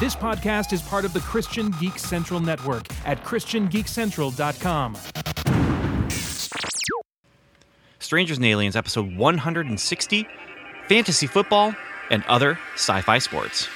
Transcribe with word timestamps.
This 0.00 0.16
podcast 0.16 0.72
is 0.72 0.80
part 0.80 1.04
of 1.04 1.12
the 1.12 1.20
Christian 1.20 1.72
Geek 1.72 1.98
Central 1.98 2.40
Network 2.40 2.86
at 3.04 3.22
ChristianGeekCentral.com. 3.22 4.96
Strangers 7.98 8.38
and 8.38 8.46
Aliens, 8.46 8.76
episode 8.76 9.14
160 9.14 10.26
Fantasy 10.88 11.26
Football 11.26 11.74
and 12.08 12.24
Other 12.24 12.58
Sci 12.76 12.98
Fi 13.02 13.18
Sports. 13.18 13.68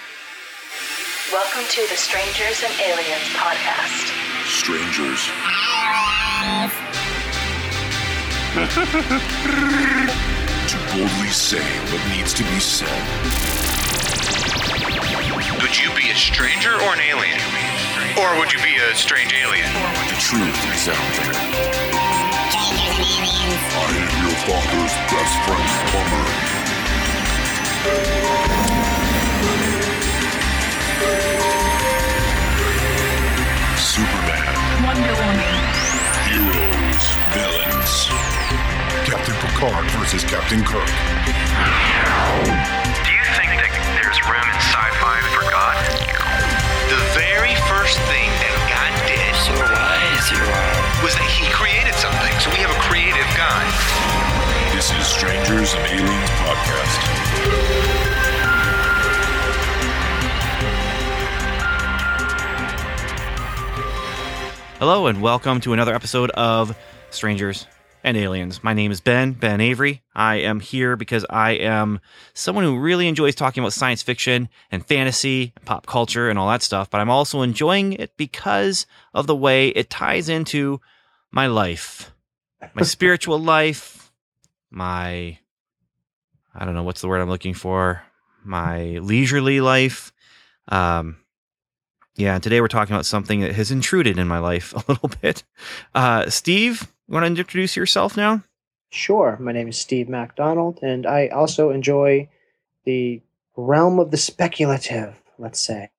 Welcome 1.31 1.65
to 1.69 1.87
the 1.91 1.95
Strangers 1.95 2.65
and 2.65 2.73
Aliens 2.81 3.29
podcast. 3.35 4.09
Strangers. 4.47 5.29
to 10.69 10.77
boldly 10.97 11.29
say 11.29 11.63
what 11.93 12.01
needs 12.17 12.33
to 12.33 12.43
be 12.45 12.59
said. 12.59 13.64
Would 15.65 15.81
you 15.81 15.89
be 15.97 16.11
a 16.11 16.15
stranger 16.15 16.75
or 16.75 16.93
an 16.93 17.01
alien? 17.01 17.41
Or 18.21 18.39
would 18.39 18.53
you 18.53 18.61
be 18.61 18.77
a 18.77 18.95
strange 18.95 19.33
alien? 19.33 19.73
The 20.13 20.17
truth 20.21 20.61
is 20.77 20.89
out 20.93 21.13
there. 21.17 21.33
I 23.73 23.89
am 23.97 24.13
your 24.21 24.37
father's 24.45 24.93
best 25.09 25.37
friend, 25.49 25.65
plumber. 25.89 26.27
Superman. 33.81 34.53
Wonder 34.85 35.17
Woman. 35.17 35.57
Heroes. 36.29 37.05
Villains. 37.33 38.13
Captain 39.09 39.37
Picard 39.41 39.87
versus 39.93 40.25
Captain 40.25 40.63
Kirk. 40.63 40.93
There's 44.25 44.37
room 44.37 44.49
in 44.49 44.61
sci-fi 44.61 45.21
for 45.35 45.43
God? 45.51 45.77
The 46.89 47.01
very 47.15 47.55
first 47.69 47.99
thing 48.09 48.29
that 48.41 48.55
God 48.69 48.93
did 49.07 49.35
was 51.03 51.15
that 51.15 51.29
he 51.29 51.51
created 51.53 51.95
something. 51.95 52.33
So 52.41 52.51
we 52.51 52.57
have 52.59 52.71
a 52.71 52.81
creative 52.81 53.27
God. 53.37 53.65
This 54.75 54.91
is 54.93 55.07
Strangers 55.07 55.75
and 55.75 55.85
Aliens 55.87 56.31
Podcast. 56.41 57.01
Hello, 64.79 65.07
and 65.07 65.23
welcome 65.23 65.61
to 65.61 65.73
another 65.73 65.95
episode 65.95 66.31
of 66.31 66.77
Strangers 67.11 67.67
and 68.05 68.19
Aliens. 68.19 68.63
My 68.63 68.75
name 68.75 68.93
is 68.93 69.01
Ben, 69.01 69.33
Ben 69.33 69.63
Avery. 69.63 70.03
I 70.15 70.37
am 70.37 70.61
here 70.61 70.95
because 70.95 71.25
I 71.31 71.53
am 71.53 72.01
someone 72.35 72.63
who 72.63 72.79
really 72.79 73.09
enjoys 73.09 73.35
talking 73.35 73.63
about 73.63 73.73
science 73.73 74.03
fiction 74.03 74.51
and 74.71 74.87
fantasy, 74.87 75.55
and 75.57 75.65
pop 75.65 75.87
culture, 75.87 76.29
and 76.29 76.39
all 76.39 76.49
that 76.51 76.63
stuff, 76.63 76.91
but 76.91 77.01
I'm 77.01 77.09
also 77.09 77.41
enjoying 77.41 77.95
it 77.95 78.15
because 78.19 78.87
of 79.15 79.27
the 79.27 79.35
way 79.35 79.69
it 79.69 79.89
ties 79.89 80.29
into 80.29 80.83
my 81.33 81.47
life, 81.47 82.13
my 82.75 82.83
spiritual 82.85 83.39
life, 83.39 84.13
my, 84.71 85.39
I 86.55 86.65
don't 86.65 86.75
know, 86.75 86.83
what's 86.83 87.01
the 87.01 87.09
word 87.09 87.23
I'm 87.23 87.31
looking 87.31 87.55
for? 87.55 88.03
My 88.45 88.99
leisurely 88.99 89.63
life. 89.63 90.13
Um, 90.69 91.17
yeah, 92.17 92.35
and 92.35 92.43
today 92.43 92.61
we're 92.61 92.69
talking 92.69 92.95
about 92.95 93.07
something 93.07 93.41
that 93.41 93.55
has 93.55 93.71
intruded 93.71 94.19
in 94.19 94.29
my 94.29 94.39
life 94.39 94.75
a 94.77 94.85
little 94.87 95.11
bit. 95.23 95.43
Uh, 95.95 96.29
Steve, 96.29 96.93
you 97.09 97.15
want 97.15 97.25
to 97.25 97.29
introduce 97.29 97.77
yourself 97.77 98.17
now? 98.17 98.43
Sure. 98.91 99.37
My 99.41 99.53
name 99.53 99.69
is 99.69 99.79
Steve 99.79 100.09
MacDonald, 100.09 100.79
and 100.83 101.07
I 101.07 101.29
also 101.29 101.71
enjoy 101.71 102.29
the 102.85 103.21
realm 103.57 103.99
of 103.99 104.11
the 104.11 104.17
speculative, 104.17 105.15
let's 105.39 105.59
say, 105.61 105.91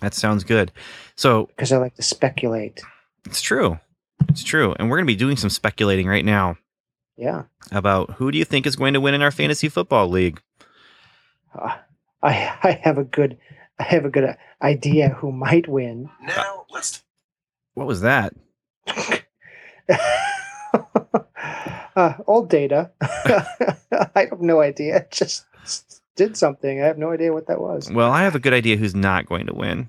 That 0.00 0.14
sounds 0.14 0.44
good. 0.44 0.72
So 1.16 1.46
because 1.46 1.72
I 1.72 1.78
like 1.78 1.94
to 1.96 2.02
speculate. 2.02 2.80
it's 3.26 3.40
true. 3.42 3.78
It's 4.28 4.42
true. 4.44 4.74
And 4.78 4.88
we're 4.90 4.96
going 4.96 5.06
to 5.06 5.12
be 5.12 5.16
doing 5.16 5.36
some 5.36 5.50
speculating 5.50 6.06
right 6.06 6.24
now 6.24 6.56
Yeah. 7.16 7.44
about 7.72 8.12
who 8.12 8.30
do 8.30 8.38
you 8.38 8.44
think 8.44 8.66
is 8.66 8.76
going 8.76 8.94
to 8.94 9.00
win 9.00 9.14
in 9.14 9.22
our 9.22 9.30
fantasy 9.30 9.68
football 9.68 10.08
league? 10.08 10.40
Uh, 11.54 11.76
I 12.22 12.32
I 12.62 12.80
have 12.82 12.98
a 12.98 13.04
good 13.04 13.38
I 13.78 13.84
have 13.84 14.04
a 14.04 14.10
good 14.10 14.24
uh, 14.24 14.34
idea 14.60 15.08
who 15.10 15.30
might 15.32 15.68
win. 15.68 16.10
Now, 16.20 16.66
let's. 16.70 17.02
What 17.74 17.86
was 17.86 18.00
that? 18.00 18.32
uh, 21.96 22.14
old 22.26 22.48
data. 22.50 22.90
I 23.00 24.28
have 24.30 24.40
no 24.40 24.60
idea. 24.60 24.96
It 24.98 25.10
just 25.10 25.44
did 26.16 26.36
something. 26.36 26.82
I 26.82 26.86
have 26.86 26.98
no 26.98 27.12
idea 27.12 27.32
what 27.32 27.46
that 27.48 27.60
was. 27.60 27.90
Well, 27.90 28.10
I 28.10 28.22
have 28.22 28.34
a 28.34 28.38
good 28.40 28.52
idea 28.52 28.76
who's 28.76 28.94
not 28.94 29.26
going 29.26 29.46
to 29.46 29.54
win 29.54 29.88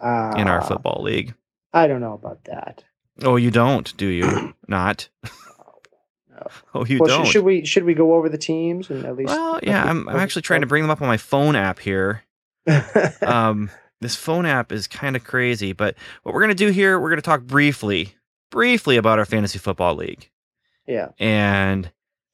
Uh, 0.00 0.34
in 0.36 0.48
our 0.48 0.60
football 0.62 1.02
league. 1.02 1.34
I 1.72 1.86
don't 1.86 2.00
know 2.00 2.14
about 2.14 2.44
that. 2.44 2.84
Oh, 3.22 3.36
you 3.36 3.50
don't, 3.50 3.96
do 3.96 4.06
you? 4.06 4.54
not. 4.68 5.08
No. 5.24 5.30
Oh, 6.74 6.84
you 6.84 6.98
well, 6.98 7.18
don't. 7.18 7.26
should 7.28 7.44
we 7.44 7.64
should 7.64 7.84
we 7.84 7.94
go 7.94 8.14
over 8.14 8.28
the 8.28 8.36
teams 8.36 8.90
and 8.90 9.04
at 9.04 9.14
least? 9.16 9.28
well, 9.28 9.60
yeah, 9.62 9.84
I'm, 9.84 10.08
I'm 10.08 10.16
actually 10.16 10.42
trying 10.42 10.62
to 10.62 10.66
bring 10.66 10.82
them 10.82 10.90
up 10.90 11.00
on 11.00 11.06
my 11.06 11.16
phone 11.16 11.54
app 11.54 11.78
here. 11.78 12.24
um, 13.22 13.70
this 14.00 14.16
phone 14.16 14.44
app 14.44 14.72
is 14.72 14.88
kind 14.88 15.14
of 15.14 15.22
crazy, 15.22 15.72
but 15.72 15.94
what 16.24 16.34
we're 16.34 16.40
going 16.40 16.48
to 16.50 16.56
do 16.56 16.70
here, 16.70 16.98
we're 16.98 17.08
going 17.08 17.20
to 17.20 17.22
talk 17.22 17.42
briefly, 17.42 18.14
briefly 18.54 18.96
about 18.96 19.18
our 19.18 19.24
fantasy 19.24 19.58
football 19.58 19.94
league. 19.96 20.30
yeah, 20.86 21.08
And, 21.18 21.90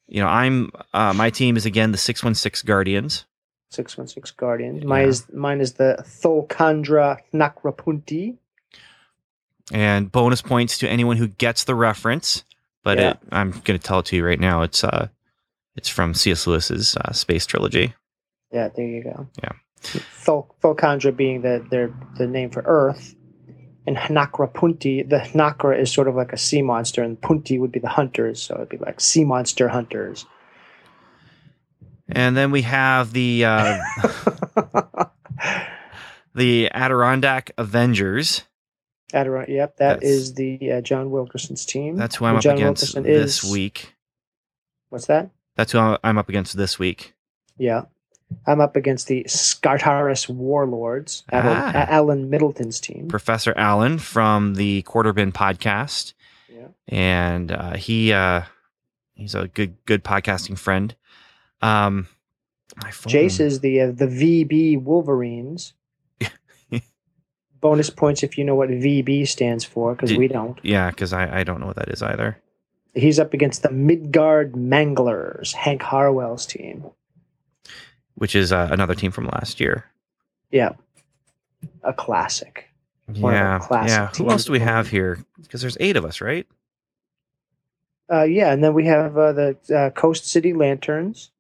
you 0.06 0.20
know, 0.20 0.28
I'm, 0.28 0.70
uh, 0.92 1.12
my 1.14 1.30
team 1.30 1.56
is 1.56 1.64
again 1.66 1.92
the 1.92 1.98
616 1.98 2.66
Guardians. 2.68 3.24
six 3.70 3.96
one 3.96 4.06
six 4.08 4.30
Guardians. 4.32 4.84
Mine 4.84 5.02
Yeah. 5.04 5.08
is 5.08 5.32
mine 5.32 5.60
is 5.60 5.72
the 5.74 5.96
Thulcandra 6.06 7.18
Nakrapunti. 7.32 8.36
And 9.72 10.10
bonus 10.10 10.42
points 10.42 10.78
to 10.78 10.88
anyone 10.88 11.16
who 11.16 11.28
gets 11.28 11.64
the 11.64 11.74
reference. 11.74 12.44
But 12.82 12.98
Yeah. 12.98 13.10
it, 13.10 13.18
I'm 13.30 13.50
going 13.52 13.78
to 13.78 13.78
tell 13.78 14.00
it 14.00 14.06
to 14.06 14.16
you 14.16 14.26
right 14.26 14.40
now. 14.40 14.62
It's, 14.62 14.82
uh, 14.84 15.08
it's 15.76 15.88
from 15.88 16.14
C.S. 16.14 16.46
Lewis's 16.46 16.96
uh, 16.96 17.12
Space 17.12 17.46
Trilogy. 17.46 17.94
Yeah, 18.52 18.68
there 18.74 18.86
you 18.86 19.04
go. 19.04 19.28
Yeah. 19.42 19.52
Thol- 19.82 20.54
Thulcandra 20.62 21.16
being 21.16 21.40
the 21.42 21.64
their 21.70 21.94
the 22.18 22.26
name 22.26 22.50
for 22.50 22.62
Earth, 22.66 23.14
and 23.86 23.96
Nakrapunti. 23.96 25.08
The 25.08 25.18
Nakra 25.32 25.78
is 25.78 25.92
sort 25.92 26.08
of 26.08 26.14
like 26.14 26.32
a 26.32 26.36
sea 26.38 26.62
monster, 26.62 27.02
and 27.02 27.20
Punti 27.20 27.58
would 27.58 27.72
be 27.72 27.80
the 27.80 27.88
hunters. 27.88 28.42
So 28.42 28.54
it'd 28.56 28.68
be 28.68 28.76
like 28.78 29.00
sea 29.00 29.24
monster 29.24 29.68
hunters. 29.68 30.26
And 32.12 32.36
then 32.36 32.50
we 32.50 32.62
have 32.62 33.12
the, 33.12 33.44
uh, 33.44 33.78
the 36.34 36.70
Adirondack 36.72 37.52
Avengers. 37.58 38.42
Adiron- 39.12 39.48
yep, 39.48 39.76
that 39.78 39.94
That's- 40.00 40.10
is 40.10 40.34
the 40.34 40.72
uh, 40.72 40.80
John 40.80 41.10
Wilkerson's 41.10 41.64
team. 41.64 41.96
That's 41.96 42.16
who 42.16 42.24
I'm 42.24 42.30
And 42.30 42.38
up 42.38 42.42
John 42.42 42.54
against 42.56 42.94
Wilkerson 42.94 43.02
this 43.04 43.44
is- 43.44 43.50
week. 43.52 43.94
What's 44.88 45.06
that? 45.06 45.30
That's 45.56 45.72
who 45.72 45.78
I'm 46.02 46.18
up 46.18 46.28
against 46.28 46.56
this 46.56 46.78
week. 46.78 47.14
Yeah. 47.58 47.82
I'm 48.46 48.60
up 48.60 48.76
against 48.76 49.06
the 49.08 49.24
Skartaris 49.24 50.28
Warlords, 50.28 51.24
Alan, 51.32 51.56
Ah. 51.74 51.86
Alan 51.88 52.30
Middleton's 52.30 52.80
team. 52.80 53.08
Professor 53.08 53.52
Allen 53.56 53.98
from 53.98 54.54
the 54.54 54.82
Quarter 54.82 55.12
Bin 55.12 55.32
podcast, 55.32 56.12
Yeah. 56.48 56.68
and 56.88 57.50
uh, 57.52 57.76
he 57.76 58.12
uh, 58.12 58.42
he's 59.14 59.34
a 59.34 59.48
good 59.48 59.76
good 59.86 60.04
podcasting 60.04 60.58
friend. 60.58 60.94
Um. 61.60 62.06
Jace 63.06 63.40
is 63.40 63.60
the 63.60 63.80
uh, 63.80 63.86
the 63.90 64.06
VB 64.06 64.80
Wolverines. 64.80 65.74
Bonus 67.60 67.90
points 67.90 68.22
if 68.22 68.38
you 68.38 68.44
know 68.44 68.54
what 68.54 68.70
VB 68.70 69.28
stands 69.28 69.64
for, 69.64 69.94
because 69.94 70.16
we 70.16 70.28
don't. 70.28 70.58
yeah, 70.62 70.88
because 70.90 71.12
I, 71.12 71.40
I 71.40 71.44
don't 71.44 71.60
know 71.60 71.66
what 71.66 71.76
that 71.76 71.90
is 71.90 72.02
either. 72.02 72.40
He's 72.94 73.18
up 73.18 73.34
against 73.34 73.62
the 73.62 73.70
Midgard 73.70 74.52
Manglers, 74.54 75.52
Hank 75.52 75.82
Harwell's 75.82 76.46
team. 76.46 76.86
Which 78.20 78.34
is 78.34 78.52
uh, 78.52 78.68
another 78.70 78.94
team 78.94 79.12
from 79.12 79.28
last 79.28 79.60
year. 79.60 79.86
Yeah, 80.50 80.72
a 81.82 81.94
classic. 81.94 82.68
One 83.06 83.32
Yeah, 83.32 83.58
classic 83.60 83.88
yeah. 83.88 84.08
Who 84.18 84.30
else 84.30 84.44
do 84.44 84.52
we 84.52 84.58
have 84.58 84.88
here? 84.88 85.24
Because 85.40 85.62
there's 85.62 85.78
eight 85.80 85.96
of 85.96 86.04
us, 86.04 86.20
right? 86.20 86.46
Uh, 88.12 88.24
yeah, 88.24 88.52
and 88.52 88.62
then 88.62 88.74
we 88.74 88.84
have 88.84 89.16
uh, 89.16 89.32
the 89.32 89.56
uh, 89.74 89.88
Coast 89.98 90.26
City 90.26 90.52
Lanterns. 90.52 91.30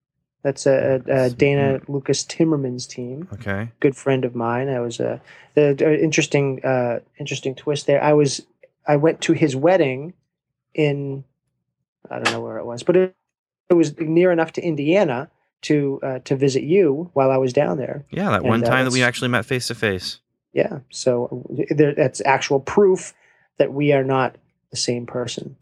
That's 0.42 0.66
uh, 0.66 1.00
uh, 1.12 1.28
Dana 1.28 1.80
Lucas 1.86 2.24
Timmerman's 2.24 2.86
team. 2.86 3.28
Okay. 3.34 3.68
good 3.80 3.94
friend 3.94 4.24
of 4.24 4.34
mine. 4.34 4.70
I 4.70 4.80
was 4.80 4.98
a 4.98 5.20
the, 5.54 5.74
the 5.76 6.02
interesting 6.02 6.64
uh, 6.64 7.00
interesting 7.18 7.54
twist 7.54 7.86
there. 7.86 8.02
I 8.02 8.14
was 8.14 8.40
I 8.88 8.96
went 8.96 9.20
to 9.22 9.34
his 9.34 9.54
wedding 9.54 10.14
in 10.72 11.24
I 12.10 12.20
don't 12.20 12.32
know 12.32 12.40
where 12.40 12.56
it 12.56 12.64
was, 12.64 12.82
but 12.82 12.96
it, 12.96 13.14
it 13.68 13.74
was 13.74 13.98
near 14.00 14.32
enough 14.32 14.54
to 14.54 14.62
Indiana 14.62 15.30
to 15.62 16.00
uh, 16.02 16.18
to 16.20 16.36
visit 16.36 16.62
you 16.62 17.10
while 17.12 17.30
I 17.30 17.36
was 17.36 17.52
down 17.52 17.76
there. 17.78 18.04
Yeah, 18.10 18.30
that 18.30 18.40
And, 18.40 18.48
one 18.48 18.64
uh, 18.64 18.66
time 18.68 18.84
that 18.84 18.92
we 18.92 19.02
actually 19.02 19.28
met 19.28 19.44
face 19.44 19.66
to 19.68 19.74
face. 19.74 20.20
Yeah, 20.52 20.80
so 20.90 21.46
there, 21.70 21.94
that's 21.94 22.20
actual 22.24 22.60
proof 22.60 23.14
that 23.58 23.72
we 23.72 23.92
are 23.92 24.02
not 24.04 24.36
the 24.70 24.76
same 24.76 25.06
person. 25.06 25.56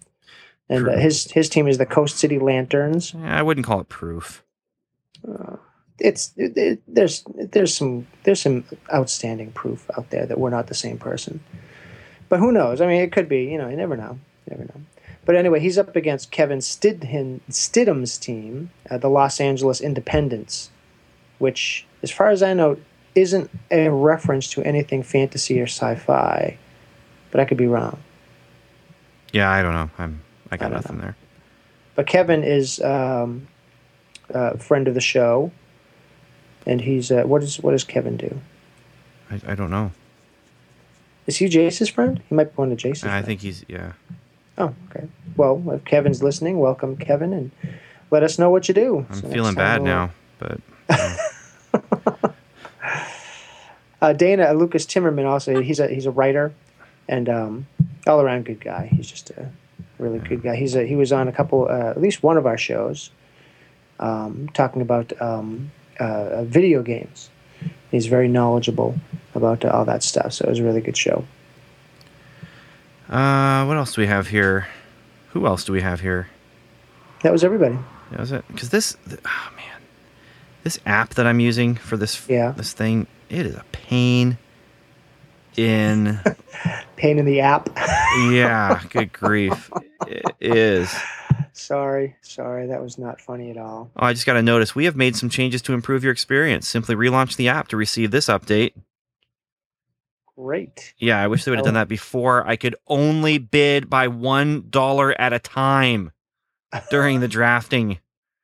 And 0.68 0.88
uh, 0.88 0.96
his 0.98 1.30
his 1.30 1.48
team 1.48 1.66
is 1.68 1.78
the 1.78 1.86
Coast 1.86 2.16
City 2.18 2.38
Lanterns. 2.38 3.14
I 3.14 3.42
wouldn't 3.42 3.66
call 3.66 3.80
it 3.80 3.88
proof. 3.88 4.44
Uh, 5.26 5.56
it's 5.98 6.32
it, 6.36 6.56
it- 6.56 6.82
there's 6.86 7.24
there's 7.52 7.74
some 7.74 8.06
there's 8.24 8.40
some 8.40 8.64
outstanding 8.92 9.50
proof 9.52 9.90
out 9.96 10.10
there 10.10 10.26
that 10.26 10.38
we're 10.38 10.50
not 10.50 10.66
the 10.68 10.74
same 10.74 10.98
person. 10.98 11.40
But 12.28 12.38
who 12.40 12.52
knows? 12.52 12.80
I 12.80 12.86
mean, 12.86 13.00
it 13.02 13.12
could 13.12 13.28
be. 13.28 13.44
You 13.44 13.56
know, 13.58 13.68
you 13.68 13.76
never 13.76 13.96
know. 13.96 14.18
You 14.46 14.56
never 14.56 14.64
know. 14.64 14.80
But 15.28 15.36
anyway, 15.36 15.60
he's 15.60 15.76
up 15.76 15.94
against 15.94 16.30
Kevin 16.30 16.60
Stidham, 16.60 17.40
Stidham's 17.50 18.16
team, 18.16 18.70
uh, 18.90 18.96
the 18.96 19.10
Los 19.10 19.42
Angeles 19.42 19.78
Independents, 19.78 20.70
which, 21.38 21.84
as 22.02 22.10
far 22.10 22.30
as 22.30 22.42
I 22.42 22.54
know, 22.54 22.78
isn't 23.14 23.50
a 23.70 23.90
reference 23.90 24.48
to 24.52 24.62
anything 24.62 25.02
fantasy 25.02 25.60
or 25.60 25.64
sci-fi. 25.64 26.56
But 27.30 27.40
I 27.42 27.44
could 27.44 27.58
be 27.58 27.66
wrong. 27.66 27.98
Yeah, 29.30 29.50
I 29.50 29.60
don't 29.60 29.74
know. 29.74 29.90
I'm 29.98 30.22
I 30.50 30.56
got 30.56 30.72
I 30.72 30.76
nothing 30.76 30.96
know. 30.96 31.02
there. 31.02 31.16
But 31.94 32.06
Kevin 32.06 32.42
is 32.42 32.80
um, 32.80 33.48
a 34.30 34.56
friend 34.56 34.88
of 34.88 34.94
the 34.94 35.02
show, 35.02 35.52
and 36.64 36.80
he's 36.80 37.10
uh, 37.12 37.24
what 37.24 37.42
is 37.42 37.60
what 37.60 37.72
does 37.72 37.84
Kevin 37.84 38.16
do? 38.16 38.40
I, 39.30 39.40
I 39.48 39.54
don't 39.54 39.70
know. 39.70 39.92
Is 41.26 41.36
he 41.36 41.50
Jace's 41.50 41.90
friend? 41.90 42.22
He 42.30 42.34
might 42.34 42.44
be 42.44 42.54
one 42.54 42.72
of 42.72 42.78
Jace's. 42.78 43.04
I 43.04 43.08
friends. 43.08 43.26
think 43.26 43.40
he's 43.42 43.66
yeah. 43.68 43.92
Oh, 44.58 44.74
okay. 44.90 45.06
Well, 45.36 45.62
if 45.70 45.84
Kevin's 45.84 46.22
listening, 46.22 46.58
welcome, 46.58 46.96
Kevin, 46.96 47.32
and 47.32 47.50
let 48.10 48.22
us 48.22 48.38
know 48.38 48.50
what 48.50 48.68
you 48.68 48.74
do. 48.74 49.06
I'm 49.08 49.22
So 49.22 49.28
feeling 49.28 49.54
bad 49.54 49.82
we'll- 49.82 49.86
now, 49.86 50.10
but 50.38 50.60
Uh, 54.00 54.12
Dana 54.12 54.44
uh, 54.44 54.52
Lucas 54.52 54.86
Timmerman 54.86 55.26
also 55.26 55.60
he's 55.60 55.80
a 55.80 55.88
he's 55.88 56.06
a 56.06 56.10
writer, 56.10 56.52
and 57.08 57.28
um, 57.28 57.66
all 58.06 58.20
around 58.20 58.44
good 58.44 58.60
guy. 58.60 58.86
He's 58.92 59.10
just 59.10 59.30
a 59.30 59.50
really 59.98 60.20
good 60.20 60.42
guy. 60.42 60.54
He's 60.54 60.76
a, 60.76 60.86
he 60.86 60.94
was 60.94 61.12
on 61.12 61.26
a 61.26 61.32
couple 61.32 61.66
uh, 61.68 61.90
at 61.90 62.00
least 62.00 62.22
one 62.22 62.36
of 62.36 62.46
our 62.46 62.56
shows, 62.56 63.10
um, 63.98 64.48
talking 64.54 64.82
about 64.82 65.20
um, 65.20 65.72
uh, 65.98 66.44
video 66.44 66.82
games. 66.82 67.28
He's 67.90 68.06
very 68.06 68.28
knowledgeable 68.28 68.94
about 69.34 69.64
uh, 69.64 69.70
all 69.70 69.84
that 69.86 70.04
stuff. 70.04 70.32
So 70.32 70.44
it 70.44 70.50
was 70.50 70.60
a 70.60 70.64
really 70.64 70.80
good 70.80 70.96
show. 70.96 71.24
Uh, 73.08 73.64
what 73.64 73.76
else 73.76 73.94
do 73.94 74.00
we 74.00 74.06
have 74.06 74.28
here? 74.28 74.68
Who 75.30 75.46
else 75.46 75.64
do 75.64 75.72
we 75.72 75.80
have 75.80 76.00
here? 76.00 76.28
That 77.22 77.32
was 77.32 77.44
everybody. 77.44 77.78
That 78.10 78.20
was 78.20 78.32
it. 78.32 78.44
Because 78.48 78.70
this, 78.70 78.96
th- 79.08 79.20
oh 79.24 79.48
man, 79.56 79.80
this 80.64 80.78
app 80.86 81.10
that 81.14 81.26
I'm 81.26 81.40
using 81.40 81.74
for 81.74 81.96
this 81.96 82.26
Yeah. 82.28 82.52
this 82.52 82.72
thing, 82.72 83.06
it 83.28 83.44
is 83.46 83.54
a 83.54 83.64
pain 83.72 84.38
in. 85.56 86.20
Pain 86.96 87.20
in 87.20 87.26
the 87.26 87.40
app. 87.42 87.68
yeah, 88.32 88.80
good 88.90 89.12
grief, 89.12 89.70
it 90.08 90.24
is. 90.40 90.92
sorry, 91.52 92.16
sorry, 92.22 92.66
that 92.66 92.82
was 92.82 92.98
not 92.98 93.20
funny 93.20 93.50
at 93.52 93.56
all. 93.56 93.88
Oh, 93.96 94.06
I 94.06 94.12
just 94.14 94.26
got 94.26 94.32
to 94.32 94.42
notice 94.42 94.74
we 94.74 94.86
have 94.86 94.96
made 94.96 95.14
some 95.14 95.28
changes 95.28 95.62
to 95.62 95.74
improve 95.74 96.02
your 96.02 96.10
experience. 96.12 96.66
Simply 96.66 96.96
relaunch 96.96 97.36
the 97.36 97.48
app 97.50 97.68
to 97.68 97.76
receive 97.76 98.10
this 98.10 98.26
update. 98.26 98.72
Great. 100.38 100.94
Yeah, 100.98 101.20
I 101.20 101.26
wish 101.26 101.44
they 101.44 101.50
would 101.50 101.58
have 101.58 101.64
done 101.64 101.74
that 101.74 101.88
before. 101.88 102.46
I 102.46 102.54
could 102.54 102.76
only 102.86 103.38
bid 103.38 103.90
by 103.90 104.06
one 104.06 104.66
dollar 104.70 105.18
at 105.20 105.32
a 105.32 105.40
time 105.40 106.12
during 106.90 107.18
the 107.18 107.26
drafting 107.26 107.98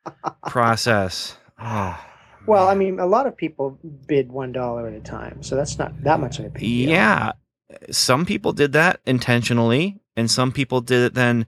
process. 0.48 1.36
Oh, 1.60 1.96
Well, 2.46 2.66
I 2.68 2.74
mean, 2.74 2.98
a 2.98 3.06
lot 3.06 3.26
of 3.28 3.36
people 3.36 3.78
bid 4.08 4.32
one 4.32 4.50
dollar 4.50 4.88
at 4.88 4.94
a 4.94 5.00
time, 5.00 5.42
so 5.42 5.54
that's 5.54 5.78
not 5.78 5.92
that 6.02 6.18
much 6.18 6.40
of 6.40 6.46
a 6.46 6.48
deal. 6.50 6.90
yeah, 6.90 7.32
some 7.90 8.26
people 8.26 8.52
did 8.52 8.72
that 8.72 9.00
intentionally, 9.06 10.00
and 10.16 10.28
some 10.30 10.50
people 10.50 10.80
did 10.80 11.00
it 11.04 11.14
then, 11.14 11.46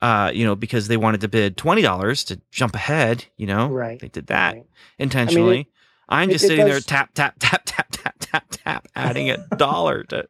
uh, 0.00 0.30
you 0.34 0.46
know, 0.46 0.54
because 0.56 0.88
they 0.88 0.96
wanted 0.96 1.20
to 1.20 1.28
bid 1.28 1.58
twenty 1.58 1.82
dollars 1.82 2.24
to 2.24 2.40
jump 2.50 2.74
ahead. 2.74 3.26
You 3.36 3.46
know, 3.48 3.68
Right. 3.68 4.00
They 4.00 4.08
did 4.08 4.28
that 4.28 4.54
Right. 4.54 4.66
intentionally. 4.98 5.68
I'm 6.08 6.30
just 6.30 6.44
it 6.44 6.48
sitting 6.48 6.64
there 6.66 6.74
does- 6.74 6.86
tap 6.86 7.10
tap 7.14 7.34
tap 7.38 7.62
tap 7.64 7.86
tap 7.90 8.14
tap 8.20 8.44
tap, 8.50 8.88
adding 8.94 9.30
a 9.30 9.38
dollar 9.56 10.02
to 10.04 10.28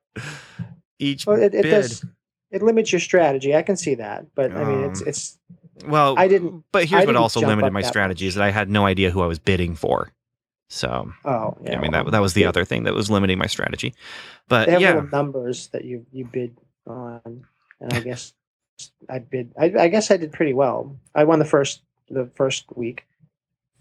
each 0.98 1.26
Well, 1.26 1.36
it, 1.40 1.54
it 1.54 1.62
bid. 1.62 1.70
does. 1.70 2.04
It 2.50 2.62
limits 2.62 2.92
your 2.92 3.00
strategy. 3.00 3.54
I 3.54 3.62
can 3.62 3.76
see 3.76 3.96
that, 3.96 4.26
but 4.34 4.52
I 4.52 4.64
mean, 4.64 4.84
it's 4.90 5.00
Um, 5.02 5.08
it's 5.08 5.38
Well, 5.86 6.14
I 6.16 6.28
didn't- 6.28 6.64
But 6.70 6.82
I 6.82 6.84
here's 6.86 7.06
what 7.06 7.16
also 7.16 7.40
limited 7.40 7.72
my 7.72 7.82
strategy 7.82 8.26
much. 8.26 8.28
is 8.28 8.34
that 8.36 8.44
I 8.44 8.50
had 8.50 8.70
no 8.70 8.86
idea 8.86 9.10
who 9.10 9.22
I 9.22 9.26
was 9.26 9.38
bidding 9.40 9.74
for. 9.74 10.12
So 10.70 11.12
oh 11.24 11.56
yeah. 11.62 11.76
I 11.76 11.80
mean 11.80 11.92
well, 11.92 12.04
that 12.04 12.10
that 12.12 12.20
was 12.22 12.34
the 12.34 12.42
they- 12.42 12.46
other 12.46 12.64
thing 12.64 12.84
that 12.84 12.94
was 12.94 13.10
limiting 13.10 13.38
my 13.38 13.46
strategy. 13.46 13.90
They 13.90 13.96
But 14.48 14.68
have 14.68 14.80
yeah, 14.80 14.94
little 14.94 15.10
numbers 15.10 15.68
that 15.68 15.84
you 15.84 16.06
you 16.12 16.24
bid 16.24 16.56
on, 16.86 17.44
and 17.80 17.92
I 17.92 18.00
guess 18.00 18.32
I 19.08 19.18
bid. 19.18 19.52
I, 19.58 19.72
I 19.78 19.88
guess 19.88 20.10
I 20.10 20.16
did 20.16 20.32
pretty 20.32 20.52
well. 20.54 20.96
I 21.14 21.24
won 21.24 21.38
the 21.38 21.44
first 21.44 21.82
the 22.08 22.26
first 22.34 22.64
week. 22.76 23.04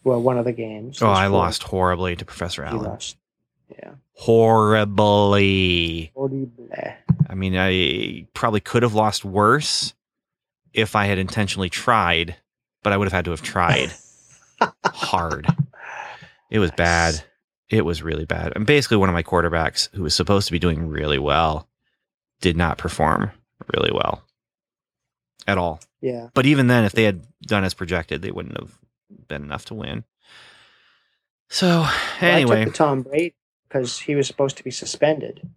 Well, 0.04 0.22
one 0.22 0.38
of 0.38 0.46
the 0.46 0.52
games. 0.54 1.02
oh, 1.02 1.10
I 1.10 1.28
four. 1.28 1.38
lost 1.38 1.64
horribly 1.64 2.16
to 2.16 2.26
Professor 2.26 2.64
Allen. 2.64 2.84
lost. 2.84 3.18
Yeah. 3.70 3.92
Horribly. 4.14 6.12
Horrible. 6.16 6.70
I 7.30 7.36
mean, 7.36 7.56
I 7.58 8.28
probably 8.34 8.60
could 8.60 8.84
have 8.84 8.94
lost 8.94 9.26
worse 9.26 9.94
if 10.74 10.96
I 10.96 11.06
had 11.06 11.18
intentionally 11.18 11.70
tried, 11.70 12.36
but 12.84 12.94
I 12.94 12.98
would 12.98 13.06
have 13.06 13.14
had 13.14 13.26
to 13.26 13.32
have 13.32 13.42
tried 13.42 13.92
hard. 14.86 15.48
It 16.50 16.60
was 16.60 16.72
bad. 16.72 17.24
It 17.70 17.86
was 17.86 18.04
really 18.04 18.26
bad. 18.26 18.54
And 18.56 18.66
basically, 18.66 18.98
one 18.98 19.10
of 19.10 19.14
my 19.14 19.24
quarterbacks, 19.24 19.90
who 19.96 20.04
was 20.04 20.14
supposed 20.14 20.46
to 20.48 20.52
be 20.52 20.60
doing 20.60 20.88
really 20.90 21.18
well, 21.18 21.68
did 22.42 22.56
not 22.58 22.78
perform 22.78 23.32
really 23.74 23.92
well 23.92 24.24
at 25.48 25.58
all. 25.58 25.80
Yeah. 26.02 26.28
But 26.34 26.46
even 26.46 26.68
then, 26.68 26.84
if 26.84 26.92
they 26.92 27.04
had 27.04 27.26
done 27.42 27.64
as 27.64 27.74
projected, 27.74 28.22
they 28.22 28.32
wouldn't 28.32 28.60
have 28.60 28.78
been 29.27 29.44
enough 29.44 29.65
to 29.65 29.74
win. 29.75 30.04
So 31.50 31.68
Well, 32.21 32.36
I 32.38 32.42
anyway, 32.42 32.65
took 32.65 32.75
Tom 32.75 33.04
Brady 33.04 33.36
because 33.68 34.00
he 34.00 34.15
was 34.15 34.27
supposed 34.27 34.57
to 34.57 34.63
be 34.63 34.71
suspended 34.71 35.50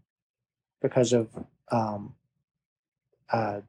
because 0.82 1.12
of 1.12 1.28
um, 1.72 2.14
uh, 3.32 3.60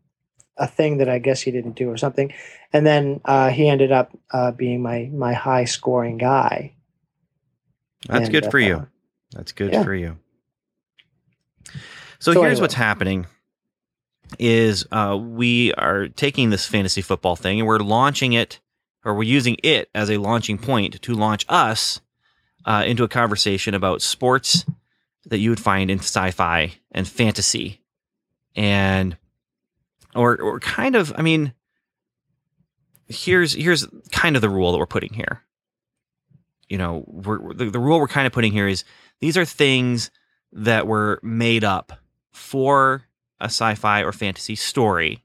a 0.57 0.67
thing 0.67 0.97
that 0.99 1.09
I 1.09 1.19
guess 1.19 1.41
he 1.41 1.51
didn't 1.51 1.73
do 1.75 1.89
or 1.89 1.97
something, 1.97 2.33
and 2.73 2.85
then 2.85 3.21
uh, 3.25 3.49
he 3.49 3.67
ended 3.69 3.91
up 3.91 4.17
uh, 4.31 4.51
being 4.51 4.81
my 4.81 5.09
my 5.13 5.33
high 5.33 5.65
scoring 5.65 6.17
guy. 6.17 6.73
that's 8.07 8.29
And, 8.29 8.31
good 8.31 8.49
for 8.51 8.59
uh, 8.59 8.65
you. 8.65 8.87
That's 9.33 9.51
good 9.53 9.73
yeah. 9.73 9.83
for 9.83 9.93
you. 9.95 10.19
So, 12.19 12.33
So 12.33 12.41
here's 12.41 12.59
anyway. 12.59 12.61
what's 12.61 12.73
happening 12.75 13.27
is 14.39 14.85
uh, 14.91 15.17
we 15.21 15.73
are 15.75 16.07
taking 16.09 16.49
this 16.49 16.65
fantasy 16.65 17.01
football 17.01 17.35
thing 17.35 17.59
and 17.59 17.67
we're 17.67 17.79
launching 17.79 18.33
it 18.33 18.59
or 19.07 19.13
we're 19.13 19.23
using 19.23 19.55
it 19.63 19.89
as 19.95 20.11
a 20.11 20.17
launching 20.17 20.57
point 20.57 21.01
to 21.01 21.13
launch 21.13 21.45
us 21.47 22.01
uh, 22.65 22.83
into 22.85 23.05
a 23.05 23.07
conversation 23.07 23.73
about 23.73 24.01
sports 24.01 24.65
that 25.25 25.39
you 25.39 25.49
would 25.49 25.61
find 25.61 25.89
in 25.89 25.99
sci-fi 25.99 26.73
and 26.91 27.07
fantasy. 27.07 27.81
And 28.53 29.15
or 30.13 30.35
or 30.41 30.59
kind 30.59 30.95
of 30.95 31.13
i 31.15 31.21
mean 31.21 31.53
here's 33.07 33.53
here's 33.53 33.87
kind 34.11 34.35
of 34.35 34.41
the 34.41 34.49
rule 34.49 34.71
that 34.71 34.77
we're 34.77 34.85
putting 34.85 35.13
here. 35.13 35.43
You 36.67 36.77
know 36.77 37.05
we're, 37.07 37.53
the, 37.53 37.69
the 37.69 37.79
rule 37.79 37.99
we're 37.99 38.07
kind 38.07 38.27
of 38.27 38.33
putting 38.33 38.51
here 38.51 38.67
is 38.67 38.83
these 39.21 39.37
are 39.37 39.45
things 39.45 40.11
that 40.51 40.85
were 40.85 41.19
made 41.23 41.63
up 41.63 41.93
for 42.31 43.03
a 43.39 43.45
sci-fi 43.45 44.01
or 44.01 44.11
fantasy 44.11 44.55
story 44.55 45.23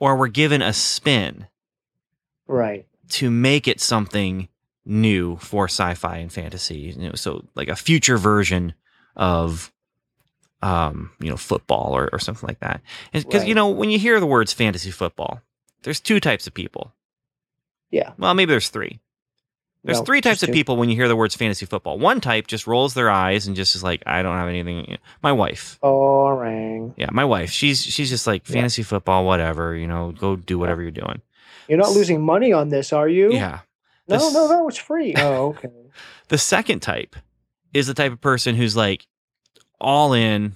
or 0.00 0.16
were 0.16 0.28
given 0.28 0.62
a 0.62 0.72
spin. 0.72 1.46
Right. 2.48 2.86
To 3.10 3.30
make 3.30 3.68
it 3.68 3.80
something 3.80 4.48
new 4.84 5.36
for 5.36 5.64
sci-fi 5.66 6.16
and 6.18 6.32
fantasy. 6.32 6.94
You 6.96 7.08
know, 7.08 7.14
so 7.14 7.44
like 7.54 7.68
a 7.68 7.76
future 7.76 8.16
version 8.18 8.74
of 9.16 9.72
um, 10.62 11.10
you 11.20 11.28
know, 11.30 11.36
football 11.36 11.96
or, 11.96 12.08
or 12.12 12.18
something 12.18 12.46
like 12.46 12.60
that. 12.60 12.80
Because 13.12 13.44
you 13.44 13.54
know, 13.54 13.68
when 13.68 13.90
you 13.90 13.98
hear 13.98 14.18
the 14.20 14.26
words 14.26 14.52
fantasy 14.52 14.90
football, 14.90 15.40
there's 15.82 16.00
two 16.00 16.18
types 16.20 16.46
of 16.46 16.54
people. 16.54 16.92
Yeah. 17.90 18.12
Well, 18.18 18.34
maybe 18.34 18.50
there's 18.50 18.68
three. 18.70 19.00
There's 19.84 19.98
No, 19.98 20.04
three 20.04 20.20
types 20.20 20.42
of 20.42 20.48
two. 20.48 20.52
people 20.52 20.76
when 20.76 20.88
you 20.88 20.96
hear 20.96 21.06
the 21.06 21.14
words 21.14 21.36
fantasy 21.36 21.64
football. 21.66 21.96
One 21.98 22.20
type 22.20 22.48
just 22.48 22.66
rolls 22.66 22.94
their 22.94 23.08
eyes 23.08 23.46
and 23.46 23.54
just 23.54 23.76
is 23.76 23.84
like, 23.84 24.02
I 24.04 24.22
don't 24.22 24.34
have 24.34 24.48
anything. 24.48 24.96
My 25.22 25.30
wife. 25.30 25.78
Boring. 25.80 26.92
Yeah, 26.96 27.10
my 27.12 27.24
wife. 27.24 27.50
She's 27.50 27.80
she's 27.84 28.08
just 28.10 28.26
like 28.26 28.48
Yeah. 28.48 28.54
fantasy 28.54 28.82
football, 28.82 29.24
whatever. 29.24 29.76
You 29.76 29.86
know, 29.86 30.10
go 30.18 30.34
do 30.34 30.58
whatever 30.58 30.82
you're 30.82 30.90
doing. 30.90 31.20
You're 31.68 31.78
not 31.78 31.90
losing 31.92 32.22
money 32.24 32.52
on 32.52 32.68
this, 32.68 32.92
are 32.92 33.08
you? 33.08 33.32
Yeah. 33.32 33.60
No, 34.08 34.16
This- 34.18 34.34
no, 34.34 34.48
no. 34.48 34.68
It's 34.68 34.78
free. 34.78 35.14
Oh, 35.16 35.48
okay. 35.48 35.68
The 36.28 36.38
second 36.38 36.80
type 36.80 37.14
is 37.72 37.86
the 37.86 37.94
type 37.94 38.10
of 38.12 38.20
person 38.20 38.56
who's 38.56 38.76
like 38.76 39.06
all 39.80 40.12
in. 40.12 40.54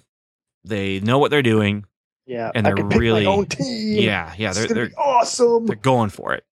They 0.65 0.99
know 1.01 1.19
what 1.19 1.31
they're 1.31 1.43
doing. 1.43 1.85
Yeah. 2.27 2.51
And 2.55 2.67
they're 2.67 2.75
really- 2.75 3.25
my 3.25 3.31
own 3.33 3.47
team. 3.47 4.03
Yeah, 4.03 4.35
yeah. 4.37 4.53
They're 4.53 4.67
they're 4.67 4.91
awesome. 4.99 5.67
they're 5.67 5.77
going 5.77 6.11
for 6.11 6.35
it. 6.35 6.45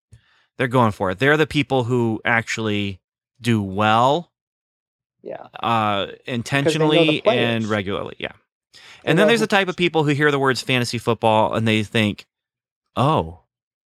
They're 0.58 0.68
going 0.68 0.92
for 0.92 1.10
it. 1.12 1.20
They're 1.20 1.36
the 1.38 1.48
people 1.48 1.84
who 1.84 2.22
actually 2.26 3.00
do 3.42 3.62
well, 3.62 4.32
Yeah. 5.22 5.48
uh, 5.62 6.08
intentionally 6.26 7.24
and 7.26 7.66
regularly. 7.66 8.16
Yeah. 8.20 8.32
They 8.74 8.80
And 9.12 9.20
then 9.20 9.28
there's 9.28 9.40
the 9.42 9.48
type 9.48 9.68
of 9.68 9.76
people 9.76 10.04
who 10.04 10.12
hear 10.12 10.32
the 10.32 10.40
words 10.40 10.62
fantasy 10.62 10.98
football 11.00 11.54
and 11.54 11.68
they 11.68 11.84
think, 11.84 12.26
"Oh, 12.96 13.42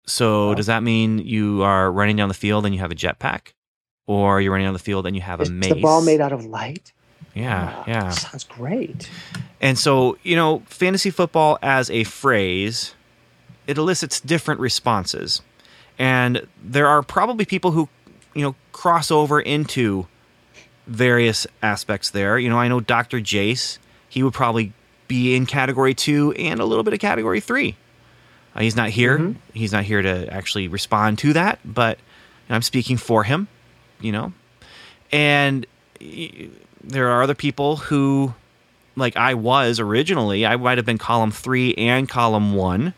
so 0.07 0.47
Well- 0.47 0.55
does 0.55 0.65
that 0.65 0.81
mean 0.81 1.19
you 1.19 1.61
are 1.63 1.91
running 1.91 2.15
down 2.15 2.27
the 2.29 2.33
field 2.33 2.65
and 2.65 2.73
you 2.73 2.81
have 2.81 2.91
a 2.91 2.95
jetpack?" 2.95 3.53
or 4.09 4.39
you're 4.39 4.53
running 4.53 4.67
on 4.67 4.71
the 4.73 4.79
field 4.79 5.05
and 5.05 5.15
you 5.17 5.21
have 5.21 5.41
Is 5.41 5.49
a 5.49 5.51
mace. 5.51 5.73
the 5.73 5.81
ball 5.81 6.01
made 6.01 6.21
out 6.21 6.31
of 6.31 6.45
light? 6.45 6.93
Yeah, 7.35 7.73
Ah, 7.75 7.83
yeah. 7.85 8.09
Sounds 8.09 8.45
great. 8.45 9.09
And 9.59 9.77
so, 9.77 10.17
you 10.23 10.35
know, 10.37 10.63
fantasy 10.67 11.09
football 11.09 11.59
as 11.61 11.89
a 11.91 12.05
phrase, 12.05 12.95
it 13.67 13.77
elicits 13.77 14.21
different 14.21 14.61
responses. 14.61 15.41
And 15.99 16.47
there 16.63 16.87
are 16.87 17.03
probably 17.03 17.43
people 17.43 17.71
who, 17.71 17.89
you 18.33 18.43
know, 18.43 18.55
cross 18.71 19.11
over 19.11 19.41
into 19.41 20.07
various 20.87 21.45
aspects 21.61 22.09
there. 22.09 22.39
You 22.39 22.49
know, 22.49 22.57
I 22.57 22.67
know 22.69 22.79
Dr. 22.79 23.19
Jace, 23.19 23.77
he 24.07 24.23
would 24.23 24.33
probably 24.33 24.71
be 25.07 25.35
in 25.35 25.45
category 25.45 25.93
two 25.93 26.31
and 26.33 26.59
a 26.59 26.65
little 26.65 26.83
bit 26.83 26.93
of 26.93 26.99
category 26.99 27.39
three. 27.41 27.75
Uh, 28.57 28.61
he's 28.61 28.75
not 28.75 28.89
here. 28.89 29.35
He's 29.53 29.71
not 29.71 29.83
here 29.83 30.01
to 30.01 30.33
actually 30.33 30.67
respond 30.67 31.19
to 31.19 31.33
that, 31.33 31.59
but 31.63 31.99
I'm 32.49 32.63
speaking 32.63 32.97
for 32.97 33.23
him, 33.23 33.47
you 34.01 34.11
know. 34.11 34.33
And 35.11 35.65
there 36.83 37.09
are 37.09 37.21
other 37.21 37.35
people 37.35 37.77
who 37.77 38.33
like 38.95 39.15
I 39.15 39.35
was 39.35 39.79
originally, 39.79 40.45
I 40.45 40.55
might 40.55 40.77
have 40.79 40.85
been 40.85 40.97
column 40.97 41.31
three 41.31 41.73
and 41.75 42.09
column 42.09 42.55
one. 42.55 42.93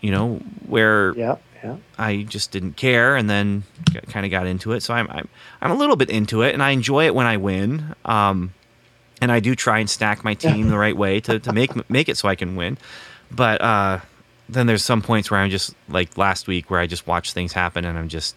You 0.00 0.10
know, 0.10 0.36
where 0.66 1.14
Yeah, 1.14 1.36
yeah. 1.62 1.76
I 1.98 2.22
just 2.22 2.50
didn't 2.52 2.76
care, 2.76 3.16
and 3.16 3.28
then 3.28 3.64
kind 4.08 4.24
of 4.24 4.30
got 4.30 4.46
into 4.46 4.72
it. 4.72 4.82
So 4.82 4.94
I'm, 4.94 5.08
I'm 5.10 5.28
I'm 5.60 5.70
a 5.70 5.74
little 5.74 5.96
bit 5.96 6.10
into 6.10 6.42
it, 6.42 6.54
and 6.54 6.62
I 6.62 6.70
enjoy 6.70 7.06
it 7.06 7.14
when 7.14 7.26
I 7.26 7.36
win. 7.36 7.94
Um, 8.04 8.54
and 9.20 9.32
I 9.32 9.40
do 9.40 9.54
try 9.54 9.78
and 9.78 9.88
stack 9.88 10.22
my 10.22 10.34
team 10.34 10.68
the 10.68 10.78
right 10.78 10.96
way 10.96 11.20
to, 11.20 11.38
to 11.40 11.52
make 11.52 11.90
make 11.90 12.08
it 12.08 12.16
so 12.16 12.28
I 12.28 12.34
can 12.36 12.56
win. 12.56 12.78
But 13.30 13.60
uh, 13.60 14.00
then 14.48 14.66
there's 14.66 14.84
some 14.84 15.02
points 15.02 15.30
where 15.30 15.40
I'm 15.40 15.50
just 15.50 15.74
like 15.88 16.16
last 16.18 16.46
week 16.46 16.70
where 16.70 16.80
I 16.80 16.86
just 16.86 17.06
watch 17.06 17.32
things 17.32 17.52
happen, 17.52 17.84
and 17.84 17.98
I'm 17.98 18.08
just 18.08 18.36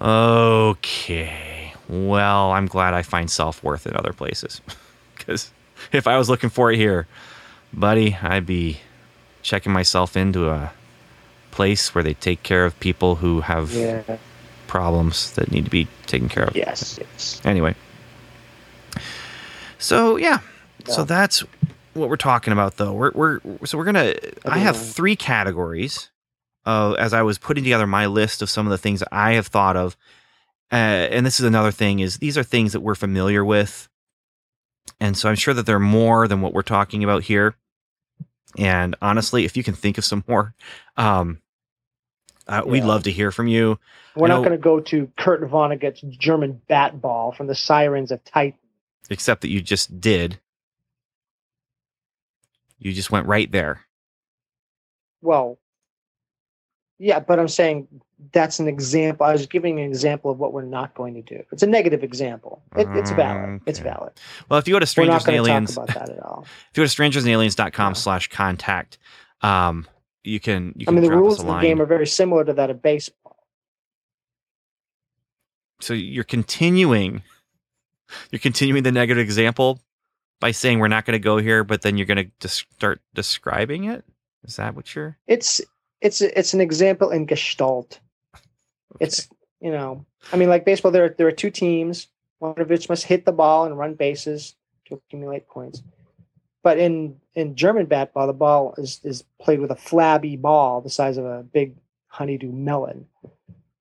okay. 0.00 1.72
Well, 1.88 2.52
I'm 2.52 2.66
glad 2.66 2.94
I 2.94 3.02
find 3.02 3.30
self 3.30 3.62
worth 3.62 3.86
in 3.86 3.96
other 3.96 4.12
places 4.12 4.60
because 5.16 5.50
if 5.92 6.06
I 6.06 6.16
was 6.16 6.28
looking 6.30 6.50
for 6.50 6.72
it 6.72 6.76
here, 6.78 7.06
buddy, 7.72 8.16
I'd 8.22 8.46
be 8.46 8.78
checking 9.42 9.72
myself 9.72 10.16
into 10.16 10.48
a 10.48 10.72
place 11.50 11.94
where 11.94 12.02
they 12.02 12.14
take 12.14 12.42
care 12.42 12.64
of 12.64 12.78
people 12.80 13.16
who 13.16 13.42
have 13.42 13.72
Yeah. 13.72 14.02
problems 14.66 15.32
that 15.34 15.50
need 15.52 15.64
to 15.66 15.70
be 15.70 15.86
taken 16.06 16.28
care 16.28 16.44
of. 16.44 16.56
Yes. 16.56 16.98
Yes. 17.00 17.40
Anyway. 17.44 17.74
So 19.78 20.16
yeah. 20.16 20.38
So 20.86 21.04
that's 21.04 21.44
what 21.94 22.08
we're 22.08 22.16
talking 22.16 22.52
about 22.52 22.76
though. 22.76 22.92
We're 22.92 23.12
we're 23.12 23.40
so 23.64 23.78
we're 23.78 23.84
gonna 23.84 24.14
I 24.44 24.58
have 24.58 24.76
three 24.76 25.16
categories 25.16 26.10
uh, 26.66 26.92
as 26.92 27.12
I 27.12 27.22
was 27.22 27.38
putting 27.38 27.64
together 27.64 27.86
my 27.86 28.06
list 28.06 28.42
of 28.42 28.50
some 28.50 28.66
of 28.66 28.70
the 28.70 28.78
things 28.78 29.02
I 29.10 29.32
have 29.32 29.46
thought 29.46 29.76
of. 29.76 29.96
Uh, 30.72 30.76
and 31.10 31.24
this 31.24 31.38
is 31.38 31.46
another 31.46 31.70
thing 31.70 32.00
is 32.00 32.18
these 32.18 32.38
are 32.38 32.42
things 32.42 32.72
that 32.72 32.80
we're 32.80 32.94
familiar 32.94 33.44
with. 33.44 33.88
And 35.00 35.16
so 35.16 35.28
I'm 35.28 35.36
sure 35.36 35.54
that 35.54 35.66
there 35.66 35.76
are 35.76 35.80
more 35.80 36.26
than 36.26 36.40
what 36.40 36.52
we're 36.52 36.62
talking 36.62 37.04
about 37.04 37.22
here. 37.22 37.56
And 38.56 38.96
honestly, 39.02 39.44
if 39.44 39.56
you 39.56 39.62
can 39.62 39.74
think 39.74 39.98
of 39.98 40.04
some 40.04 40.24
more, 40.28 40.54
um, 40.96 41.40
uh, 42.46 42.62
we'd 42.64 42.84
love 42.84 43.04
to 43.04 43.10
hear 43.10 43.30
from 43.30 43.46
you. 43.46 43.78
We're 44.14 44.26
I 44.26 44.28
not 44.28 44.38
going 44.38 44.50
to 44.52 44.58
go 44.58 44.80
to 44.80 45.10
Kurt 45.16 45.42
Vonnegut's 45.42 46.02
German 46.02 46.60
bat 46.68 47.00
ball 47.00 47.32
from 47.32 47.46
the 47.46 47.54
Sirens 47.54 48.10
of 48.10 48.22
Titan. 48.24 48.58
except 49.10 49.40
that 49.42 49.48
you 49.48 49.60
just 49.60 50.00
did. 50.00 50.38
You 52.78 52.92
just 52.92 53.10
went 53.10 53.26
right 53.26 53.50
there. 53.50 53.80
Well, 55.22 55.58
yeah, 56.98 57.20
but 57.20 57.38
I'm 57.38 57.48
saying 57.48 57.88
that's 58.32 58.58
an 58.60 58.68
example. 58.68 59.26
I 59.26 59.32
was 59.32 59.46
giving 59.46 59.80
an 59.80 59.86
example 59.86 60.30
of 60.30 60.38
what 60.38 60.52
we're 60.52 60.62
not 60.62 60.94
going 60.94 61.14
to 61.14 61.22
do. 61.22 61.42
It's 61.50 61.62
a 61.62 61.66
negative 61.66 62.02
example. 62.04 62.62
It, 62.76 62.86
it's 62.94 63.10
valid. 63.10 63.60
It's 63.66 63.78
valid. 63.78 64.12
Well, 64.48 64.58
if 64.58 64.68
you 64.68 64.74
go 64.74 64.78
to 64.78 64.86
strangers 64.86 65.26
and 65.26 65.36
aliens, 65.36 65.74
talk 65.74 65.90
about 65.90 66.06
that 66.06 66.16
at 66.16 66.22
all. 66.22 66.46
if 66.70 66.78
you 66.78 66.82
go 66.82 66.88
to 66.88 67.02
strangersandaliens.com 67.02 67.90
Yeah. 67.90 67.94
slash 67.94 68.28
contact, 68.28 68.98
um, 69.40 69.86
you 70.22 70.40
can 70.40 70.72
you 70.76 70.86
can, 70.86 70.96
I 70.96 71.00
mean, 71.00 71.10
the 71.10 71.16
rules 71.16 71.40
of 71.40 71.46
the 71.46 71.60
game 71.60 71.80
are 71.80 71.86
very 71.86 72.06
similar 72.06 72.44
to 72.44 72.52
that 72.54 72.70
of 72.70 72.80
baseball. 72.82 73.36
so 75.80 75.92
you're 75.92 76.24
continuing, 76.24 77.22
you're 78.30 78.38
continuing 78.38 78.84
the 78.84 78.92
negative 78.92 79.22
example 79.22 79.80
by 80.44 80.50
saying 80.50 80.78
we're 80.78 80.88
not 80.88 81.06
going 81.06 81.14
to 81.14 81.18
go 81.18 81.38
here, 81.38 81.64
but 81.64 81.80
then 81.80 81.96
you're 81.96 82.04
going 82.06 82.22
to 82.22 82.30
just 82.38 82.66
start 82.74 83.00
describing 83.14 83.84
it. 83.84 84.04
Is 84.46 84.56
that 84.56 84.74
what 84.76 84.94
you're? 84.94 85.16
It's 85.26 85.62
it's 86.02 86.20
it's 86.20 86.52
an 86.52 86.60
example 86.60 87.08
in 87.08 87.24
Gestalt. 87.24 87.98
It's 89.00 89.26
you 89.62 89.70
know, 89.70 90.04
I 90.34 90.36
mean, 90.36 90.50
like 90.50 90.66
baseball, 90.66 90.92
there 90.92 91.06
are, 91.06 91.14
there 91.16 91.26
are 91.28 91.32
two 91.32 91.48
teams. 91.50 92.08
One 92.40 92.60
of 92.60 92.68
which 92.68 92.90
must 92.90 93.04
hit 93.04 93.24
the 93.24 93.32
ball 93.32 93.64
and 93.64 93.78
run 93.78 93.94
bases 93.94 94.54
to 94.84 94.96
accumulate 94.96 95.48
points. 95.48 95.82
But 96.62 96.76
in 96.76 97.18
in 97.34 97.56
German 97.56 97.86
bat 97.86 98.12
ball, 98.12 98.26
the 98.26 98.34
ball 98.34 98.74
is 98.76 99.00
is 99.02 99.24
played 99.40 99.60
with 99.60 99.70
a 99.70 99.76
flabby 99.76 100.36
ball 100.36 100.82
the 100.82 100.90
size 100.90 101.16
of 101.16 101.24
a 101.24 101.42
big 101.42 101.74
honeydew 102.08 102.52
melon. 102.52 103.06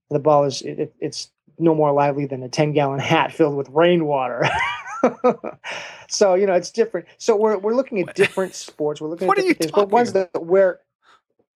The 0.09 0.19
ball 0.19 0.45
is 0.45 0.61
it, 0.61 0.79
it- 0.79 0.95
it's 1.01 1.29
no 1.59 1.75
more 1.75 1.91
lively 1.91 2.25
than 2.25 2.41
a 2.41 2.47
ten 2.47 2.71
gallon 2.71 2.99
hat 3.13 3.33
filled 3.33 3.57
with 3.57 3.67
rainwater. 3.67 4.47
so 6.09 6.35
you 6.35 6.45
know 6.45 6.53
it's 6.53 6.71
different. 6.71 7.07
So 7.17 7.35
we're 7.35 7.57
we're 7.57 7.75
looking 7.75 8.01
at 8.01 8.15
different 8.15 8.55
sports. 8.55 9.01
We're 9.01 9.09
looking 9.09 9.27
What 9.27 9.37
at 9.37 9.43
are 9.43 9.47
you 9.47 9.53
things, 9.53 9.71
but 9.71 9.89
ones 9.89 10.11
talking 10.13 10.29
that 10.33 10.45
where 10.45 10.79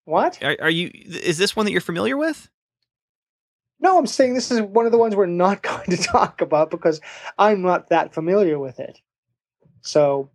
what? 0.06 0.42
Are, 0.44 0.56
are 0.62 0.70
you? 0.70 0.92
Is 0.94 1.38
this 1.38 1.56
one 1.56 1.66
that 1.66 1.72
you're 1.72 1.82
familiar 1.82 2.18
with? 2.18 2.50
No, 3.80 3.98
I'm 3.98 4.08
saying 4.08 4.34
this 4.34 4.50
is 4.52 4.62
one 4.62 4.86
of 4.86 4.92
the 4.92 4.98
ones 4.98 5.16
we're 5.16 5.26
not 5.26 5.62
going 5.62 5.90
to 5.90 5.98
talk 5.98 6.42
about 6.42 6.72
because 6.72 7.02
I'm 7.38 7.62
not 7.62 7.90
that 7.90 8.14
familiar 8.14 8.58
with 8.58 8.80
it. 8.80 9.00
So, 9.82 10.30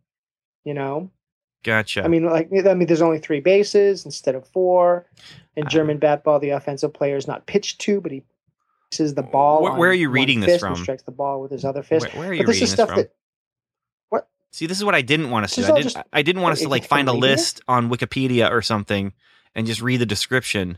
you 0.65 0.75
know, 0.75 1.11
Gotcha. 1.65 2.03
I 2.05 2.09
mean, 2.09 2.25
like, 2.25 2.51
I 2.53 2.75
mean, 2.75 2.87
there's 2.87 3.03
only 3.03 3.19
three 3.19 3.41
bases 3.41 4.05
instead 4.05 4.35
of 4.35 4.47
four. 4.49 5.07
In 5.57 5.67
Uh, 5.67 5.69
German 5.69 5.99
bat 5.99 6.25
ball, 6.25 6.41
the 6.41 6.51
offensive 6.51 6.93
player 6.93 7.17
is 7.17 7.29
not 7.29 7.47
pitched 7.47 7.81
to, 7.83 8.01
but 8.01 8.11
he 8.11 8.25
places 8.93 9.15
the 9.15 9.23
ball. 9.23 9.63
Where- 9.63 9.73
where 9.75 9.91
are 9.91 9.95
you 9.95 10.11
reading 10.11 10.41
this 10.41 10.61
from? 10.61 10.77
Strikes 10.77 11.03
the 11.03 11.13
ball 11.13 11.41
with 11.43 11.51
his 11.51 11.65
other 11.65 11.83
fist. 11.83 12.07
where, 12.13 12.21
where 12.21 12.31
are 12.31 12.33
you 12.35 12.41
but 12.43 12.47
this 12.49 12.57
reading 12.57 12.65
is 12.65 12.71
this 12.71 12.75
stuff 12.75 12.89
from? 12.91 12.99
that 12.99 13.13
See, 14.55 14.67
this 14.67 14.77
is 14.77 14.85
what 14.85 14.95
I 14.95 15.01
didn't 15.01 15.31
want 15.31 15.45
us 15.45 15.55
to 15.55 15.63
This 15.63 15.67
do. 15.71 15.73
I 15.73 15.77
didn't, 15.79 15.93
just- 15.95 16.07
I 16.13 16.21
didn't 16.21 16.43
want 16.43 16.53
us 16.53 16.61
to 16.61 16.69
like 16.69 16.85
find 16.85 17.09
a 17.09 17.13
it? 17.13 17.19
list 17.19 17.63
on 17.69 17.89
Wikipedia 17.89 18.51
or 18.51 18.61
something 18.61 19.15
and 19.55 19.67
just 19.67 19.81
read 19.81 19.97
the 19.97 20.05
description. 20.05 20.77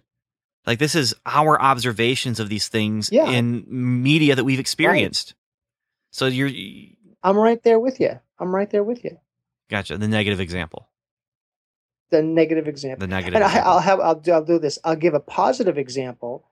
Like 0.64 0.78
this 0.78 0.94
is 0.94 1.12
our 1.26 1.60
observations 1.60 2.38
of 2.38 2.48
these 2.48 2.68
things 2.68 3.10
Yeah. 3.10 3.28
in 3.28 3.64
media 3.68 4.36
that 4.36 4.44
we've 4.44 4.60
experienced. 4.60 5.34
So 6.12 6.26
you're 6.26 6.50
I'm 7.24 7.36
right 7.36 7.60
there 7.64 7.80
with 7.80 7.98
you. 7.98 8.20
I'm 8.38 8.54
right 8.54 8.70
there 8.70 8.84
with 8.84 9.02
you. 9.02 9.18
gotcha. 9.68 9.98
The 9.98 10.06
negative 10.06 10.38
example. 10.38 10.88
The 12.10 12.22
negative 12.22 12.68
example. 12.68 13.00
The 13.08 13.10
negative. 13.10 13.34
and 13.34 13.42
I, 13.42 13.48
example. 13.48 13.72
I'll 13.72 13.80
have 13.80 13.98
I'll 14.00 14.14
do, 14.14 14.30
I'll 14.30 14.44
do 14.44 14.60
this. 14.60 14.78
I'll 14.84 14.94
give 14.94 15.14
a 15.14 15.20
positive 15.20 15.78
example, 15.78 16.48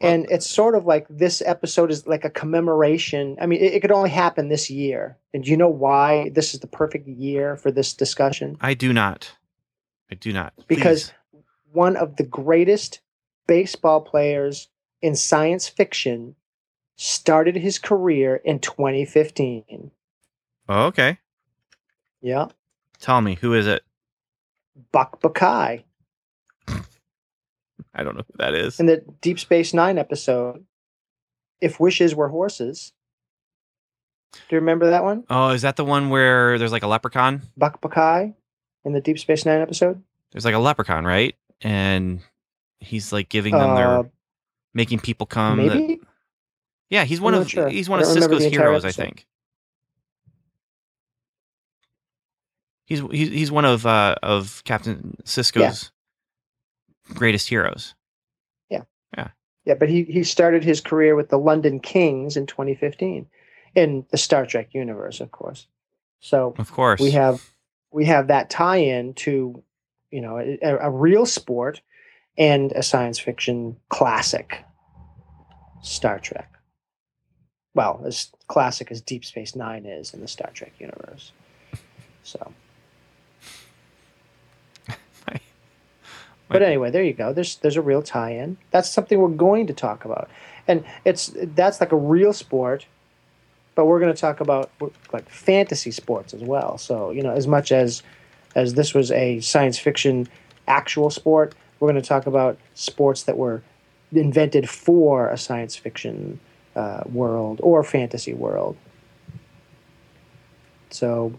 and 0.00 0.26
it's 0.30 0.48
sort 0.48 0.74
of 0.74 0.86
like 0.86 1.06
this 1.08 1.42
episode 1.44 1.90
is 1.90 2.06
like 2.06 2.24
a 2.24 2.30
commemoration. 2.30 3.36
I 3.40 3.46
mean, 3.46 3.60
it, 3.60 3.74
it 3.74 3.80
could 3.80 3.92
only 3.92 4.10
happen 4.10 4.48
this 4.48 4.70
year, 4.70 5.18
and 5.32 5.44
do 5.44 5.50
you 5.50 5.56
know 5.56 5.68
why 5.68 6.30
this 6.34 6.54
is 6.54 6.60
the 6.60 6.66
perfect 6.66 7.06
year 7.06 7.56
for 7.56 7.70
this 7.70 7.92
discussion? 7.92 8.56
I 8.60 8.74
do 8.74 8.92
not. 8.92 9.32
I 10.10 10.14
do 10.14 10.32
not. 10.32 10.52
Because 10.66 11.12
one 11.72 11.96
of 11.96 12.16
the 12.16 12.24
greatest 12.24 13.00
baseball 13.46 14.00
players 14.00 14.68
in 15.02 15.14
science 15.14 15.68
fiction 15.68 16.34
started 16.96 17.56
his 17.56 17.78
career 17.78 18.36
in 18.36 18.58
2015. 18.58 19.90
Oh, 20.68 20.86
okay. 20.86 21.18
Yeah, 22.20 22.46
Tell 23.04 23.20
me 23.20 23.34
who 23.34 23.52
is 23.52 23.66
it? 23.66 23.82
Buck 24.90 25.20
Bokai 25.20 25.84
I 27.94 28.02
don't 28.02 28.16
know 28.16 28.24
who 28.26 28.34
that 28.38 28.54
is. 28.54 28.80
in 28.80 28.86
the 28.86 29.04
Deep 29.20 29.38
Space 29.38 29.72
Nine 29.74 29.98
episode. 29.98 30.64
If 31.60 31.78
wishes 31.80 32.14
were 32.14 32.28
horses. 32.28 32.92
Do 34.32 34.40
you 34.50 34.58
remember 34.58 34.90
that 34.90 35.04
one? 35.04 35.24
Oh, 35.30 35.50
is 35.50 35.62
that 35.62 35.76
the 35.76 35.84
one 35.84 36.10
where 36.10 36.58
there's 36.58 36.72
like 36.72 36.82
a 36.82 36.88
leprechaun? 36.88 37.42
Buck 37.56 37.80
Bokai 37.80 38.34
in 38.84 38.92
the 38.92 39.00
Deep 39.00 39.18
Space 39.18 39.46
Nine 39.46 39.60
episode? 39.60 40.02
There's 40.32 40.44
like 40.44 40.54
a 40.54 40.58
leprechaun, 40.58 41.04
right? 41.04 41.36
And 41.60 42.20
he's 42.80 43.12
like 43.12 43.28
giving 43.28 43.52
them 43.54 43.70
Uh, 43.70 43.74
their 43.76 44.10
making 44.74 44.98
people 44.98 45.26
come. 45.26 45.64
that- 45.64 45.76
maybe? 45.76 46.00
yeah, 46.90 47.04
he's 47.04 47.20
one 47.20 47.34
I'm 47.34 47.42
of 47.42 47.50
sure. 47.50 47.68
he's 47.68 47.88
one 47.88 48.00
of 48.00 48.06
Sisko's 48.06 48.28
the 48.40 48.46
entire 48.46 48.50
heroes, 48.50 48.84
I 48.84 48.90
think. 48.90 49.26
He's 52.86 53.00
he's 53.00 53.28
he's 53.28 53.50
one 53.52 53.64
of 53.64 53.86
uh 53.86 54.16
of 54.22 54.62
Captain 54.64 55.16
Sisko's 55.24 55.90
greatest 57.12 57.48
heroes. 57.48 57.94
Yeah, 58.70 58.82
Yeah. 59.16 59.28
Yeah, 59.64 59.74
but 59.74 59.88
he, 59.88 60.04
he 60.04 60.24
started 60.24 60.64
his 60.64 60.80
career 60.80 61.14
with 61.16 61.28
the 61.28 61.38
London 61.38 61.80
Kings 61.80 62.36
in 62.36 62.46
2015 62.46 63.26
in 63.74 64.06
the 64.10 64.16
Star 64.16 64.46
Trek 64.46 64.68
universe, 64.72 65.20
of 65.20 65.30
course. 65.30 65.66
So 66.20 66.54
Of 66.58 66.70
course. 66.72 67.00
we 67.00 67.10
have 67.12 67.42
we 67.90 68.04
have 68.06 68.28
that 68.28 68.50
tie-in 68.50 69.14
to 69.14 69.62
you 70.10 70.20
know 70.20 70.38
a, 70.38 70.58
a 70.78 70.90
real 70.90 71.26
sport 71.26 71.80
and 72.38 72.72
a 72.72 72.82
science 72.82 73.18
fiction 73.18 73.76
classic, 73.90 74.64
Star 75.82 76.18
Trek. 76.18 76.50
well, 77.74 78.02
as 78.06 78.30
classic 78.48 78.90
as 78.90 79.00
Deep 79.00 79.24
Space 79.24 79.54
Nine 79.54 79.86
is 79.86 80.14
in 80.14 80.20
the 80.20 80.28
Star 80.28 80.50
Trek 80.54 80.72
universe. 80.78 81.32
So, 82.22 82.52
but 86.48 86.62
anyway, 86.62 86.90
there 86.90 87.02
you 87.02 87.12
go. 87.12 87.32
There's 87.32 87.56
there's 87.56 87.76
a 87.76 87.82
real 87.82 88.02
tie-in. 88.02 88.56
That's 88.70 88.88
something 88.88 89.18
we're 89.18 89.28
going 89.28 89.66
to 89.66 89.72
talk 89.72 90.04
about, 90.04 90.28
and 90.68 90.84
it's 91.04 91.32
that's 91.34 91.80
like 91.80 91.92
a 91.92 91.96
real 91.96 92.32
sport, 92.32 92.86
but 93.74 93.86
we're 93.86 94.00
going 94.00 94.12
to 94.12 94.20
talk 94.20 94.40
about 94.40 94.70
like 95.12 95.28
fantasy 95.28 95.90
sports 95.90 96.34
as 96.34 96.42
well. 96.42 96.78
So 96.78 97.10
you 97.10 97.22
know, 97.22 97.32
as 97.32 97.46
much 97.46 97.72
as 97.72 98.02
as 98.54 98.74
this 98.74 98.94
was 98.94 99.10
a 99.10 99.40
science 99.40 99.78
fiction 99.78 100.28
actual 100.68 101.10
sport, 101.10 101.54
we're 101.80 101.90
going 101.90 102.00
to 102.00 102.08
talk 102.08 102.26
about 102.26 102.58
sports 102.74 103.24
that 103.24 103.36
were 103.36 103.62
invented 104.12 104.68
for 104.68 105.28
a 105.28 105.38
science 105.38 105.76
fiction 105.76 106.38
uh, 106.76 107.02
world 107.06 107.60
or 107.62 107.82
fantasy 107.82 108.34
world. 108.34 108.76
So 110.90 111.32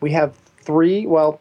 we 0.00 0.12
have 0.12 0.36
three. 0.60 1.06
Well, 1.06 1.40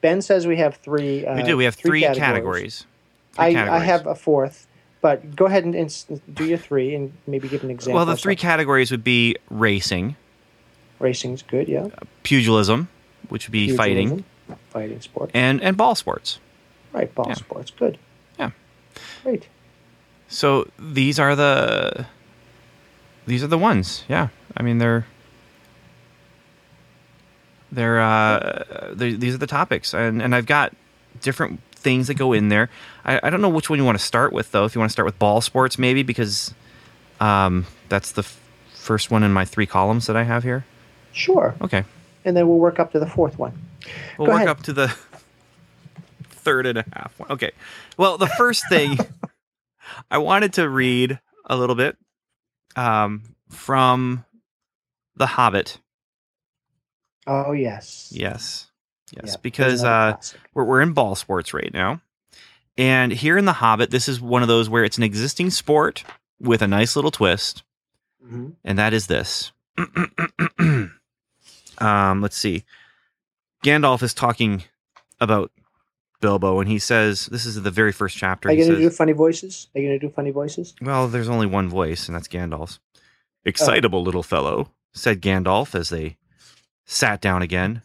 Ben 0.00 0.22
says 0.22 0.46
we 0.46 0.56
have 0.56 0.76
three. 0.76 1.26
Uh, 1.26 1.36
we 1.36 1.42
do. 1.42 1.56
We 1.56 1.64
have 1.64 1.74
three, 1.74 2.02
categories. 2.02 2.24
categories. 2.24 2.86
Three 3.32 3.56
I, 3.56 3.76
I 3.76 3.78
have 3.80 4.06
a 4.06 4.14
fourth, 4.14 4.66
but 5.00 5.34
go 5.36 5.46
ahead 5.46 5.64
and, 5.64 5.74
and 5.74 6.20
do 6.32 6.44
your 6.44 6.58
three 6.58 6.94
and 6.94 7.12
maybe 7.26 7.48
give 7.48 7.62
an 7.64 7.70
example. 7.70 7.96
Well, 7.96 8.06
the 8.06 8.16
three 8.16 8.32
something. 8.34 8.42
categories 8.42 8.90
would 8.90 9.04
be 9.04 9.36
racing, 9.50 10.16
racing's 10.98 11.42
good, 11.42 11.68
yeah. 11.68 11.88
pugilism, 12.22 12.88
which 13.28 13.46
would 13.46 13.52
be 13.52 13.76
fighting, 13.76 14.24
Pugilism, 14.48 14.58
fighting 14.70 15.00
sport, 15.00 15.30
and 15.34 15.60
and 15.62 15.76
ball 15.76 15.94
sports. 15.94 16.38
right? 16.92 17.12
Ball 17.14 17.26
yeah. 17.28 17.34
sports, 17.34 17.70
good. 17.70 17.98
Yeah. 18.38 18.50
great. 19.22 19.48
So 20.28 20.68
these 20.78 21.18
are 21.18 21.34
the 21.34 22.06
these 23.26 23.42
are 23.42 23.48
the 23.48 23.58
ones. 23.58 24.04
Yeah, 24.08 24.28
I 24.56 24.62
mean 24.62 24.78
they're 24.78 25.06
they're, 27.72 28.00
uh, 28.00 28.92
they 28.94 29.12
these 29.12 29.34
are 29.34 29.38
the 29.38 29.46
topics, 29.46 29.94
and 29.94 30.22
and 30.22 30.34
I've 30.34 30.46
got 30.46 30.72
different 31.20 31.60
things 31.72 32.06
that 32.08 32.14
go 32.14 32.32
in 32.32 32.48
there. 32.48 32.70
I, 33.04 33.20
I 33.22 33.30
don't 33.30 33.40
know 33.40 33.48
which 33.48 33.68
one 33.70 33.78
you 33.78 33.84
want 33.84 33.98
to 33.98 34.04
start 34.04 34.32
with 34.32 34.50
though. 34.52 34.64
If 34.64 34.74
you 34.74 34.80
want 34.80 34.90
to 34.90 34.92
start 34.92 35.06
with 35.06 35.18
ball 35.18 35.40
sports, 35.40 35.78
maybe 35.78 36.02
because 36.02 36.52
um, 37.20 37.66
that's 37.88 38.12
the 38.12 38.22
f- 38.22 38.40
first 38.74 39.10
one 39.10 39.22
in 39.22 39.32
my 39.32 39.44
three 39.44 39.66
columns 39.66 40.06
that 40.06 40.16
I 40.16 40.22
have 40.24 40.42
here. 40.44 40.64
Sure, 41.12 41.54
Okay, 41.60 41.84
and 42.24 42.36
then 42.36 42.46
we'll 42.48 42.58
work 42.58 42.78
up 42.78 42.92
to 42.92 42.98
the 43.00 43.06
fourth 43.06 43.38
one. 43.38 43.52
we'll 44.18 44.26
Go 44.26 44.32
work 44.32 44.36
ahead. 44.42 44.48
up 44.48 44.62
to 44.64 44.72
the 44.72 44.88
third 46.30 46.66
and 46.66 46.78
a 46.78 46.84
half 46.92 47.18
one. 47.18 47.30
Okay, 47.32 47.52
well 47.96 48.18
the 48.18 48.26
first 48.28 48.68
thing 48.68 48.96
I 50.10 50.18
wanted 50.18 50.52
to 50.54 50.68
read 50.68 51.18
a 51.46 51.56
little 51.56 51.74
bit 51.74 51.96
um, 52.76 53.22
from 53.48 54.24
The 55.16 55.26
Hobbit. 55.26 55.78
Oh 57.30 57.52
yes, 57.52 58.08
Yes, 58.10 58.66
yes, 59.12 59.24
Yeah, 59.32 59.36
because 59.42 59.84
uh, 59.84 60.16
we're 60.54 60.64
we're 60.64 60.80
in 60.80 60.92
ball 60.94 61.14
sports 61.14 61.52
right 61.54 61.70
now, 61.72 62.00
and 62.76 63.12
here 63.12 63.36
in 63.36 63.44
The 63.44 63.52
Hobbit, 63.52 63.90
this 63.90 64.08
is 64.08 64.20
one 64.20 64.42
of 64.42 64.48
those 64.48 64.68
where 64.70 64.82
it's 64.82 64.96
an 64.96 65.04
existing 65.04 65.50
sport 65.50 66.04
with 66.40 66.62
a 66.62 66.66
nice 66.66 66.96
little 66.96 67.10
twist, 67.10 67.62
Mhm. 68.24 68.54
and 68.64 68.78
that 68.78 68.94
is 68.94 69.06
this. 69.08 69.52
um, 71.78 72.20
let's 72.22 72.36
see. 72.36 72.64
Gandalf 73.64 74.02
is 74.02 74.14
talking 74.14 74.62
about 75.20 75.50
Bilbo, 76.20 76.60
and 76.60 76.68
he 76.68 76.78
says, 76.78 77.26
"This 77.26 77.44
is 77.46 77.60
the 77.62 77.70
very 77.70 77.92
first 77.92 78.16
chapter." 78.16 78.48
Are 78.48 78.52
you 78.52 78.64
gonna 78.66 78.78
do 78.78 78.90
funny 78.90 79.12
voices? 79.12 79.68
Are 79.74 79.80
you 79.80 79.88
gonna 79.88 79.98
do 79.98 80.08
funny 80.10 80.30
voices? 80.30 80.74
Well, 80.80 81.08
there's 81.08 81.28
only 81.28 81.46
one 81.46 81.68
voice, 81.68 82.08
and 82.08 82.14
that's 82.16 82.28
Gandalf's. 82.28 82.78
Excitable 83.44 84.02
little 84.02 84.22
fellow, 84.24 84.72
said 84.92 85.22
Gandalf 85.22 85.74
as 85.74 85.88
they 85.90 86.16
sat 86.88 87.20
down 87.20 87.42
again. 87.42 87.82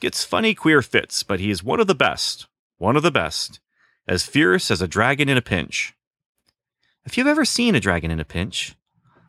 Gets 0.00 0.24
funny, 0.24 0.54
queer 0.54 0.82
fits, 0.82 1.22
but 1.22 1.40
he 1.40 1.50
is 1.50 1.62
one 1.62 1.80
of 1.80 1.86
the 1.86 1.94
best. 1.94 2.46
One 2.76 2.96
of 2.96 3.02
the 3.02 3.10
best. 3.10 3.60
As 4.06 4.26
fierce 4.26 4.70
as 4.70 4.82
a 4.82 4.88
dragon 4.88 5.28
in 5.28 5.36
a 5.36 5.42
pinch. 5.42 5.94
If 7.04 7.16
you've 7.16 7.26
ever 7.26 7.44
seen 7.44 7.74
a 7.74 7.80
dragon 7.80 8.10
in 8.10 8.20
a 8.20 8.24
pinch, 8.24 8.74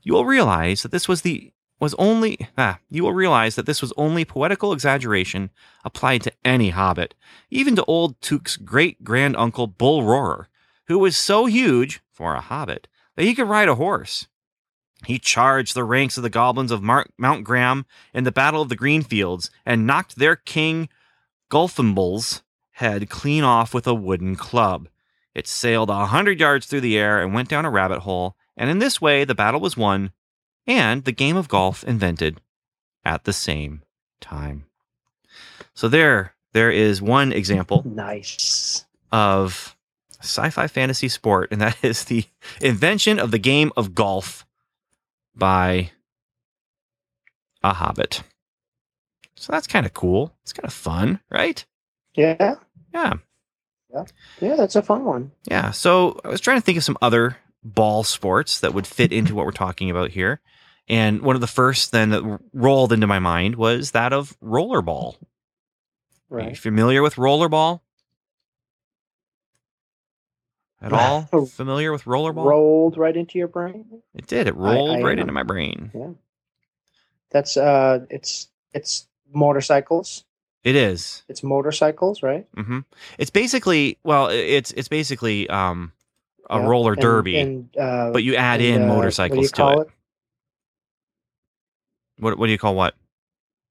you 0.03 0.13
will 0.13 0.25
realize 0.25 0.81
that 0.81 0.91
this 0.91 1.07
was 1.07 1.21
the 1.21 1.53
was 1.79 1.93
only 1.95 2.37
ah, 2.57 2.79
you 2.89 3.03
will 3.03 3.13
realize 3.13 3.55
that 3.55 3.65
this 3.65 3.81
was 3.81 3.93
only 3.97 4.23
poetical 4.23 4.71
exaggeration 4.71 5.49
applied 5.83 6.21
to 6.23 6.33
any 6.43 6.69
hobbit, 6.69 7.15
even 7.49 7.75
to 7.75 7.85
old 7.85 8.19
Took's 8.21 8.55
great 8.55 9.03
grand 9.03 9.35
uncle 9.35 9.67
Bull 9.67 10.03
Roarer, 10.03 10.47
who 10.87 10.99
was 10.99 11.17
so 11.17 11.45
huge 11.45 12.01
for 12.11 12.35
a 12.35 12.41
hobbit 12.41 12.87
that 13.15 13.25
he 13.25 13.33
could 13.35 13.47
ride 13.47 13.69
a 13.69 13.75
horse. 13.75 14.27
He 15.05 15.17
charged 15.19 15.73
the 15.73 15.83
ranks 15.83 16.17
of 16.17 16.23
the 16.23 16.29
goblins 16.29 16.71
of 16.71 16.83
Mar- 16.83 17.07
Mount 17.17 17.43
Gram 17.43 17.85
in 18.13 18.23
the 18.23 18.31
Battle 18.31 18.61
of 18.61 18.69
the 18.69 18.75
Greenfields 18.75 19.49
and 19.65 19.87
knocked 19.87 20.15
their 20.15 20.35
king 20.35 20.89
Golfimbul's 21.49 22.43
head 22.71 23.09
clean 23.09 23.43
off 23.43 23.73
with 23.73 23.87
a 23.87 23.93
wooden 23.93 24.35
club. 24.35 24.87
It 25.33 25.47
sailed 25.47 25.89
a 25.89 26.05
hundred 26.07 26.39
yards 26.39 26.65
through 26.65 26.81
the 26.81 26.97
air 26.97 27.21
and 27.21 27.33
went 27.33 27.49
down 27.49 27.65
a 27.65 27.69
rabbit 27.69 27.99
hole, 27.99 28.35
and 28.57 28.69
in 28.69 28.79
this 28.79 29.01
way 29.01 29.23
the 29.23 29.35
battle 29.35 29.59
was 29.59 29.77
won 29.77 30.11
and 30.67 31.03
the 31.03 31.11
game 31.11 31.35
of 31.35 31.47
golf 31.47 31.83
invented 31.83 32.39
at 33.03 33.23
the 33.23 33.33
same 33.33 33.81
time. 34.19 34.65
So 35.73 35.87
there, 35.87 36.35
there 36.53 36.69
is 36.69 37.01
one 37.01 37.31
example 37.31 37.81
Nice. 37.85 38.85
of 39.11 39.75
sci-fi 40.21 40.67
fantasy 40.67 41.09
sport, 41.09 41.49
and 41.51 41.59
that 41.61 41.77
is 41.83 42.03
the 42.05 42.25
invention 42.61 43.19
of 43.19 43.31
the 43.31 43.39
game 43.39 43.71
of 43.75 43.95
golf 43.95 44.45
by 45.35 45.91
a 47.63 47.73
hobbit. 47.73 48.23
So 49.35 49.51
that's 49.51 49.67
kind 49.67 49.85
of 49.85 49.93
cool. 49.93 50.35
It's 50.43 50.53
kind 50.53 50.65
of 50.65 50.73
fun, 50.73 51.19
right? 51.29 51.63
Yeah, 52.15 52.55
Yeah. 52.93 53.13
yeah, 53.93 54.03
Yeah, 54.39 54.55
that's 54.55 54.75
a 54.75 54.81
fun 54.81 55.03
one. 55.05 55.31
Yeah. 55.49 55.71
So 55.71 56.19
I 56.23 56.29
was 56.29 56.41
trying 56.41 56.57
to 56.57 56.61
think 56.61 56.77
of 56.77 56.83
some 56.83 56.97
other 57.01 57.37
ball 57.63 58.03
sports 58.03 58.59
that 58.59 58.73
would 58.73 58.87
fit 58.87 59.11
into 59.13 59.35
what 59.35 59.45
we're 59.45 59.51
talking 59.51 59.89
about 59.89 60.11
here. 60.11 60.41
And 60.87 61.21
one 61.21 61.35
of 61.35 61.41
the 61.41 61.47
first 61.47 61.91
then 61.91 62.09
that 62.09 62.39
rolled 62.53 62.91
into 62.91 63.07
my 63.07 63.19
mind 63.19 63.55
was 63.55 63.91
that 63.91 64.13
of 64.13 64.37
rollerball. 64.41 65.15
Are 66.31 66.39
you 66.39 66.45
Right. 66.47 66.57
familiar 66.57 67.01
with 67.01 67.15
rollerball? 67.15 67.81
At 70.81 70.93
all? 70.93 71.21
familiar 71.45 71.91
with 71.91 72.05
rollerball? 72.05 72.45
Rolled 72.45 72.97
right 72.97 73.15
into 73.15 73.37
your 73.37 73.47
brain. 73.47 73.85
It 74.15 74.25
did. 74.27 74.47
It 74.47 74.55
rolled 74.55 74.97
I 74.97 75.01
right 75.01 75.13
am. 75.13 75.19
into 75.19 75.33
my 75.33 75.43
brain. 75.43 75.91
Yeah. 75.93 76.09
That's 77.29 77.55
uh, 77.57 78.05
it's 78.09 78.47
it's 78.73 79.07
motorcycles. 79.31 80.25
It 80.63 80.75
is. 80.75 81.23
It's 81.27 81.43
motorcycles, 81.43 82.21
right? 82.23 82.45
Mm-hmm. 82.55 82.79
It's 83.17 83.29
basically 83.29 83.97
well, 84.03 84.27
it's 84.29 84.71
it's 84.71 84.87
basically 84.87 85.49
um 85.49 85.91
a 86.49 86.57
Yeah. 86.59 86.65
roller 86.67 86.93
And- 86.93 87.01
derby, 87.01 87.39
and, 87.39 87.77
uh, 87.77 88.11
but 88.11 88.23
you 88.23 88.35
add 88.35 88.59
and, 88.61 88.83
in 88.83 88.89
uh, 88.89 88.93
motorcycles 88.93 89.37
what 89.37 89.41
do 89.41 89.43
you 89.43 89.47
to 89.49 89.55
call 89.55 89.81
it. 89.81 89.87
What 92.17 92.37
what 92.37 92.45
do 92.47 92.51
you 92.51 92.57
call 92.57 92.75
what? 92.75 92.95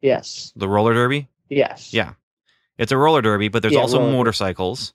Yes. 0.00 0.52
The 0.56 0.68
roller 0.68 0.94
derby? 0.94 1.28
Yes. 1.48 1.92
Yeah. 1.92 2.14
It's 2.78 2.92
a 2.92 2.96
roller 2.96 3.20
derby, 3.20 3.48
but 3.48 3.62
there's 3.62 3.74
Yeah, 3.74 3.80
also 3.80 3.98
roller 4.00 4.12
motorcycles. 4.12 4.94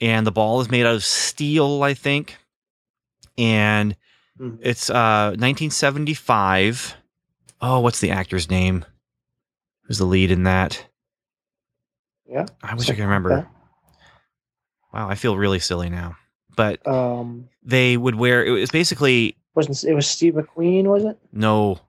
And 0.00 0.26
the 0.26 0.30
ball 0.32 0.60
is 0.60 0.70
made 0.70 0.86
out 0.86 0.94
of 0.94 1.04
steel, 1.04 1.82
I 1.82 1.94
think. 1.94 2.36
And 3.36 3.96
Mhm. 4.40 4.58
it's 4.62 4.88
uh 4.90 5.34
1975. 5.38 6.94
Oh, 7.60 7.80
what's 7.80 8.00
the 8.00 8.10
actor's 8.12 8.48
name? 8.48 8.84
Who's 9.84 9.98
the 9.98 10.04
lead 10.04 10.30
in 10.30 10.44
that? 10.44 10.86
Yeah. 12.30 12.46
I 12.62 12.74
wish 12.74 12.88
I 12.90 12.94
could 12.94 13.02
remember. 13.04 13.48
Wow, 14.92 15.08
I 15.08 15.14
feel 15.16 15.36
really 15.36 15.58
silly 15.58 15.88
now. 15.90 16.16
But. 16.56 16.86
Um, 16.86 17.48
they 17.62 17.96
would 17.96 18.14
wear 18.14 18.44
it 18.44 18.50
was 18.50 18.70
basically 18.70 19.36
wasn't 19.54 19.84
it 19.84 19.94
was 19.94 20.06
Steve 20.08 20.34
McQueen? 20.34 20.84
Was 20.84 21.04
it? 21.04 21.18
no 21.32 21.80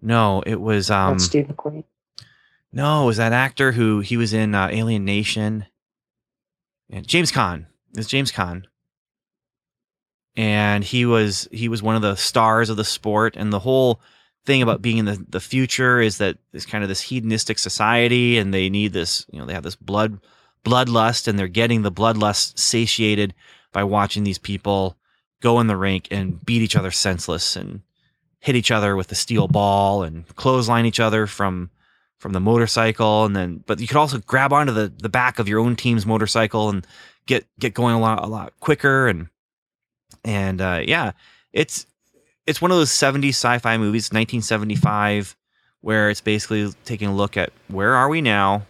no 0.00 0.42
it 0.46 0.60
was 0.60 0.90
um 0.90 1.14
Not 1.14 1.20
Steve 1.22 1.46
McQueen. 1.46 1.82
no 2.72 3.02
it 3.02 3.06
was 3.06 3.16
that 3.16 3.32
actor 3.32 3.72
who 3.72 4.00
he 4.00 4.16
was 4.16 4.32
in 4.32 4.54
uh, 4.54 4.68
alien 4.70 5.04
nation 5.04 5.66
and 6.90 7.06
james 7.06 7.32
Caan. 7.32 7.66
it's 7.94 8.08
james 8.08 8.32
Caan. 8.32 8.64
and 10.36 10.84
he 10.84 11.06
was 11.06 11.48
he 11.52 11.68
was 11.68 11.82
one 11.82 11.96
of 11.96 12.02
the 12.02 12.16
stars 12.16 12.70
of 12.70 12.76
the 12.76 12.84
sport 12.84 13.36
and 13.36 13.52
the 13.52 13.60
whole 13.60 14.00
thing 14.44 14.62
about 14.62 14.80
being 14.80 14.98
in 14.98 15.04
the, 15.06 15.24
the 15.28 15.40
future 15.40 16.00
is 16.00 16.18
that 16.18 16.38
it's 16.52 16.66
kind 16.66 16.84
of 16.84 16.88
this 16.88 17.00
hedonistic 17.00 17.58
society 17.58 18.38
and 18.38 18.54
they 18.54 18.70
need 18.70 18.92
this 18.92 19.26
you 19.30 19.38
know 19.38 19.46
they 19.46 19.54
have 19.54 19.64
this 19.64 19.76
blood 19.76 20.20
bloodlust 20.64 21.28
and 21.28 21.38
they're 21.38 21.48
getting 21.48 21.82
the 21.82 21.92
bloodlust 21.92 22.58
satiated 22.58 23.34
by 23.72 23.84
watching 23.84 24.24
these 24.24 24.38
people 24.38 24.96
go 25.40 25.60
in 25.60 25.66
the 25.66 25.76
rink 25.76 26.08
and 26.10 26.44
beat 26.44 26.62
each 26.62 26.76
other 26.76 26.90
senseless 26.90 27.56
and 27.56 27.82
hit 28.40 28.56
each 28.56 28.70
other 28.70 28.96
with 28.96 29.08
the 29.08 29.14
steel 29.14 29.48
ball 29.48 30.02
and 30.02 30.26
clothesline 30.36 30.86
each 30.86 31.00
other 31.00 31.26
from 31.26 31.70
from 32.18 32.32
the 32.32 32.40
motorcycle 32.40 33.24
and 33.24 33.36
then 33.36 33.62
but 33.66 33.78
you 33.78 33.86
could 33.86 33.96
also 33.96 34.18
grab 34.18 34.52
onto 34.52 34.72
the 34.72 34.92
the 34.98 35.08
back 35.08 35.38
of 35.38 35.48
your 35.48 35.60
own 35.60 35.76
team's 35.76 36.06
motorcycle 36.06 36.68
and 36.70 36.86
get 37.26 37.46
get 37.58 37.74
going 37.74 37.94
a 37.94 38.00
lot 38.00 38.24
a 38.24 38.26
lot 38.26 38.52
quicker 38.60 39.06
and 39.06 39.28
and 40.24 40.60
uh 40.60 40.80
yeah 40.84 41.12
it's 41.52 41.86
it's 42.46 42.62
one 42.62 42.70
of 42.70 42.76
those 42.76 42.90
70s 42.90 43.30
sci-fi 43.30 43.76
movies, 43.76 44.04
1975, 44.12 45.36
where 45.80 46.10
it's 46.10 46.20
basically 46.20 46.72
taking 46.84 47.08
a 47.08 47.14
look 47.14 47.36
at 47.36 47.52
where 47.68 47.94
are 47.94 48.08
we 48.08 48.20
now, 48.20 48.64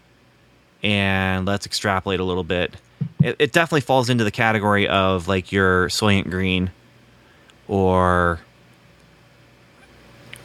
and 0.82 1.46
let's 1.46 1.66
extrapolate 1.66 2.20
a 2.20 2.24
little 2.24 2.44
bit. 2.44 2.74
It, 3.22 3.36
it 3.38 3.52
definitely 3.52 3.82
falls 3.82 4.08
into 4.08 4.24
the 4.24 4.30
category 4.30 4.88
of 4.88 5.28
like 5.28 5.52
your 5.52 5.88
Soylent 5.88 6.30
Green, 6.30 6.70
or 7.68 8.40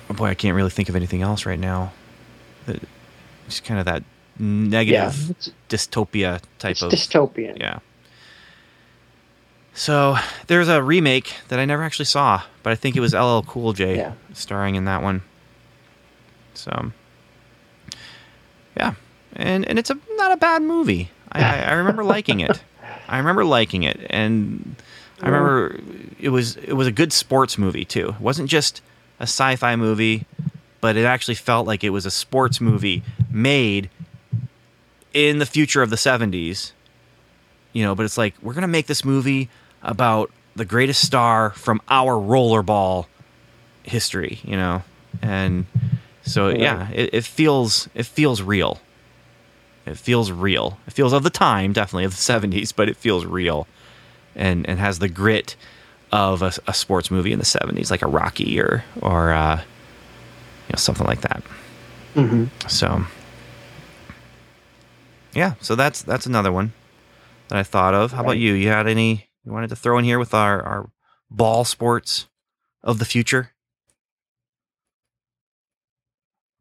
oh 0.09 0.13
boy, 0.13 0.27
I 0.27 0.35
can't 0.35 0.55
really 0.55 0.69
think 0.69 0.89
of 0.89 0.95
anything 0.95 1.21
else 1.21 1.45
right 1.45 1.59
now. 1.59 1.93
Just 3.47 3.63
kind 3.63 3.79
of 3.79 3.85
that 3.85 4.03
negative 4.39 5.29
it's, 5.31 5.49
dystopia 5.69 6.41
type 6.59 6.71
it's 6.71 6.81
of 6.81 6.91
dystopian. 6.91 7.59
yeah. 7.59 7.79
So 9.73 10.15
there's 10.47 10.67
a 10.67 10.81
remake 10.83 11.33
that 11.47 11.59
I 11.59 11.65
never 11.65 11.83
actually 11.83 12.05
saw, 12.05 12.41
but 12.63 12.71
I 12.71 12.75
think 12.75 12.95
it 12.95 12.99
was 12.99 13.13
LL 13.15 13.41
Cool 13.41 13.73
J 13.73 13.97
Yeah. 13.97 14.13
starring 14.33 14.75
in 14.75 14.85
that 14.85 15.01
one. 15.01 15.21
So 16.53 16.91
yeah, 18.77 18.93
and 19.35 19.65
and 19.67 19.79
it's 19.79 19.89
a 19.89 19.97
not 20.15 20.31
a 20.31 20.37
bad 20.37 20.61
movie. 20.61 21.09
I, 21.31 21.41
I, 21.43 21.57
I 21.69 21.71
remember 21.73 22.03
liking 22.03 22.39
it. 22.41 22.61
I 23.07 23.17
remember 23.17 23.45
liking 23.45 23.83
it, 23.83 24.05
and 24.09 24.75
I 25.21 25.27
remember 25.27 25.79
it 26.19 26.29
was 26.29 26.57
it 26.57 26.73
was 26.73 26.87
a 26.87 26.91
good 26.91 27.13
sports 27.13 27.57
movie 27.57 27.85
too. 27.85 28.09
It 28.09 28.21
wasn't 28.21 28.49
just 28.49 28.81
a 29.19 29.23
sci-fi 29.23 29.75
movie, 29.77 30.25
but 30.81 30.97
it 30.97 31.05
actually 31.05 31.35
felt 31.35 31.65
like 31.67 31.83
it 31.83 31.91
was 31.91 32.05
a 32.05 32.11
sports 32.11 32.59
movie 32.59 33.03
made 33.29 33.89
in 35.13 35.39
the 35.39 35.45
future 35.45 35.81
of 35.81 35.89
the 35.89 35.95
70s 35.95 36.71
you 37.73 37.83
know 37.83 37.95
but 37.95 38.03
it's 38.03 38.17
like 38.17 38.33
we're 38.41 38.53
gonna 38.53 38.67
make 38.67 38.87
this 38.87 39.05
movie 39.05 39.49
about 39.83 40.31
the 40.55 40.65
greatest 40.65 41.05
star 41.05 41.51
from 41.51 41.81
our 41.89 42.13
rollerball 42.13 43.05
history 43.83 44.39
you 44.43 44.55
know? 44.55 44.83
And 45.21 45.65
so 46.23 46.49
yeah 46.49 46.89
it, 46.91 47.13
it 47.13 47.23
feels 47.23 47.87
it 47.93 48.05
feels 48.05 48.41
real. 48.41 48.79
It 49.85 49.97
feels 49.97 50.31
real. 50.31 50.77
It 50.85 50.93
feels 50.93 51.11
of 51.11 51.23
the 51.23 51.29
time 51.29 51.73
definitely 51.73 52.05
of 52.05 52.11
the 52.11 52.17
70s 52.17 52.73
but 52.75 52.89
it 52.89 52.95
feels 52.97 53.25
real 53.25 53.67
and 54.35 54.67
and 54.69 54.79
has 54.79 54.99
the 54.99 55.09
grit 55.09 55.55
of 56.11 56.41
a, 56.41 56.51
a 56.67 56.73
sports 56.73 57.09
movie 57.09 57.31
in 57.31 57.39
the 57.39 57.45
70s 57.45 57.89
like 57.89 58.01
a 58.01 58.07
rocky 58.07 58.59
or 58.59 58.83
or 59.01 59.31
uh 59.31 59.61
know 60.71 60.77
something 60.77 61.07
like 61.07 61.21
that 61.21 61.43
hmm 62.13 62.45
so 62.67 63.03
yeah, 65.33 65.53
so 65.61 65.75
that's 65.75 66.01
that's 66.01 66.25
another 66.25 66.51
one 66.51 66.73
that 67.47 67.57
I 67.57 67.63
thought 67.63 67.93
of. 67.93 68.11
How 68.11 68.19
about 68.19 68.37
you? 68.37 68.51
You 68.53 68.67
had 68.67 68.85
any 68.85 69.29
you 69.45 69.51
wanted 69.53 69.69
to 69.69 69.77
throw 69.77 69.97
in 69.97 70.03
here 70.03 70.19
with 70.19 70.33
our 70.33 70.61
our 70.61 70.89
ball 71.29 71.63
sports 71.63 72.27
of 72.83 72.99
the 72.99 73.05
future? 73.05 73.51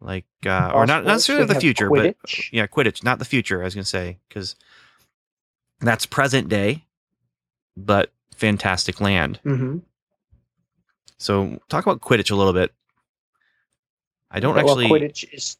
Like 0.01 0.25
uh 0.47 0.71
or 0.73 0.87
not 0.87 1.05
not 1.05 1.15
necessarily 1.15 1.47
the 1.47 1.55
future, 1.61 1.91
but 1.91 2.17
yeah, 2.53 2.67
Quidditch, 2.69 3.03
not 3.03 3.19
the 3.19 3.25
future, 3.25 3.61
I 3.61 3.65
was 3.65 3.75
going 3.75 3.83
to 3.85 3.91
say 3.91 4.19
cuz 4.31 4.55
that's 5.81 6.07
present 6.07 6.49
day 6.49 6.85
but 7.77 8.13
fantastic 8.37 9.01
land. 9.01 9.41
hmm 9.43 9.79
So 11.19 11.61
talk 11.69 11.85
about 11.85 12.01
Quidditch 12.01 12.31
a 12.31 12.37
little 12.37 12.53
bit. 12.53 12.73
I 14.31 14.41
don't 14.41 14.55
well, 14.55 14.69
actually 14.69 14.89
Quidditch 14.89 15.33
is 15.33 15.57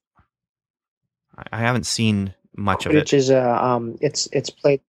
I- 1.53 1.59
haven't 1.59 1.87
seen 1.87 2.35
much 2.57 2.87
of 2.87 2.93
it. 2.93 3.07
Quidditch 3.07 3.15
is 3.15 3.31
uh, 3.31 3.59
um, 3.61 3.99
it's 4.01 4.29
it's 4.33 4.51
played 4.51 4.81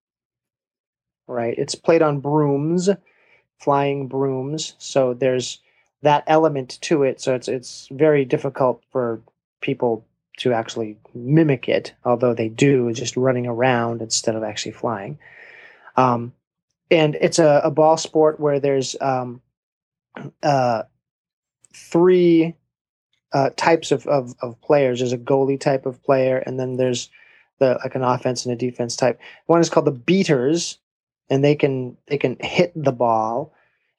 right. 1.28 1.56
It's 1.58 1.76
played 1.76 2.02
on 2.02 2.20
brooms, 2.20 2.89
flying 3.60 4.08
brooms. 4.08 4.76
So 4.78 5.13
there's 5.13 5.60
that 6.02 6.24
element 6.28 6.80
to 6.82 7.04
it. 7.04 7.22
So 7.22 7.36
it's 7.36 7.48
it's 7.48 7.88
very 7.91 8.26
difficult 8.26 8.84
for 8.91 9.22
people 9.62 10.06
to 10.38 10.54
actually 10.54 10.98
mimic 11.13 11.70
it, 11.70 11.94
although 12.04 12.34
they 12.34 12.50
do, 12.50 12.91
just 12.94 13.17
running 13.17 13.48
around 13.48 14.02
instead 14.02 14.36
of 14.36 14.44
actually 14.44 14.72
flying. 14.72 15.20
Um, 15.96 16.34
and 16.89 17.15
it's 17.22 17.39
a, 17.39 17.62
a 17.63 17.72
ball 17.72 17.98
sport 17.98 18.39
where 18.39 18.60
there's 18.60 18.96
um, 19.02 19.41
uh, 20.41 20.84
three 21.74 22.56
uh, 23.34 23.50
types 23.56 23.91
of, 23.91 24.06
of, 24.08 24.36
of 24.41 24.60
players. 24.62 25.00
There's 25.00 25.13
a 25.13 25.17
goalie 25.17 25.60
type 25.60 25.86
of 25.86 26.02
player, 26.04 26.38
and 26.38 26.60
then 26.60 26.78
there's 26.78 27.10
the 27.60 27.80
like 27.84 27.96
an 27.96 28.04
offense 28.04 28.46
and 28.46 28.54
a 28.54 28.58
defense 28.58 28.96
type. 28.96 29.20
One 29.46 29.62
is 29.62 29.70
called 29.70 29.86
the 29.86 29.91
beaters, 29.91 30.78
and 31.30 31.44
they 31.44 31.56
can 31.56 31.98
they 32.08 32.17
can 32.17 32.38
hit 32.41 32.74
the 32.76 32.91
ball. 32.91 33.54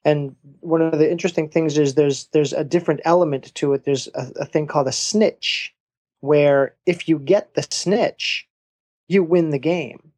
And 0.05 0.35
one 0.61 0.83
of 0.83 0.99
the 0.99 1.11
interesting 1.11 1.49
things 1.49 1.79
is 1.79 1.95
there's 1.95 2.27
there's 2.27 2.53
a 2.53 2.64
different 2.64 3.01
element 3.05 3.55
to 3.55 3.73
it. 3.73 3.85
There's 3.85 4.09
a, 4.14 4.33
a 4.40 4.45
thing 4.45 4.66
called 4.66 4.88
a 4.88 4.92
snitch, 4.92 5.75
where 6.21 6.75
if 6.87 7.09
you 7.09 7.18
get 7.18 7.55
the 7.55 7.62
snitch, 7.71 8.47
you 9.09 9.23
win 9.23 9.51
the 9.51 9.59
game, 9.59 10.12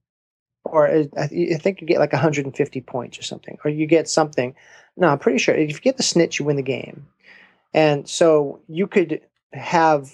or 0.64 0.88
uh, 0.88 1.04
I 1.16 1.24
I 1.24 1.58
think 1.58 1.80
you 1.80 1.86
get 1.86 2.00
like 2.00 2.12
150 2.12 2.80
points 2.80 3.18
or 3.18 3.22
something, 3.22 3.58
or 3.64 3.70
you 3.70 3.86
get 3.86 4.08
something. 4.08 4.54
No, 4.96 5.08
I'm 5.08 5.18
pretty 5.18 5.38
sure 5.38 5.54
if 5.54 5.70
you 5.70 5.80
get 5.80 5.96
the 5.96 6.02
snitch, 6.02 6.38
you 6.38 6.44
win 6.44 6.56
the 6.56 6.62
game. 6.62 7.06
And 7.74 8.08
so 8.08 8.60
you 8.68 8.86
could 8.86 9.20
have 9.52 10.10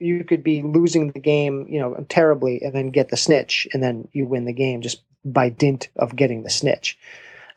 you 0.00 0.22
could 0.24 0.44
be 0.44 0.62
losing 0.62 1.10
the 1.10 1.20
game, 1.20 1.66
you 1.68 1.80
know, 1.80 2.04
terribly, 2.08 2.62
and 2.62 2.74
then 2.74 2.90
get 2.90 3.08
the 3.08 3.16
snitch, 3.16 3.66
and 3.72 3.82
then 3.82 4.06
you 4.12 4.26
win 4.26 4.44
the 4.44 4.52
game 4.52 4.80
just 4.80 5.02
by 5.24 5.48
dint 5.48 5.88
of 5.96 6.14
getting 6.14 6.42
the 6.42 6.50
snitch. 6.50 6.98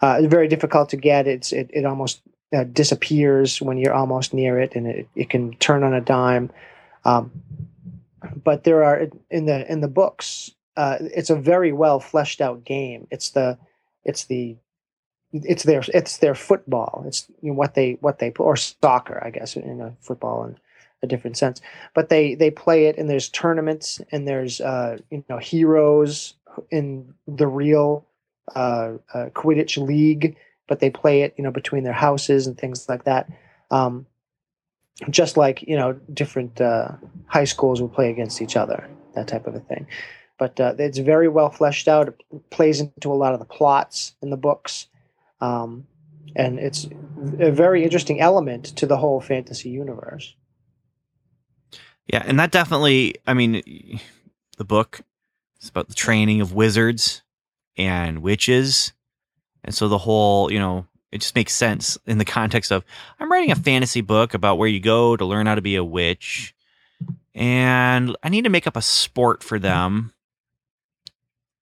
Uh, 0.01 0.17
it's 0.19 0.31
very 0.31 0.47
difficult 0.47 0.89
to 0.89 0.97
get. 0.97 1.27
It's 1.27 1.51
it, 1.51 1.69
it 1.73 1.85
almost 1.85 2.21
uh, 2.55 2.63
disappears 2.63 3.61
when 3.61 3.77
you're 3.77 3.93
almost 3.93 4.33
near 4.33 4.59
it, 4.59 4.75
and 4.75 4.87
it, 4.87 5.07
it 5.15 5.29
can 5.29 5.55
turn 5.57 5.83
on 5.83 5.93
a 5.93 6.01
dime. 6.01 6.51
Um, 7.05 7.31
but 8.43 8.63
there 8.63 8.83
are 8.83 9.07
in 9.29 9.45
the 9.45 9.71
in 9.71 9.81
the 9.81 9.87
books, 9.87 10.51
uh, 10.77 10.97
it's 10.99 11.29
a 11.29 11.35
very 11.35 11.71
well 11.71 11.99
fleshed 11.99 12.41
out 12.41 12.63
game. 12.63 13.07
It's 13.11 13.31
the 13.31 13.57
it's 14.03 14.25
the 14.25 14.57
it's 15.33 15.63
their 15.63 15.83
it's 15.93 16.17
their 16.17 16.35
football. 16.35 17.03
It's 17.07 17.27
you 17.41 17.51
know, 17.51 17.57
what 17.57 17.75
they 17.75 17.97
what 18.01 18.19
they 18.19 18.31
or 18.37 18.55
soccer, 18.55 19.23
I 19.23 19.29
guess, 19.29 19.55
in 19.55 19.81
a 19.81 19.93
football 20.01 20.45
in 20.45 20.57
a 21.03 21.07
different 21.07 21.37
sense. 21.37 21.61
But 21.93 22.09
they 22.09 22.35
they 22.35 22.51
play 22.51 22.85
it, 22.85 22.97
and 22.97 23.09
there's 23.09 23.29
tournaments, 23.29 24.01
and 24.11 24.27
there's 24.27 24.61
uh, 24.61 24.97
you 25.09 25.23
know 25.29 25.37
heroes 25.37 26.35
in 26.69 27.13
the 27.27 27.47
real 27.47 28.05
uh, 28.55 28.93
uh, 29.13 29.29
Quidditch 29.33 29.77
league, 29.77 30.35
but 30.67 30.79
they 30.79 30.89
play 30.89 31.21
it 31.21 31.33
you 31.37 31.43
know 31.43 31.51
between 31.51 31.83
their 31.83 31.93
houses 31.93 32.47
and 32.47 32.57
things 32.57 32.89
like 32.89 33.05
that. 33.05 33.29
Um, 33.69 34.05
just 35.09 35.37
like 35.37 35.61
you 35.63 35.77
know 35.77 35.93
different 36.13 36.59
uh, 36.59 36.89
high 37.27 37.45
schools 37.45 37.81
will 37.81 37.89
play 37.89 38.09
against 38.09 38.41
each 38.41 38.57
other, 38.57 38.87
that 39.15 39.27
type 39.27 39.47
of 39.47 39.55
a 39.55 39.59
thing. 39.61 39.87
But 40.37 40.59
uh, 40.59 40.73
it's 40.77 40.97
very 40.97 41.27
well 41.27 41.51
fleshed 41.51 41.87
out. 41.87 42.07
It 42.07 42.49
plays 42.49 42.81
into 42.81 43.13
a 43.13 43.15
lot 43.15 43.33
of 43.33 43.39
the 43.39 43.45
plots 43.45 44.15
in 44.21 44.31
the 44.31 44.37
books. 44.37 44.87
Um, 45.41 45.87
and 46.35 46.59
it's 46.59 46.87
a 47.39 47.51
very 47.51 47.83
interesting 47.83 48.21
element 48.21 48.65
to 48.77 48.85
the 48.85 48.97
whole 48.97 49.19
fantasy 49.19 49.69
universe. 49.69 50.35
Yeah, 52.07 52.23
and 52.25 52.39
that 52.39 52.51
definitely, 52.51 53.15
I 53.27 53.33
mean, 53.33 53.99
the 54.57 54.65
book 54.65 55.01
is 55.61 55.69
about 55.69 55.87
the 55.87 55.93
training 55.93 56.41
of 56.41 56.53
wizards 56.53 57.21
and 57.77 58.21
witches. 58.21 58.93
And 59.63 59.73
so 59.73 59.87
the 59.87 59.97
whole, 59.97 60.51
you 60.51 60.59
know, 60.59 60.87
it 61.11 61.21
just 61.21 61.35
makes 61.35 61.53
sense 61.53 61.97
in 62.05 62.17
the 62.17 62.25
context 62.25 62.71
of 62.71 62.83
I'm 63.19 63.31
writing 63.31 63.51
a 63.51 63.55
fantasy 63.55 64.01
book 64.01 64.33
about 64.33 64.57
where 64.57 64.67
you 64.67 64.79
go 64.79 65.15
to 65.15 65.25
learn 65.25 65.45
how 65.45 65.55
to 65.55 65.61
be 65.61 65.75
a 65.75 65.83
witch. 65.83 66.55
And 67.33 68.15
I 68.23 68.29
need 68.29 68.43
to 68.43 68.49
make 68.49 68.67
up 68.67 68.75
a 68.75 68.81
sport 68.81 69.43
for 69.43 69.59
them. 69.59 70.13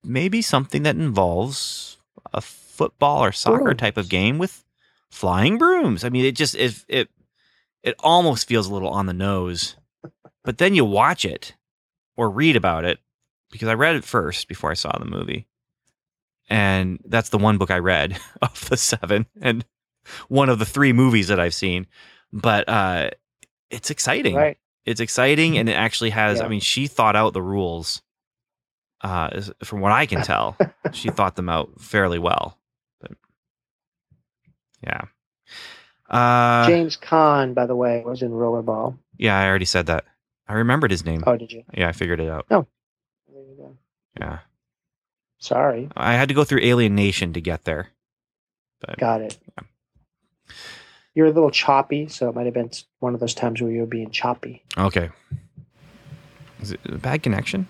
Maybe 0.03 0.41
something 0.41 0.83
that 0.83 0.95
involves 0.95 1.97
a 2.33 2.41
football 2.79 3.23
or 3.23 3.31
soccer 3.33 3.73
type 3.73 3.97
of 3.97 4.07
game 4.07 4.37
with 4.37 4.63
flying 5.09 5.57
brooms. 5.57 6.03
I 6.05 6.09
mean, 6.09 6.23
it 6.23 6.35
just 6.35 6.55
it 6.55 6.83
it 6.87 7.09
it 7.83 7.95
almost 7.99 8.47
feels 8.47 8.67
a 8.67 8.73
little 8.73 8.89
on 8.89 9.05
the 9.05 9.13
nose. 9.13 9.75
But 10.45 10.57
then 10.57 10.73
you 10.75 10.85
watch 10.85 11.25
it 11.25 11.55
or 12.15 12.29
read 12.29 12.55
about 12.55 12.85
it 12.85 12.99
because 13.51 13.67
I 13.67 13.73
read 13.73 13.95
it 13.95 14.03
first 14.05 14.47
before 14.47 14.71
I 14.71 14.75
saw 14.75 14.97
the 14.97 15.05
movie. 15.05 15.47
And 16.49 16.99
that's 17.05 17.29
the 17.29 17.37
one 17.37 17.57
book 17.57 17.69
I 17.69 17.79
read 17.79 18.17
of 18.41 18.69
the 18.69 18.77
seven 18.77 19.25
and 19.41 19.65
one 20.29 20.49
of 20.49 20.57
the 20.59 20.65
three 20.65 20.93
movies 20.93 21.27
that 21.27 21.39
I've 21.39 21.53
seen. 21.53 21.85
But 22.31 22.67
uh 22.69 23.09
it's 23.69 23.89
exciting. 23.91 24.35
Right. 24.35 24.57
It's 24.85 25.01
exciting 25.01 25.57
and 25.57 25.69
it 25.69 25.73
actually 25.73 26.11
has 26.11 26.39
I 26.41 26.47
mean 26.47 26.61
she 26.61 26.87
thought 26.87 27.15
out 27.17 27.33
the 27.33 27.41
rules. 27.41 28.01
Uh 29.01 29.41
from 29.63 29.81
what 29.81 29.91
I 29.91 30.05
can 30.05 30.23
tell. 30.23 30.57
she 30.93 31.09
thought 31.09 31.35
them 31.35 31.49
out 31.49 31.79
fairly 31.79 32.19
well. 32.19 32.58
But 34.81 34.89
yeah. 34.89 35.01
Uh 36.09 36.67
James 36.67 36.97
Caan, 36.97 37.53
by 37.53 37.65
the 37.65 37.75
way, 37.75 38.01
was 38.05 38.21
in 38.21 38.31
Rollerball. 38.31 38.97
yeah, 39.17 39.37
I 39.39 39.47
already 39.47 39.65
said 39.65 39.85
that. 39.87 40.05
I 40.47 40.53
remembered 40.53 40.89
his 40.91 41.05
name. 41.05 41.23
Oh, 41.27 41.37
did 41.37 41.51
you? 41.51 41.63
Yeah, 41.73 41.87
I 41.87 41.91
figured 41.91 42.19
it 42.19 42.29
out. 42.29 42.47
There 42.49 42.65
you 43.31 43.55
go. 43.57 43.77
Yeah. 44.19 44.39
Sorry. 45.37 45.87
I 45.95 46.13
had 46.13 46.27
to 46.29 46.33
go 46.33 46.43
through 46.43 46.61
Alien 46.63 46.95
Nation 46.95 47.33
to 47.33 47.41
get 47.41 47.65
there. 47.65 47.89
Got 48.97 49.21
it. 49.21 49.37
You're 51.13 51.27
a 51.27 51.31
little 51.31 51.51
choppy, 51.51 52.07
so 52.07 52.29
it 52.29 52.35
might 52.35 52.45
have 52.45 52.53
been 52.53 52.71
one 52.99 53.13
of 53.13 53.19
those 53.19 53.33
times 53.33 53.61
where 53.61 53.71
you 53.71 53.81
were 53.81 53.85
being 53.85 54.09
choppy. 54.09 54.63
Okay. 54.77 55.09
Is 56.61 56.71
it 56.71 56.79
a 56.85 56.97
bad 56.97 57.21
connection? 57.23 57.67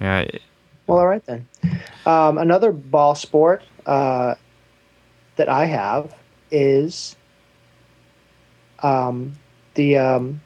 Yeah. 0.00 0.26
Well, 0.86 0.98
all 0.98 1.06
right 1.06 1.24
then. 1.26 1.46
Um, 2.06 2.38
another 2.38 2.72
ball 2.72 3.14
sport 3.14 3.62
uh, 3.86 4.34
that 5.36 5.48
I 5.48 5.66
have 5.66 6.14
is 6.50 7.16
um, 8.82 9.32
the 9.74 9.98
um, 9.98 10.40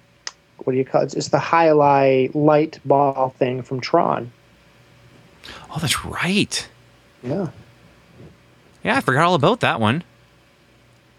what 0.58 0.72
do 0.72 0.78
you 0.78 0.84
call 0.84 1.02
it? 1.02 1.14
It's 1.14 1.28
the 1.28 1.38
highlight 1.38 2.34
light 2.34 2.80
ball 2.84 3.30
thing 3.38 3.62
from 3.62 3.80
Tron. 3.80 4.32
Oh, 5.70 5.78
that's 5.80 6.04
right. 6.04 6.68
Yeah, 7.22 7.48
Yeah, 8.84 8.96
I 8.96 9.00
forgot 9.00 9.24
all 9.24 9.34
about 9.34 9.60
that 9.60 9.80
one. 9.80 10.04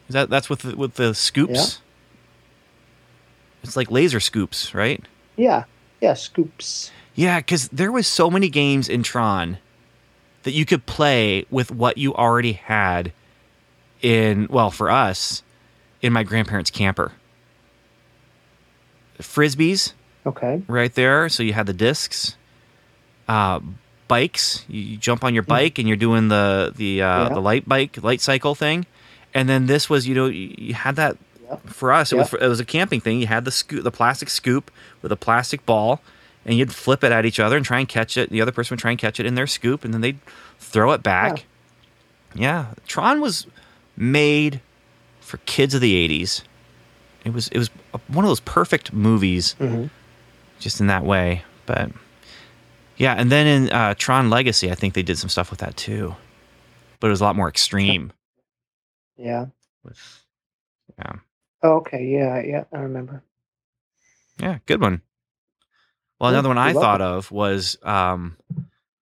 Is 0.08 0.14
that 0.14 0.30
that's 0.30 0.50
with 0.50 0.60
the, 0.60 0.76
with 0.76 0.94
the 0.94 1.14
scoops? 1.14 1.54
Yeah. 1.54 1.84
It's 3.64 3.76
like 3.76 3.92
laser 3.92 4.20
scoops, 4.20 4.74
right? 4.74 5.04
yeah, 5.36 5.66
yeah. 6.00 6.14
Scoops. 6.14 6.92
Yeah, 7.16 7.40
because 7.40 7.68
there 7.70 7.92
was 7.92 8.08
so 8.08 8.30
many 8.30 8.48
games 8.48 8.88
in 8.88 9.04
Tron 9.04 9.58
that 10.44 10.52
you 10.52 10.66
could 10.66 10.86
play 10.86 11.46
with 11.50 11.72
what 11.72 11.98
you 11.98 12.14
already 12.14 12.54
had 12.54 13.12
in 14.02 14.48
well 14.50 14.72
for 14.72 14.90
us 14.90 15.44
in 16.02 16.14
my 16.14 16.24
grandparents' 16.24 16.70
camper. 16.72 17.12
Frisbees 19.20 19.94
Okay. 20.26 20.62
right 20.68 20.94
there, 20.94 21.30
so 21.30 21.42
you 21.42 21.54
had 21.54 21.66
the 21.68 21.74
discs. 21.74 22.36
Uh, 23.28 23.60
bikes, 24.08 24.64
you, 24.68 24.82
you 24.82 24.98
jump 24.98 25.24
on 25.24 25.34
your 25.34 25.44
bike 25.44 25.80
and 25.80 25.88
you're 25.88 25.98
doing 25.98 26.28
the 26.28 26.72
the 26.76 27.02
uh, 27.02 27.24
Yeah. 27.24 27.30
the 27.30 27.42
light 27.42 27.68
bike 27.68 28.02
light 28.04 28.22
cycle 28.22 28.56
thing, 28.56 28.86
and 29.34 29.48
then 29.50 29.66
this 29.68 29.90
was 29.90 30.08
you 30.08 30.16
know 30.16 30.28
you, 30.28 30.54
you 30.58 30.74
had 30.74 30.96
that 30.98 31.18
Yeah. 31.44 31.56
for 31.66 31.92
us 31.94 32.12
it 32.12 32.18
was 32.18 32.34
it 32.34 32.48
was 32.48 32.60
a 32.60 32.66
camping 32.66 33.00
thing. 33.02 33.20
You 33.20 33.28
had 33.28 33.46
the 33.46 33.52
scoop, 33.52 33.84
the 33.84 33.92
plastic 33.92 34.30
scoop 34.30 34.70
with 35.02 35.12
a 35.12 35.16
plastic 35.18 35.66
ball, 35.66 36.02
and 36.46 36.58
you'd 36.58 36.74
flip 36.74 37.04
it 37.04 37.12
at 37.12 37.26
each 37.26 37.40
other 37.40 37.58
and 37.58 37.66
try 37.66 37.80
and 37.80 37.88
catch 37.90 38.18
it. 38.18 38.30
The 38.30 38.42
other 38.42 38.52
person 38.52 38.76
would 38.76 38.82
try 38.82 38.92
and 38.92 39.00
catch 39.00 39.20
it 39.20 39.26
in 39.26 39.36
their 39.36 39.48
scoop, 39.48 39.84
and 39.84 39.94
then 39.94 40.02
they'd 40.02 40.20
throw 40.60 40.92
it 40.92 41.02
back. 41.04 41.46
Yeah, 42.36 42.68
Tron 42.86 43.20
was 43.22 43.48
made 43.98 44.62
for 45.20 45.38
kids 45.46 45.74
of 45.74 45.82
the 45.82 45.94
'80s. 46.08 46.44
It 47.26 47.34
was 47.34 47.48
it 47.50 47.58
was 47.58 47.70
one 48.08 48.24
of 48.24 48.30
those 48.30 48.40
perfect 48.40 48.94
movies, 48.94 49.56
Mhm. 49.60 49.90
just 50.60 50.80
in 50.80 50.88
that 50.88 51.04
way. 51.04 51.44
But 51.66 51.92
yeah, 52.98 53.16
and 53.18 53.32
then 53.32 53.46
in 53.48 53.72
uh, 53.72 53.96
Tron 53.96 54.30
Legacy, 54.30 54.72
I 54.72 54.76
think 54.76 54.94
they 54.94 55.04
did 55.04 55.18
some 55.18 55.30
stuff 55.30 55.50
with 55.52 55.60
that 55.60 55.76
too, 55.76 56.16
but 57.00 57.08
it 57.08 57.12
was 57.12 57.22
a 57.22 57.26
lot 57.26 57.36
more 57.36 57.50
extreme. 57.50 58.14
Yeah. 59.18 59.48
With 59.84 60.00
yeah, 60.98 61.14
Oh, 61.64 61.78
okay. 61.78 62.06
Yeah. 62.06 62.42
Yeah. 62.42 62.64
I 62.72 62.78
remember. 62.80 63.24
yeah, 64.40 64.60
good 64.68 64.80
one. 64.80 65.02
Well, 66.20 66.30
another 66.32 66.48
one 66.50 66.58
I 66.58 66.74
thought 66.74 67.02
of 67.02 67.32
was 67.32 67.78
um, 67.84 68.38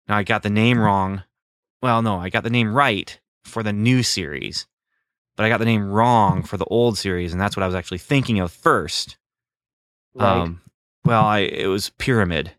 now 0.08 0.18
I 0.18 0.24
got 0.24 0.42
the 0.44 0.50
name 0.50 0.80
wrong. 0.80 1.24
Well, 1.82 2.02
no, 2.02 2.18
I 2.18 2.30
got 2.30 2.44
the 2.44 2.50
name 2.50 2.74
right 2.74 3.20
for 3.44 3.62
the 3.62 3.74
new 3.74 4.02
series, 4.02 4.66
but 5.36 5.46
I 5.46 5.50
got 5.50 5.58
the 5.60 5.66
name 5.66 5.90
wrong 5.90 6.44
for 6.44 6.58
the 6.58 6.66
old 6.66 6.98
series, 6.98 7.32
and 7.32 7.42
that's 7.42 7.56
what 7.58 7.64
I 7.64 7.68
was 7.68 7.76
actually 7.76 7.98
thinking 8.00 8.40
of 8.40 8.52
first. 8.52 9.18
Right. 10.14 10.42
Um, 10.42 10.62
well, 11.04 11.26
I 11.26 11.40
it 11.40 11.68
was 11.68 11.90
Pyramid 11.98 12.52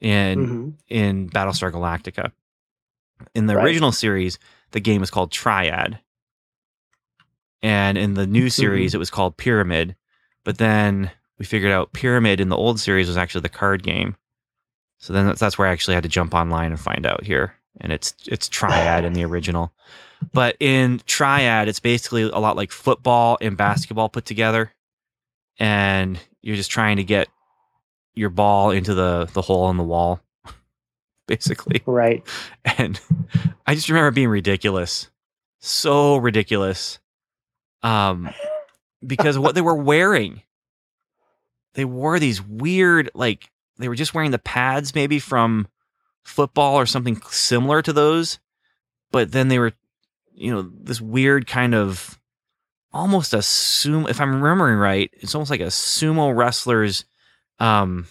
in 0.00 0.46
Mhm. 0.46 0.74
in 0.88 1.28
Battlestar 1.30 1.72
Galactica. 1.72 2.32
In 3.34 3.46
the 3.46 3.56
Right. 3.56 3.64
original 3.64 3.90
series, 3.92 4.38
the 4.70 4.80
game 4.80 5.00
was 5.00 5.10
called 5.10 5.32
Triad, 5.32 5.98
and 7.62 7.98
in 7.98 8.14
the 8.14 8.26
new 8.26 8.48
series, 8.48 8.94
it 8.94 8.98
was 8.98 9.10
called 9.10 9.36
Pyramid. 9.36 9.96
But 10.44 10.58
then 10.58 11.10
we 11.38 11.44
figured 11.44 11.72
out 11.72 11.92
Pyramid 11.92 12.40
in 12.40 12.48
the 12.48 12.56
old 12.56 12.78
series 12.80 13.08
was 13.08 13.16
actually 13.16 13.40
the 13.42 13.48
card 13.48 13.82
game. 13.82 14.16
So 14.98 15.12
then 15.12 15.26
that's, 15.26 15.40
that's 15.40 15.58
where 15.58 15.68
I 15.68 15.72
actually 15.72 15.94
had 15.94 16.02
to 16.04 16.08
jump 16.08 16.34
online 16.34 16.70
and 16.70 16.80
find 16.80 17.04
out 17.06 17.24
here, 17.24 17.54
and 17.80 17.92
it's 17.92 18.14
it's 18.26 18.48
Triad 18.48 19.04
in 19.04 19.12
the 19.14 19.24
original. 19.30 19.72
But 20.32 20.56
in 20.60 21.00
Triad, 21.06 21.68
it's 21.68 21.80
basically 21.80 22.22
a 22.22 22.38
lot 22.38 22.56
like 22.56 22.72
football 22.72 23.38
and 23.40 23.56
basketball 23.56 24.08
put 24.08 24.24
together, 24.24 24.72
and 25.58 26.18
you're 26.42 26.56
just 26.56 26.70
trying 26.70 26.96
to 26.96 27.04
get 27.04 27.28
your 28.14 28.30
ball 28.30 28.70
into 28.70 28.94
the 28.94 29.28
the 29.32 29.42
hole 29.42 29.70
in 29.70 29.76
the 29.76 29.82
wall, 29.84 30.20
basically. 31.26 31.82
Right. 31.86 32.24
And 32.78 33.00
I 33.66 33.74
just 33.74 33.88
remember 33.88 34.10
being 34.10 34.28
ridiculous, 34.28 35.10
so 35.58 36.16
ridiculous, 36.16 36.98
um, 37.82 38.30
because 39.04 39.38
what 39.38 39.54
they 39.54 39.62
were 39.62 39.74
wearing. 39.74 40.42
They 41.74 41.84
wore 41.84 42.18
these 42.18 42.42
weird, 42.42 43.10
like 43.14 43.50
they 43.78 43.88
were 43.88 43.94
just 43.94 44.12
wearing 44.14 44.32
the 44.32 44.38
pads, 44.38 44.94
maybe 44.94 45.18
from 45.20 45.68
football 46.24 46.74
or 46.76 46.86
something 46.86 47.20
similar 47.30 47.82
to 47.82 47.92
those, 47.92 48.38
but 49.10 49.32
then 49.32 49.48
they 49.48 49.58
were, 49.58 49.72
you 50.38 50.52
know, 50.52 50.70
this 50.82 51.00
weird 51.00 51.46
kind 51.46 51.74
of 51.74 52.18
almost 52.92 53.34
a 53.34 53.38
sumo. 53.38 54.08
If 54.08 54.20
I'm 54.20 54.40
remembering 54.40 54.78
right, 54.78 55.10
it's 55.14 55.34
almost 55.34 55.50
like 55.50 55.60
a 55.60 55.64
sumo 55.64 56.34
wrestler's, 56.34 57.04
um, 57.58 58.06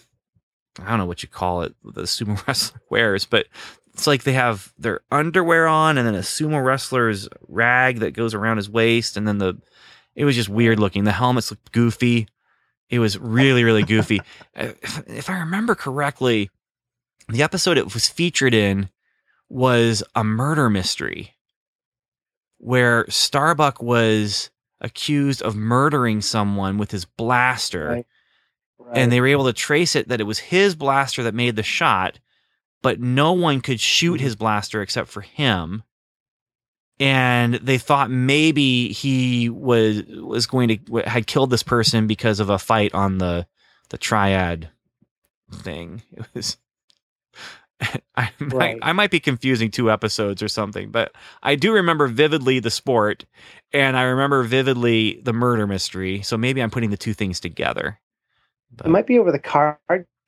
I 0.79 0.89
don't 0.89 0.99
know 0.99 1.05
what 1.05 1.23
you 1.23 1.29
call 1.29 1.63
it, 1.63 1.73
the 1.83 2.03
sumo 2.03 2.45
wrestler 2.47 2.81
wears, 2.89 3.25
but 3.25 3.47
it's 3.93 4.05
like 4.05 4.23
they 4.23 4.33
have 4.33 4.73
their 4.77 5.01
underwear 5.09 5.67
on 5.67 5.97
and 5.97 6.05
then 6.05 6.15
a 6.15 6.19
sumo 6.19 6.63
wrestler's 6.63 7.27
rag 7.47 7.99
that 7.99 8.11
goes 8.11 8.33
around 8.33 8.57
his 8.57 8.69
waist 8.69 9.17
and 9.17 9.27
then 9.27 9.37
the 9.39 9.59
it 10.15 10.25
was 10.25 10.35
just 10.35 10.49
weird 10.49 10.79
looking. 10.79 11.03
The 11.03 11.11
helmets 11.11 11.51
looked 11.51 11.71
goofy. 11.71 12.27
It 12.89 12.99
was 12.99 13.17
really 13.17 13.63
really 13.63 13.83
goofy. 13.83 14.21
Uh, 14.55 14.73
if, 14.81 15.07
if 15.07 15.29
i 15.29 15.37
remember 15.37 15.75
correctly 15.75 16.49
the 17.29 17.43
episode 17.43 17.77
it 17.77 17.93
was 17.93 18.09
featured 18.09 18.55
in 18.55 18.89
was 19.49 20.03
a 20.15 20.23
murder 20.23 20.67
mystery 20.67 21.36
where 22.57 23.05
starbuck 23.09 23.81
was 23.81 24.49
accused 24.81 25.41
of 25.41 25.55
murdering 25.55 26.21
someone 26.21 26.77
with 26.77 26.91
his 26.91 27.05
blaster 27.05 27.87
Right. 27.89 28.05
Right. 28.79 28.97
and 28.97 29.11
they 29.11 29.19
were 29.19 29.27
able 29.27 29.45
to 29.45 29.53
trace 29.53 29.95
it 29.95 30.07
that 30.07 30.21
it 30.21 30.25
was 30.25 30.39
his 30.39 30.75
blaster 30.75 31.23
that 31.23 31.33
made 31.33 31.55
the 31.55 31.63
shot, 31.63 32.19
but 32.81 32.99
no 32.99 33.33
one 33.33 33.59
could 33.59 33.79
shoot 33.79 34.21
his 34.21 34.35
blaster 34.35 34.81
except 34.81 35.09
for 35.09 35.21
him. 35.21 35.83
And 36.99 37.55
they 37.55 37.77
thought 37.77 38.09
maybe 38.09 38.89
he 38.91 39.49
was 39.49 40.03
was 40.07 40.47
going 40.47 40.69
to 40.69 41.03
had 41.05 41.27
killed 41.27 41.49
this 41.49 41.63
person 41.63 42.07
because 42.07 42.39
of 42.39 42.49
a 42.49 42.57
fight 42.57 42.93
on 42.93 43.17
the 43.17 43.45
the 43.89 43.97
triad 43.97 44.69
thing. 45.51 46.01
It 46.11 46.25
was. 46.33 46.57
I 48.15 48.29
might, 48.39 48.53
Right. 48.53 48.79
I 48.81 48.93
might 48.93 49.11
be 49.11 49.19
confusing 49.19 49.69
two 49.71 49.91
episodes 49.91 50.41
or 50.41 50.47
something, 50.47 50.89
but 50.91 51.11
I 51.43 51.55
do 51.55 51.73
remember 51.73 52.07
vividly 52.07 52.59
the 52.59 52.71
sport, 52.71 53.25
and 53.73 53.95
I 53.97 54.03
remember 54.03 54.43
vividly 54.43 55.21
the 55.23 55.33
murder 55.33 55.67
mystery. 55.67 56.21
So 56.23 56.37
maybe 56.37 56.61
I'm 56.61 56.71
putting 56.71 56.89
the 56.89 56.97
two 56.97 57.13
things 57.13 57.39
together. 57.39 57.99
it 58.83 58.89
might 58.89 59.07
be 59.07 59.19
over 59.19 59.31
the 59.31 59.39
card 59.39 59.77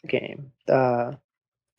game. 0.07 0.51
Uh, 0.67 1.13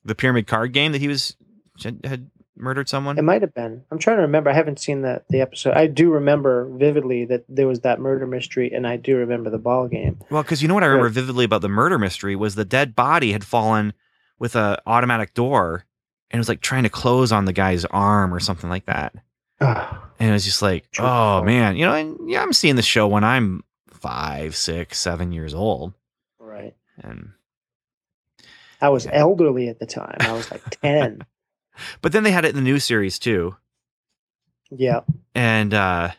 the 0.05 0.15
pyramid 0.15 0.47
card 0.47 0.73
game 0.73 0.93
that 0.93 1.01
he 1.01 1.09
was 1.09 1.37
had- 1.83 2.31
murdered 2.57 2.89
someone. 2.91 3.17
it 3.19 3.23
might 3.23 3.41
have 3.41 3.55
been. 3.55 3.83
I'm 3.91 3.99
trying 3.99 4.17
to 4.19 4.23
remember. 4.23 4.51
I 4.51 4.55
haven't 4.55 4.79
seen 4.81 5.01
the 5.03 5.23
the 5.31 5.41
episode. 5.41 5.73
I 5.75 5.87
do 5.87 6.11
remember 6.11 6.69
vividly 6.77 7.25
that 7.27 7.45
there 7.49 7.67
was 7.67 7.81
that 7.81 8.01
murder 8.01 8.27
mystery, 8.27 8.71
and 8.73 8.87
I 8.87 8.97
do 8.97 9.17
remember 9.17 9.49
the 9.51 9.59
ball 9.59 9.89
game. 9.89 10.19
Well, 10.31 10.43
because 10.43 10.61
you 10.61 10.69
know 10.69 10.75
what 10.75 10.83
I 10.83 10.89
remember 10.89 11.09
vividly 11.11 11.45
about 11.47 11.63
the 11.63 11.69
murder 11.71 11.99
mystery 11.99 12.37
was 12.37 12.57
the 12.57 12.65
dead 12.67 12.95
body 12.95 13.33
had 13.33 13.45
fallen 13.45 13.95
with 14.41 14.57
a 14.57 14.83
automatic 14.87 15.35
door 15.35 15.85
and 16.31 16.39
it 16.39 16.41
was 16.41 16.49
like 16.49 16.61
trying 16.61 16.83
to 16.83 16.89
close 16.89 17.31
on 17.31 17.45
the 17.45 17.53
guy's 17.53 17.85
arm 17.85 18.35
or 18.35 18.41
something 18.41 18.69
like 18.71 18.87
that. 18.87 19.15
And 20.21 20.29
it 20.29 20.33
was 20.33 20.45
just 20.45 20.61
like, 20.61 20.87
oh 20.99 21.43
man, 21.45 21.77
you 21.77 21.87
know, 21.87 21.95
and 21.95 22.19
yeah, 22.29 22.43
I'm 22.43 22.53
seeing 22.53 22.77
the 22.77 22.83
show 22.83 23.09
when 23.09 23.25
I'm 23.25 23.65
five, 23.89 24.55
six, 24.55 24.99
seven 24.99 25.33
years 25.33 25.55
old, 25.55 25.95
right. 26.39 26.75
and 27.03 27.31
I 28.83 28.91
was 28.91 29.07
Yeah. 29.07 29.13
elderly 29.15 29.69
at 29.69 29.79
the 29.79 29.87
time. 29.87 30.19
I 30.21 30.33
was 30.33 30.51
like 30.51 30.69
ten. 30.83 31.25
but 32.03 32.13
then 32.13 32.23
they 32.23 32.33
had 32.33 32.45
it 32.45 32.51
in 32.51 32.57
the 32.57 32.61
new 32.61 32.79
series 32.79 33.19
too. 33.19 33.57
yeah. 34.71 35.01
And 35.35 35.73
uh, 35.73 36.11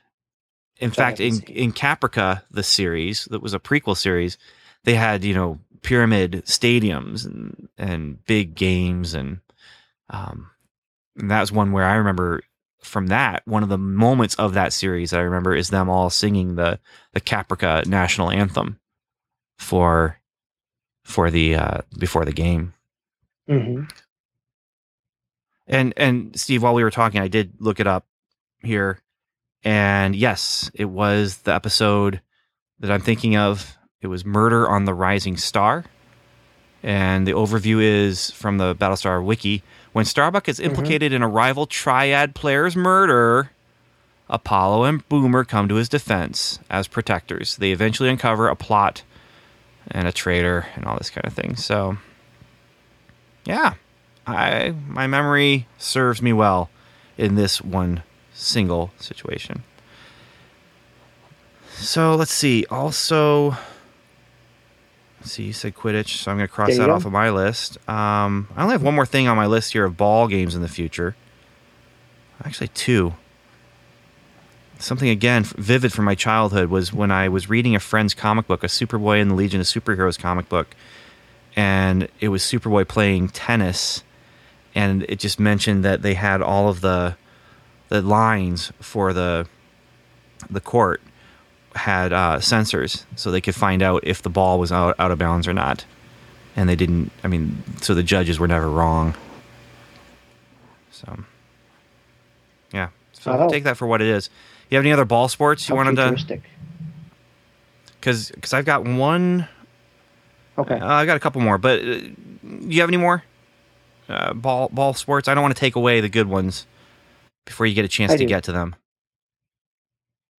in 0.80 0.90
fact, 0.90 1.20
in 1.20 1.42
in 1.44 1.72
Caprica, 1.72 2.42
the 2.50 2.64
series 2.64 3.26
that 3.26 3.44
was 3.44 3.54
a 3.54 3.60
prequel 3.60 3.96
series, 3.96 4.40
they 4.84 4.96
had 4.96 5.24
you 5.24 5.36
know 5.36 5.60
pyramid 5.82 6.44
stadiums 6.46 7.26
and 7.26 7.68
and 7.78 8.24
big 8.26 8.56
games 8.56 9.14
and 9.14 9.40
um, 10.10 10.50
and 11.18 11.32
that 11.32 11.42
was 11.42 11.52
one 11.52 11.72
where 11.72 11.86
I 11.86 11.96
remember 11.96 12.44
from 12.82 13.08
that 13.08 13.44
one 13.46 13.64
of 13.64 13.70
the 13.70 13.78
moments 13.78 14.36
of 14.36 14.54
that 14.54 14.74
series 14.74 15.12
that 15.12 15.20
I 15.20 15.24
remember 15.24 15.56
is 15.56 15.70
them 15.70 15.90
all 15.90 16.10
singing 16.10 16.56
the 16.56 16.80
the 17.14 17.22
Caprica 17.22 17.86
national 17.86 18.32
anthem 18.32 18.80
for 19.58 20.20
for 21.04 21.32
the 21.32 21.56
uh, 21.56 21.78
before 21.98 22.26
the 22.26 22.32
game. 22.32 22.74
hmm 23.48 23.84
And 25.68 25.94
and 25.98 26.38
Steve, 26.40 26.64
while 26.64 26.74
we 26.74 26.84
were 26.84 26.92
talking, 26.92 27.22
I 27.22 27.28
did 27.28 27.54
look 27.60 27.80
it 27.80 27.88
up 27.88 28.06
here. 28.62 29.00
And 29.64 30.16
yes, 30.16 30.72
it 30.74 30.86
was 30.86 31.38
the 31.40 31.54
episode 31.54 32.22
that 32.80 32.92
I'm 32.92 33.02
thinking 33.02 33.38
of. 33.38 33.78
It 34.02 34.08
was 34.08 34.26
Murder 34.26 34.68
on 34.68 34.86
the 34.86 34.94
Rising 34.94 35.38
Star. 35.38 35.86
And 36.84 37.28
the 37.28 37.34
overview 37.34 37.82
is 37.82 38.32
from 38.32 38.58
the 38.58 38.76
Battlestar 38.76 39.24
Wiki. 39.24 39.62
When 39.94 40.06
Starbuck 40.06 40.50
is 40.50 40.58
mm-hmm. 40.58 40.70
implicated 40.70 41.14
in 41.14 41.22
a 41.22 41.28
rival 41.28 41.68
triad 41.68 42.34
player's 42.34 42.76
murder, 42.76 43.52
Apollo 44.30 44.86
and 44.86 45.08
Boomer 45.10 45.44
come 45.44 45.68
to 45.68 45.76
his 45.76 45.90
defense 45.90 46.58
as 46.70 46.88
protectors. 46.88 47.58
They 47.58 47.72
eventually 47.72 48.10
uncover 48.10 48.48
a 48.48 48.56
plot 48.56 49.04
and 49.90 50.08
a 50.08 50.12
traitor 50.12 50.68
and 50.76 50.86
all 50.86 50.98
this 50.98 51.10
kind 51.10 51.28
of 51.28 51.34
thing. 51.34 51.56
So, 51.56 51.98
yeah, 53.46 53.74
I 54.26 54.74
my 54.88 55.06
memory 55.06 55.68
serves 55.78 56.22
me 56.22 56.34
well 56.34 56.70
in 57.18 57.36
this 57.36 57.62
one 57.62 58.04
single 58.34 58.92
situation. 58.98 59.64
So 61.72 62.16
let's 62.16 62.34
see. 62.34 62.66
Also, 62.70 63.58
see. 65.30 65.44
You 65.44 65.54
said 65.54 65.76
Quidditch, 65.76 66.18
so 66.18 66.32
I'm 66.32 66.38
going 66.38 66.48
to 66.48 66.54
cross 66.54 66.78
that 66.78 66.88
go. 66.88 66.94
off 66.94 67.06
of 67.06 67.12
my 67.12 67.30
list. 67.30 67.78
Um, 67.90 68.48
I 68.56 68.64
only 68.64 68.74
have 68.74 68.84
one 68.84 68.96
more 68.96 69.06
thing 69.06 69.28
on 69.28 69.38
my 69.38 69.46
list 69.46 69.74
here 69.74 69.86
of 69.86 69.98
ball 69.98 70.28
games 70.28 70.56
in 70.56 70.62
the 70.62 70.68
future. 70.68 71.16
Actually, 72.44 72.70
two. 72.70 73.14
Something 74.80 75.10
again 75.10 75.44
vivid 75.44 75.94
from 75.94 76.06
my 76.06 76.16
childhood 76.16 76.70
was 76.70 76.92
when 76.92 77.12
I 77.12 77.30
was 77.30 77.50
reading 77.50 77.76
a 77.76 77.80
friend's 77.80 78.16
comic 78.16 78.48
book, 78.48 78.64
a 78.64 78.68
Superboy 78.68 79.22
and 79.22 79.30
the 79.30 79.36
Legion 79.36 79.60
of 79.60 79.68
Superheroes 79.68 80.18
comic 80.18 80.50
book, 80.50 80.76
and 81.56 82.08
it 82.20 82.30
was 82.30 82.42
Superboy 82.42 82.88
playing 82.88 83.30
tennis, 83.30 84.04
and 84.74 85.04
it 85.08 85.20
just 85.20 85.40
mentioned 85.40 85.86
that 85.86 86.02
they 86.02 86.16
had 86.16 86.42
all 86.42 86.68
of 86.68 86.82
the 86.82 87.16
the 87.90 88.02
lines 88.02 88.72
for 88.80 89.14
the 89.14 89.48
the 90.50 90.62
court 90.62 91.02
had 91.76 92.12
uh, 92.14 92.38
sensors, 92.40 93.06
so 93.16 93.32
they 93.32 93.42
could 93.42 93.56
find 93.56 93.82
out 93.82 94.04
if 94.06 94.22
the 94.22 94.30
ball 94.30 94.60
was 94.60 94.72
out, 94.72 94.96
out 95.00 95.12
of 95.12 95.18
bounds 95.20 95.48
or 95.48 95.54
not, 95.54 95.86
and 96.56 96.68
they 96.68 96.76
didn't. 96.76 97.12
I 97.24 97.28
mean, 97.28 97.64
so 97.82 97.94
the 97.94 98.04
judges 98.04 98.40
were 98.40 98.48
never 98.48 98.70
wrong. 98.70 99.16
So, 100.92 101.24
yeah. 102.74 102.90
So 103.14 103.36
Wow. 103.36 103.48
take 103.50 103.64
that 103.64 103.78
for 103.78 103.88
what 103.88 104.02
it 104.02 104.08
is. 104.08 104.30
You 104.70 104.78
have 104.78 104.84
any 104.84 104.92
other 104.92 105.06
ball 105.06 105.28
sports 105.28 105.68
you 105.70 105.76
How 105.76 105.84
wanted 105.84 105.96
to? 106.28 106.40
Because 108.00 108.32
because 108.32 108.54
I've 108.54 108.66
got 108.66 108.84
one. 108.84 109.48
Okay. 110.58 110.76
Uh, 110.80 110.86
I 110.94 111.06
got 111.06 111.18
a 111.18 111.20
couple 111.20 111.42
more, 111.42 111.58
but 111.58 111.80
uh, 111.82 112.00
you 112.44 112.82
have 112.82 112.90
any 112.90 112.98
more 112.98 113.24
uh, 114.10 114.34
ball 114.34 114.70
ball 114.70 114.94
sports? 114.94 115.28
I 115.28 115.34
don't 115.34 115.44
want 115.44 115.56
to 115.56 115.60
take 115.60 115.76
away 115.76 116.02
the 116.02 116.10
good 116.10 116.28
ones 116.28 116.66
before 117.46 117.66
you 117.66 117.74
get 117.74 117.86
a 117.86 117.88
chance 117.90 118.12
I 118.12 118.18
to 118.18 118.24
do. 118.24 118.28
get 118.28 118.44
to 118.46 118.52
them. 118.52 118.76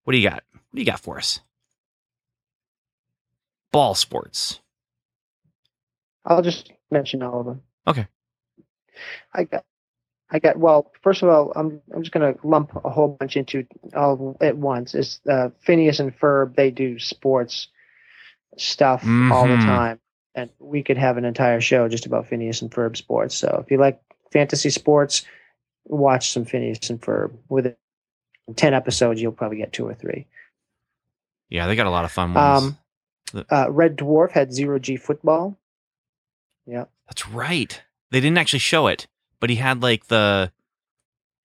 What 0.05 0.13
do 0.13 0.19
you 0.19 0.29
got? 0.29 0.43
What 0.73 0.77
do 0.79 0.83
you 0.83 0.87
got 0.87 1.01
for 1.01 1.19
us? 1.19 1.41
Ball 3.73 3.95
sports. 3.95 4.61
I'll 6.25 6.41
just 6.43 6.73
mention 6.91 7.23
all 7.23 7.41
of 7.41 7.47
them. 7.47 7.63
Okay. 7.87 8.07
I 9.35 9.45
got, 9.45 9.65
I 10.31 10.39
got. 10.39 10.57
Well, 10.59 10.91
first 11.03 11.23
of 11.23 11.29
all, 11.29 11.53
I'm 11.55 11.81
I'm 11.95 12.03
just 12.03 12.13
gonna 12.13 12.35
lump 12.43 12.73
a 12.85 12.89
whole 12.91 13.09
bunch 13.21 13.37
into 13.37 13.67
all 13.95 14.37
at 14.41 14.57
once. 14.57 14.95
Is 14.95 15.21
uh, 15.29 15.51
Phineas 15.61 16.01
and 16.01 16.17
Ferb? 16.19 16.57
They 16.57 16.71
do 16.71 16.99
sports 16.99 17.69
stuff 18.57 19.03
all 19.05 19.47
the 19.47 19.57
Mhm. 19.57 19.65
time, 19.67 20.01
and 20.35 20.49
we 20.59 20.83
could 20.83 20.97
have 20.99 21.17
an 21.19 21.25
entire 21.27 21.61
show 21.61 21.87
just 21.89 22.07
about 22.07 22.29
Phineas 22.29 22.63
and 22.63 22.71
Ferb 22.71 22.97
sports. 22.97 23.35
So 23.35 23.63
if 23.65 23.71
you 23.71 23.79
like 23.79 24.01
fantasy 24.31 24.71
sports, 24.71 25.27
watch 25.85 26.31
some 26.31 26.45
Phineas 26.47 26.89
and 26.89 27.01
Ferb. 27.01 27.37
With 27.49 27.75
ten 28.57 28.73
episodes, 28.75 29.21
you'll 29.21 29.33
probably 29.33 29.59
get 29.59 29.73
two 29.73 29.87
or 29.89 29.95
three. 29.95 30.27
Yeah, 31.53 31.67
they 31.67 31.77
got 31.77 31.87
a 31.87 31.91
lot 31.91 32.05
of 32.07 32.11
fun 32.13 32.33
ones. 32.33 32.77
Um, 33.35 33.45
uh, 33.51 33.71
Red 33.71 33.97
Dwarf 33.99 34.31
had 34.33 34.53
zero 34.55 34.79
G 34.79 34.97
football. 34.97 35.59
Yeah. 36.67 36.85
That's 37.09 37.29
right. 37.29 37.83
They 38.11 38.21
didn't 38.21 38.39
actually 38.39 38.61
show 38.61 38.87
it, 38.87 39.07
but 39.39 39.51
he 39.51 39.57
had 39.57 39.83
like 39.83 40.07
the 40.07 40.51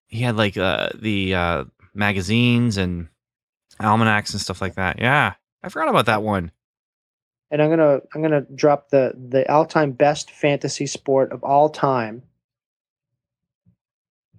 he 0.07 0.21
had 0.21 0.37
like 0.37 0.55
uh, 0.57 0.89
the 0.95 1.35
uh, 1.35 1.63
magazines 1.93 2.77
and 2.77 3.09
almanacs 3.81 4.31
and 4.31 4.39
stuff 4.41 4.61
like 4.61 4.75
that. 4.75 4.99
Yeah, 4.99 5.33
I 5.61 5.69
forgot 5.69 5.89
about 5.89 6.05
that 6.05 6.23
one. 6.23 6.51
and 7.51 7.61
I'm 7.61 7.69
gonna 7.69 7.99
I'm 8.15 8.21
gonna 8.21 8.45
drop 8.55 8.89
the 8.89 9.13
the 9.15 9.49
all 9.51 9.65
time 9.65 9.91
best 9.91 10.31
fantasy 10.31 10.87
sport 10.87 11.31
of 11.33 11.43
all 11.43 11.67
time. 11.69 12.23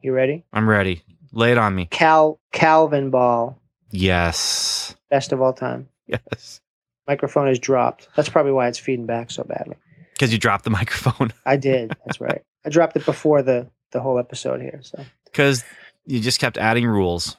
You 0.01 0.13
ready? 0.13 0.45
I'm 0.53 0.69
ready. 0.69 1.03
Lay 1.33 1.53
it 1.53 1.59
on 1.59 1.75
me. 1.75 1.87
Cal 1.87 2.41
Calvin 2.53 3.11
Ball, 3.11 3.61
Yes. 3.91 4.95
Best 5.11 5.33
of 5.33 5.41
all 5.41 5.53
time. 5.53 5.89
Yes. 6.07 6.61
Microphone 7.07 7.49
is 7.49 7.59
dropped. 7.59 8.09
That's 8.17 8.29
probably 8.29 8.53
why 8.53 8.69
it's 8.69 8.79
feeding 8.79 9.07
back 9.07 9.31
so 9.31 9.45
badly. 9.45 9.77
Because 10.13 10.33
you 10.33 10.39
dropped 10.39 10.65
the 10.65 10.71
microphone. 10.81 11.33
I 11.47 11.57
did. 11.57 11.95
That's 12.05 12.21
right. 12.21 12.43
I 12.65 12.69
dropped 12.71 12.97
it 12.97 13.05
before 13.05 13.43
the 13.43 13.69
the 13.93 14.01
whole 14.01 14.19
episode 14.19 14.61
here. 14.61 14.81
So 14.83 15.03
Because 15.25 15.65
you 16.07 16.21
just 16.21 16.41
kept 16.41 16.59
adding 16.59 16.87
rules. 16.87 17.37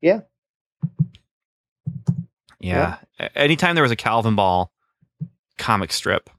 Yeah. 0.00 0.20
Yeah. 2.60 2.98
A- 3.18 3.36
Anytime 3.38 3.74
there 3.74 3.82
was 3.82 3.90
a 3.92 3.96
Calvin 3.96 4.36
Ball 4.36 4.70
comic 5.58 5.92
strip, 5.92 6.30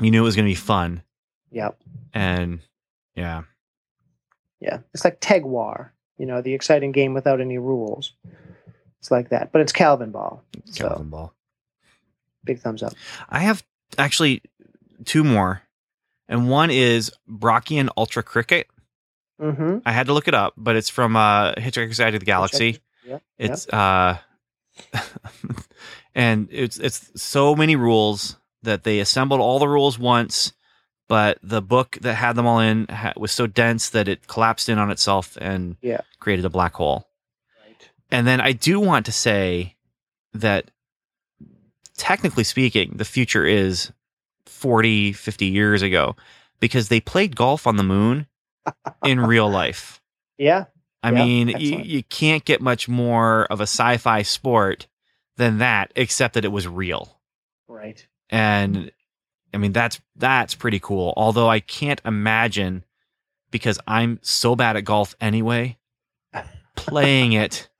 you 0.00 0.10
knew 0.10 0.20
it 0.22 0.24
was 0.24 0.36
going 0.36 0.46
to 0.46 0.50
be 0.50 0.54
fun. 0.54 1.02
Yep. 1.50 1.78
And 2.14 2.60
yeah. 3.14 3.42
yeah. 4.60 4.78
It's 4.94 5.04
like 5.04 5.20
Tegwar. 5.20 5.90
You 6.18 6.24
know, 6.26 6.40
the 6.40 6.54
exciting 6.54 6.92
game 6.92 7.12
without 7.12 7.40
any 7.42 7.58
rules. 7.58 8.14
It's 9.06 9.10
like 9.12 9.28
that, 9.28 9.52
but 9.52 9.60
it's 9.60 9.70
Calvin 9.72 10.10
Ball. 10.10 10.42
So 10.64 10.88
Calvin 10.88 11.10
Ball. 11.10 11.32
big 12.44 12.58
thumbs 12.58 12.82
up. 12.82 12.92
I 13.30 13.38
have 13.38 13.62
actually 13.96 14.42
two 15.04 15.22
more. 15.22 15.62
And 16.28 16.50
one 16.50 16.72
is 16.72 17.12
Brockian 17.30 17.88
Ultra 17.96 18.24
Cricket. 18.24 18.66
Mm-hmm. 19.40 19.78
I 19.86 19.92
had 19.92 20.08
to 20.08 20.12
look 20.12 20.26
it 20.26 20.34
up, 20.34 20.54
but 20.56 20.74
it's 20.74 20.88
from 20.88 21.14
uh, 21.14 21.52
Hitchhiker's 21.52 21.98
Guide 21.98 22.10
to 22.14 22.18
the 22.18 22.24
Galaxy. 22.24 22.80
Yeah. 23.06 23.18
It's 23.38 23.68
uh 23.68 24.18
and 26.16 26.48
it's 26.50 26.78
it's 26.78 27.10
so 27.22 27.54
many 27.54 27.76
rules 27.76 28.36
that 28.64 28.82
they 28.82 28.98
assembled 28.98 29.40
all 29.40 29.60
the 29.60 29.68
rules 29.68 30.00
once, 30.00 30.52
but 31.08 31.38
the 31.44 31.62
book 31.62 31.96
that 32.00 32.14
had 32.14 32.34
them 32.34 32.46
all 32.46 32.58
in 32.58 32.86
ha- 32.88 33.12
was 33.16 33.30
so 33.30 33.46
dense 33.46 33.90
that 33.90 34.08
it 34.08 34.26
collapsed 34.26 34.68
in 34.68 34.78
on 34.78 34.90
itself 34.90 35.38
and 35.40 35.76
Yeah. 35.80 36.00
created 36.18 36.44
a 36.44 36.50
black 36.50 36.74
hole. 36.74 37.05
And 38.10 38.26
then 38.26 38.40
I 38.40 38.52
do 38.52 38.78
want 38.80 39.06
to 39.06 39.12
say 39.12 39.76
that 40.34 40.70
technically 41.96 42.44
speaking, 42.44 42.92
the 42.96 43.04
future 43.04 43.44
is 43.44 43.92
40, 44.46 45.12
50 45.12 45.46
years 45.46 45.82
ago 45.82 46.16
because 46.60 46.88
they 46.88 47.00
played 47.00 47.36
golf 47.36 47.66
on 47.66 47.76
the 47.76 47.82
moon 47.82 48.26
in 49.04 49.20
real 49.20 49.48
life. 49.50 50.00
Yeah. 50.38 50.66
I 51.02 51.12
Yeah, 51.12 51.24
mean, 51.24 51.48
you, 51.48 51.78
you 51.78 52.02
can't 52.02 52.44
get 52.44 52.60
much 52.60 52.90
more 52.90 53.46
of 53.46 53.60
a 53.60 53.62
sci 53.62 53.96
fi 53.96 54.20
sport 54.20 54.86
than 55.38 55.58
that, 55.58 55.90
except 55.96 56.34
that 56.34 56.44
it 56.44 56.52
was 56.52 56.68
real. 56.68 57.18
Right. 57.68 58.06
And 58.28 58.90
I 59.54 59.56
mean, 59.56 59.72
that's 59.72 59.98
that's 60.14 60.54
pretty 60.54 60.78
cool. 60.78 61.14
Although 61.16 61.48
I 61.48 61.60
can't 61.60 62.02
imagine 62.04 62.84
because 63.50 63.78
I'm 63.86 64.18
so 64.20 64.54
bad 64.56 64.76
at 64.76 64.84
golf 64.84 65.14
anyway, 65.18 65.78
playing 66.76 67.32
it 67.32 67.70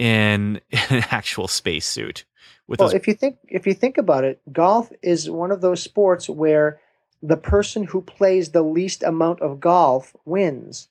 in, 0.00 0.60
in 0.70 0.78
an 0.90 1.04
actual 1.10 1.46
spacesuit 1.46 2.24
with 2.66 2.80
Well, 2.80 2.88
those. 2.88 2.94
if 2.94 3.06
you 3.06 3.14
think 3.14 3.36
if 3.48 3.66
you 3.66 3.74
think 3.74 3.98
about 3.98 4.24
it, 4.24 4.40
golf 4.52 4.90
is 5.02 5.28
one 5.30 5.50
of 5.52 5.60
those 5.60 5.82
sports 5.82 6.28
where 6.28 6.80
the 7.22 7.36
person 7.36 7.84
who 7.84 8.00
plays 8.00 8.50
the 8.50 8.62
least 8.62 9.02
amount 9.02 9.40
of 9.42 9.60
golf 9.60 10.16
wins. 10.24 10.88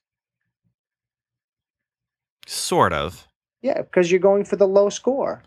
sort 2.47 2.93
of. 2.93 3.27
Yeah, 3.61 3.81
because 3.81 4.09
you're 4.11 4.19
going 4.19 4.45
for 4.45 4.55
the 4.55 4.67
low 4.67 4.89
score. 4.89 5.43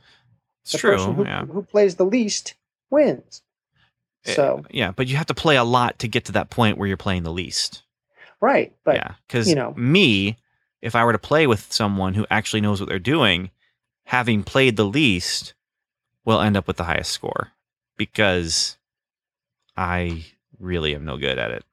It's 0.64 0.72
The 0.72 0.78
true. 0.78 0.92
person 0.96 1.14
who, 1.14 1.24
yeah. 1.24 1.44
who 1.46 1.62
plays 1.62 1.96
the 1.96 2.04
least 2.04 2.54
wins. 2.90 3.42
Uh, 4.26 4.32
So 4.32 4.62
yeah, 4.70 4.92
but 4.92 5.08
you 5.08 5.16
have 5.16 5.26
to 5.26 5.34
play 5.34 5.56
a 5.56 5.64
lot 5.64 5.98
to 6.00 6.08
get 6.08 6.24
to 6.26 6.32
that 6.32 6.50
point 6.50 6.78
where 6.78 6.86
you're 6.88 6.96
playing 6.96 7.22
the 7.24 7.32
least. 7.32 7.82
right, 8.40 8.74
but 8.84 8.96
yeah, 8.96 9.14
because 9.26 9.48
you 9.48 9.54
know. 9.54 9.72
me, 9.76 10.36
if 10.82 10.94
I 10.94 11.04
were 11.04 11.12
to 11.12 11.18
play 11.18 11.46
with 11.46 11.72
someone 11.72 12.14
who 12.14 12.26
actually 12.30 12.60
knows 12.60 12.80
what 12.80 12.88
they're 12.88 12.98
doing, 12.98 13.50
having 14.06 14.42
played 14.42 14.76
the 14.76 14.84
least, 14.84 15.54
will 16.24 16.40
end 16.40 16.56
up 16.56 16.66
with 16.66 16.76
the 16.76 16.84
highest 16.84 17.12
score 17.12 17.52
because 17.96 18.76
I 19.76 20.24
really 20.58 20.94
am 20.94 21.04
no 21.04 21.16
good 21.16 21.38
at 21.38 21.50
it. 21.52 21.64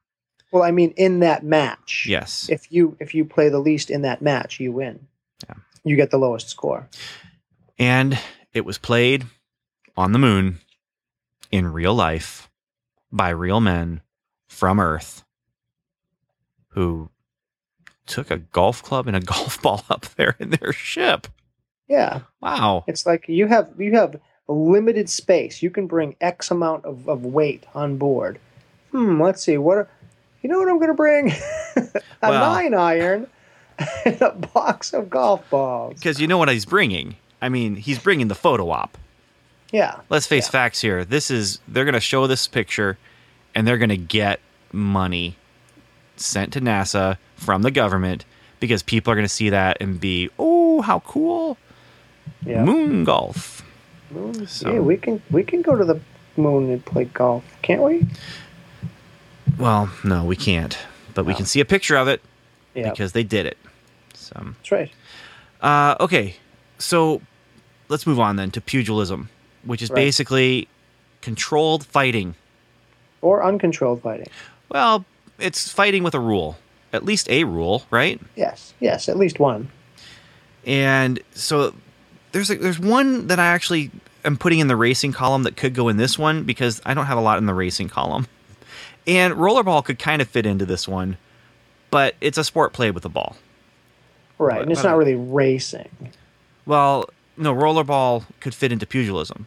well, 0.52 0.62
I 0.62 0.70
mean, 0.70 0.92
in 0.96 1.20
that 1.20 1.44
match, 1.44 2.06
Yes, 2.08 2.48
If 2.48 2.72
you 2.72 2.96
if 3.00 3.14
you 3.14 3.24
play 3.24 3.48
the 3.48 3.58
least 3.60 3.90
in 3.90 4.02
that 4.02 4.22
match, 4.22 4.58
you 4.60 4.72
win. 4.72 5.06
Yeah. 5.48 5.56
You 5.84 5.96
get 5.96 6.10
the 6.10 6.18
lowest 6.18 6.48
score. 6.48 6.88
and 7.78 8.18
it 8.52 8.64
was 8.64 8.78
played 8.78 9.26
on 9.96 10.12
the 10.12 10.18
moon 10.18 10.58
in 11.50 11.72
real 11.72 11.94
life 11.94 12.48
by 13.12 13.28
real 13.30 13.60
men 13.60 14.00
from 14.48 14.78
Earth 14.80 15.24
who 16.70 17.10
took 18.10 18.30
a 18.30 18.36
golf 18.38 18.82
club 18.82 19.06
and 19.06 19.16
a 19.16 19.20
golf 19.34 19.60
ball 19.62 19.84
up 19.88 20.06
there 20.16 20.36
in 20.38 20.50
their 20.50 20.72
ship. 20.72 21.26
Yeah, 21.88 22.20
Wow. 22.40 22.84
it's 22.86 23.06
like 23.06 23.28
you 23.28 23.46
have 23.46 23.68
you 23.78 23.92
have 23.92 24.20
limited 24.48 25.08
space. 25.08 25.62
You 25.62 25.70
can 25.70 25.86
bring 25.86 26.16
X 26.20 26.50
amount 26.50 26.84
of, 26.84 27.08
of 27.08 27.24
weight 27.24 27.64
on 27.74 27.96
board. 27.96 28.38
Hmm. 28.92 29.20
Let's 29.22 29.42
see. 29.42 29.56
What? 29.58 29.88
You 30.42 30.50
know 30.50 30.58
what 30.58 30.68
I'm 30.68 30.76
going 30.78 30.88
to 30.88 30.94
bring? 30.94 31.30
a 31.76 31.90
Well- 32.22 32.52
nine 32.54 32.74
iron 32.74 33.26
and 34.04 34.20
a 34.22 34.30
box 34.30 34.92
of 34.92 35.08
golf 35.10 35.48
balls. 35.50 35.94
Because 35.94 36.20
you 36.20 36.26
know 36.26 36.38
what 36.38 36.48
he's 36.48 36.64
bringing. 36.66 37.16
I 37.42 37.48
mean, 37.48 37.76
he's 37.76 37.98
bringing 37.98 38.28
the 38.28 38.34
photo 38.34 38.70
op. 38.70 38.96
Yeah. 39.72 40.00
Let's 40.10 40.26
face 40.26 40.46
Yeah. 40.46 40.50
facts 40.52 40.80
here. 40.80 41.04
This 41.04 41.30
is 41.30 41.58
they're 41.68 41.84
going 41.84 41.94
to 41.94 42.00
show 42.00 42.26
this 42.26 42.46
picture, 42.46 42.98
and 43.54 43.66
they're 43.66 43.78
going 43.78 43.88
to 43.90 43.96
get 43.96 44.40
money 44.72 45.36
sent 46.16 46.52
to 46.52 46.60
NASA 46.60 47.16
from 47.40 47.62
the 47.62 47.70
government 47.70 48.24
because 48.60 48.82
people 48.82 49.10
are 49.10 49.16
going 49.16 49.24
to 49.24 49.28
see 49.34 49.48
that 49.50 49.78
and 49.80 49.98
be, 49.98 50.28
oh, 50.38 50.82
how 50.82 51.00
cool! 51.00 51.56
Yeah. 52.44 52.64
Moon 52.64 53.04
golf. 53.04 53.64
Moon- 54.10 54.46
So- 54.46 54.72
yeah, 54.74 54.80
we 54.80 54.96
can 54.96 55.22
we 55.30 55.42
can 55.42 55.62
go 55.62 55.74
to 55.76 55.84
the 55.84 56.00
moon 56.36 56.70
and 56.70 56.84
play 56.84 57.04
golf, 57.06 57.42
can't 57.62 57.82
we? 57.82 58.06
Well, 59.58 59.90
no, 60.04 60.24
we 60.24 60.36
can't, 60.36 60.76
but 61.14 61.24
we 61.26 61.34
can 61.34 61.44
see 61.46 61.60
a 61.60 61.64
picture 61.64 61.96
of 61.96 62.08
it 62.08 62.20
Yeah, 62.74 62.90
because 62.90 63.12
they 63.12 63.22
did 63.24 63.46
it. 63.46 63.58
So, 64.14 64.34
that's 64.44 64.70
right. 64.72 64.90
uh, 65.60 65.96
okay, 66.00 66.36
so 66.78 67.20
let's 67.88 68.06
move 68.06 68.20
on 68.20 68.36
then 68.36 68.50
to 68.52 68.60
pugilism, 68.60 69.28
which 69.64 69.82
is 69.82 69.90
Right. 69.90 69.96
basically 69.96 70.68
controlled 71.20 71.84
fighting. 71.84 72.36
Or 73.22 73.42
uncontrolled 73.44 74.02
fighting. 74.02 74.28
Well, 74.70 75.04
it's 75.38 75.70
fighting 75.70 76.02
with 76.04 76.14
a 76.14 76.20
rule, 76.20 76.56
at 76.92 77.04
least 77.04 77.28
a 77.30 77.44
rule, 77.44 77.84
right? 77.90 78.20
Yes, 78.36 78.74
yes, 78.80 79.08
at 79.08 79.16
least 79.16 79.38
one. 79.38 79.70
And 80.66 81.20
so 81.32 81.74
there's 82.32 82.50
a, 82.50 82.56
there's 82.56 82.78
one 82.78 83.28
that 83.28 83.38
I 83.38 83.46
actually 83.46 83.90
am 84.24 84.36
putting 84.36 84.58
in 84.58 84.68
the 84.68 84.76
racing 84.76 85.12
column 85.12 85.44
that 85.44 85.56
could 85.56 85.74
go 85.74 85.88
in 85.88 85.96
this 85.96 86.18
one 86.18 86.44
because 86.44 86.80
I 86.84 86.94
don't 86.94 87.06
have 87.06 87.18
a 87.18 87.22
lot 87.22 87.38
in 87.38 87.46
the 87.46 87.54
racing 87.54 87.88
column. 87.88 88.26
And 89.06 89.34
rollerball 89.34 89.84
could 89.84 89.98
kind 89.98 90.20
of 90.20 90.28
fit 90.28 90.44
into 90.44 90.66
this 90.66 90.86
one, 90.86 91.16
but 91.90 92.14
it's 92.20 92.36
a 92.38 92.44
sport 92.44 92.72
played 92.72 92.90
with 92.90 93.04
a 93.04 93.08
ball. 93.08 93.36
Right, 94.38 94.56
But 94.56 94.62
and 94.62 94.72
it's 94.72 94.84
not 94.84 94.96
really 94.96 95.14
racing. 95.16 95.88
Well, 96.66 97.08
no, 97.36 97.54
rollerball 97.54 98.24
could 98.40 98.54
fit 98.54 98.72
into 98.72 98.86
pugilism 98.86 99.46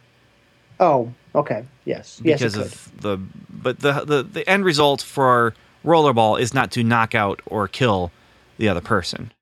Oh, 0.80 1.12
okay. 1.34 1.64
Yes, 1.84 2.20
yes, 2.24 2.40
it 2.40 2.44
because 2.44 2.54
could. 2.54 2.64
of 2.64 3.00
the 3.02 3.18
but 3.50 3.80
the, 3.80 4.04
the 4.04 4.22
the 4.22 4.48
end 4.48 4.64
result 4.64 5.00
for 5.00 5.54
rollerball 5.84 6.40
is 6.40 6.52
not 6.54 6.70
to 6.72 6.82
knock 6.82 7.14
out 7.14 7.40
or 7.46 7.68
kill 7.68 8.10
the 8.58 8.68
other 8.68 8.80
person. 8.80 9.32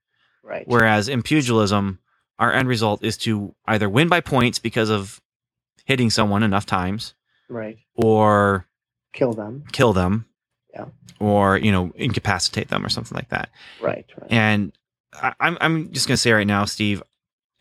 Right. 0.43 0.67
Whereas 0.67 1.09
in 1.09 1.23
pugilism, 1.23 1.99
our 2.39 2.53
end 2.53 2.69
result 2.69 3.05
is 3.05 3.17
to 3.19 3.55
either 3.67 3.89
win 3.89 4.09
by 4.09 4.21
points 4.21 4.59
because 4.59 4.91
of 4.91 5.21
hitting 5.85 6.11
someone 6.11 6.43
enough 6.43 6.67
times, 6.67 7.15
right. 7.49 7.79
or 7.95 8.67
Kill 9.13 9.33
them. 9.33 9.65
kill 9.73 9.93
them, 9.93 10.27
Yeah. 10.75 10.87
or 11.21 11.57
you 11.59 11.71
know 11.71 11.93
incapacitate 11.97 12.69
them 12.69 12.85
or 12.85 12.89
something 12.89 13.15
like 13.15 13.29
that. 13.29 13.51
Right. 13.81 14.05
Right. 14.21 14.31
And 14.33 14.73
I, 15.13 15.35
I'm 15.41 15.59
I'm 15.61 15.93
just 15.93 16.09
gonna 16.09 16.17
say 16.17 16.33
right 16.33 16.47
now, 16.47 16.65
Steve, 16.65 17.03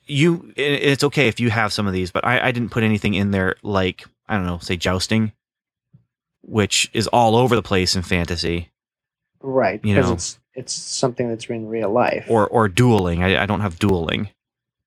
you 0.05 0.51
it's 0.55 1.03
okay 1.03 1.27
if 1.27 1.39
you 1.39 1.49
have 1.49 1.71
some 1.73 1.87
of 1.87 1.93
these, 1.93 2.11
but 2.11 2.25
I, 2.25 2.47
I 2.47 2.51
didn't 2.51 2.69
put 2.71 2.83
anything 2.83 3.13
in 3.13 3.31
there 3.31 3.55
like 3.63 4.05
I 4.27 4.37
don't 4.37 4.45
know, 4.45 4.59
say 4.59 4.77
jousting, 4.77 5.33
which 6.51 6.89
is 6.93 7.07
all 7.07 7.37
over 7.37 7.55
the 7.55 7.61
place 7.63 7.95
in 7.95 8.01
fantasy, 8.01 8.69
right. 9.39 9.79
you 9.85 9.95
know. 9.95 10.11
it's 10.13 10.37
it's 10.53 10.73
something 10.73 11.29
that's 11.29 11.45
in 11.45 11.67
real 11.67 11.89
life. 11.91 12.25
or 12.27 12.45
or 12.47 12.67
dueling. 12.67 13.23
I, 13.23 13.41
I 13.43 13.45
don't 13.45 13.61
have 13.61 13.79
dueling 13.79 14.29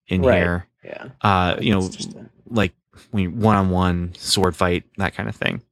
in 0.07 0.21
Right. 0.21 0.37
here. 0.37 0.67
yeah. 0.85 1.09
Uh, 1.23 1.57
you 1.61 1.73
know, 1.73 1.81
a- 1.89 2.27
like 2.51 2.75
one 3.11 3.57
on 3.57 3.71
one 3.71 4.15
sword 4.19 4.55
fight, 4.55 4.85
that 4.99 5.15
kind 5.15 5.29
of 5.29 5.35
thing. 5.35 5.62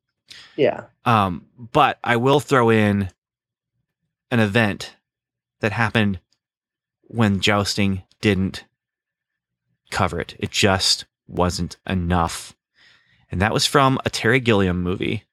yeah. 0.57 0.85
Um, 1.05 1.45
but 1.59 1.99
I 2.03 2.17
will 2.17 2.41
throw 2.41 2.71
in 2.71 3.11
an 4.31 4.41
event 4.41 4.97
that 5.61 5.73
happened 5.73 6.21
when 7.03 7.41
jousting 7.41 8.03
didn't 8.23 8.65
cover 9.91 10.19
it. 10.21 10.37
It 10.39 10.51
just 10.51 11.05
wasn't 11.29 11.77
enough. 11.87 12.57
And 13.31 13.43
that 13.43 13.53
was 13.53 13.67
from 13.67 13.99
a 14.07 14.11
Terry 14.11 14.41
Gilliam 14.41 14.83
movie 14.83 15.25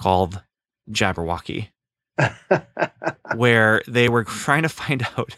called 0.00 0.42
Jabberwocky, 0.90 1.68
where 3.36 3.82
they 3.86 4.08
were 4.08 4.24
trying 4.24 4.62
to 4.62 4.68
find 4.68 5.02
out. 5.18 5.36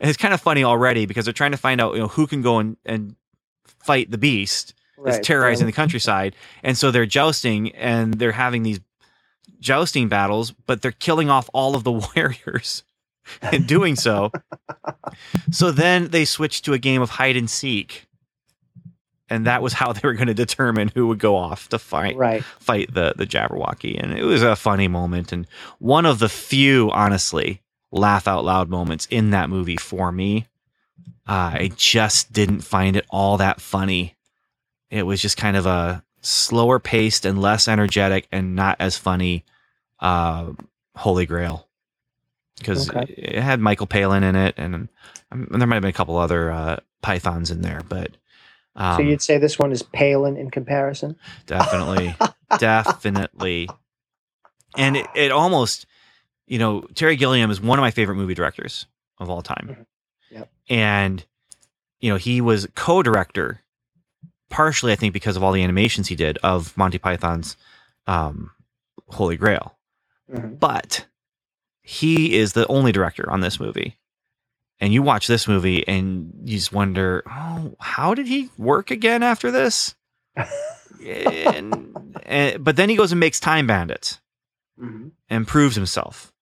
And 0.00 0.08
it's 0.08 0.18
kind 0.18 0.34
of 0.34 0.40
funny 0.40 0.64
already 0.64 1.06
because 1.06 1.24
they're 1.24 1.32
trying 1.32 1.52
to 1.52 1.56
find 1.56 1.80
out, 1.80 1.94
you 1.94 2.00
know, 2.00 2.08
who 2.08 2.26
can 2.26 2.42
go 2.42 2.58
and, 2.58 2.76
and 2.84 3.16
fight 3.64 4.10
the 4.10 4.18
beast 4.18 4.74
right. 4.96 5.12
that's 5.12 5.26
terrorizing 5.26 5.66
the 5.66 5.72
countryside. 5.82 6.36
And 6.62 6.76
so 6.76 6.90
they're 6.90 7.06
jousting 7.06 7.74
and 7.74 8.14
they're 8.14 8.32
having 8.32 8.62
these 8.62 8.80
jousting 9.58 10.08
battles, 10.08 10.50
but 10.50 10.82
they're 10.82 10.92
killing 10.92 11.30
off 11.30 11.48
all 11.54 11.74
of 11.74 11.84
the 11.84 11.92
warriors 11.92 12.84
in 13.50 13.64
doing 13.64 13.96
so. 13.96 14.30
so 15.50 15.70
then 15.70 16.08
they 16.08 16.24
switch 16.24 16.62
to 16.62 16.74
a 16.74 16.78
game 16.78 17.00
of 17.00 17.10
hide 17.10 17.36
and 17.36 17.48
seek. 17.48 18.06
And 19.32 19.46
that 19.46 19.62
was 19.62 19.72
how 19.72 19.92
they 19.92 20.00
were 20.06 20.14
going 20.14 20.28
to 20.28 20.34
determine 20.34 20.90
who 20.94 21.06
would 21.08 21.18
go 21.18 21.36
off 21.36 21.68
to 21.70 21.78
fight 21.78 22.16
Right. 22.16 22.44
fight 22.60 22.92
the 22.94 23.14
the 23.16 23.26
Jabberwocky. 23.26 24.00
And 24.02 24.12
it 24.16 24.24
was 24.24 24.42
a 24.42 24.54
funny 24.56 24.88
moment 24.88 25.32
and 25.32 25.46
one 25.78 26.06
of 26.06 26.18
the 26.18 26.28
few, 26.28 26.90
honestly, 26.92 27.62
laugh 27.90 28.26
out 28.28 28.44
loud 28.44 28.68
moments 28.70 29.06
in 29.10 29.30
that 29.30 29.50
movie 29.50 29.76
for 29.76 30.12
me. 30.12 30.46
Uh, 31.26 31.52
I 31.54 31.70
just 31.76 32.32
didn't 32.32 32.60
find 32.62 32.96
it 32.96 33.06
all 33.10 33.36
that 33.38 33.60
funny. 33.60 34.16
It 34.90 35.04
was 35.04 35.22
just 35.22 35.36
kind 35.36 35.56
of 35.56 35.66
a 35.66 36.02
slower 36.20 36.78
paced 36.78 37.24
and 37.24 37.40
less 37.40 37.68
energetic 37.68 38.26
and 38.32 38.54
not 38.56 38.76
as 38.80 38.96
funny 38.98 39.44
uh, 40.00 40.52
Holy 40.96 41.26
Grail 41.26 41.68
because 42.58 42.88
Okay. 42.90 43.12
it 43.16 43.40
had 43.42 43.60
Michael 43.60 43.86
Palin 43.86 44.22
in 44.22 44.36
it 44.36 44.54
and, 44.56 44.88
um, 45.30 45.48
there 45.50 45.66
might 45.66 45.76
have 45.76 45.82
been 45.82 45.88
a 45.90 45.92
couple 45.92 46.16
other 46.16 46.50
uh, 46.50 46.76
pythons 47.02 47.50
in 47.50 47.62
there, 47.62 47.80
but 47.88 48.16
um, 48.76 48.96
so 48.96 49.02
you'd 49.02 49.22
say 49.22 49.38
this 49.38 49.58
one 49.58 49.72
is 49.72 49.82
Palin 49.82 50.36
in 50.36 50.50
comparison? 50.50 51.16
definitely 51.46 52.14
definitely 52.58 53.68
and 54.76 54.96
it, 54.96 55.06
it 55.14 55.30
almost 55.32 55.86
you 56.46 56.58
know 56.58 56.82
terry 56.94 57.16
gilliam 57.16 57.50
is 57.50 57.60
one 57.60 57.78
of 57.78 57.82
my 57.82 57.90
favorite 57.90 58.16
movie 58.16 58.34
directors 58.34 58.86
of 59.18 59.28
all 59.30 59.42
time 59.42 59.68
Mhm. 59.70 59.86
Yep. 60.30 60.50
and 60.70 61.24
you 62.00 62.10
know 62.10 62.16
he 62.16 62.40
was 62.40 62.66
co-director 62.74 63.60
partially 64.50 64.92
i 64.92 64.96
think 64.96 65.12
because 65.12 65.36
of 65.36 65.42
all 65.42 65.52
the 65.52 65.62
animations 65.62 66.08
he 66.08 66.14
did 66.16 66.38
of 66.42 66.76
monty 66.76 66.98
python's 66.98 67.56
um, 68.06 68.50
holy 69.08 69.36
grail 69.36 69.76
Mhm. 70.32 70.58
but 70.58 71.06
he 71.82 72.34
is 72.38 72.52
the 72.54 72.66
only 72.68 72.92
director 72.92 73.30
on 73.30 73.40
this 73.40 73.58
movie 73.60 73.96
and 74.82 74.92
you 74.92 75.00
watch 75.00 75.26
this 75.28 75.46
movie 75.48 75.86
and 75.88 76.32
you 76.44 76.56
just 76.58 76.72
wonder 76.72 77.22
oh 77.26 77.74
how 77.80 78.12
did 78.14 78.26
he 78.26 78.50
work 78.58 78.90
again 78.90 79.22
after 79.22 79.50
this 79.50 79.94
and, 81.04 82.16
and 82.24 82.62
but 82.64 82.76
then 82.76 82.88
he 82.88 82.96
goes 82.96 83.12
and 83.12 83.20
makes 83.20 83.40
time 83.40 83.66
bandits 83.66 84.18
Mhm. 84.80 85.12
and 85.28 85.46
proves 85.46 85.74
himself 85.76 86.32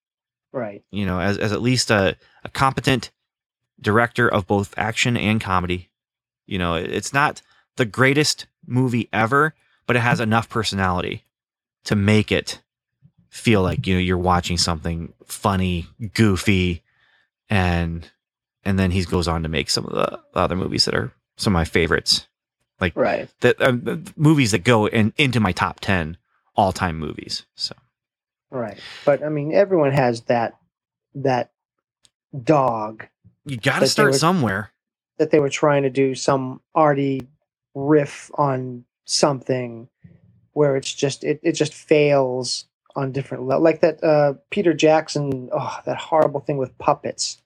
Right. 0.52 0.82
you 0.90 1.04
know 1.06 1.20
as, 1.20 1.38
as 1.38 1.52
at 1.52 1.62
least 1.62 1.90
a, 1.90 2.16
a 2.44 2.48
competent 2.48 3.10
director 3.80 4.28
of 4.28 4.46
both 4.46 4.72
action 4.76 5.16
and 5.16 5.40
comedy 5.40 5.90
you 6.46 6.58
know 6.58 6.74
it- 6.74 6.90
it's 6.92 7.12
not 7.12 7.42
the 7.76 7.84
greatest 7.84 8.46
movie 8.66 9.08
ever 9.12 9.54
but 9.86 9.96
it 9.96 10.00
has 10.00 10.20
enough 10.20 10.48
personality 10.48 11.24
to 11.84 11.96
make 11.96 12.30
it 12.32 12.60
feel 13.28 13.62
like 13.62 13.86
you 13.86 13.94
know 13.94 14.00
you're 14.00 14.18
watching 14.18 14.56
something 14.58 15.12
funny 15.26 15.86
goofy 16.14 16.82
and 17.48 18.10
and 18.64 18.78
then 18.78 18.90
he 18.90 19.04
goes 19.04 19.28
on 19.28 19.42
to 19.42 19.48
make 19.48 19.70
some 19.70 19.86
of 19.86 19.92
the 19.94 20.20
other 20.34 20.56
movies 20.56 20.84
that 20.86 20.94
are 20.94 21.12
some 21.36 21.52
of 21.52 21.58
my 21.58 21.64
favorites 21.64 22.26
like 22.80 22.94
Right. 22.96 23.28
that 23.40 23.60
um, 23.62 23.82
the 23.84 24.12
movies 24.16 24.52
that 24.52 24.64
go 24.64 24.86
in, 24.86 25.12
into 25.18 25.40
my 25.40 25.52
top 25.52 25.80
10 25.80 26.16
all-time 26.56 26.98
movies 26.98 27.46
so 27.54 27.74
Right. 28.50 28.80
But 29.04 29.22
I 29.22 29.28
mean, 29.28 29.52
everyone 29.54 29.92
has 29.92 30.22
that 30.22 30.56
that 31.14 31.52
dog 32.44 33.06
you 33.44 33.56
got 33.56 33.80
to 33.80 33.86
start 33.86 34.12
were- 34.12 34.18
somewhere 34.18 34.72
that 35.18 35.30
they 35.30 35.40
were 35.40 35.50
trying 35.50 35.82
to 35.84 35.90
do 35.90 36.14
some 36.14 36.60
arty 36.74 37.20
riff 37.74 38.30
on 38.34 38.84
something 39.04 39.88
where 40.52 40.76
it's 40.76 40.92
just 40.92 41.24
it, 41.24 41.40
it 41.42 41.52
just 41.52 41.74
fails 41.74 42.66
on 42.96 43.12
different 43.12 43.44
levels 43.46 43.64
like 43.64 43.80
that 43.80 44.02
uh 44.04 44.34
peter 44.50 44.72
jackson 44.74 45.48
oh 45.52 45.78
that 45.84 45.96
horrible 45.96 46.40
thing 46.40 46.56
with 46.58 46.76
puppets 46.78 47.40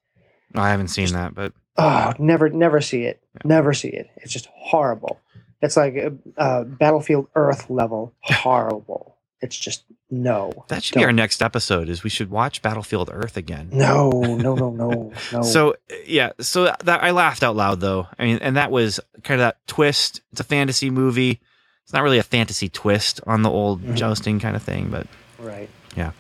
i 0.55 0.70
haven't 0.70 0.88
seen 0.88 1.09
that 1.12 1.34
but 1.34 1.52
oh 1.76 2.12
never 2.18 2.48
never 2.48 2.80
see 2.80 3.02
it 3.05 3.20
never 3.44 3.72
see 3.72 3.88
it 3.88 4.09
it's 4.16 4.32
just 4.32 4.46
horrible 4.55 5.20
it's 5.62 5.76
like 5.76 5.96
uh, 5.96 6.11
uh, 6.40 6.64
battlefield 6.64 7.26
earth 7.34 7.68
level 7.70 8.12
horrible 8.20 9.16
it's 9.40 9.59
just 9.59 9.84
No. 10.11 10.52
That 10.68 10.82
should 10.82 10.94
be 10.94 11.05
our 11.05 11.12
next 11.12 11.42
episode. 11.42 11.90
Is 11.90 12.02
we 12.02 12.09
should 12.09 12.30
watch 12.30 12.62
Battlefield 12.62 13.11
Earth 13.12 13.36
again. 13.36 13.68
No, 13.72 14.09
no, 14.11 14.55
no, 14.55 14.70
no, 14.70 15.12
no. 15.32 15.42
So 15.42 15.74
yeah, 16.07 16.32
so 16.40 16.64
that 16.84 17.02
I 17.02 17.11
laughed 17.11 17.42
out 17.42 17.55
loud 17.55 17.80
though. 17.80 18.07
I 18.18 18.24
mean, 18.24 18.38
and 18.40 18.57
that 18.57 18.70
was 18.70 19.00
kind 19.22 19.38
of 19.38 19.44
that 19.44 19.59
twist. 19.66 20.22
It's 20.32 20.40
a 20.40 20.44
fantasy 20.44 20.88
movie. 20.88 21.40
It's 21.82 21.92
not 21.92 22.02
really 22.02 22.16
a 22.18 22.22
fantasy 22.22 22.70
twist 22.70 23.20
on 23.26 23.42
the 23.42 23.50
old 23.50 23.82
Mhm. 23.82 23.96
jousting 23.96 24.40
kind 24.40 24.57
of 24.57 24.62
thing, 24.62 24.88
but 24.88 25.07
right. 25.38 25.68
Yeah. 25.94 26.12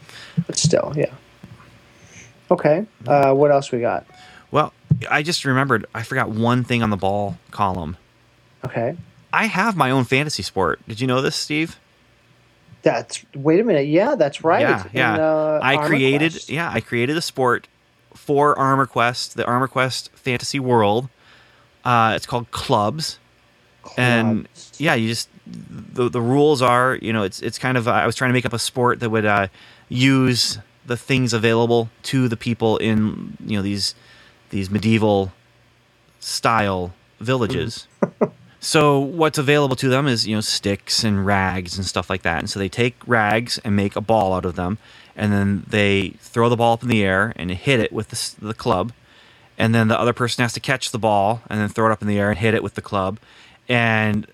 But 0.46 0.56
still, 0.58 0.92
yeah. 0.94 1.14
Okay. 2.50 2.84
Uh, 3.06 3.32
what 3.32 3.50
else 3.50 3.72
we 3.72 3.80
got? 3.80 4.04
I 5.10 5.22
just 5.22 5.44
remembered 5.44 5.86
I 5.94 6.02
forgot 6.02 6.30
one 6.30 6.64
thing 6.64 6.82
on 6.82 6.90
the 6.90 6.96
ball 6.96 7.38
column. 7.50 7.96
Okay. 8.64 8.96
I 9.32 9.46
have 9.46 9.76
my 9.76 9.90
own 9.90 10.04
fantasy 10.04 10.42
sport. 10.42 10.80
Did 10.88 11.00
you 11.00 11.06
know 11.06 11.20
this, 11.20 11.36
Steve? 11.36 11.78
That's 12.82 13.24
wait 13.34 13.60
a 13.60 13.64
minute. 13.64 13.86
Yeah, 13.86 14.14
that's 14.14 14.44
right. 14.44 14.60
Yeah, 14.60 14.84
yeah. 14.92 15.14
In, 15.14 15.20
uh, 15.20 15.60
I 15.62 15.76
Armor 15.76 15.88
created 15.88 16.32
Quest. 16.32 16.50
yeah, 16.50 16.70
I 16.72 16.80
created 16.80 17.16
a 17.16 17.22
sport 17.22 17.66
for 18.14 18.58
Armor 18.58 18.86
Quest, 18.86 19.36
the 19.36 19.44
Armor 19.46 19.68
Quest 19.68 20.10
Fantasy 20.14 20.60
World. 20.60 21.08
Uh, 21.84 22.12
it's 22.14 22.26
called 22.26 22.50
Clubs. 22.50 23.18
and 23.98 24.48
yeah 24.78 24.94
you 24.94 25.08
just 25.08 25.28
the 25.46 26.08
the 26.08 26.20
rules 26.20 26.62
are 26.62 26.98
you 27.02 27.12
know 27.12 27.22
it's 27.22 27.42
it's 27.42 27.58
kind 27.58 27.76
of 27.76 27.86
uh, 27.86 27.90
i 27.90 28.06
was 28.06 28.16
trying 28.16 28.30
to 28.30 28.32
make 28.32 28.46
up 28.46 28.54
a 28.54 28.58
sport 28.58 28.98
that 29.00 29.10
would 29.10 29.26
uh, 29.26 29.46
use 29.90 30.58
the 30.86 30.96
things 30.96 31.34
available 31.34 31.90
to 32.02 32.26
the 32.26 32.36
people 32.36 32.78
in 32.78 33.36
you 33.44 33.58
know 33.58 33.62
these 33.62 33.94
these 34.54 34.70
medieval 34.70 35.32
style 36.20 36.94
villages. 37.20 37.88
So 38.60 38.98
what's 38.98 39.36
available 39.36 39.76
to 39.76 39.90
them 39.90 40.06
is 40.06 40.26
you 40.26 40.34
know 40.34 40.40
sticks 40.40 41.04
and 41.04 41.26
rags 41.26 41.76
and 41.76 41.84
stuff 41.84 42.08
like 42.08 42.22
that. 42.22 42.38
And 42.38 42.48
so 42.48 42.58
they 42.58 42.70
take 42.70 42.94
rags 43.06 43.58
and 43.58 43.76
make 43.76 43.94
a 43.94 44.00
ball 44.00 44.32
out 44.32 44.46
of 44.46 44.56
them 44.56 44.78
and 45.14 45.34
then 45.34 45.64
they 45.68 46.14
throw 46.20 46.48
the 46.48 46.56
ball 46.56 46.72
up 46.72 46.82
in 46.82 46.88
the 46.88 47.04
air 47.04 47.34
and 47.36 47.50
hit 47.50 47.78
it 47.78 47.92
with 47.92 48.08
the, 48.08 48.46
the 48.46 48.54
club. 48.54 48.94
And 49.58 49.74
then 49.74 49.88
the 49.88 50.00
other 50.00 50.14
person 50.14 50.40
has 50.40 50.54
to 50.54 50.60
catch 50.60 50.92
the 50.92 50.98
ball 50.98 51.42
and 51.50 51.60
then 51.60 51.68
throw 51.68 51.90
it 51.90 51.92
up 51.92 52.00
in 52.00 52.08
the 52.08 52.18
air 52.18 52.30
and 52.30 52.38
hit 52.38 52.54
it 52.54 52.62
with 52.62 52.72
the 52.72 52.80
club. 52.80 53.18
And 53.68 54.26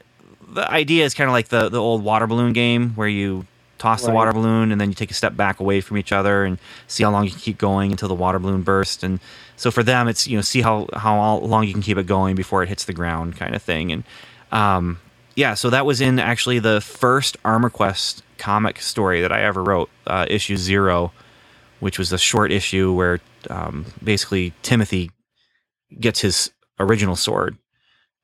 the 0.48 0.70
idea 0.70 1.04
is 1.04 1.12
kind 1.12 1.28
of 1.28 1.32
like 1.32 1.48
the 1.48 1.68
the 1.68 1.80
old 1.80 2.04
water 2.04 2.28
balloon 2.28 2.52
game 2.52 2.90
where 2.90 3.08
you 3.08 3.46
toss 3.78 4.04
the 4.04 4.12
water 4.12 4.32
balloon 4.32 4.70
and 4.70 4.80
then 4.80 4.90
you 4.90 4.94
take 4.94 5.10
a 5.10 5.14
step 5.14 5.34
back 5.34 5.58
away 5.58 5.80
from 5.80 5.96
each 5.96 6.12
other 6.12 6.44
and 6.44 6.58
see 6.86 7.02
how 7.02 7.10
long 7.10 7.24
you 7.24 7.30
can 7.30 7.40
keep 7.40 7.58
going 7.58 7.90
until 7.90 8.08
the 8.08 8.14
water 8.14 8.38
balloon 8.38 8.62
bursts. 8.62 9.02
And 9.02 9.18
so 9.60 9.70
for 9.70 9.82
them 9.82 10.08
it's 10.08 10.26
you 10.26 10.36
know 10.36 10.42
see 10.42 10.62
how 10.62 10.86
how 10.94 11.36
long 11.38 11.64
you 11.66 11.72
can 11.72 11.82
keep 11.82 11.98
it 11.98 12.06
going 12.06 12.34
before 12.34 12.62
it 12.62 12.68
hits 12.68 12.84
the 12.86 12.92
ground 12.92 13.36
kind 13.36 13.54
of 13.54 13.62
thing 13.62 13.92
and 13.92 14.04
um 14.52 14.98
yeah 15.36 15.54
so 15.54 15.70
that 15.70 15.84
was 15.86 16.00
in 16.00 16.18
actually 16.18 16.58
the 16.58 16.80
first 16.80 17.36
armor 17.44 17.70
quest 17.70 18.22
comic 18.38 18.80
story 18.80 19.20
that 19.20 19.32
i 19.32 19.40
ever 19.42 19.62
wrote 19.62 19.90
uh, 20.06 20.26
issue 20.28 20.56
zero 20.56 21.12
which 21.80 21.98
was 21.98 22.12
a 22.12 22.18
short 22.18 22.50
issue 22.52 22.92
where 22.92 23.20
um, 23.50 23.84
basically 24.02 24.52
timothy 24.62 25.10
gets 25.98 26.20
his 26.20 26.50
original 26.78 27.16
sword 27.16 27.56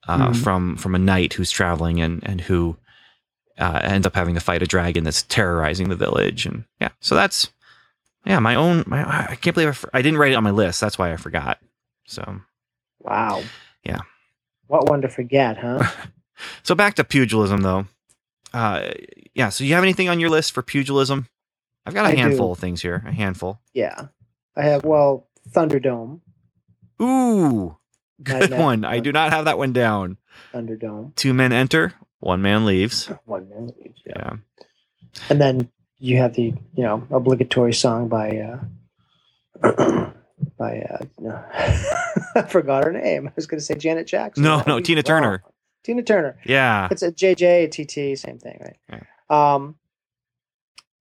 uh, 0.09 0.28
Mhm. 0.28 0.37
from 0.43 0.76
from 0.76 0.95
a 0.95 0.99
knight 0.99 1.32
who's 1.34 1.51
traveling 1.51 2.01
and 2.01 2.22
and 2.24 2.41
who 2.43 2.76
uh, 3.59 3.80
ends 3.82 4.07
up 4.07 4.14
having 4.14 4.34
to 4.34 4.41
fight 4.41 4.62
a 4.62 4.66
dragon 4.66 5.05
that's 5.05 5.22
terrorizing 5.22 5.89
the 5.89 5.97
village 5.97 6.47
and 6.47 6.64
yeah 6.80 6.91
so 7.01 7.14
that's 7.14 7.51
yeah 8.26 8.38
my 8.40 8.54
own 8.54 8.84
my 8.86 9.02
I 9.30 9.36
can't 9.36 9.54
believe 9.54 9.68
I, 9.70 9.72
for- 9.72 9.90
I 9.94 10.02
didn't 10.02 10.18
write 10.18 10.32
it 10.32 10.36
on 10.36 10.44
my 10.44 10.50
list 10.50 10.80
that's 10.80 10.98
why 10.98 11.12
I 11.12 11.16
forgot 11.16 11.58
so 12.06 12.40
Wow. 13.00 13.42
Yeah. 13.84 14.00
What 14.66 14.88
one 14.90 15.02
to 15.02 15.08
forget, 15.08 15.58
huh? 15.58 15.86
so 16.64 16.74
back 16.74 16.94
to 16.96 17.04
pugilism 17.04 17.62
though 17.62 17.86
uh 18.54 18.90
yeah 19.34 19.48
so 19.50 19.64
you 19.64 19.74
have 19.74 19.82
anything 19.84 20.08
on 20.08 20.20
your 20.20 20.30
list 20.30 20.52
for 20.52 20.62
pugilism 20.62 21.28
I've 21.86 21.94
got 21.94 22.06
a 22.06 22.08
I 22.10 22.14
do. 22.14 22.18
handful 22.18 22.52
of 22.52 22.58
things 22.58 22.82
here 22.82 23.02
a 23.06 23.12
handful 23.12 23.60
yeah. 23.74 24.08
I 24.56 24.62
have 24.64 24.84
well 24.84 25.28
Thunderdome. 25.50 26.20
ooh 27.02 27.76
good 28.22 28.50
one 28.52 28.84
I 28.84 29.00
do 29.00 29.12
not 29.12 29.30
have 29.32 29.44
that 29.46 29.58
one 29.58 29.72
down 29.72 30.16
Thunderdome. 30.54 31.14
two 31.16 31.34
men 31.34 31.52
enter 31.52 31.92
one 32.20 32.42
man 32.42 32.64
leaves 32.66 33.06
One 33.24 33.48
minute. 33.48 33.74
each, 33.84 33.98
Yeah. 34.06 34.14
yeah 34.16 34.32
And 35.30 35.40
then 35.40 35.70
you 35.99 36.18
have 36.18 36.34
the 36.34 36.55
you 36.74 36.84
know 36.84 37.07
obligatory 37.11 37.72
song 37.74 38.09
by 38.09 38.38
uh 38.38 40.11
by 40.59 40.80
uh 40.80 41.05
no. 41.18 41.44
I 42.36 42.42
forgot 42.49 42.84
her 42.84 42.92
name. 42.92 43.28
I 43.28 43.32
was 43.36 43.47
going 43.47 43.59
to 43.59 43.64
say 43.64 43.74
Janet 43.76 44.07
Jackson. 44.07 44.44
No, 44.44 44.62
no, 44.66 44.80
Tina 44.80 45.03
Turner. 45.03 45.42
Tina 45.84 46.03
Turner. 46.03 46.38
yeah 46.44 46.88
It's 46.90 47.03
a 47.03 47.12
JJ 47.12 47.70
TT, 47.70 48.18
same 48.18 48.38
thing, 48.38 48.61
right? 48.61 49.05
Um. 49.30 49.76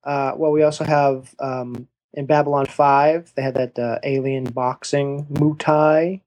Uh. 0.04 0.34
Well, 0.38 0.52
we 0.52 0.64
also 0.64 0.84
have 0.84 1.34
um 1.40 1.88
in 2.14 2.26
Babylon 2.26 2.66
Five. 2.68 3.34
They 3.36 3.42
had 3.44 3.56
that 3.56 3.80
uh, 3.80 4.00
alien 4.04 4.46
boxing 4.46 5.26
Mutai. 5.26 6.22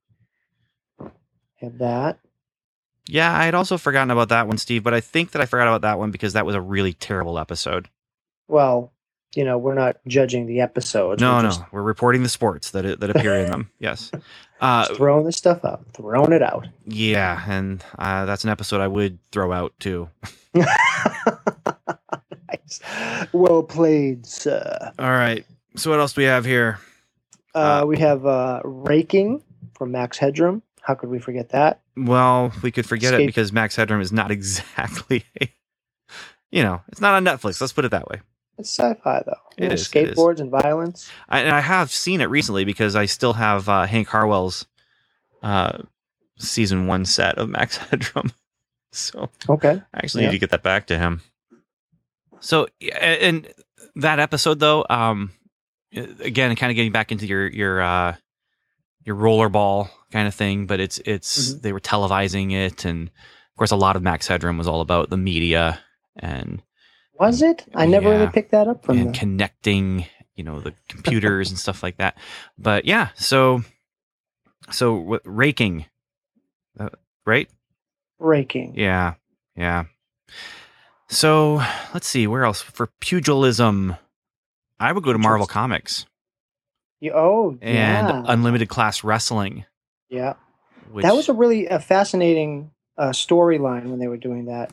Have 1.61 1.79
that. 1.79 2.21
Yeah, 3.09 3.37
I 3.37 3.47
had 3.47 3.55
also 3.55 3.79
forgotten 3.79 4.11
about 4.11 4.29
that 4.31 4.47
one, 4.49 4.59
Steve, 4.59 4.85
but 4.85 4.95
I 4.95 5.01
think 5.01 5.33
that 5.33 5.43
I 5.43 5.47
forgot 5.47 5.69
about 5.69 5.83
that 5.83 5.99
one 5.99 6.11
because 6.11 6.35
that 6.35 6.47
was 6.47 6.55
a 6.55 6.61
really 6.61 6.93
terrible 6.93 7.39
episode. 7.39 7.89
Well, 8.49 8.93
you 9.35 9.45
know, 9.45 9.59
we're 9.59 9.75
not 9.75 9.97
judging 10.09 10.47
the 10.47 10.61
episodes. 10.61 11.21
No, 11.21 11.37
we're 11.37 11.43
no, 11.43 11.49
just 11.49 11.63
we're 11.73 11.83
reporting 11.83 12.23
the 12.23 12.29
sports 12.29 12.71
that 12.73 13.01
that 13.01 13.11
appear 13.11 13.35
in 13.37 13.51
them. 13.51 13.71
Yes. 13.79 14.11
Uh, 14.61 14.87
throwing 14.97 15.25
this 15.25 15.37
stuff 15.37 15.65
out, 15.65 15.85
throwing 15.95 16.33
it 16.33 16.43
out. 16.43 16.67
yeah, 16.85 17.45
and 17.47 17.85
uh, 17.99 18.25
that's 18.25 18.43
an 18.43 18.51
episode 18.51 18.81
I 18.81 18.89
would 18.89 19.19
throw 19.31 19.53
out 19.53 19.73
too. 19.79 20.09
nice. 20.55 20.67
Well 23.33 23.63
played, 23.63 24.27
sir. 24.27 24.93
All 24.99 25.11
right. 25.11 25.45
So 25.77 25.91
what 25.91 26.01
else 26.01 26.15
do 26.15 26.23
we 26.23 26.27
have 26.27 26.45
here? 26.45 26.79
Uh, 27.55 27.83
Uh, 27.83 27.87
we 27.87 27.99
have 27.99 28.27
uh, 28.27 28.61
Raking 28.65 29.43
from 29.77 29.93
Max 29.93 30.19
Headroom. 30.19 30.63
How 30.81 30.95
could 30.95 31.11
we 31.11 31.19
forget 31.19 31.51
that? 31.51 31.81
Well, 31.97 32.53
we 32.63 32.71
could 32.71 32.87
forget 32.87 33.15
it 33.15 33.27
because 33.27 33.53
Max 33.53 33.77
Headroom 33.77 34.01
is 34.01 34.13
not 34.13 34.31
exactly, 34.31 35.25
a, 35.41 35.49
you 36.51 36.63
know, 36.63 36.81
it's 36.89 37.01
not 37.01 37.15
on 37.15 37.25
Netflix. 37.25 37.61
Let's 37.61 37.73
put 37.73 37.85
it 37.85 37.91
that 37.91 38.09
way. 38.09 38.21
It's 38.59 38.71
sci-fi 38.77 39.23
though. 39.25 39.37
It 39.57 39.73
is. 39.73 39.89
skateboards 39.89 40.41
and 40.41 40.51
violence. 40.51 41.11
I, 41.29 41.41
and 41.41 41.55
I 41.55 41.61
have 41.61 41.91
seen 41.93 42.21
it 42.21 42.25
recently 42.27 42.65
because 42.65 42.97
I 42.97 43.07
still 43.07 43.35
have 43.35 43.69
uh, 43.69 43.87
Hank 43.87 44.09
Harwell's 44.09 44.67
uh, 45.43 45.79
season 46.39 46.87
one 46.87 47.05
set 47.05 47.39
of 47.39 47.49
Max 47.49 47.77
Headroom. 47.91 48.33
So 48.93 49.31
Okay. 49.49 49.81
I 49.95 49.99
actually 49.99 50.25
Yeah. 50.25 50.31
need 50.31 50.37
to 50.37 50.41
get 50.41 50.51
that 50.51 50.63
back 50.63 50.87
to 50.89 50.99
him. 50.99 51.21
So, 52.41 52.69
and 53.01 53.47
that 53.97 54.19
episode 54.21 54.59
though, 54.61 54.85
um, 54.89 55.33
again, 55.95 56.55
kind 56.57 56.71
of 56.71 56.77
getting 56.77 56.93
back 56.93 57.11
into 57.13 57.27
your 57.27 57.47
your 57.49 57.81
uh, 57.83 58.17
your 59.05 59.17
rollerball 59.17 59.89
kind 60.13 60.29
of 60.29 60.35
thing, 60.35 60.67
but 60.67 60.81
it's 60.81 60.99
it's 61.05 61.55
Mhm. 61.55 61.63
they 61.63 61.73
were 61.73 61.81
televising 61.81 62.53
it, 62.53 62.85
and 62.85 63.09
of 63.09 63.57
course, 63.57 63.71
a 63.73 63.77
lot 63.77 63.97
of 63.97 64.03
Max 64.03 64.27
Headroom 64.29 64.57
was 64.59 64.69
all 64.69 64.81
about 64.81 65.11
the 65.11 65.17
media 65.17 65.81
and 66.17 66.63
Was 67.19 67.43
it? 67.43 67.65
I 67.75 67.87
never 67.87 68.11
really 68.11 68.29
picked 68.29 68.53
that 68.53 68.69
up 68.69 68.85
from 68.85 68.99
and 68.99 69.15
connecting, 69.15 70.07
you 70.37 70.45
know, 70.45 70.61
the 70.61 70.75
computers 70.89 71.51
and 71.51 71.59
stuff 71.59 71.83
like 71.83 71.97
that. 71.99 72.17
But 72.57 72.85
yeah, 72.85 73.09
so 73.15 73.63
so 74.71 74.95
what, 74.95 75.23
raking, 75.25 75.87
uh, 76.79 76.91
right? 77.27 77.49
Raking. 78.19 78.75
Yeah, 78.77 79.15
yeah. 79.57 79.85
So 81.09 81.63
let's 81.95 82.07
see 82.07 82.27
where 82.27 82.45
else 82.45 82.61
for 82.61 82.89
pugilism. 83.01 83.97
I 84.79 84.93
would 84.93 85.03
go 85.03 85.13
to 85.13 85.19
Marvel 85.19 85.47
Comics 85.47 86.07
You- 87.01 87.13
oh, 87.15 87.59
and 87.61 88.09
yeah. 88.09 88.23
Unlimited 88.27 88.69
Class 88.69 89.03
Wrestling. 89.03 89.65
yeah. 90.09 90.35
Which, 90.91 91.03
that 91.03 91.15
was 91.15 91.29
a 91.29 91.35
really 91.35 91.67
a 91.67 91.81
fascinating 91.81 92.71
uh, 92.97 93.11
storyline 93.11 93.87
when 93.91 93.99
they 93.99 94.09
were 94.09 94.17
doing 94.17 94.47
that 94.47 94.73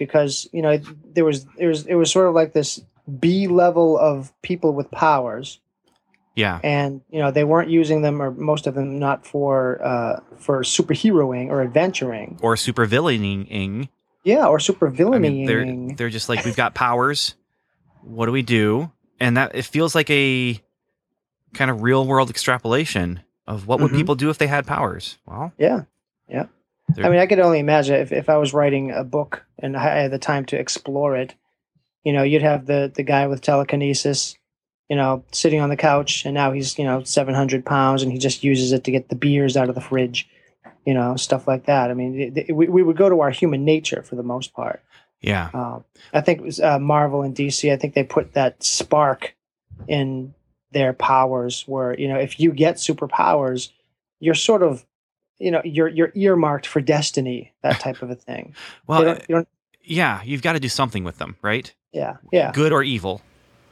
because 0.00 0.48
you 0.52 0.62
know 0.62 0.80
there 1.14 1.24
was 1.24 1.44
there 1.58 1.68
was 1.68 1.86
it 1.86 1.94
was 1.94 2.10
sort 2.10 2.26
of 2.26 2.34
like 2.34 2.52
this 2.54 2.80
B 3.20 3.46
level 3.46 3.96
of 3.98 4.32
people 4.42 4.72
with 4.72 4.90
powers 4.90 5.60
yeah, 6.36 6.60
and 6.64 7.02
you 7.10 7.18
know 7.18 7.30
they 7.30 7.44
weren't 7.44 7.68
using 7.70 8.02
them 8.02 8.22
or 8.22 8.30
most 8.30 8.66
of 8.66 8.74
them 8.74 8.98
not 8.98 9.26
for 9.26 9.84
uh, 9.84 10.20
for 10.38 10.62
superheroing 10.62 11.48
or 11.48 11.60
adventuring 11.60 12.38
or 12.40 12.56
super 12.56 12.86
villaining. 12.86 13.88
yeah 14.24 14.46
or 14.46 14.58
super 14.58 14.86
I 14.86 15.18
mean, 15.18 15.44
they're 15.44 15.96
they're 15.96 16.08
just 16.08 16.28
like 16.28 16.44
we've 16.44 16.56
got 16.56 16.74
powers. 16.74 17.34
What 18.02 18.26
do 18.26 18.32
we 18.32 18.42
do? 18.42 18.90
And 19.18 19.36
that 19.36 19.54
it 19.54 19.66
feels 19.66 19.94
like 19.94 20.08
a 20.08 20.58
kind 21.52 21.70
of 21.70 21.82
real 21.82 22.06
world 22.06 22.30
extrapolation 22.30 23.20
of 23.46 23.66
what 23.66 23.80
would 23.80 23.90
Mhm. 23.92 23.96
people 23.96 24.14
do 24.14 24.30
if 24.30 24.38
they 24.38 24.46
had 24.46 24.66
powers. 24.66 25.18
Well, 25.26 25.52
yeah 25.58 25.82
yeah 26.28 26.46
They're- 26.94 27.06
I 27.06 27.08
mean 27.10 27.18
I 27.20 27.26
could 27.26 27.40
only 27.40 27.58
imagine 27.58 27.96
if, 27.96 28.12
if 28.12 28.28
I 28.28 28.36
was 28.36 28.52
writing 28.54 28.90
a 28.90 29.04
book 29.04 29.44
and 29.58 29.76
I 29.76 29.82
had 30.02 30.10
the 30.10 30.18
time 30.18 30.44
to 30.46 30.58
explore 30.58 31.16
it 31.16 31.34
you 32.04 32.12
know 32.12 32.22
you'd 32.22 32.42
have 32.42 32.66
the 32.66 32.90
the 32.94 33.02
guy 33.02 33.26
with 33.26 33.42
telekinesis 33.42 34.36
you 34.88 34.96
know 34.96 35.22
sitting 35.32 35.60
on 35.60 35.68
the 35.68 35.76
couch 35.76 36.24
and 36.24 36.34
now 36.34 36.52
he's 36.52 36.78
you 36.78 36.84
know 36.84 37.02
700 37.02 37.64
pounds 37.64 38.02
and 38.02 38.10
he 38.12 38.18
just 38.18 38.42
uses 38.44 38.72
it 38.72 38.84
to 38.84 38.90
get 38.90 39.08
the 39.08 39.14
beers 39.16 39.56
out 39.56 39.68
of 39.68 39.74
the 39.74 39.80
fridge 39.80 40.28
you 40.86 40.94
know 40.94 41.16
stuff 41.16 41.46
like 41.46 41.66
that 41.66 41.90
i 41.90 41.94
mean 41.94 42.18
it, 42.18 42.48
it- 42.48 42.52
we, 42.56 42.68
we 42.68 42.82
would 42.82 42.96
go 42.96 43.08
to 43.08 43.20
our 43.20 43.30
human 43.30 43.64
nature 43.64 44.02
for 44.02 44.16
the 44.16 44.22
most 44.22 44.52
part 44.54 44.82
Yeah. 45.22 45.50
Um, 45.52 45.84
I 46.14 46.22
think 46.22 46.38
it 46.40 46.44
was 46.44 46.60
uh, 46.60 46.78
Marvel 46.78 47.20
and 47.22 47.36
DC. 47.36 47.70
I 47.70 47.76
think 47.76 47.92
they 47.92 48.04
put 48.04 48.32
that 48.32 48.62
spark 48.64 49.34
in 49.86 50.32
their 50.72 50.94
powers, 50.94 51.64
where 51.68 51.92
you 52.00 52.08
know 52.08 52.18
if 52.18 52.40
you 52.40 52.52
get 52.52 52.76
superpowers, 52.76 53.68
you're 54.20 54.34
sort 54.34 54.62
of, 54.62 54.86
you 55.40 55.50
know, 55.50 55.60
you're 55.64 55.88
you're 55.88 56.12
earmarked 56.14 56.66
for 56.66 56.80
destiny, 56.80 57.52
that 57.62 57.80
type 57.86 58.02
of 58.02 58.10
a 58.10 58.14
thing. 58.14 58.54
Well, 58.86 59.02
don't- 59.04 59.20
you 59.28 59.34
don't, 59.36 59.48
yeah, 59.82 60.22
you've 60.24 60.42
got 60.42 60.52
to 60.52 60.60
do 60.60 60.68
something 60.68 61.02
with 61.04 61.18
them, 61.18 61.36
right? 61.42 61.72
yeah, 61.92 62.18
yeah, 62.30 62.52
Good 62.52 62.70
or 62.72 62.82
evil, 62.84 63.22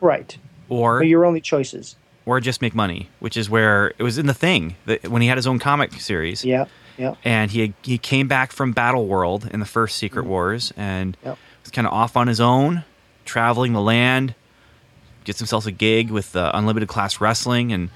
right. 0.00 0.36
or 0.68 1.04
your 1.04 1.24
only 1.24 1.40
choices. 1.40 1.94
or 2.26 2.40
just 2.40 2.60
make 2.60 2.74
money, 2.74 3.08
which 3.20 3.36
is 3.36 3.48
where 3.48 3.88
it 3.98 4.02
was 4.02 4.18
in 4.18 4.26
the 4.26 4.34
thing 4.34 4.74
that 4.86 5.06
when 5.08 5.22
he 5.22 5.28
had 5.28 5.38
his 5.38 5.46
own 5.46 5.58
comic 5.60 5.92
series. 6.00 6.44
Yeah, 6.44 6.64
yeah, 6.96 7.14
and 7.24 7.50
he 7.50 7.74
he 7.82 7.96
came 7.98 8.26
back 8.26 8.50
from 8.52 8.72
Battle 8.72 9.06
World 9.06 9.48
in 9.52 9.60
the 9.60 9.66
first 9.66 9.96
Secret 9.98 10.24
Wars 10.26 10.72
and 10.76 11.16
Mm-hmm. 11.18 11.28
Yep. 11.28 11.38
was 11.62 11.70
kind 11.70 11.86
of 11.86 11.92
off 11.92 12.16
on 12.16 12.26
his 12.26 12.40
own, 12.40 12.84
traveling 13.24 13.72
the 13.74 13.80
land. 13.82 14.34
Gets 15.24 15.38
himself 15.38 15.66
a 15.66 15.70
gig 15.70 16.10
with 16.10 16.34
uh, 16.34 16.50
Unlimited 16.54 16.88
Class 16.88 17.20
Wrestling, 17.20 17.70
and 17.72 17.90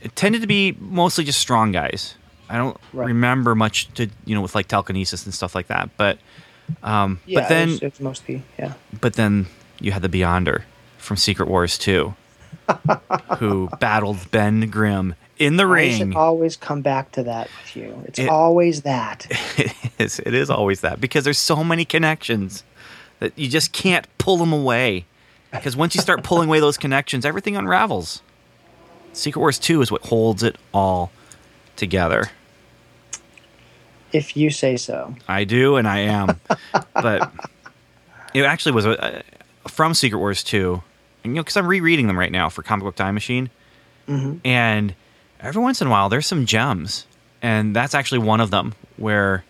it 0.00 0.16
tended 0.16 0.40
to 0.40 0.46
be 0.46 0.74
mostly 0.80 1.24
just 1.24 1.38
strong 1.38 1.72
guys. 1.72 2.14
I 2.50 2.56
don't 2.56 2.76
Right. 2.92 3.06
remember 3.06 3.54
much 3.54 3.92
to 3.94 4.08
you 4.24 4.34
know 4.34 4.42
with 4.42 4.54
like 4.54 4.66
telekinesis 4.68 5.24
and 5.24 5.32
stuff 5.34 5.54
like 5.54 5.68
that, 5.68 5.90
but 5.96 6.18
um, 6.82 7.20
yeah. 7.26 7.40
but 7.40 7.48
then 7.48 7.68
it 7.68 7.72
was, 7.72 7.82
it 7.82 7.92
was 7.92 8.00
mostly 8.00 8.42
yeah. 8.58 8.74
but 9.00 9.14
then 9.14 9.46
you 9.80 9.92
had 9.92 10.02
the 10.02 10.08
Beyonder 10.08 10.62
from 10.98 11.16
Secret 11.16 11.48
Wars 11.48 11.78
2, 11.78 12.14
who 13.38 13.68
battled 13.80 14.30
Ben 14.30 14.68
Grimm 14.70 15.14
in 15.38 15.56
the 15.56 15.62
does 15.64 15.70
ring. 15.72 16.10
it 16.12 16.16
always 16.16 16.56
come 16.56 16.82
back 16.82 17.12
to 17.12 17.22
that 17.22 17.48
with 17.62 17.76
you? 17.76 18.02
It's 18.06 18.18
It- 18.18 18.28
always 18.28 18.82
that. 18.82 19.26
it 19.56 19.72
is. 19.98 20.18
It 20.20 20.34
is 20.34 20.50
always 20.50 20.80
that 20.82 21.00
because 21.00 21.24
there's 21.24 21.38
so 21.38 21.64
many 21.64 21.84
connections 21.84 22.62
that 23.20 23.32
you 23.38 23.48
just 23.48 23.72
can't 23.72 24.06
pull 24.18 24.36
them 24.36 24.52
away. 24.52 25.06
Because 25.52 25.76
once 25.76 25.94
you 25.96 26.00
start 26.00 26.22
pulling 26.22 26.48
away 26.48 26.60
those 26.60 26.78
connections, 26.78 27.24
everything 27.24 27.56
unravels. 27.56 28.22
Secret 29.12 29.40
Wars 29.40 29.58
2 29.58 29.82
is 29.82 29.90
what 29.90 30.02
holds 30.06 30.42
it 30.44 30.56
all 30.72 31.10
together. 31.74 32.30
If 34.12 34.36
you 34.36 34.50
say 34.50 34.76
so. 34.76 35.14
I 35.28 35.44
do, 35.44 35.76
and 35.76 35.86
I 35.88 36.00
am. 36.00 36.40
but 36.94 37.32
it 38.34 38.44
actually 38.44 38.72
was 38.72 38.86
a, 38.86 39.22
from 39.68 39.94
Secret 39.94 40.18
Wars 40.18 40.42
2. 40.42 40.82
And, 41.24 41.32
you 41.32 41.36
know, 41.36 41.42
because 41.42 41.56
I'm 41.56 41.66
rereading 41.66 42.06
them 42.06 42.18
right 42.18 42.32
now 42.32 42.48
for 42.48 42.62
Comic 42.62 42.84
Book 42.84 42.96
Time 42.96 43.14
Machine. 43.14 43.50
hmm 44.06 44.36
And 44.44 44.94
every 45.40 45.62
once 45.62 45.80
in 45.80 45.86
a 45.86 45.90
while, 45.90 46.08
there's 46.08 46.26
some 46.26 46.46
gems. 46.46 47.06
And 47.42 47.74
that's 47.74 47.94
actually 47.94 48.18
one 48.18 48.40
of 48.40 48.50
them 48.50 48.74
where 48.96 49.44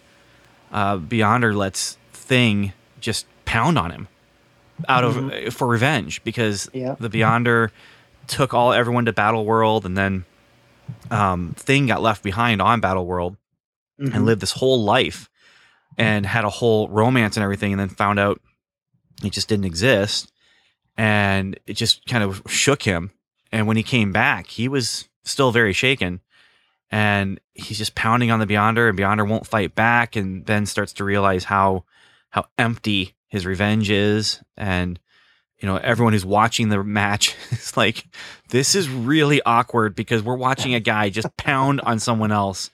uh, 0.73 0.99
Beyonder 0.99 1.55
lets 1.55 1.97
Thing 2.13 2.73
just 3.01 3.27
pound 3.45 3.77
on 3.79 3.91
him 3.91 4.07
out 4.89 5.03
of 5.05 5.53
for 5.53 5.67
revenge 5.67 6.23
because 6.23 6.71
Yeah. 6.73 6.95
the 7.01 7.11
Beyonder 7.11 7.71
took 8.29 8.55
all 8.55 8.73
everyone 8.73 9.07
to 9.07 9.13
Battle 9.13 9.45
World 9.45 9.85
and 9.85 9.99
then 9.99 10.25
um, 11.11 11.55
Thing 11.57 11.87
got 11.87 12.01
left 12.03 12.23
behind 12.23 12.63
on 12.63 12.81
Battle 12.81 13.05
World 13.05 13.37
Mhm. 14.01 14.15
and 14.15 14.25
lived 14.27 14.41
this 14.41 14.53
whole 14.53 14.83
life 14.83 15.29
and 15.99 16.25
had 16.25 16.45
a 16.45 16.51
whole 16.51 16.89
romance 16.89 17.37
and 17.37 17.45
everything 17.45 17.73
and 17.73 17.81
then 17.81 17.89
found 17.89 18.19
out 18.19 18.41
it 19.23 19.31
just 19.33 19.49
didn't 19.49 19.67
exist 19.67 20.33
and 20.97 21.59
it 21.67 21.75
just 21.75 22.07
kind 22.07 22.25
of 22.25 22.43
shook 22.49 22.83
him. 22.83 23.11
And 23.53 23.67
when 23.67 23.77
he 23.77 23.83
came 23.83 24.13
back 24.13 24.47
he 24.47 24.69
was 24.69 25.09
still 25.25 25.53
very 25.53 25.73
shaken 25.73 26.21
and 26.91 27.39
he's 27.55 27.79
just 27.79 27.95
pounding 27.95 28.31
on 28.31 28.41
the 28.41 28.47
beyonder 28.47 28.89
and 28.89 28.99
beyonder 28.99 29.29
won't 29.29 29.47
fight 29.47 29.75
back 29.75 30.17
and 30.17 30.47
then 30.47 30.67
starts 30.67 30.93
to 30.95 31.05
realize 31.05 31.45
how 31.45 31.85
how 32.31 32.47
empty 32.59 33.15
his 33.29 33.45
revenge 33.45 33.91
is. 33.91 34.41
And 34.57 34.99
you 35.59 35.67
know 35.69 35.77
everyone 35.77 36.15
who's 36.15 36.25
watching 36.25 36.71
the 36.71 36.83
match 36.83 37.37
is 37.51 37.77
like 37.77 38.07
this 38.49 38.75
is 38.75 38.89
really 38.89 39.43
awkward 39.45 39.95
because 39.95 40.23
we're 40.23 40.37
watching 40.37 40.75
a 40.75 40.81
guy 40.81 41.11
just 41.11 41.37
pound 41.37 41.81
on 41.83 41.99
someone 41.99 42.33
else 42.33 42.71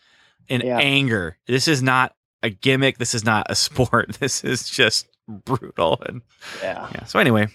in 0.49 0.61
Yeah. 0.63 0.79
anger. 0.79 1.37
This 1.47 1.69
is 1.69 1.83
not 1.83 2.15
a 2.43 2.51
gimmick. 2.51 2.99
This 2.99 3.15
is 3.15 3.25
not 3.25 3.47
a 3.51 3.55
sport. 3.67 4.17
This 4.21 4.45
is 4.45 4.69
just 4.69 5.07
brutal 5.29 6.01
and 6.07 6.23
Yeah. 6.63 6.89
yeah. 6.95 7.05
So 7.05 7.19
anyway 7.19 7.49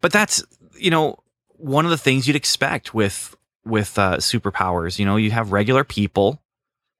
but 0.00 0.12
that's 0.12 0.42
you 0.78 0.90
know 0.90 1.16
one 1.56 1.84
of 1.84 1.90
the 1.90 1.96
things 1.98 2.26
you'd 2.26 2.36
expect 2.36 2.92
with 2.94 3.34
with 3.64 3.98
uh 3.98 4.16
superpowers. 4.18 4.98
You 4.98 5.06
know 5.06 5.16
you 5.16 5.30
have 5.30 5.52
regular 5.52 5.84
people 5.84 6.42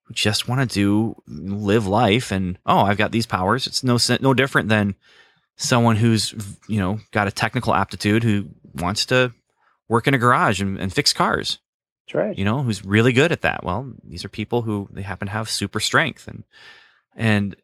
who 0.04 0.14
just 0.14 0.48
want 0.48 0.60
to 0.60 0.72
do 0.74 1.14
live 1.26 1.86
life 1.86 2.30
and 2.30 2.58
oh 2.66 2.80
i've 2.80 2.96
got 2.96 3.10
these 3.12 3.26
powers. 3.26 3.66
It's 3.66 3.82
no 3.82 3.98
no 4.20 4.32
different 4.34 4.68
than 4.68 4.94
someone 5.56 5.96
who's 5.96 6.34
you 6.68 6.78
know 6.78 6.98
got 7.10 7.26
a 7.28 7.32
technical 7.32 7.74
aptitude 7.74 8.22
who 8.22 8.48
wants 8.74 9.06
to 9.06 9.32
work 9.88 10.06
in 10.06 10.14
a 10.14 10.18
garage 10.18 10.60
and, 10.60 10.78
and 10.78 10.92
fix 10.92 11.12
cars 11.12 11.58
That's 12.06 12.14
right. 12.14 12.36
you 12.36 12.44
know 12.44 12.62
who's 12.62 12.84
really 12.84 13.12
good 13.12 13.32
at 13.32 13.42
that 13.42 13.64
well 13.64 13.92
these 14.04 14.24
are 14.24 14.28
people 14.28 14.62
who 14.62 14.88
they 14.92 15.02
happen 15.02 15.26
to 15.26 15.32
have 15.32 15.48
super 15.48 15.80
strength 15.80 16.28
and 16.28 16.44
and 17.16 17.56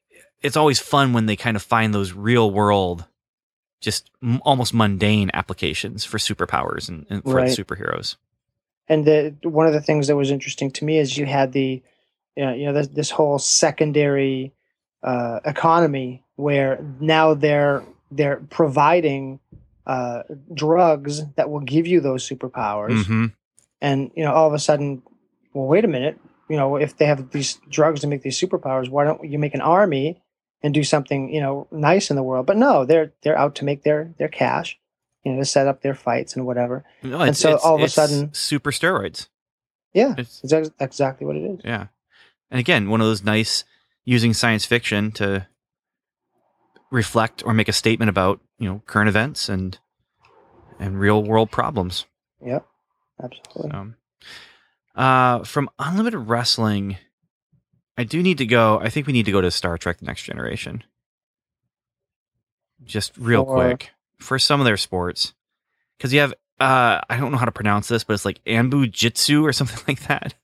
it's 0.42 0.56
always 0.56 0.78
fun 0.80 1.12
when 1.12 1.26
they 1.26 1.36
kind 1.36 1.56
of 1.56 1.62
find 1.62 1.92
those 1.92 2.12
real 2.12 2.50
world 2.50 3.04
just 3.80 4.10
m- 4.22 4.40
almost 4.44 4.72
mundane 4.74 5.30
applications 5.34 6.04
for 6.04 6.18
superpowers 6.18 6.88
and, 6.88 7.06
and 7.10 7.22
for 7.22 7.32
Right. 7.32 7.48
superheroes 7.50 8.16
and 8.88 9.04
the 9.04 9.34
one 9.42 9.66
of 9.66 9.72
the 9.72 9.80
things 9.80 10.06
that 10.08 10.16
was 10.16 10.30
interesting 10.30 10.70
to 10.72 10.84
me 10.84 10.98
is 10.98 11.16
you 11.16 11.26
had 11.26 11.52
the 11.52 11.82
you 12.36 12.46
know, 12.46 12.54
you 12.54 12.66
know 12.66 12.72
this, 12.72 12.88
this 12.88 13.10
whole 13.10 13.38
secondary 13.38 14.52
uh, 15.02 15.40
economy 15.44 16.24
where 16.36 16.82
now 17.00 17.34
they're 17.34 17.84
they're 18.10 18.42
providing 18.50 19.40
uh, 19.86 20.22
drugs 20.54 21.22
that 21.36 21.50
will 21.50 21.60
give 21.60 21.86
you 21.86 22.00
those 22.00 22.26
superpowers 22.28 23.04
hmm 23.06 23.26
and 23.80 24.10
you 24.14 24.24
know 24.24 24.32
all 24.32 24.46
of 24.46 24.54
a 24.54 24.58
sudden 24.58 25.02
well 25.54 25.66
wait 25.66 25.84
a 25.84 25.88
minute. 25.88 26.18
You 26.48 26.56
know 26.56 26.76
if 26.76 26.96
they 26.96 27.06
have 27.06 27.30
these 27.30 27.60
drugs 27.68 28.00
to 28.00 28.06
make 28.06 28.22
these 28.22 28.38
superpowers 28.40 28.88
why 28.88 29.04
don't 29.04 29.22
you 29.28 29.38
make 29.38 29.54
an 29.54 29.60
army 29.60 30.22
and 30.62 30.74
do 30.74 30.82
something 30.84 31.32
you 31.32 31.40
know 31.40 31.66
nice 31.70 32.10
in 32.10 32.16
the 32.16 32.22
world? 32.22 32.46
But 32.46 32.56
no 32.56 32.84
they're 32.84 33.12
they're 33.22 33.38
out 33.38 33.54
to 33.56 33.64
make 33.64 33.82
their 33.84 34.12
their 34.18 34.28
cash 34.28 34.78
you 35.24 35.32
know 35.32 35.38
to 35.38 35.44
set 35.44 35.66
up 35.68 35.82
their 35.82 35.94
fights 35.94 36.34
and 36.36 36.46
whatever. 36.46 36.84
No, 37.02 37.20
And 37.20 37.36
so 37.36 37.56
all 37.58 37.76
of 37.76 37.82
a 37.82 37.88
sudden- 37.88 38.34
super 38.34 38.70
steroids. 38.72 39.28
Yeah 39.92 40.12
It's- 40.12 40.40
it's 40.42 40.52
ex- 40.52 40.70
exactly 40.80 41.26
what 41.26 41.36
it 41.36 41.42
is. 41.44 41.60
Yeah. 41.64 41.86
And 42.50 42.58
again 42.60 42.90
one 42.90 43.00
of 43.00 43.06
those 43.06 43.22
nice 43.22 43.64
using 44.04 44.32
science 44.34 44.64
fiction 44.64 45.12
to 45.12 45.46
reflect 46.90 47.44
or 47.46 47.54
make 47.54 47.68
a 47.68 47.72
statement 47.72 48.08
about 48.08 48.40
you 48.58 48.68
know 48.68 48.82
current 48.86 49.08
events 49.08 49.48
and 49.48 49.78
and 50.78 50.98
real 50.98 51.22
world 51.22 51.50
problems. 51.50 52.06
Yep, 52.44 52.66
absolutely. 53.22 53.70
So, 53.70 55.00
uh, 55.00 55.44
from 55.44 55.70
Unlimited 55.78 56.20
Wrestling, 56.28 56.96
I 57.96 58.04
do 58.04 58.22
need 58.22 58.38
to 58.38 58.46
go. 58.46 58.78
I 58.80 58.88
think 58.90 59.06
we 59.06 59.12
need 59.12 59.26
to 59.26 59.32
go 59.32 59.40
to 59.40 59.50
Star 59.50 59.78
Trek: 59.78 59.98
The 59.98 60.06
Next 60.06 60.22
Generation. 60.24 60.82
Just 62.84 63.16
real 63.18 63.44
For- 63.44 63.54
quick 63.54 63.90
for 64.18 64.38
some 64.38 64.60
of 64.60 64.64
their 64.66 64.76
sports, 64.76 65.34
because 65.98 66.12
you 66.12 66.20
have. 66.20 66.34
Uh, 66.58 67.00
I 67.08 67.16
don't 67.16 67.32
know 67.32 67.38
how 67.38 67.46
to 67.46 67.52
pronounce 67.52 67.88
this, 67.88 68.04
but 68.04 68.12
it's 68.12 68.26
like 68.26 68.38
Anbo-jytsu 68.44 69.42
or 69.42 69.52
something 69.54 69.82
like 69.88 70.06
that. 70.08 70.34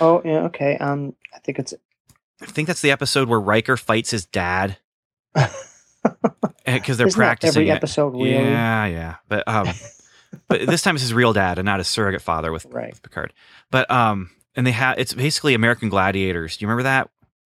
Oh, 0.00 0.22
yeah, 0.24 0.44
okay. 0.44 0.78
Um, 0.78 1.14
I 1.34 1.38
think 1.40 1.58
it's 1.58 1.74
I 2.40 2.46
think 2.46 2.66
that's 2.68 2.80
the 2.80 2.90
episode 2.92 3.28
where 3.28 3.40
Riker 3.40 3.76
fights 3.76 4.10
his 4.10 4.24
dad 4.24 4.78
because 5.34 6.96
they're 6.96 7.06
Isn't 7.08 7.18
practicing 7.18 7.62
every 7.62 7.68
it. 7.70 7.74
episode. 7.74 8.14
Really, 8.14 8.32
Yeah, 8.32 8.86
yeah, 8.86 9.16
but 9.28 9.46
um, 9.46 9.68
but 10.48 10.66
this 10.66 10.82
time 10.82 10.96
it's 10.96 11.02
his 11.02 11.14
real 11.14 11.32
dad 11.32 11.58
and 11.58 11.66
not 11.66 11.78
his 11.78 11.88
surrogate 11.88 12.22
father 12.22 12.52
with 12.52 12.66
right. 12.66 12.90
with 12.90 13.02
Picard. 13.02 13.32
But 13.70 13.90
um, 13.90 14.30
and 14.54 14.66
they 14.66 14.72
have 14.72 14.98
it's 14.98 15.14
basically 15.14 15.54
American 15.54 15.88
Gladiators. 15.88 16.56
Do 16.56 16.64
you 16.64 16.68
remember 16.68 16.84
that 16.84 17.10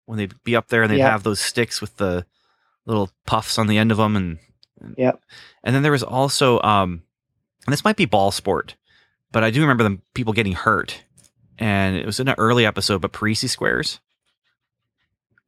when 0.06 0.18
they'd 0.18 0.34
be 0.44 0.56
up 0.56 0.68
there 0.68 0.82
and 0.82 0.90
they'd 0.92 0.98
Yeah. 0.98 1.10
have 1.10 1.22
those 1.22 1.40
sticks 1.40 1.80
with 1.80 1.96
the 1.96 2.26
little 2.86 3.10
puffs 3.26 3.58
on 3.58 3.66
the 3.66 3.78
end 3.78 3.90
of 3.92 3.98
them 3.98 4.16
and, 4.16 4.38
and 4.80 4.94
Yep. 4.98 5.22
And 5.62 5.74
then 5.74 5.82
there 5.82 5.92
was 5.92 6.02
also 6.02 6.60
um, 6.62 7.02
and 7.66 7.72
this 7.72 7.84
might 7.84 7.96
be 7.96 8.04
ball 8.06 8.30
sport, 8.30 8.76
but 9.30 9.44
I 9.44 9.50
do 9.50 9.60
remember 9.60 9.84
them 9.84 10.02
people 10.14 10.32
getting 10.32 10.54
hurt, 10.54 11.02
and 11.58 11.96
it 11.96 12.06
was 12.06 12.18
in 12.18 12.28
an 12.28 12.34
early 12.38 12.66
episode. 12.66 13.00
But 13.00 13.12
Parrises 13.12 13.52
squares. 13.52 14.00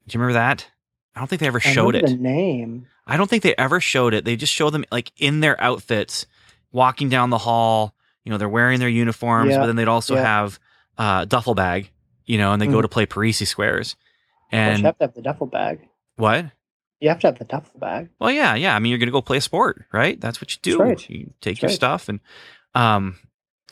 Do 0.07 0.15
you 0.17 0.21
remember 0.21 0.35
that? 0.39 0.69
I 1.17 1.21
don't 1.21 1.29
think 1.29 1.41
they 1.41 1.47
ever 1.47 1.61
showed 1.61 1.95
it. 1.95 2.07
The 2.07 2.17
name. 2.17 2.87
I 3.07 3.17
don't 3.17 3.29
think 3.29 3.43
they 3.43 3.55
ever 3.57 3.81
showed 3.81 4.15
it. 4.15 4.25
They 4.25 4.37
just 4.37 4.53
show 4.53 4.71
them 4.71 4.85
like 4.91 5.13
in 5.17 5.41
their 5.41 5.61
outfits, 5.61 6.27
walking 6.75 7.09
down 7.09 7.31
the 7.31 7.39
hall. 7.39 7.95
You 8.25 8.31
know, 8.33 8.37
they're 8.39 8.49
wearing 8.51 8.81
their 8.81 8.89
uniforms, 8.91 9.53
Yeah, 9.53 9.61
but 9.61 9.67
then 9.69 9.77
they'd 9.77 9.89
also 9.89 10.15
yeah. 10.17 10.23
have 10.23 10.59
uh, 10.99 11.25
duffel 11.25 11.55
bag. 11.55 11.91
You 12.27 12.37
know, 12.39 12.53
and 12.53 12.61
they 12.61 12.67
go 12.67 12.79
Mhm. 12.79 12.83
to 12.83 12.89
play 12.89 13.07
Parrises 13.07 13.49
squares. 13.49 13.97
And 14.53 14.79
you 14.81 14.85
have 14.87 14.99
to 14.99 15.05
have 15.05 15.15
the 15.15 15.23
duffel 15.23 15.47
bag. 15.47 15.81
what? 16.17 16.47
You 17.01 17.09
have 17.11 17.19
to 17.21 17.27
have 17.27 17.39
the 17.39 17.45
duffel 17.45 17.79
bag. 17.81 18.09
Well, 18.19 18.31
yeah, 18.31 18.55
yeah. 18.55 18.75
I 18.75 18.79
mean, 18.79 18.89
you're 18.91 18.99
going 18.99 19.09
to 19.09 19.13
go 19.13 19.21
play 19.21 19.37
a 19.37 19.41
sport, 19.43 19.85
right? 19.93 20.19
That's 20.19 20.41
what 20.41 20.53
you 20.55 20.59
do. 20.63 20.79
That's 20.79 20.89
right. 21.03 21.11
You 21.11 21.33
take 21.43 21.57
That's 21.57 21.63
your 21.63 21.69
right. 21.69 21.75
stuff, 21.75 22.09
and 22.09 22.21
um, 22.75 23.17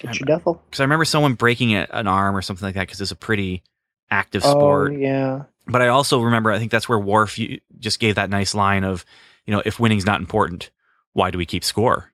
Get 0.00 0.20
your 0.20 0.26
duffel. 0.26 0.61
because 0.66 0.80
I 0.80 0.84
remember 0.84 1.05
someone 1.07 1.32
breaking 1.34 1.74
a- 1.74 1.86
an 1.92 2.07
arm 2.09 2.36
or 2.36 2.42
something 2.42 2.66
like 2.66 2.74
that 2.74 2.82
because 2.88 3.00
it's 3.00 3.11
a 3.11 3.16
pretty 3.16 3.62
active 4.11 4.42
Oh 4.44 4.50
sport. 4.50 4.98
yeah. 4.98 5.44
But 5.66 5.80
I 5.80 5.88
also 5.88 6.20
remember, 6.20 6.50
I 6.50 6.59
think 6.59 6.70
that's 6.72 6.88
where 6.90 6.98
Worf 6.98 7.38
just 7.78 8.00
gave 8.00 8.16
that 8.16 8.28
nice 8.28 8.55
line 8.55 8.84
of, 8.84 9.07
you 9.46 9.55
know, 9.55 9.62
if 9.64 9.78
winning's 9.80 10.05
not 10.05 10.20
important, 10.20 10.70
why 11.14 11.30
do 11.30 11.38
we 11.38 11.46
keep 11.46 11.64
score? 11.64 12.11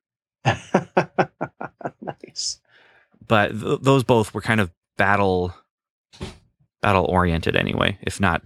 Nice. 2.03 2.61
But 3.27 3.49
th- 3.61 3.81
those 3.83 4.05
both 4.05 4.33
were 4.35 4.41
kind 4.41 4.61
of 4.61 4.71
battle 4.97 5.55
battle 6.81 7.05
oriented 7.05 7.57
anyway, 7.57 7.99
if 8.03 8.21
not 8.21 8.43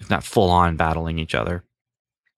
if 0.00 0.10
not 0.10 0.24
full 0.24 0.50
on 0.50 0.76
battling 0.76 1.18
each 1.18 1.34
other. 1.34 1.64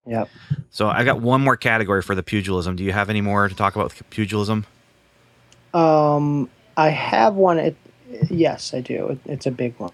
Yep. 0.07 0.29
So 0.71 0.89
I 0.89 1.03
got 1.05 1.21
one 1.21 1.41
more 1.41 1.57
category 1.57 2.01
for 2.03 2.15
the 2.15 2.23
pugilism. 2.23 2.77
Do 2.77 2.85
you 2.85 2.93
have 2.93 3.11
any 3.11 3.21
more 3.21 3.49
to 3.49 3.55
talk 3.55 3.75
about 3.75 3.87
with 3.87 4.09
pugilism? 4.11 4.65
Um, 5.75 6.49
I 6.77 6.91
have 6.91 7.35
one. 7.35 7.59
It, 7.59 7.77
yes, 8.31 8.73
I 8.73 8.81
do. 8.81 9.09
It, 9.09 9.19
it's 9.25 9.47
a 9.47 9.51
big 9.51 9.75
one. 9.79 9.91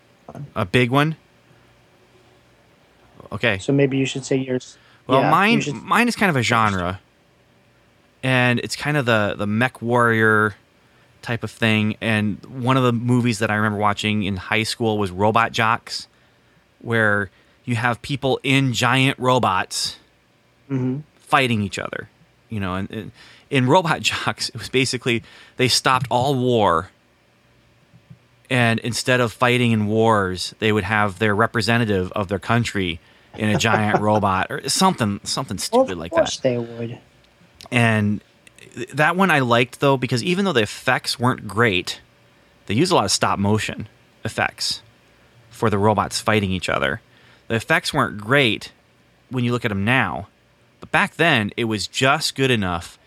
A 0.54 0.64
big 0.66 0.90
one? 0.90 1.16
Okay. 3.30 3.58
So 3.58 3.72
maybe 3.72 3.96
you 3.96 4.04
should 4.04 4.24
say 4.24 4.36
yours. 4.36 4.76
Well, 5.06 5.20
Yeah, 5.22 5.30
mine 5.30 5.60
should- 5.62 5.74
mine 5.82 6.08
is 6.08 6.16
kind 6.16 6.30
of 6.30 6.36
a 6.36 6.42
genre, 6.42 7.00
and 8.22 8.58
it's 8.60 8.76
kind 8.76 8.96
of 8.96 9.06
the 9.06 9.34
the 9.36 9.46
mech 9.46 9.80
warrior 9.82 10.54
type 11.22 11.42
of 11.44 11.50
thing. 11.50 11.96
And 12.00 12.44
one 12.46 12.76
of 12.76 12.82
the 12.82 12.92
movies 12.92 13.38
that 13.40 13.50
I 13.50 13.54
remember 13.54 13.78
watching 13.78 14.24
in 14.24 14.36
high 14.36 14.64
school 14.64 14.98
was 14.98 15.10
Robot 15.10 15.52
Jox, 15.52 16.08
where 16.80 17.30
you 17.64 17.76
have 17.76 18.02
people 18.02 18.40
in 18.42 18.72
giant 18.72 19.18
robots 19.18 19.98
Mhm. 20.70 21.02
fighting 21.16 21.62
each 21.62 21.78
other. 21.78 22.08
You 22.48 22.60
know, 22.60 22.74
and, 22.74 22.90
and 22.90 23.12
in 23.50 23.66
Robot 23.66 24.00
Jox, 24.08 24.48
it 24.48 24.56
was 24.56 24.68
basically 24.68 25.22
they 25.56 25.68
stopped 25.68 26.06
all 26.10 26.34
war. 26.34 26.90
And 28.50 28.80
instead 28.80 29.20
of 29.20 29.32
fighting 29.32 29.72
in 29.72 29.86
wars, 29.86 30.54
they 30.58 30.72
would 30.72 30.84
have 30.84 31.18
their 31.18 31.34
representative 31.34 32.12
of 32.12 32.28
their 32.28 32.38
country 32.38 33.00
in 33.38 33.48
a 33.48 33.56
giant 33.56 34.00
robot 34.02 34.48
or 34.50 34.68
something, 34.68 35.20
something 35.24 35.56
stupid 35.56 35.76
Well, 35.76 35.84
stupid 35.86 35.92
of 35.92 35.98
like 35.98 36.10
course 36.10 36.36
that. 36.36 36.42
they 36.42 36.58
would. 36.58 36.98
And 37.72 38.20
that 38.94 39.16
one 39.16 39.30
I 39.30 39.40
liked 39.40 39.80
though 39.80 39.96
because 39.96 40.22
even 40.22 40.44
though 40.44 40.52
the 40.52 40.62
effects 40.62 41.18
weren't 41.18 41.48
great, 41.48 42.00
they 42.66 42.74
used 42.74 42.92
a 42.92 42.94
lot 42.94 43.04
of 43.04 43.10
stop 43.10 43.38
motion 43.38 43.88
effects 44.24 44.82
for 45.50 45.68
the 45.70 45.78
robots 45.78 46.20
fighting 46.20 46.50
each 46.52 46.68
other. 46.68 47.00
The 47.48 47.56
effects 47.56 47.92
weren't 47.92 48.18
great 48.18 48.72
when 49.30 49.44
you 49.44 49.52
look 49.52 49.64
at 49.64 49.68
them 49.68 49.84
now, 49.84 50.28
but 50.80 50.90
back 50.92 51.16
then 51.16 51.50
it 51.56 51.64
was 51.64 51.86
just 51.86 52.34
good 52.34 52.50
enough 52.50 52.98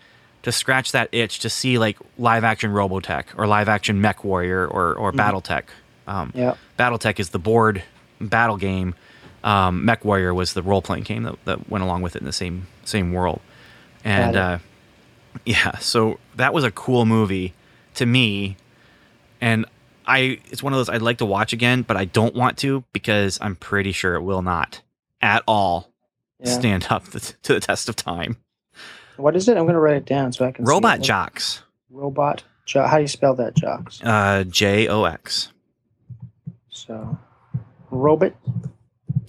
to 0.42 0.52
scratch 0.52 0.92
that 0.92 1.08
itch 1.12 1.40
to 1.40 1.50
see 1.50 1.78
like 1.78 1.96
live 2.18 2.44
action 2.44 2.70
Robotech 2.72 3.24
or 3.36 3.46
live 3.46 3.68
action 3.68 4.00
Mech 4.00 4.24
Warrior 4.24 4.66
or 4.66 4.94
or 4.94 5.12
BattleTech. 5.12 5.64
Um, 6.06 6.32
Yeah. 6.34 6.54
BattleTech 6.78 7.18
is 7.18 7.30
the 7.30 7.38
board 7.38 7.82
battle 8.20 8.56
game. 8.56 8.94
Um, 9.42 9.84
Mech 9.84 10.04
Warrior 10.04 10.34
was 10.34 10.52
the 10.54 10.62
role 10.62 10.82
playing 10.82 11.04
game 11.04 11.22
that, 11.24 11.44
that 11.44 11.68
went 11.68 11.82
along 11.84 12.02
with 12.02 12.16
it 12.16 12.20
in 12.20 12.26
the 12.26 12.32
same 12.32 12.66
same 12.84 13.12
world. 13.12 13.40
And 14.06 14.36
uh, 14.36 14.58
yeah, 15.44 15.78
so 15.78 16.18
that 16.36 16.54
was 16.54 16.64
a 16.64 16.70
cool 16.70 17.04
movie 17.06 17.52
to 17.94 18.06
me. 18.06 18.56
And 19.40 19.66
I 20.06 20.38
it's 20.50 20.62
one 20.62 20.72
of 20.72 20.78
those 20.78 20.88
I'd 20.88 21.02
like 21.02 21.18
to 21.18 21.26
watch 21.26 21.52
again, 21.52 21.82
but 21.82 21.96
I 21.96 22.04
don't 22.04 22.34
want 22.34 22.56
to 22.58 22.84
because 22.92 23.38
I'm 23.40 23.56
pretty 23.56 23.92
sure 23.92 24.14
it 24.14 24.22
will 24.22 24.42
not 24.42 24.80
at 25.20 25.42
all 25.48 25.90
Yeah. 26.40 26.50
stand 26.52 26.86
up 26.90 27.04
to, 27.10 27.20
to 27.20 27.54
the 27.54 27.60
test 27.60 27.88
of 27.88 27.96
time. 27.96 28.36
What 29.16 29.34
is 29.34 29.48
it? 29.48 29.56
I'm 29.56 29.64
going 29.64 29.74
to 29.74 29.80
write 29.80 29.96
it 29.96 30.04
down 30.04 30.32
so 30.32 30.44
I 30.46 30.52
can. 30.52 30.64
see 30.66 30.70
Robot. 30.70 31.00
Jox. 31.00 31.62
Robot. 31.90 32.44
Jo- 32.66 32.86
How 32.86 32.96
do 32.96 33.02
you 33.02 33.08
spell 33.08 33.34
that, 33.36 33.54
Jox? 33.54 34.00
Uh, 34.02 34.44
J 34.44 34.88
O 34.88 35.04
X. 35.04 35.52
So, 36.68 37.18
robot 37.90 38.34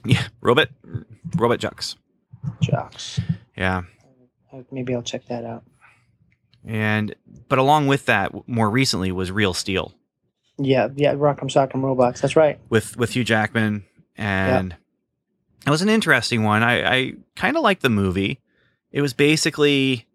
Yeah, 0.05 0.27
Robot 0.41 0.69
Robot 1.37 1.59
Jox. 1.59 1.95
Jox. 2.61 3.19
Yeah. 3.55 3.83
Uh, 4.57 4.63
Maybe 4.71 4.95
I'll 4.95 5.03
check 5.03 5.25
that 5.27 5.43
out. 5.45 5.63
And 6.65 7.15
but 7.47 7.59
along 7.59 7.87
with 7.87 8.05
that, 8.07 8.31
more 8.47 8.69
recently 8.69 9.11
was 9.11 9.31
Real 9.31 9.53
Steel 9.53 9.93
Yeah, 10.57 10.89
yeah. 10.95 11.13
Rock'em 11.13 11.49
Sock'em 11.49 11.81
Robots. 11.83 12.19
That's 12.21 12.35
right. 12.35 12.59
with 12.69 12.97
with 12.97 13.11
Hugh 13.11 13.23
Jackman, 13.23 13.85
and 14.17 14.75
it 15.65 15.69
was 15.69 15.81
an 15.81 15.89
interesting 15.89 16.43
one. 16.43 16.63
I, 16.63 16.95
I 16.97 17.13
kind 17.35 17.55
of 17.55 17.63
liked 17.63 17.81
the 17.83 17.89
movie. 17.89 18.41
It 18.91 19.01
was 19.01 19.13
basically, 19.13 20.07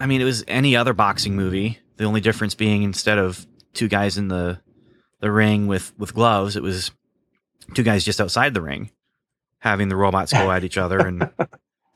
I 0.00 0.06
mean, 0.06 0.20
it 0.20 0.24
was 0.24 0.44
any 0.48 0.74
other 0.76 0.92
boxing 0.92 1.36
movie. 1.36 1.78
The 1.96 2.04
only 2.04 2.20
difference 2.20 2.54
being 2.54 2.82
instead 2.82 3.18
of 3.18 3.46
two 3.72 3.88
guys 3.88 4.18
in 4.18 4.28
the 4.28 4.60
the 5.20 5.30
ring 5.30 5.66
with 5.66 5.94
with 5.98 6.14
gloves, 6.14 6.56
it 6.56 6.62
was 6.62 6.90
two 7.74 7.84
guys 7.84 8.04
just 8.04 8.20
outside 8.20 8.52
the 8.52 8.60
ring, 8.62 8.90
having 9.60 9.88
the 9.88 9.96
robots 9.96 10.32
go 10.32 10.50
at 10.50 10.64
each 10.64 10.76
other 10.76 10.98
and. 11.06 11.30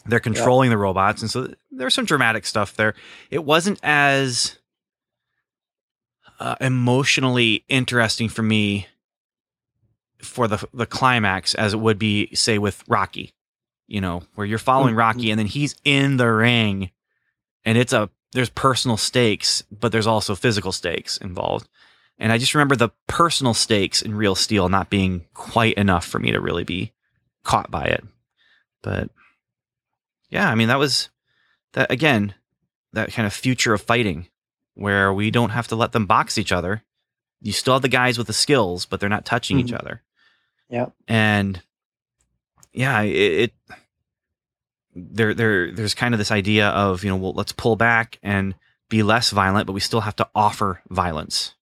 They're 0.07 0.21
controlling 0.21 0.71
the 0.71 0.79
robots, 0.79 1.23
and 1.23 1.31
so 1.31 1.53
there's 1.71 1.95
some 1.95 2.07
dramatic 2.07 2.47
stuff 2.47 2.75
there. 2.75 2.95
It 3.31 3.45
wasn't 3.45 3.79
as 3.83 4.59
uh, 6.41 6.57
emotionally 6.61 7.65
interesting 7.69 8.29
for 8.29 8.43
me 8.43 8.87
for 10.23 10.49
the 10.49 10.67
the 10.73 10.87
climax 10.87 11.55
as 11.55 11.75
it 11.75 11.79
would 11.79 11.99
be 11.99 12.35
say 12.35 12.59
with 12.59 12.83
Rocky 12.89 13.33
you 13.87 14.01
know 14.01 14.23
where 14.35 14.47
you're 14.47 14.59
following 14.59 14.97
Rocky 14.97 15.31
and 15.31 15.39
then 15.39 15.47
he's 15.47 15.77
in 15.85 16.17
the 16.17 16.29
ring 16.29 16.91
and 17.65 17.79
it's 17.79 17.93
a 17.93 18.11
there's 18.33 18.51
personal 18.51 18.97
stakes 18.97 19.63
but 19.71 19.93
there's 19.93 20.07
also 20.07 20.35
physical 20.35 20.73
stakes 20.73 21.17
involved. 21.19 21.69
And 22.19 22.33
I 22.33 22.39
just 22.39 22.55
remember 22.55 22.75
the 22.75 22.91
personal 23.07 23.55
stakes 23.55 24.03
in 24.03 24.15
Real 24.15 24.35
Steel 24.35 24.69
not 24.69 24.91
being 24.91 25.27
quite 25.35 25.75
enough 25.75 26.05
for 26.05 26.19
me 26.19 26.33
to 26.33 26.41
really 26.41 26.65
be 26.65 26.93
caught 27.45 27.71
by 27.71 27.85
it. 27.85 28.05
But 28.83 29.11
yeah 30.31 30.51
I 30.51 30.55
mean 30.55 30.69
that 30.69 30.79
was 30.79 31.09
that 31.73 31.91
again 31.91 32.35
that 32.93 33.13
kind 33.13 33.27
of 33.27 33.33
future 33.33 33.75
of 33.75 33.83
fighting 33.83 34.29
where 34.75 35.13
we 35.13 35.31
don't 35.31 35.51
have 35.51 35.69
to 35.69 35.77
let 35.77 35.93
them 35.93 36.07
box 36.07 36.39
each 36.39 36.53
other. 36.53 36.83
You 37.43 37.53
still 37.53 37.75
have 37.75 37.83
the 37.83 37.89
guys 37.89 38.17
with 38.19 38.27
the 38.29 38.33
skills, 38.33 38.87
but 38.87 38.99
they're 39.01 39.09
not 39.09 39.25
touching 39.25 39.59
each 39.61 39.73
Mhm. 39.73 39.79
other. 39.81 40.03
Yeah. 40.71 40.87
And 41.07 41.63
yeah, 42.73 43.03
it, 43.03 43.13
it 43.15 43.53
there 44.95 45.35
there 45.35 45.71
there's 45.73 45.95
kind 45.95 46.15
of 46.15 46.19
this 46.19 46.31
idea 46.31 46.69
of, 46.69 47.05
you 47.05 47.11
know, 47.11 47.17
well, 47.17 47.33
let's 47.33 47.53
pull 47.53 47.77
back 47.77 48.19
and 48.23 48.55
be 48.89 49.03
less 49.03 49.31
violent, 49.31 49.67
but 49.67 49.73
we 49.75 49.81
still 49.81 50.01
have 50.01 50.17
to 50.17 50.29
offer 50.35 50.81
violence. 50.89 51.55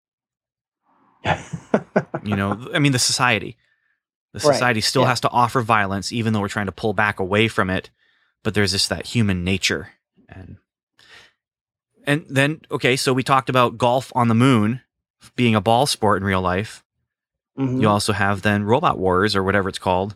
You 2.22 2.36
know, 2.36 2.68
I 2.74 2.78
mean 2.78 2.92
the 2.92 2.98
society. 2.98 3.56
The 4.32 4.40
Right, 4.46 4.52
society 4.54 4.80
still 4.82 5.02
yeah. 5.02 5.08
has 5.08 5.20
to 5.20 5.30
offer 5.30 5.62
violence 5.62 6.12
even 6.12 6.32
though 6.32 6.40
we're 6.40 6.48
trying 6.48 6.66
to 6.66 6.72
pull 6.72 6.92
back 6.92 7.18
away 7.20 7.48
from 7.48 7.70
it, 7.70 7.90
but 8.44 8.54
there's 8.54 8.72
just 8.72 8.88
that 8.88 9.06
human 9.06 9.44
nature 9.44 9.88
and 10.28 10.56
and 12.06 12.24
then 12.28 12.60
okay, 12.70 12.94
so 12.96 13.12
we 13.12 13.22
talked 13.22 13.48
about 13.48 13.78
golf 13.78 14.12
on 14.14 14.28
the 14.28 14.34
moon 14.34 14.80
being 15.34 15.54
a 15.56 15.60
ball 15.60 15.86
sport 15.86 16.20
in 16.22 16.24
real 16.26 16.40
life. 16.40 16.84
Mhm. 17.58 17.80
You 17.80 17.88
also 17.88 18.12
have 18.12 18.42
then 18.42 18.62
Robot 18.64 18.98
Wars 18.98 19.34
or 19.34 19.42
whatever 19.42 19.68
it's 19.68 19.78
called 19.78 20.14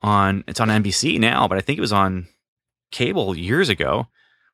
on 0.00 0.44
it's 0.46 0.60
on 0.60 0.68
NBC 0.68 1.18
now, 1.18 1.48
but 1.48 1.58
I 1.58 1.60
think 1.60 1.78
it 1.78 1.80
was 1.80 1.92
on 1.92 2.28
cable 2.92 3.36
years 3.36 3.68
ago 3.68 4.06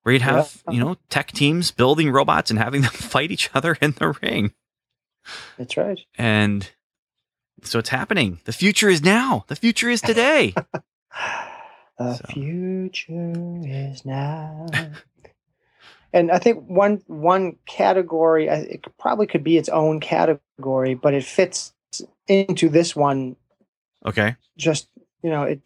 where 0.03 0.12
you'd 0.14 0.22
have, 0.22 0.62
Yeah. 0.68 0.74
you 0.74 0.80
know, 0.80 0.97
tech 1.11 1.32
teams 1.32 1.70
building 1.70 2.11
robots 2.11 2.51
and 2.51 2.59
having 2.59 2.80
them 2.82 2.90
fight 2.92 3.30
each 3.30 3.51
other 3.55 3.76
in 3.80 3.92
the 3.92 4.14
ring. 4.22 4.53
That's 5.59 5.76
right. 5.76 6.01
And 6.16 6.70
so 7.62 7.78
it's 7.78 7.88
happening. 7.90 8.40
The 8.45 8.53
future 8.53 8.88
is 8.88 9.03
now. 9.03 9.45
The 9.49 9.57
future 9.57 9.88
is 9.90 10.01
today. 10.01 10.55
The 11.99 12.14
So. 12.14 12.24
future 12.28 13.32
is 13.64 14.05
now. 14.05 14.66
and 16.12 16.30
I 16.30 16.38
think 16.38 16.64
one 16.68 17.03
one 17.07 17.57
category, 17.66 18.49
it 18.49 18.84
probably 18.99 19.26
could 19.26 19.45
be 19.45 19.57
its 19.59 19.68
own 19.68 20.01
category, 20.01 20.95
but 20.95 21.14
it 21.14 21.24
fits 21.24 21.72
into 22.26 22.68
this 22.68 22.95
one. 22.97 23.36
okay. 24.05 24.36
Just 24.57 24.88
you 25.22 25.30
know, 25.30 25.45
it 25.45 25.61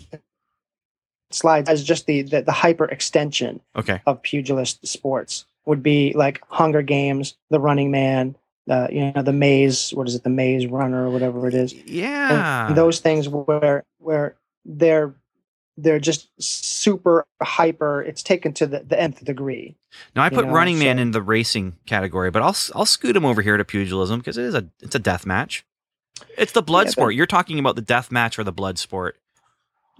slides 1.30 1.68
as 1.68 1.84
just 1.84 2.06
the 2.06 2.22
the, 2.22 2.42
the 2.42 2.52
hyper 2.52 2.84
extension 2.86 3.60
Okay. 3.76 4.00
of 4.06 4.22
pugilist 4.22 4.86
sports 4.86 5.44
would 5.66 5.82
be 5.82 6.12
like 6.14 6.40
Hunger 6.48 6.80
Games, 6.82 7.36
The 7.50 7.60
Running 7.60 7.90
Man, 7.90 8.36
uh, 8.70 8.88
you 8.90 9.12
know, 9.12 9.22
the 9.22 9.32
Maze. 9.32 9.90
What 9.90 10.08
is 10.08 10.14
it? 10.14 10.24
The 10.24 10.30
Maze 10.30 10.66
Runner 10.66 11.06
or 11.06 11.10
whatever 11.10 11.46
it 11.48 11.54
is. 11.54 11.74
Yeah. 11.74 12.68
and 12.68 12.76
those 12.76 13.00
things 13.00 13.28
where 13.28 13.84
where 13.98 14.36
they're 14.64 15.14
they're 15.80 16.00
just 16.00 16.28
super 16.42 17.24
hyper 17.40 18.02
it's 18.02 18.22
taken 18.22 18.52
to 18.52 18.66
the, 18.66 18.80
the 18.80 19.00
nth 19.00 19.24
degree 19.24 19.76
now 20.14 20.22
I 20.24 20.28
put 20.28 20.44
know, 20.46 20.52
Running 20.52 20.78
Man 20.78 20.98
in 20.98 21.12
the 21.12 21.22
racing 21.22 21.76
category, 21.86 22.30
but 22.30 22.42
I'll 22.42 22.56
I'll 22.74 22.84
scoot 22.86 23.16
him 23.16 23.24
over 23.24 23.40
here 23.40 23.56
to 23.56 23.64
pugilism 23.64 24.18
because 24.20 24.36
it 24.36 24.44
is 24.44 24.54
a 24.54 24.68
it's 24.82 24.94
a 24.94 24.98
death 24.98 25.24
match. 25.24 25.64
It's 26.36 26.52
the 26.52 26.60
blood 26.62 26.80
Yeah, 26.82 26.88
but- 26.88 26.92
sport. 26.92 27.14
You're 27.14 27.26
talking 27.26 27.58
about 27.58 27.74
the 27.76 27.82
death 27.82 28.12
match 28.12 28.38
or 28.38 28.44
the 28.44 28.52
blood 28.52 28.78
sport. 28.78 29.16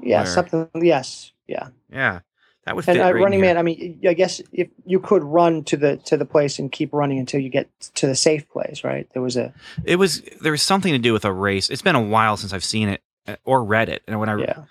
yeah 0.01 0.25
Where- 0.25 0.27
something 0.27 0.69
yes 0.75 1.33
yeah 1.47 1.69
Yeah. 1.91 2.21
That 2.65 2.77
would 2.77 2.85
fit 2.85 2.97
and 2.99 3.01
uh, 3.09 3.15
right 3.15 3.23
running 3.25 3.41
man 3.41 3.57
i 3.57 3.63
mean 3.63 3.99
i 4.07 4.13
guess 4.13 4.43
if 4.53 4.69
you 4.85 5.01
could 5.01 5.25
run 5.25 5.65
to 5.65 5.77
the 5.79 5.97
to 6.05 6.19
the 6.19 6.27
place 6.27 6.59
and 6.59 6.71
keep 6.71 6.93
running 6.93 7.19
until 7.19 7.41
you 7.41 7.49
get 7.49 7.67
to 7.95 8.07
the 8.07 8.15
safe 8.15 8.47
place 8.51 8.85
right 8.85 9.09
there 9.15 9.23
was 9.23 9.39
a 9.39 9.55
It 9.85 9.97
was 9.97 10.21
there 10.43 10.53
was 10.53 10.61
something 10.61 10.93
to 10.93 10.99
do 10.99 11.15
with 11.15 11.25
a 11.25 11.33
race. 11.33 11.71
It's 11.71 11.81
been 11.81 11.95
a 11.97 12.03
while 12.03 12.37
since 12.37 12.53
I've 12.53 12.63
seen 12.65 12.91
it 12.91 13.03
uh, 13.27 13.37
or 13.47 13.65
read 13.65 13.89
it, 13.89 14.03
and 14.07 14.21
when 14.21 14.29
I 14.29 14.37
yeah 14.39 14.65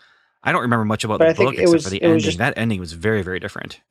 I 0.48 0.52
don't 0.54 0.62
remember 0.62 0.86
much 0.86 1.04
about 1.04 1.20
But 1.20 1.36
the 1.36 1.42
I 1.44 1.46
book 1.46 1.54
except 1.56 1.74
was- 1.74 1.84
for 1.84 1.90
the 1.90 2.02
ending. 2.02 2.20
just- 2.20 2.38
that 2.38 2.54
ending 2.58 2.80
was 2.80 2.94
very, 2.94 3.22
very 3.22 3.40
different. 3.40 3.82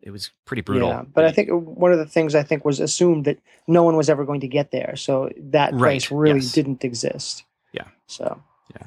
It 0.00 0.10
was 0.10 0.30
pretty 0.46 0.62
brutal. 0.62 0.88
Yeah, 0.88 1.02
but 1.12 1.24
I 1.24 1.32
think 1.32 1.50
one 1.50 1.92
of 1.92 1.98
the 1.98 2.06
things 2.06 2.34
I 2.34 2.42
think 2.42 2.64
was 2.64 2.80
assumed 2.80 3.24
that 3.26 3.38
no 3.66 3.82
one 3.82 3.96
was 3.96 4.08
ever 4.08 4.24
going 4.24 4.40
to 4.40 4.48
get 4.48 4.70
there, 4.70 4.94
so 4.96 5.30
that 5.36 5.72
Right, 5.72 5.80
place 6.00 6.10
really 6.10 6.40
yes. 6.40 6.52
didn't 6.52 6.84
exist. 6.84 7.44
Yeah. 7.72 7.84
So 8.06 8.40
Yeah. 8.74 8.86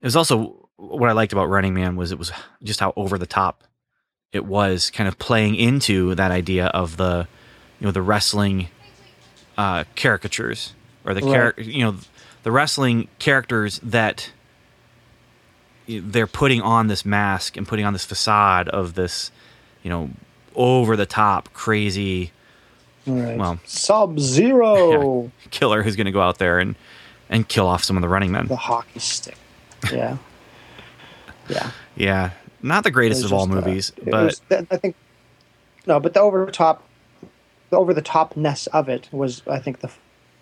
it 0.00 0.04
was 0.06 0.16
also 0.16 0.68
what 0.76 1.08
I 1.08 1.12
liked 1.12 1.32
about 1.32 1.46
Running 1.48 1.74
Man 1.74 1.96
was 1.96 2.12
it 2.12 2.18
was 2.18 2.32
just 2.62 2.80
how 2.80 2.92
over 2.96 3.18
the 3.18 3.26
top 3.26 3.62
it 4.32 4.44
was, 4.44 4.90
kind 4.90 5.06
of 5.08 5.18
playing 5.18 5.54
into 5.54 6.14
that 6.16 6.30
idea 6.30 6.66
of 6.66 6.96
the, 6.96 7.28
you 7.80 7.86
know, 7.86 7.92
the 7.92 8.02
wrestling 8.02 8.68
uh, 9.56 9.84
caricatures 9.94 10.74
or 11.04 11.14
the 11.14 11.20
char- 11.22 11.54
you 11.56 11.82
know, 11.84 11.96
the 12.42 12.50
wrestling 12.52 13.08
characters 13.18 13.80
that 13.82 14.30
they're 15.88 16.26
putting 16.26 16.60
on 16.62 16.86
this 16.88 17.04
mask 17.04 17.56
and 17.56 17.66
putting 17.66 17.84
on 17.84 17.92
this 17.92 18.04
facade 18.04 18.68
of 18.68 18.94
this, 18.94 19.30
you 19.82 19.90
know, 19.90 20.10
over 20.54 20.96
the 20.96 21.06
top 21.06 21.52
crazy 21.52 22.32
right. 23.06 23.36
Well- 23.38 23.60
Sub 23.64 24.18
Zero, 24.18 25.30
killer 25.50 25.82
who's 25.82 25.96
going 25.96 26.06
to 26.06 26.12
go 26.12 26.20
out 26.22 26.38
there 26.38 26.58
and 26.58 26.74
and 27.28 27.48
kill 27.48 27.66
off 27.66 27.82
some 27.84 27.96
of 27.96 28.02
the 28.02 28.08
running 28.08 28.30
men. 28.32 28.46
the 28.46 28.56
hockey 28.56 29.00
stick. 29.00 29.36
Yeah, 29.92 30.16
yeah. 31.48 31.70
Yeah, 31.96 32.30
not 32.62 32.84
the 32.84 32.90
greatest 32.90 33.24
of 33.24 33.32
all 33.32 33.44
uh, 33.44 33.46
movies, 33.46 33.92
it 33.96 34.10
but 34.10 34.24
was- 34.24 34.40
I 34.50 34.76
think 34.76 34.96
no, 35.86 36.00
but 36.00 36.14
the 36.14 36.20
over 36.20 36.44
the 36.44 36.52
top, 36.52 36.82
the 37.70 37.76
over 37.76 37.94
the 37.94 38.02
topness 38.02 38.66
of 38.72 38.88
it 38.88 39.08
was, 39.12 39.42
I 39.46 39.60
think, 39.60 39.80
the 39.80 39.90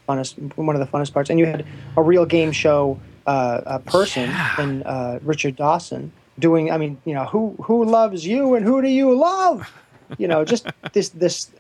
funnest, 0.09 0.57
one 0.57 0.75
of 0.75 0.81
the 0.81 0.87
funnest 0.87 1.13
parts. 1.13 1.29
And 1.29 1.39
you 1.39 1.45
had 1.47 1.67
a 1.99 2.03
real 2.03 2.25
game 2.25 2.51
show 2.51 2.99
uh, 3.27 3.61
a 3.67 3.79
person 3.79 4.31
Yeah. 4.31 4.61
in 4.63 4.83
uh, 4.83 5.19
Richard 5.23 5.57
Dawson 5.57 6.13
doing. 6.39 6.71
I 6.71 6.79
mean, 6.79 6.99
you 7.05 7.15
know, 7.15 7.25
who 7.25 7.55
who 7.63 7.85
loves 7.85 8.27
you 8.27 8.55
and 8.55 8.65
who 8.65 8.83
do 8.83 8.89
you 8.89 9.15
love? 9.17 9.71
You 10.19 10.29
know, 10.29 10.45
just 10.45 10.67
this 10.93 11.09
this. 11.11 11.51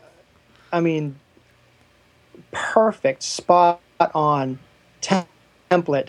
I 0.72 0.80
mean, 0.80 1.16
perfect, 2.52 3.22
spot 3.22 3.80
on 4.14 4.58
tem- 5.00 5.26
template 5.70 6.08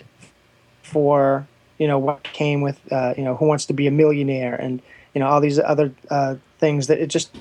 for 0.82 1.46
you 1.78 1.86
know 1.86 1.98
what 1.98 2.22
came 2.24 2.60
with 2.60 2.80
uh, 2.92 3.14
you 3.16 3.24
know 3.24 3.36
who 3.36 3.46
wants 3.46 3.66
to 3.66 3.72
be 3.72 3.86
a 3.86 3.90
millionaire 3.90 4.54
and 4.54 4.80
you 5.14 5.20
know 5.20 5.26
all 5.26 5.40
these 5.40 5.58
other 5.58 5.92
uh, 6.10 6.36
things 6.58 6.86
that 6.86 6.98
it 6.98 7.08
just 7.08 7.34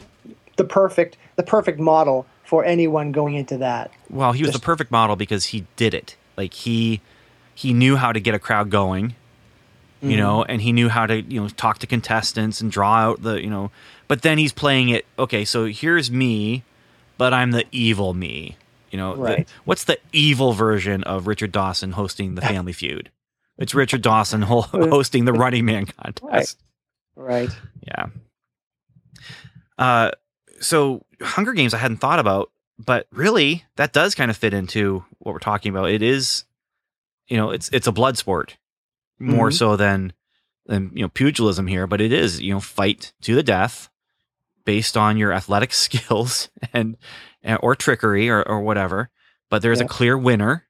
the 0.57 0.63
perfect 0.63 1.17
the 1.35 1.43
perfect 1.43 1.79
model 1.79 2.25
for 2.43 2.63
anyone 2.63 3.11
going 3.11 3.35
into 3.35 3.57
that 3.57 3.91
well, 4.09 4.31
he 4.33 4.43
was 4.43 4.51
just- 4.51 4.61
the 4.61 4.65
perfect 4.65 4.91
model 4.91 5.15
because 5.15 5.45
he 5.45 5.65
did 5.75 5.93
it. 5.93 6.15
Like 6.37 6.53
he 6.53 7.01
he 7.55 7.73
knew 7.73 7.95
how 7.95 8.11
to 8.11 8.19
get 8.19 8.35
a 8.35 8.39
crowd 8.39 8.69
going, 8.69 9.15
you 10.01 10.17
know, 10.17 10.41
Mm-hmm. 10.41 10.51
and 10.51 10.61
he 10.61 10.71
knew 10.71 10.89
how 10.89 11.07
to 11.07 11.21
you 11.21 11.41
know 11.41 11.47
talk 11.49 11.79
to 11.79 11.87
contestants 11.87 12.61
and 12.61 12.71
draw 12.71 12.95
out 12.95 13.23
the 13.23 13.41
you 13.41 13.49
know. 13.49 13.71
But 14.07 14.21
then 14.21 14.37
he's 14.37 14.53
playing 14.53 14.89
it. 14.89 15.05
Okay, 15.17 15.45
so 15.45 15.65
here's 15.65 16.11
me, 16.11 16.63
but 17.17 17.33
I'm 17.33 17.51
the 17.51 17.65
evil 17.71 18.13
me. 18.13 18.57
You 18.91 18.99
know, 18.99 19.15
the- 19.15 19.21
Right. 19.21 19.49
what's 19.65 19.83
the 19.85 19.97
evil 20.13 20.53
version 20.53 21.03
of 21.03 21.25
Richard 21.27 21.51
Dawson 21.51 21.93
hosting 21.93 22.35
the 22.35 22.41
Family 22.53 22.71
Feud? 22.73 23.09
It's 23.57 23.73
Richard 23.73 24.01
Dawson 24.03 24.41
ho- 24.43 24.61
hosting 24.71 25.25
the 25.25 25.33
Running 25.33 25.65
Man 25.65 25.85
contest. 25.87 26.59
right, 27.15 27.47
right 27.47 27.49
Yeah. 27.87 28.07
Uh, 29.77 30.11
so 30.59 31.03
Hunger 31.21 31.53
Games 31.53 31.73
I 31.73 31.77
hadn't 31.77 31.97
thought 31.97 32.19
about, 32.19 32.51
but 32.77 33.07
really 33.11 33.63
that 33.75 33.93
does 33.93 34.15
kind 34.15 34.29
of 34.31 34.37
fit 34.37 34.53
into 34.53 35.03
what 35.19 35.33
we're 35.33 35.39
talking 35.39 35.71
about. 35.71 35.89
It 35.89 36.01
is, 36.01 36.45
you 37.27 37.37
know, 37.37 37.51
it's 37.51 37.69
it's 37.69 37.87
a 37.87 37.91
blood 37.91 38.17
sport 38.17 38.57
more 39.19 39.49
Mhm. 39.49 39.53
so 39.57 39.75
than 39.75 40.13
than 40.65 40.91
you 40.93 41.01
know 41.03 41.09
pugilism 41.09 41.67
here, 41.67 41.87
but 41.87 42.01
it 42.01 42.11
is 42.11 42.41
you 42.41 42.53
know 42.53 42.59
fight 42.59 43.13
to 43.21 43.35
the 43.35 43.43
death 43.43 43.89
based 44.65 44.97
on 44.97 45.17
your 45.17 45.31
athletic 45.31 45.73
skills 45.85 46.49
and, 46.73 46.97
and 47.43 47.59
or 47.61 47.75
trickery 47.75 48.29
or 48.29 48.41
or 48.47 48.61
whatever. 48.61 49.09
But 49.49 49.61
there's 49.61 49.79
a 49.81 49.85
clear 49.85 50.17
winner. 50.17 50.65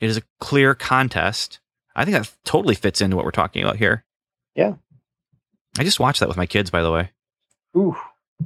It 0.00 0.10
is 0.10 0.16
a 0.16 0.22
clear 0.40 0.74
contest. 0.74 1.60
I 1.96 2.04
think 2.04 2.16
that 2.16 2.32
totally 2.44 2.74
fits 2.74 3.00
into 3.00 3.16
what 3.16 3.24
we're 3.24 3.30
talking 3.30 3.62
about 3.62 3.76
here. 3.76 4.04
Yeah. 4.54 4.74
I 5.78 5.84
just 5.84 6.00
watched 6.00 6.20
that 6.20 6.28
with 6.28 6.36
my 6.36 6.46
kids, 6.46 6.70
by 6.70 6.82
the 6.82 6.90
way. 6.90 7.10
Ooh, 7.76 7.96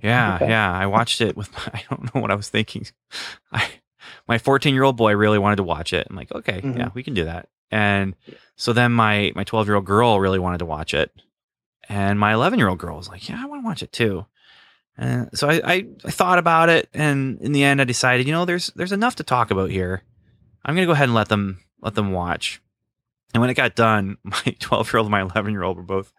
Yeah, 0.03 0.37
Okay. 0.37 0.49
yeah. 0.49 0.71
I 0.73 0.87
watched 0.87 1.21
it 1.21 1.37
with. 1.37 1.51
My, 1.53 1.63
I 1.75 1.85
don't 1.91 2.15
know 2.15 2.21
what 2.21 2.31
I 2.31 2.35
was 2.35 2.49
thinking. 2.51 2.87
I 3.53 3.67
my 4.33 4.39
14 4.39 4.73
year 4.75 4.83
old 4.83 4.97
boy 4.97 5.15
really 5.15 5.39
wanted 5.39 5.57
to 5.57 5.63
watch 5.63 5.93
it. 5.93 6.07
I'm 6.09 6.17
like, 6.17 6.33
okay, 6.33 6.63
Mhm. 6.63 6.79
yeah, 6.79 6.89
we 6.95 7.03
can 7.03 7.13
do 7.13 7.25
that. 7.27 7.49
And 7.71 8.15
so 8.57 8.73
then 8.73 8.93
my 8.93 9.31
my 9.35 9.45
12 9.45 9.67
year 9.69 9.77
old 9.77 9.85
girl 9.85 10.19
really 10.21 10.39
wanted 10.39 10.59
to 10.59 10.65
watch 10.67 10.95
it, 10.95 11.11
and 11.89 12.19
my 12.19 12.33
11 12.33 12.59
year 12.59 12.69
old 12.69 12.79
girl 12.79 12.97
was 12.97 13.09
like, 13.09 13.29
yeah, 13.29 13.41
I 13.43 13.47
want 13.47 13.63
to 13.63 13.67
watch 13.67 13.83
it 13.83 13.93
too. 13.93 14.25
And 14.97 15.29
so 15.35 15.49
I, 15.49 15.61
I 15.65 15.87
I 16.05 16.11
thought 16.11 16.39
about 16.39 16.69
it, 16.71 16.89
and 16.95 17.39
in 17.41 17.53
the 17.53 17.65
end, 17.65 17.81
I 17.81 17.85
decided, 17.85 18.27
you 18.27 18.33
know, 18.33 18.45
there's 18.47 18.69
there's 18.77 18.93
enough 18.93 19.17
to 19.17 19.23
talk 19.23 19.51
about 19.51 19.71
here. 19.71 20.03
I'm 20.65 20.75
gonna 20.75 20.87
go 20.87 20.93
ahead 20.93 21.09
and 21.09 21.15
let 21.15 21.29
them 21.29 21.61
let 21.81 21.95
them 21.95 22.13
watch. 22.13 22.61
And 23.35 23.41
when 23.41 23.49
it 23.51 23.55
got 23.55 23.75
done, 23.75 24.17
my 24.25 24.57
12 24.61 24.93
year 24.93 24.99
old 24.99 25.07
and 25.07 25.11
my 25.13 25.23
11 25.23 25.53
year 25.53 25.63
old 25.63 25.77
were 25.77 25.83
both. 25.83 26.13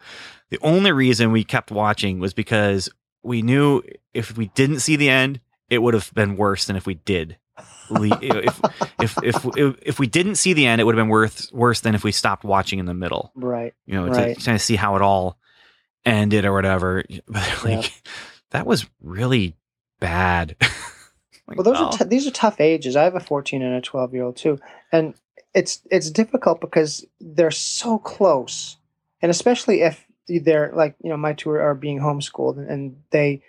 The 0.50 0.60
only 0.62 0.92
reason 0.92 1.32
we 1.32 1.44
kept 1.44 1.72
watching 1.72 2.20
was 2.20 2.34
because 2.34 2.90
we 3.24 3.42
knew 3.42 3.82
if 4.14 4.36
we 4.38 4.48
didn't 4.56 4.80
see 4.82 4.96
the 4.98 5.10
end, 5.10 5.40
it 5.70 5.80
would 5.82 5.94
have 5.94 6.12
been 6.14 6.36
worse 6.36 6.66
than 6.66 6.76
if 6.76 6.86
we 6.86 6.96
did. 6.96 7.38
If, 7.90 8.60
if 9.02 9.18
if 9.24 9.46
if 9.58 9.76
if 9.82 10.00
we 10.00 10.08
didn't 10.08 10.36
see 10.36 10.54
the 10.54 10.66
end, 10.66 10.82
it 10.82 10.86
would 10.86 10.96
have 10.96 11.02
been 11.02 11.10
worse 11.10 11.52
worse 11.52 11.82
than 11.82 11.96
if 11.96 12.04
we 12.04 12.12
stopped 12.12 12.44
watching 12.44 12.80
in 12.80 12.86
the 12.86 12.94
middle. 12.94 13.32
right 13.36 13.74
You 13.86 13.96
know, 13.96 14.08
Right. 14.08 14.38
to 14.38 14.46
kind 14.46 14.56
of 14.56 14.62
see 14.62 14.76
how 14.76 14.96
it 14.96 15.02
all 15.02 15.38
ended 16.06 16.46
or 16.46 16.54
whatever. 16.54 17.04
But 17.28 17.64
like 17.64 17.92
that 18.52 18.66
was 18.66 18.86
really 19.02 19.56
bad. 20.00 20.56
Like, 21.46 21.58
well 21.58 21.66
those 21.66 21.78
oh. 21.78 21.86
are 21.88 21.92
t- 21.92 22.06
these 22.06 22.26
are 22.26 22.32
tough 22.32 22.62
ages 22.62 22.96
i 22.96 23.04
have 23.04 23.16
a 23.16 23.20
14 23.20 23.62
and 23.62 23.76
a 23.76 23.82
12 23.82 24.14
year 24.14 24.24
old 24.24 24.38
too 24.38 24.62
and 24.94 25.14
it's 25.54 25.82
it's 25.92 26.10
difficult 26.10 26.62
because 26.62 27.06
they're 27.20 27.52
so 27.52 27.98
close 27.98 28.78
and 29.22 29.30
especially 29.30 29.82
if 29.82 30.06
they're 30.28 30.72
like 30.74 30.96
you 31.04 31.10
know 31.10 31.18
my 31.18 31.34
two 31.34 31.50
are, 31.50 31.76
being 31.76 32.00
homeschooled 32.00 32.58
and, 32.58 32.70
and 32.70 32.96
they 33.12 33.42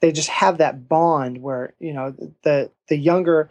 they 0.00 0.12
just 0.12 0.28
have 0.28 0.58
that 0.58 0.88
bond 0.88 1.42
where 1.42 1.74
you 1.80 1.92
know 1.92 2.14
the 2.44 2.70
the 2.88 2.96
younger 2.96 3.50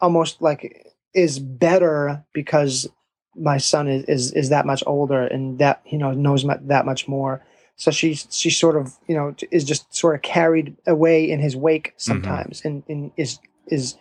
almost 0.00 0.40
like 0.40 0.94
is 1.14 1.38
better 1.38 2.24
because 2.32 2.88
my 3.34 3.58
son 3.58 3.88
is 3.88 4.04
is, 4.04 4.32
is 4.32 4.48
that 4.50 4.66
much 4.66 4.82
older 4.86 5.22
and 5.22 5.58
that 5.58 5.82
you 5.86 5.98
know 5.98 6.12
knows 6.12 6.44
that 6.44 6.86
much 6.86 7.08
more. 7.08 7.42
So 7.76 7.90
she 7.90 8.14
she 8.14 8.50
sort 8.50 8.76
of 8.76 8.96
you 9.06 9.14
know 9.14 9.34
is 9.50 9.64
just 9.64 9.94
sort 9.94 10.14
of 10.14 10.22
carried 10.22 10.76
away 10.86 11.30
in 11.30 11.40
his 11.40 11.56
wake 11.56 11.88
mm-hmm. 11.88 11.98
sometimes 11.98 12.64
and, 12.64 12.82
and 12.88 13.12
is 13.16 13.38
is 13.66 13.96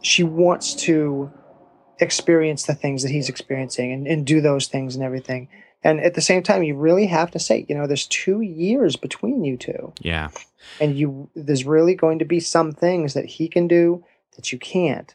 she 0.00 0.24
wants 0.24 0.74
to 0.74 1.30
experience 2.00 2.64
the 2.64 2.74
things 2.74 3.02
that 3.02 3.10
he's 3.10 3.28
experiencing 3.28 3.92
and, 3.92 4.06
and 4.08 4.26
do 4.26 4.40
those 4.40 4.66
things 4.66 4.96
and 4.96 5.04
everything. 5.04 5.48
And 5.84 6.00
at 6.00 6.14
the 6.14 6.20
same 6.20 6.42
time 6.42 6.62
you 6.62 6.74
really 6.74 7.06
have 7.06 7.30
to 7.32 7.38
say 7.38 7.66
you 7.68 7.74
know 7.74 7.86
there's 7.86 8.06
two 8.06 8.40
years 8.40 8.96
between 8.96 9.44
you 9.44 9.56
two. 9.56 9.92
Yeah. 10.00 10.30
and 10.80 10.96
you 10.96 11.28
there's 11.36 11.64
really 11.64 11.94
going 11.94 12.18
to 12.18 12.24
be 12.24 12.40
some 12.40 12.72
things 12.72 13.14
that 13.14 13.26
he 13.26 13.48
can 13.48 13.68
do 13.68 14.04
that 14.36 14.52
you 14.52 14.58
can't 14.58 15.14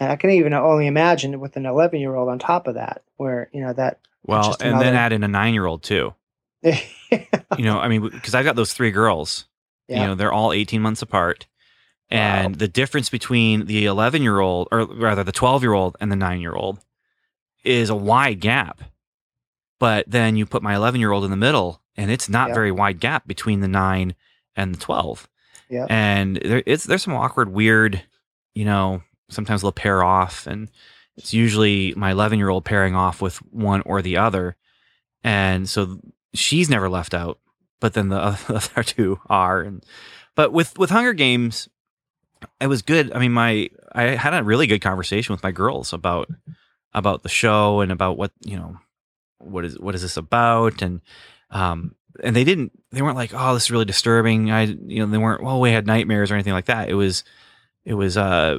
and 0.00 0.10
i 0.10 0.16
can 0.16 0.30
even 0.30 0.52
only 0.54 0.86
imagine 0.86 1.40
with 1.40 1.56
an 1.56 1.66
11 1.66 2.00
year 2.00 2.14
old 2.14 2.28
on 2.28 2.38
top 2.38 2.66
of 2.66 2.74
that 2.74 3.02
where 3.16 3.48
you 3.52 3.60
know 3.60 3.72
that 3.72 3.98
Well, 4.24 4.56
and 4.60 4.80
then 4.80 4.94
add 4.94 5.12
in 5.12 5.22
a 5.24 5.28
nine 5.28 5.54
year 5.54 5.66
old 5.66 5.82
too. 5.82 6.14
yeah 6.62 6.78
You 7.56 7.64
know, 7.64 7.78
I 7.78 7.88
mean, 7.88 8.02
because 8.08 8.34
I've 8.34 8.44
got 8.44 8.56
those 8.56 8.72
three 8.74 8.90
girls. 8.90 9.46
You 9.88 9.96
know, 9.96 10.14
they're 10.16 10.32
all 10.32 10.52
18 10.52 10.82
months 10.82 11.00
apart. 11.00 11.46
And 12.10 12.54
Wow. 12.54 12.58
the 12.58 12.68
difference 12.68 13.08
between 13.08 13.66
the 13.66 13.86
11 13.86 14.20
year 14.22 14.40
old, 14.40 14.68
or 14.72 14.84
rather 14.84 15.22
the 15.24 15.32
12 15.32 15.62
year 15.62 15.72
old 15.72 15.96
and 16.00 16.10
the 16.12 16.16
nine 16.16 16.40
year 16.40 16.52
old, 16.54 16.80
is 17.64 17.88
a 17.88 17.94
wide 17.94 18.40
gap. 18.40 18.82
But 19.78 20.10
then 20.10 20.36
you 20.36 20.44
put 20.44 20.62
my 20.62 20.74
11 20.74 21.00
year 21.00 21.12
old 21.12 21.24
in 21.24 21.30
the 21.30 21.36
middle, 21.36 21.80
and 21.96 22.10
it's 22.10 22.28
not 22.28 22.48
Yeah. 22.48 22.54
very 22.54 22.72
wide 22.72 22.98
gap 23.00 23.26
between 23.26 23.60
the 23.60 23.68
nine 23.68 24.14
and 24.56 24.74
the 24.74 24.78
12. 24.78 25.28
Yeah. 25.70 25.86
And 25.88 26.36
there, 26.44 26.62
it's 26.66 26.84
there's 26.84 27.02
some 27.04 27.14
awkward, 27.14 27.48
weird, 27.52 28.02
you 28.56 28.64
know, 28.64 29.02
sometimes 29.28 29.60
they'll 29.60 29.70
pair 29.70 30.02
off, 30.02 30.46
and 30.46 30.70
it's 31.18 31.34
usually 31.34 31.92
my 31.94 32.12
11 32.12 32.38
year 32.38 32.48
old 32.48 32.64
pairing 32.64 32.94
off 32.94 33.20
with 33.20 33.36
one 33.52 33.82
or 33.82 34.00
the 34.00 34.16
other. 34.16 34.56
And 35.22 35.68
so 35.68 36.00
she's 36.32 36.70
never 36.70 36.88
left 36.88 37.12
out, 37.12 37.38
but 37.80 37.92
then 37.92 38.08
the 38.08 38.16
other 38.48 38.82
two 38.82 39.20
are. 39.26 39.60
And 39.60 39.84
but 40.34 40.52
with 40.52 40.78
with 40.78 40.88
Hunger 40.88 41.12
Games, 41.12 41.68
it 42.58 42.68
was 42.68 42.80
good. 42.80 43.12
I 43.12 43.18
mean, 43.18 43.32
my 43.32 43.68
I 43.92 44.02
had 44.16 44.32
a 44.32 44.42
really 44.42 44.66
good 44.66 44.80
conversation 44.80 45.34
with 45.34 45.42
my 45.42 45.52
girls 45.52 45.92
about 45.92 46.30
about 46.94 47.22
the 47.22 47.28
show 47.28 47.80
and 47.80 47.92
about 47.92 48.16
what 48.16 48.32
you 48.40 48.56
know 48.56 48.78
what 49.36 49.66
is 49.66 49.78
what 49.78 49.94
is 49.94 50.00
this 50.00 50.16
about 50.16 50.80
and 50.80 51.02
um 51.50 51.94
and 52.24 52.34
they 52.34 52.42
didn't 52.42 52.72
they 52.90 53.02
weren't 53.02 53.18
like 53.18 53.32
oh 53.34 53.52
this 53.52 53.64
is 53.64 53.70
really 53.70 53.84
disturbing 53.84 54.50
I 54.50 54.62
you 54.62 55.00
know 55.00 55.06
they 55.06 55.18
weren't 55.18 55.42
well 55.42 55.60
we 55.60 55.72
had 55.72 55.86
nightmares 55.86 56.30
or 56.30 56.34
anything 56.34 56.54
like 56.54 56.64
that 56.66 56.88
it 56.88 56.94
was 56.94 57.22
it 57.86 57.94
was 57.94 58.18
uh 58.18 58.58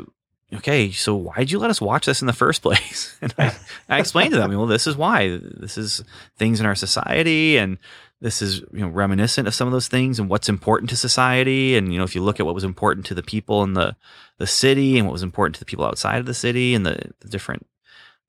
okay, 0.56 0.92
so 0.92 1.14
why'd 1.16 1.52
you 1.52 1.60
let 1.60 1.70
us 1.70 1.82
watch 1.82 2.06
this 2.06 2.22
in 2.22 2.28
the 2.28 2.34
first 2.34 2.62
place? 2.62 3.16
And 3.22 3.34
I, 3.38 3.56
I 3.90 4.00
explained 4.00 4.32
to 4.32 4.38
them, 4.38 4.56
well, 4.56 4.68
this 4.68 4.88
is 4.88 4.96
why. 4.96 5.40
This 5.42 5.78
is 5.78 6.04
things 6.38 6.60
in 6.60 6.66
our 6.66 6.76
society, 6.76 7.58
and 7.58 7.78
this 8.22 8.42
is 8.42 8.62
you 8.72 8.80
know 8.80 8.88
reminiscent 8.88 9.48
of 9.48 9.54
some 9.54 9.68
of 9.68 9.72
those 9.72 9.88
things 9.88 10.20
and 10.20 10.30
what's 10.30 10.50
important 10.50 10.90
to 10.90 10.96
society. 10.96 11.76
And 11.76 11.92
you 11.92 12.00
know, 12.00 12.06
if 12.06 12.16
you 12.16 12.24
look 12.24 12.40
at 12.40 12.46
what 12.46 12.56
was 12.56 12.64
important 12.64 13.06
to 13.08 13.14
the 13.14 13.24
people 13.24 13.64
in 13.64 13.74
the 13.74 13.96
the 14.38 14.48
city 14.48 14.98
and 14.98 15.08
what 15.08 15.14
was 15.14 15.24
important 15.24 15.56
to 15.56 15.60
the 15.60 15.66
people 15.66 15.86
outside 15.86 16.20
of 16.20 16.26
the 16.26 16.34
city 16.34 16.74
and 16.74 16.86
the, 16.86 17.12
the 17.20 17.28
different 17.28 17.68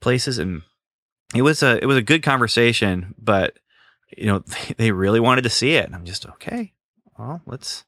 places, 0.01 0.39
and 0.39 0.63
it 1.35 1.43
was 1.43 1.63
a 1.63 1.83
it 1.83 1.87
was 1.87 1.97
a 1.97 2.03
good 2.03 2.23
conversation, 2.23 3.15
but 3.19 3.59
you 4.17 4.27
know, 4.27 4.39
they, 4.47 4.75
they 4.77 4.91
really 4.91 5.21
wanted 5.21 5.43
to 5.43 5.51
see 5.51 5.75
it. 5.75 5.87
And 5.87 5.95
I'm 5.95 6.05
just 6.05 6.27
okay. 6.27 6.73
Well, 7.19 7.43
let's. 7.47 7.85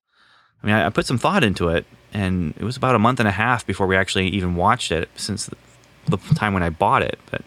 I 0.63 0.67
mean, 0.67 0.77
I, 0.77 0.87
I 0.87 0.91
put 0.91 1.07
some 1.07 1.19
thought 1.19 1.43
into 1.43 1.69
it, 1.69 1.87
and 2.13 2.55
it 2.57 2.65
was 2.65 2.77
about 2.77 2.95
a 2.95 2.99
month 2.99 3.21
and 3.21 3.29
a 3.29 3.33
half 3.33 3.67
before 3.67 3.87
we 3.87 3.97
actually 3.97 4.29
even 4.29 4.57
watched 4.57 4.93
it 4.93 5.09
since 5.17 5.47
the, 5.47 5.57
the 6.09 6.17
time 6.35 6.55
when 6.55 6.63
I 6.63 6.71
bought 6.71 7.03
it. 7.03 7.19
But 7.31 7.43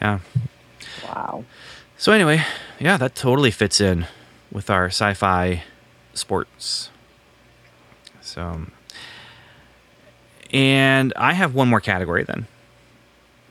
yeah. 0.00 0.18
Wow. 1.04 1.44
So 1.96 2.12
anyway, 2.12 2.44
yeah, 2.78 2.96
that 2.96 3.14
totally 3.14 3.50
fits 3.50 3.80
in 3.80 4.06
with 4.50 4.70
our 4.70 4.86
sci-fi 4.86 5.62
sports. 6.14 6.90
So, 8.20 8.42
um, 8.42 8.72
and 10.52 11.12
I 11.16 11.32
have 11.32 11.54
one 11.54 11.68
more 11.68 11.80
category 11.80 12.24
then. 12.24 12.46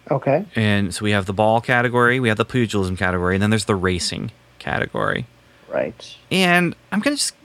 Okay. 0.09 0.45
And 0.55 0.93
so 0.93 1.03
we 1.03 1.11
have 1.11 1.25
the 1.25 1.33
ball 1.33 1.61
category, 1.61 2.19
we 2.19 2.27
have 2.27 2.37
the 2.37 2.45
pugilism 2.45 2.97
category, 2.97 3.35
and 3.35 3.41
then 3.41 3.49
there's 3.49 3.65
the 3.65 3.75
racing 3.75 4.31
category. 4.59 5.25
Right. 5.69 6.17
And 6.29 6.75
I'm 6.91 6.99
gonna 6.99 7.15
just 7.15 7.35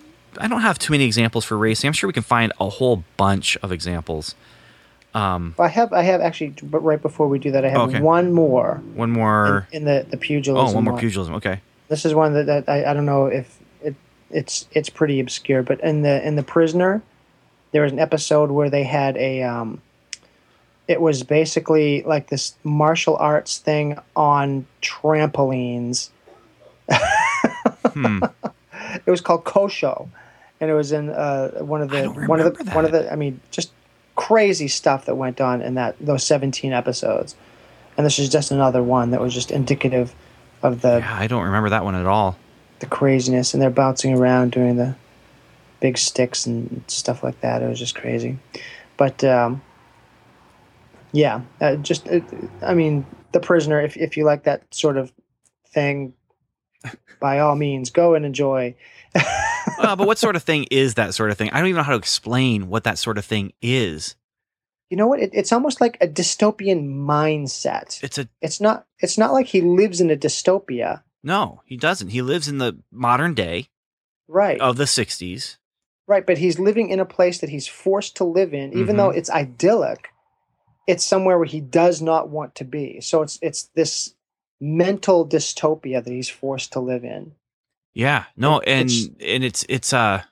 I 0.40 0.48
don't 0.48 0.60
have 0.62 0.78
too 0.78 0.92
many 0.92 1.04
examples 1.04 1.44
for 1.44 1.56
racing. 1.56 1.88
I'm 1.88 1.92
sure 1.94 2.06
we 2.08 2.12
can 2.12 2.22
find 2.22 2.52
a 2.60 2.68
whole 2.68 3.04
bunch 3.16 3.56
of 3.62 3.72
examples. 3.72 4.34
Um, 5.14 5.54
I 5.58 5.68
have 5.68 5.92
I 5.92 6.02
have 6.02 6.20
actually, 6.20 6.54
but 6.62 6.80
right 6.80 7.00
before 7.00 7.26
we 7.28 7.38
do 7.38 7.50
that, 7.52 7.64
I 7.64 7.68
have 7.70 7.80
Okay. 7.88 8.00
one 8.00 8.32
more 8.32 8.82
one 8.94 9.10
more. 9.10 9.66
in, 9.72 9.82
in 9.82 9.84
the 9.84 10.06
the 10.10 10.16
pugilism. 10.16 10.68
oh, 10.68 10.72
one 10.74 10.84
more 10.84 10.92
one. 10.94 11.00
pugilism. 11.00 11.34
Okay. 11.36 11.60
This 11.88 12.04
is 12.04 12.14
one 12.14 12.34
that, 12.34 12.46
that 12.46 12.68
I, 12.68 12.90
I 12.90 12.94
don't 12.94 13.06
know 13.06 13.26
if 13.26 13.58
it 13.82 13.94
it's 14.30 14.68
it's 14.72 14.90
pretty 14.90 15.18
obscure, 15.20 15.62
but 15.62 15.80
in 15.80 16.02
the 16.02 16.26
in 16.26 16.36
the 16.36 16.42
prisoner, 16.42 17.00
there 17.72 17.82
was 17.82 17.92
an 17.92 17.98
episode 17.98 18.50
where 18.50 18.68
they 18.68 18.82
had 18.84 19.16
a 19.16 19.42
um, 19.42 19.80
it 20.86 21.00
was 21.00 21.22
basically 21.22 22.02
like 22.02 22.28
this 22.28 22.54
martial 22.62 23.16
arts 23.16 23.56
thing 23.58 23.98
on 24.14 24.66
trampolines. 24.82 26.10
Hmm. 27.92 28.20
It 29.04 29.10
was 29.10 29.20
called 29.20 29.44
Kosho, 29.44 30.08
and 30.60 30.70
it 30.70 30.74
was 30.74 30.92
in 30.92 31.10
uh, 31.10 31.50
one 31.60 31.82
of 31.82 31.90
the 31.90 32.06
one 32.08 32.40
of 32.40 32.44
the 32.44 32.50
remember 32.52 32.74
one 32.74 32.84
of 32.84 32.92
the. 32.92 33.12
I 33.12 33.16
mean, 33.16 33.40
just 33.50 33.72
crazy 34.14 34.68
stuff 34.68 35.04
that 35.06 35.14
went 35.16 35.40
on 35.40 35.60
in 35.60 35.74
that 35.74 35.96
those 36.00 36.24
seventeen 36.24 36.72
episodes, 36.72 37.36
and 37.96 38.06
this 38.06 38.18
is 38.18 38.28
just 38.28 38.50
another 38.50 38.82
one 38.82 39.10
that 39.10 39.20
was 39.20 39.34
just 39.34 39.50
indicative 39.50 40.14
of 40.62 40.80
the 40.80 40.98
yeah, 40.98 41.16
I 41.16 41.26
don't 41.26 41.44
remember 41.44 41.70
that 41.70 41.84
one 41.84 41.94
at 41.94 42.06
all. 42.06 42.36
the 42.80 42.86
craziness, 42.86 43.52
and 43.52 43.62
they're 43.62 43.70
bouncing 43.70 44.14
around 44.16 44.52
doing 44.52 44.76
the 44.76 44.96
big 45.80 45.98
sticks 45.98 46.46
and 46.46 46.82
stuff 46.86 47.22
like 47.22 47.40
that. 47.42 47.62
It 47.62 47.68
was 47.68 47.78
just 47.78 47.94
crazy, 47.94 48.38
but 48.96 49.22
um, 49.24 49.60
yeah, 51.12 51.42
uh, 51.60 51.76
just 51.76 52.08
uh, 52.08 52.20
I 52.62 52.74
mean, 52.74 53.06
the 53.32 53.40
prisoner. 53.40 53.80
If 53.80 53.96
if 53.96 54.16
you 54.16 54.24
like 54.24 54.44
that 54.44 54.74
sort 54.74 54.96
of 54.96 55.12
thing, 55.68 56.14
by 57.20 57.40
all 57.40 57.56
means, 57.56 57.90
go 57.90 58.14
and 58.14 58.24
enjoy. 58.24 58.74
uh, 59.78 59.96
but 59.96 60.06
what 60.06 60.18
sort 60.18 60.36
of 60.36 60.42
thing 60.42 60.66
is 60.70 60.94
that 60.94 61.14
sort 61.14 61.30
of 61.30 61.38
thing? 61.38 61.50
I 61.50 61.58
don't 61.58 61.68
even 61.68 61.78
know 61.78 61.82
how 61.84 61.92
to 61.92 61.98
explain 61.98 62.68
what 62.68 62.84
that 62.84 62.98
sort 62.98 63.18
of 63.18 63.24
thing 63.24 63.52
is. 63.62 64.14
You 64.90 64.96
know 64.96 65.06
what? 65.08 65.20
It, 65.20 65.30
it's 65.32 65.52
almost 65.52 65.80
like 65.80 65.96
a 66.00 66.06
dystopian 66.06 66.86
mindset. 66.88 68.02
It's 68.02 68.18
a 68.18 68.28
It's 68.40 68.60
not. 68.60 68.86
It's 69.00 69.18
not 69.18 69.32
like 69.32 69.46
he 69.46 69.60
lives 69.60 70.00
in 70.00 70.10
a 70.10 70.16
dystopia, 70.16 71.02
no, 71.26 71.60
he 71.64 71.76
doesn't. 71.76 72.10
He 72.10 72.22
lives 72.22 72.46
in 72.46 72.58
the 72.58 72.78
modern 72.92 73.34
day 73.34 73.66
right? 74.28 74.60
of 74.60 74.76
the 74.76 74.84
60s. 74.84 75.56
Right, 76.06 76.24
but 76.24 76.38
he's 76.38 76.60
living 76.60 76.88
in 76.88 77.00
a 77.00 77.04
place 77.04 77.40
that 77.40 77.50
he's 77.50 77.66
forced 77.66 78.16
to 78.18 78.24
live 78.24 78.54
in, 78.54 78.72
even 78.72 78.86
Mm-hmm. 78.86 78.96
though 78.96 79.10
it's 79.10 79.28
idyllic. 79.28 80.10
It's 80.86 81.04
somewhere 81.04 81.36
where 81.36 81.48
he 81.48 81.60
does 81.60 82.00
not 82.00 82.28
want 82.28 82.54
to 82.54 82.64
be. 82.64 83.00
So 83.00 83.22
it's 83.22 83.40
it's 83.42 83.64
this 83.74 84.14
mental 84.60 85.26
dystopia 85.26 86.02
that 86.02 86.12
he's 86.12 86.28
forced 86.28 86.72
to 86.74 86.80
live 86.80 87.04
in. 87.04 87.32
Yeah, 87.96 88.24
no, 88.36 88.60
and 88.60 88.90
it's- 88.90 89.08
and 89.26 89.42
it's 89.42 89.64
it's 89.70 89.92
uh, 89.94 90.22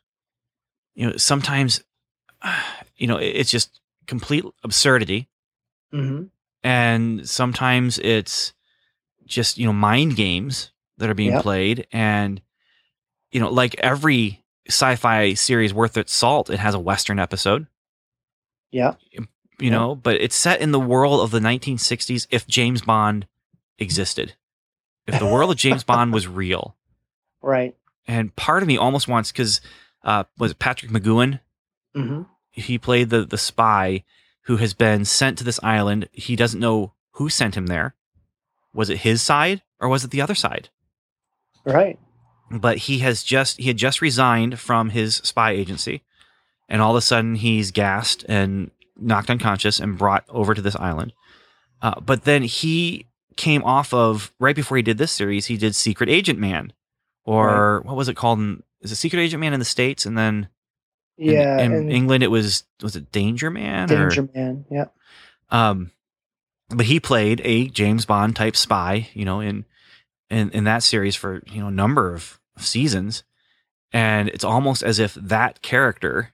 you 0.94 1.08
know, 1.08 1.16
sometimes, 1.16 1.82
you 2.96 3.06
know, 3.06 3.16
it's 3.16 3.50
just 3.50 3.80
complete 4.06 4.44
absurdity, 4.62 5.28
Mm-hmm. 5.92 6.24
and 6.62 7.26
sometimes 7.28 7.98
it's 8.00 8.52
just 9.24 9.56
you 9.56 9.64
know 9.64 9.72
mind 9.72 10.14
games 10.16 10.72
that 10.98 11.08
are 11.08 11.14
being 11.14 11.32
Yep. 11.32 11.42
played, 11.42 11.86
and 11.90 12.42
you 13.32 13.40
know, 13.40 13.48
like 13.48 13.76
every 13.78 14.44
sci-fi 14.68 15.32
series 15.34 15.72
worth 15.72 15.96
its 15.96 16.12
salt, 16.12 16.50
it 16.50 16.58
has 16.58 16.74
a 16.74 16.78
western 16.78 17.18
episode. 17.18 17.66
Yeah, 18.70 18.94
you 19.58 19.70
know, 19.70 19.94
but 19.94 20.16
it's 20.20 20.36
set 20.36 20.60
in 20.60 20.72
the 20.72 20.80
world 20.80 21.20
of 21.22 21.30
the 21.30 21.38
1960s 21.40 22.26
if 22.30 22.46
James 22.46 22.82
Bond 22.82 23.26
existed. 23.78 24.34
If 25.06 25.18
the 25.18 25.26
world 25.26 25.50
of 25.50 25.56
James 25.56 25.82
Bond 25.84 26.12
was 26.12 26.26
real. 26.28 26.76
Right. 27.44 27.76
And 28.06 28.34
part 28.36 28.62
of 28.62 28.68
me 28.68 28.76
almost 28.76 29.08
wants 29.08 29.32
cuz 29.32 29.60
uh 30.02 30.24
was 30.38 30.52
it 30.52 30.58
Patrick 30.58 30.90
McGoohan? 30.90 31.40
Mm-hmm. 31.94 32.22
He 32.50 32.78
played 32.78 33.10
the 33.10 33.24
the 33.24 33.38
spy 33.38 34.04
who 34.42 34.56
has 34.56 34.74
been 34.74 35.04
sent 35.04 35.38
to 35.38 35.44
this 35.44 35.60
island. 35.62 36.08
He 36.12 36.36
doesn't 36.36 36.60
know 36.60 36.94
who 37.12 37.28
sent 37.28 37.56
him 37.56 37.66
there. 37.66 37.94
Was 38.72 38.90
it 38.90 38.98
his 38.98 39.22
side 39.22 39.62
or 39.80 39.88
was 39.88 40.04
it 40.04 40.10
the 40.10 40.20
other 40.20 40.34
side? 40.34 40.68
Right. 41.64 41.98
But 42.50 42.78
he 42.78 42.98
has 43.00 43.22
just 43.22 43.58
he 43.58 43.68
had 43.68 43.76
just 43.76 44.02
resigned 44.02 44.58
from 44.58 44.90
his 44.90 45.16
spy 45.16 45.52
agency 45.52 46.02
and 46.68 46.80
all 46.80 46.92
of 46.92 46.96
a 46.96 47.00
sudden 47.02 47.36
he's 47.36 47.70
gassed 47.70 48.24
and 48.28 48.70
knocked 48.96 49.30
unconscious 49.30 49.80
and 49.80 49.98
brought 49.98 50.24
over 50.28 50.54
to 50.54 50.62
this 50.62 50.76
island. 50.76 51.12
Uh, 51.82 52.00
but 52.00 52.24
then 52.24 52.42
he 52.42 53.06
came 53.36 53.62
off 53.64 53.92
of 53.92 54.32
right 54.38 54.56
before 54.56 54.76
he 54.76 54.82
did 54.82 54.98
this 54.98 55.12
series, 55.12 55.46
he 55.46 55.56
did 55.56 55.74
Secret 55.74 56.08
Agent 56.08 56.38
Man, 56.38 56.72
or 57.24 57.80
what 57.84 57.96
was 57.96 58.08
it 58.08 58.14
called? 58.16 58.38
In, 58.38 58.62
is 58.80 58.92
it 58.92 58.96
Secret 58.96 59.20
Agent 59.20 59.40
Man 59.40 59.52
in 59.52 59.58
the 59.60 59.64
states, 59.64 60.06
and 60.06 60.16
then 60.16 60.48
in- 61.16 61.30
Yeah. 61.32 61.58
in, 61.60 61.72
and 61.72 61.92
England 61.92 62.22
it 62.22 62.28
was 62.30 62.64
was 62.82 62.96
it 62.96 63.10
Danger 63.12 63.50
Man? 63.50 63.88
Danger 63.88 64.22
Or, 64.22 64.28
Man. 64.34 64.64
Yeah. 64.70 64.86
um, 65.50 65.90
but 66.70 66.86
he 66.86 66.98
played 67.00 67.40
a 67.44 67.68
James 67.68 68.04
Bond 68.06 68.34
type 68.36 68.56
spy, 68.56 69.08
you 69.14 69.24
know, 69.24 69.40
in 69.40 69.64
in 70.30 70.50
in 70.50 70.64
that 70.64 70.82
series 70.82 71.14
for 71.16 71.42
you 71.46 71.60
know 71.60 71.68
a 71.68 71.72
number 71.72 72.12
of 72.14 72.40
seasons, 72.58 73.22
and 73.92 74.28
it's 74.28 74.44
almost 74.44 74.82
as 74.82 74.98
if 74.98 75.14
that 75.14 75.62
character 75.62 76.32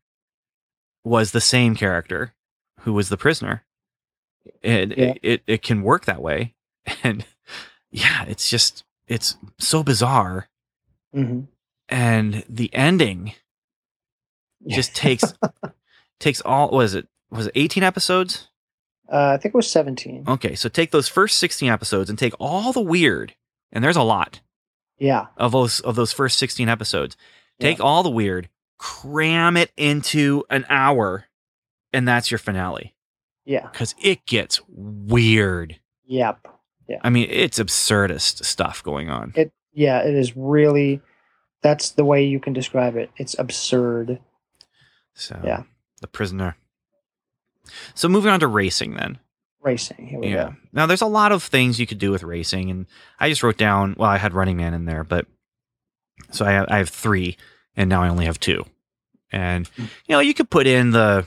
was 1.04 1.32
the 1.32 1.40
same 1.40 1.74
character 1.74 2.34
who 2.80 2.92
was 2.92 3.08
the 3.08 3.16
prisoner. 3.16 3.64
And 4.62 4.92
Yeah. 4.92 5.04
it, 5.04 5.18
it 5.22 5.42
it 5.46 5.62
can 5.62 5.82
work 5.82 6.04
that 6.06 6.22
way, 6.22 6.54
and 7.04 7.24
yeah, 7.90 8.24
it's 8.26 8.48
just 8.48 8.84
it's 9.08 9.36
so 9.58 9.82
bizarre, 9.82 10.48
Mm-hmm. 11.14 11.40
and 11.88 12.44
the 12.48 12.72
ending 12.74 13.32
just 14.68 14.94
takes 14.94 15.34
takes 16.20 16.40
all 16.42 16.70
was 16.70 16.94
it 16.94 17.08
was 17.30 17.46
it 17.46 17.52
18 17.56 17.82
episodes 17.82 18.48
Uh, 19.10 19.32
I 19.34 19.38
think 19.38 19.54
it 19.54 19.56
was 19.56 19.70
seventeen. 19.70 20.24
Okay, 20.28 20.54
so 20.54 20.68
take 20.68 20.90
those 20.92 21.08
first 21.08 21.38
16 21.38 21.68
episodes 21.70 22.08
and 22.10 22.18
take 22.18 22.34
all 22.38 22.72
the 22.72 22.80
weird, 22.80 23.34
and 23.72 23.82
there's 23.82 23.96
a 23.96 24.02
lot 24.04 24.40
Yeah. 24.98 25.26
of 25.36 25.50
those 25.52 25.80
of 25.80 25.96
those 25.96 26.12
first 26.12 26.38
16 26.38 26.68
episodes. 26.68 27.16
Take 27.58 27.80
all 27.80 28.02
the 28.04 28.10
weird, 28.10 28.48
cram 28.78 29.56
it 29.56 29.70
into 29.76 30.44
an 30.48 30.64
hour, 30.68 31.26
and 31.92 32.06
that's 32.06 32.30
your 32.30 32.38
finale. 32.38 32.94
Yeah. 33.44 33.66
Because 33.68 33.94
it 34.00 34.24
gets 34.26 34.60
weird. 34.68 35.80
Yep. 36.06 36.46
Yeah. 36.88 37.00
I 37.02 37.10
mean, 37.10 37.26
it's 37.30 37.58
absurdist 37.58 38.44
stuff 38.44 38.82
going 38.82 39.10
on. 39.10 39.32
It. 39.36 39.52
Yeah. 39.72 40.00
It 40.00 40.14
is 40.14 40.36
really. 40.36 41.00
That's 41.62 41.90
the 41.90 42.04
way 42.04 42.24
you 42.24 42.40
can 42.40 42.52
describe 42.54 42.96
it. 42.96 43.10
It's 43.18 43.38
absurd. 43.38 44.18
So 45.14 45.38
Yeah. 45.44 45.64
the 46.00 46.06
prisoner. 46.06 46.56
So 47.94 48.08
moving 48.08 48.30
on 48.32 48.40
to 48.40 48.46
racing 48.46 48.94
then. 48.94 49.18
Racing. 49.62 50.06
Here 50.08 50.18
we 50.18 50.28
Yeah. 50.28 50.50
go. 50.50 50.56
Now 50.72 50.86
there's 50.86 51.02
a 51.02 51.06
lot 51.06 51.32
of 51.32 51.42
things 51.42 51.78
you 51.78 51.86
could 51.86 51.98
do 51.98 52.10
with 52.10 52.22
racing, 52.22 52.70
and 52.70 52.86
I 53.18 53.28
just 53.28 53.42
wrote 53.42 53.58
down. 53.58 53.94
Well, 53.98 54.08
I 54.08 54.16
had 54.16 54.32
Running 54.32 54.56
Man 54.56 54.72
in 54.72 54.86
there, 54.86 55.04
but 55.04 55.26
so 56.30 56.46
I 56.46 56.52
have, 56.52 56.66
I 56.70 56.78
have 56.78 56.88
three, 56.88 57.36
and 57.76 57.90
now 57.90 58.02
I 58.02 58.08
only 58.08 58.24
have 58.24 58.40
two. 58.40 58.64
And 59.30 59.68
Hmm. 59.68 59.82
you 60.06 60.12
know, 60.14 60.20
you 60.20 60.32
could 60.32 60.48
put 60.48 60.66
in 60.66 60.92
the 60.92 61.26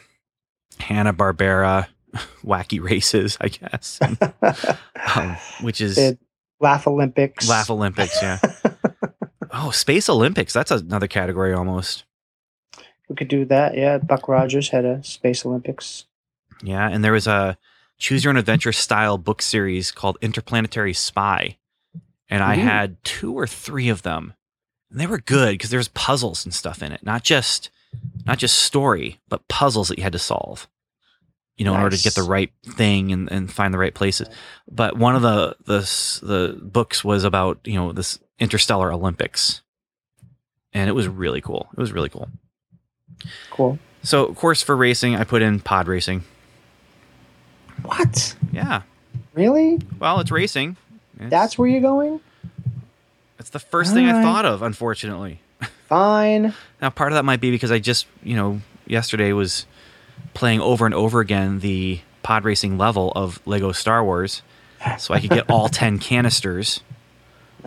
Hanna 0.79 1.13
Barbera 1.13 1.87
wacky 2.43 2.81
races, 2.81 3.37
I 3.39 3.49
guess, 3.49 3.99
um, 5.15 5.37
which 5.61 5.79
is 5.79 5.95
the 5.95 6.17
Laugh 6.59 6.87
Olympics. 6.87 7.47
Laugh 7.49 7.69
Olympics. 7.69 8.21
Yeah. 8.21 8.39
oh, 9.51 9.71
Space 9.71 10.09
Olympics. 10.09 10.53
That's 10.53 10.71
another 10.71 11.07
category 11.07 11.53
almost. 11.53 12.05
We 13.09 13.15
could 13.15 13.27
do 13.27 13.45
that. 13.45 13.75
Yeah. 13.75 13.97
Buck 13.97 14.27
Rogers 14.27 14.69
had 14.69 14.85
a 14.85 15.03
Space 15.03 15.45
Olympics. 15.45 16.05
Yeah, 16.61 16.87
and 16.87 17.03
there 17.03 17.11
was 17.11 17.27
a 17.27 17.57
choose 17.97 18.23
your 18.23 18.31
own 18.31 18.37
adventure 18.37 18.71
style 18.71 19.17
book 19.17 19.41
series 19.41 19.91
called 19.91 20.17
Interplanetary 20.21 20.93
Spy. 20.93 21.57
And 22.29 22.41
I 22.41 22.57
Ooh. 22.57 22.61
had 22.61 23.03
two 23.03 23.33
or 23.33 23.45
three 23.45 23.89
of 23.89 24.01
them. 24.01 24.33
And 24.89 24.99
they 24.99 25.07
were 25.07 25.19
good 25.19 25.53
because 25.53 25.69
there's 25.69 25.89
puzzles 25.89 26.45
and 26.45 26.53
stuff 26.53 26.81
in 26.81 26.91
it. 26.91 27.03
Not 27.03 27.23
just 27.23 27.69
not 28.25 28.37
just 28.37 28.57
story, 28.57 29.19
but 29.27 29.47
puzzles 29.47 29.89
that 29.89 29.97
you 29.97 30.03
had 30.03 30.13
to 30.13 30.19
solve. 30.19 30.67
You 31.57 31.65
know, 31.65 31.75
in 31.75 31.81
order 31.81 31.95
to 31.95 32.03
get 32.03 32.15
the 32.15 32.23
right 32.23 32.51
thing 32.65 33.11
and, 33.11 33.31
and 33.31 33.51
find 33.51 33.73
the 33.73 33.77
right 33.77 33.93
places. 33.93 34.27
But 34.71 34.97
one 34.97 35.15
of 35.15 35.21
the 35.21 35.55
the 35.65 35.79
the 36.25 36.59
books 36.61 37.03
was 37.03 37.23
about, 37.23 37.59
you 37.63 37.75
know, 37.75 37.91
this 37.91 38.19
interstellar 38.39 38.91
Olympics. 38.91 39.61
And 40.73 40.89
it 40.89 40.93
was 40.93 41.07
really 41.07 41.41
cool. 41.41 41.69
It 41.73 41.79
was 41.79 41.91
really 41.91 42.09
cool. 42.09 42.27
Cool. 43.51 43.77
So, 44.01 44.25
of 44.25 44.35
course, 44.35 44.63
for 44.63 44.75
racing, 44.75 45.15
I 45.15 45.23
put 45.23 45.43
in 45.43 45.59
pod 45.59 45.87
racing. 45.87 46.23
What? 47.83 48.35
Yeah. 48.51 48.81
Really? 49.33 49.79
Well, 49.99 50.19
it's 50.19 50.31
racing. 50.31 50.77
It's, 51.19 51.29
That's 51.29 51.57
where 51.57 51.67
you're 51.67 51.81
going? 51.81 52.19
it's 53.39 53.49
the 53.49 53.59
first 53.59 53.93
thing 53.93 54.07
I 54.07 54.21
thought 54.21 54.45
of, 54.45 54.61
unfortunately. 54.61 55.41
Fine. 55.87 56.53
Now, 56.81 56.89
part 56.89 57.11
of 57.11 57.15
that 57.15 57.25
might 57.25 57.41
be 57.41 57.51
because 57.51 57.71
I 57.71 57.79
just, 57.79 58.07
you 58.23 58.35
know, 58.35 58.61
yesterday 58.87 59.33
was 59.33 59.65
playing 60.33 60.61
over 60.61 60.85
and 60.85 60.93
over 60.95 61.19
again 61.19 61.59
the 61.59 61.99
pod 62.23 62.43
racing 62.45 62.77
level 62.77 63.11
of 63.15 63.39
Lego 63.45 63.71
Star 63.71 64.03
Wars, 64.03 64.41
so 64.97 65.13
I 65.13 65.19
could 65.19 65.29
get 65.29 65.49
all 65.49 65.69
ten 65.81 65.99
canisters. 65.99 66.81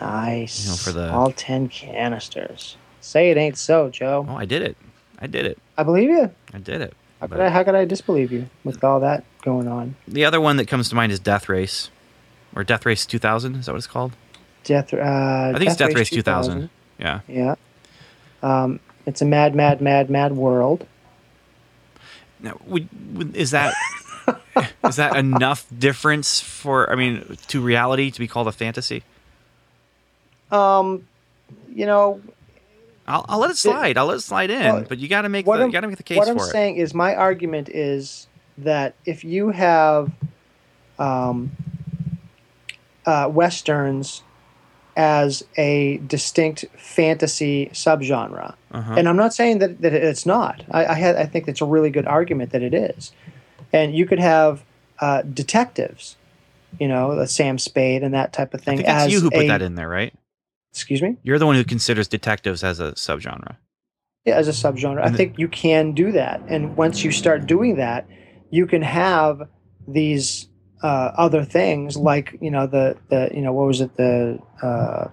Nice. 0.01 0.65
You 0.65 0.71
know, 0.71 0.77
for 0.77 0.93
the- 0.93 1.13
all 1.13 1.33
ten 1.33 1.69
canisters. 1.69 2.77
Say 3.01 3.31
it 3.31 3.37
ain't 3.37 3.57
so, 3.57 3.89
Joe. 3.89 4.27
Oh, 4.29 4.37
I 4.37 4.45
did 4.47 4.63
it! 4.63 4.77
I 5.21 5.27
did 5.29 5.47
it! 5.47 5.59
I 5.79 5.85
believe 5.85 6.11
you. 6.11 6.31
I 6.53 6.59
did 6.59 6.81
it! 6.81 6.95
How 7.21 7.29
could 7.29 7.41
I? 7.41 7.49
How 7.51 7.63
could 7.63 7.75
I 7.75 7.85
disbelieve 7.85 8.33
you 8.33 8.49
with 8.65 8.83
all 8.83 9.01
that 9.01 9.25
going 9.43 9.69
on? 9.69 9.95
The 10.09 10.25
other 10.25 10.41
one 10.41 10.57
that 10.57 10.67
comes 10.67 10.89
to 10.91 10.95
mind 10.97 11.13
is 11.13 11.21
Death 11.21 11.49
Race, 11.49 11.91
or 12.55 12.65
Death 12.65 12.85
Race 12.85 13.07
2000. 13.07 13.55
Is 13.55 13.67
that 13.67 13.73
what 13.73 13.79
it's 13.79 13.87
called? 13.87 14.13
Death. 14.65 14.93
Uh, 14.93 14.99
I 14.99 15.53
think 15.57 15.71
it's 15.71 15.77
Death 15.77 15.95
Race 15.95 16.11
2000. 16.11 16.69
Yeah. 16.99 17.21
Yeah. 17.29 17.55
Um, 18.43 18.81
it's 19.07 19.23
a 19.23 19.25
mad, 19.25 19.55
mad, 19.55 19.81
mad, 19.81 20.11
mad 20.11 20.33
world. 20.37 20.85
Now, 22.41 22.61
would, 22.67 22.89
would, 23.17 23.37
is 23.37 23.51
that 23.51 23.75
is 24.85 24.97
that 24.97 25.17
enough 25.17 25.67
difference 25.77 26.41
for? 26.41 26.91
I 26.91 26.95
mean, 26.95 27.37
to 27.49 27.61
reality 27.61 28.11
to 28.11 28.19
be 28.19 28.29
called 28.29 28.49
a 28.49 28.53
fantasy? 28.53 29.03
Um, 30.51 31.07
you 31.73 31.87
know, 31.87 32.21
I'll, 33.07 33.25
I'll 33.29 33.39
let 33.39 33.51
it 33.51 33.57
slide. 33.57 33.97
I'll 33.97 34.07
let 34.07 34.19
it 34.19 34.23
slide 34.23 34.51
in. 34.51 34.75
Well, 34.75 34.85
but 34.89 34.99
you 34.99 35.09
got 35.09 35.23
to 35.23 35.29
make 35.29 35.47
the 35.47 35.53
you 35.53 35.73
got 35.73 35.81
to 35.81 35.89
make 35.89 35.97
the 35.97 36.03
case 36.03 36.19
what 36.19 36.29
I'm 36.29 36.37
it. 36.37 36.45
saying 36.45 36.77
is, 36.77 36.95
my 36.95 37.15
argument 37.15 37.69
is 37.69 38.27
that 38.59 38.95
if 39.05 39.25
you 39.25 39.51
have 39.51 40.13
um, 40.99 41.51
uh, 43.05 43.29
westerns 43.33 44.23
as 44.97 45.45
a 45.57 45.99
distinct 46.07 46.65
fantasy 46.77 47.67
subgenre, 47.73 48.55
Uh-huh. 48.73 48.95
and 48.97 49.09
I'm 49.09 49.17
not 49.17 49.35
saying 49.35 49.59
that, 49.59 49.83
that 49.83 49.93
it's 49.93 50.25
not. 50.27 50.65
I, 50.71 50.87
I 50.87 50.95
had 50.95 51.17
I 51.17 51.27
think 51.27 51.49
it's 51.49 51.61
a 51.61 51.67
really 51.67 51.91
good 51.91 52.07
argument 52.07 52.51
that 52.53 52.63
it 52.63 52.73
is, 52.75 53.13
and 53.73 53.95
you 53.95 54.07
could 54.07 54.19
have 54.21 54.65
uh, 55.01 55.21
detectives, 55.23 56.17
you 56.81 56.89
know, 56.89 57.25
Sam 57.27 57.59
Spade 57.59 58.03
and 58.03 58.15
that 58.15 58.33
type 58.33 58.55
of 58.55 58.63
I 58.63 58.65
thing. 58.65 58.87
as 58.87 59.13
you 59.13 59.21
who 59.21 59.31
put 59.31 59.45
a- 59.45 59.49
that 59.49 59.63
in 59.63 59.75
there, 59.75 59.89
right? 59.89 60.15
Excuse 60.73 61.01
me. 61.03 61.17
You're 61.23 61.39
the 61.39 61.47
one 61.47 61.55
who 61.57 61.65
considers 61.65 62.07
detectives 62.09 62.63
as 62.65 62.81
a 62.81 62.93
subgenre. 62.93 63.57
Yeah, 64.27 64.35
as 64.37 64.49
a 64.49 64.53
subgenre. 64.53 65.01
I 65.01 65.07
And 65.07 65.15
the- 65.15 65.19
think 65.19 65.39
you 65.39 65.49
can 65.49 65.93
do 65.93 66.13
that. 66.13 66.43
And 66.49 66.77
once 66.77 67.03
you 67.05 67.13
start 67.13 67.47
doing 67.47 67.77
that, 67.77 68.07
you 68.51 68.67
can 68.67 68.83
have 68.83 69.43
these 69.89 70.49
uh, 70.83 71.13
other 71.17 71.45
things 71.45 71.97
like, 71.97 72.37
you 72.41 72.51
know, 72.51 72.67
the, 72.67 72.97
the 73.09 73.31
you 73.35 73.41
know, 73.43 73.53
what 73.53 73.67
was 73.67 73.81
it? 73.81 73.97
The 73.97 74.39
uh, 74.63 75.09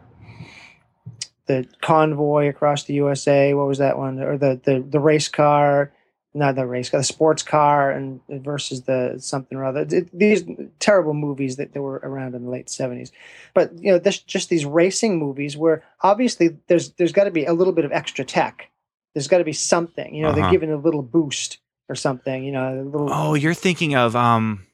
the 1.46 1.68
convoy 1.82 2.48
across 2.50 2.84
the 2.86 2.94
USA. 2.96 3.54
What 3.54 3.68
was 3.68 3.78
that 3.80 3.98
one? 3.98 4.20
Or 4.22 4.38
the, 4.38 4.60
the, 4.64 4.80
the 4.80 5.00
race 5.00 5.28
car, 5.28 5.92
not 6.34 6.56
the 6.56 6.66
race 6.66 6.90
car, 6.90 7.02
the 7.02 7.04
sports 7.04 7.44
car 7.44 7.92
and 7.92 8.22
versus 8.30 8.84
the 8.84 9.16
something 9.20 9.58
or 9.58 9.66
other. 9.66 9.86
It- 9.90 10.18
these 10.18 10.44
terrible 10.80 11.14
movies 11.14 11.58
that, 11.58 11.74
that 11.74 11.82
were 11.82 12.00
around 12.04 12.34
in 12.36 12.46
the 12.46 12.50
late 12.50 12.68
70s. 12.68 13.12
But, 13.54 13.74
you 13.78 13.92
know, 13.92 14.00
this, 14.00 14.20
just 14.20 14.50
these 14.50 14.66
racing 14.66 15.20
movies 15.20 15.58
where 15.58 15.84
obviously 16.02 16.58
there's 16.68 16.92
there's 16.94 17.12
got 17.12 17.26
to 17.26 17.32
be 17.32 17.46
a 17.46 17.54
little 17.54 17.74
bit 17.74 17.86
of 17.86 17.92
extra 17.92 18.24
tech 18.26 18.70
there's 19.14 19.28
got 19.28 19.38
to 19.38 19.44
be 19.44 19.54
something. 19.54 20.16
You 20.16 20.24
know, 20.24 20.30
Uh-huh. 20.30 20.42
they're 20.42 20.50
giving 20.50 20.72
a 20.72 20.76
little 20.78 21.04
boost 21.04 21.60
or 21.88 21.94
something. 21.94 22.44
You 22.44 22.52
know, 22.52 22.82
a 22.82 22.84
little. 22.84 23.10
Oh, 23.14 23.36
you're 23.36 23.54
thinking 23.54 23.94
of 23.94 24.16
um, 24.16 24.66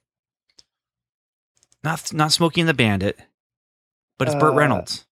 not 1.83 2.11
not 2.13 2.31
Smokey 2.31 2.61
and 2.61 2.69
the 2.69 2.73
Bandit, 2.73 3.19
but 4.17 4.27
it's 4.27 4.35
Burt 4.35 4.53
Uh, 4.53 4.57
Reynolds 4.57 5.05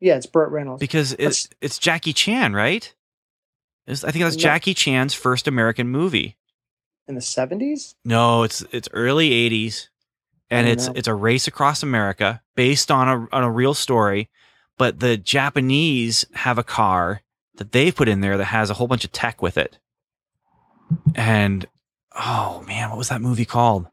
yeah, 0.00 0.16
it's 0.16 0.26
Burt 0.26 0.50
Reynolds. 0.50 0.80
because 0.80 1.14
it's 1.18 1.48
it's 1.60 1.78
Jackie 1.78 2.12
Chan, 2.12 2.52
right? 2.54 2.94
It's, 3.86 4.04
I 4.04 4.10
think 4.10 4.24
that's 4.24 4.36
No. 4.36 4.42
Jackie 4.42 4.74
Chan's 4.74 5.14
first 5.14 5.48
American 5.48 5.88
movie. 5.88 6.36
in 7.08 7.14
the 7.14 7.20
seventies. 7.20 7.94
No, 8.04 8.42
it's 8.42 8.62
it's 8.70 8.88
early 8.92 9.30
'80s, 9.30 9.88
and 10.50 10.68
it's 10.68 10.86
know. 10.86 10.92
it's 10.94 11.08
a 11.08 11.14
race 11.14 11.48
across 11.48 11.82
America 11.82 12.42
based 12.54 12.90
on 12.90 13.08
a 13.08 13.26
on 13.34 13.42
a 13.44 13.50
real 13.50 13.74
story. 13.74 14.28
But 14.76 15.00
the 15.00 15.16
Japanese 15.16 16.24
have 16.34 16.58
a 16.58 16.62
car 16.62 17.22
that 17.56 17.72
they 17.72 17.90
put 17.90 18.08
in 18.08 18.20
there 18.20 18.36
that 18.38 18.44
has 18.44 18.70
a 18.70 18.74
whole 18.74 18.86
bunch 18.86 19.04
of 19.04 19.10
tech 19.10 19.42
with 19.42 19.56
it. 19.58 19.78
And 21.14 21.66
oh 22.14 22.62
man, 22.68 22.90
what 22.90 22.98
was 22.98 23.08
that 23.08 23.20
movie 23.22 23.44
called? 23.44 23.88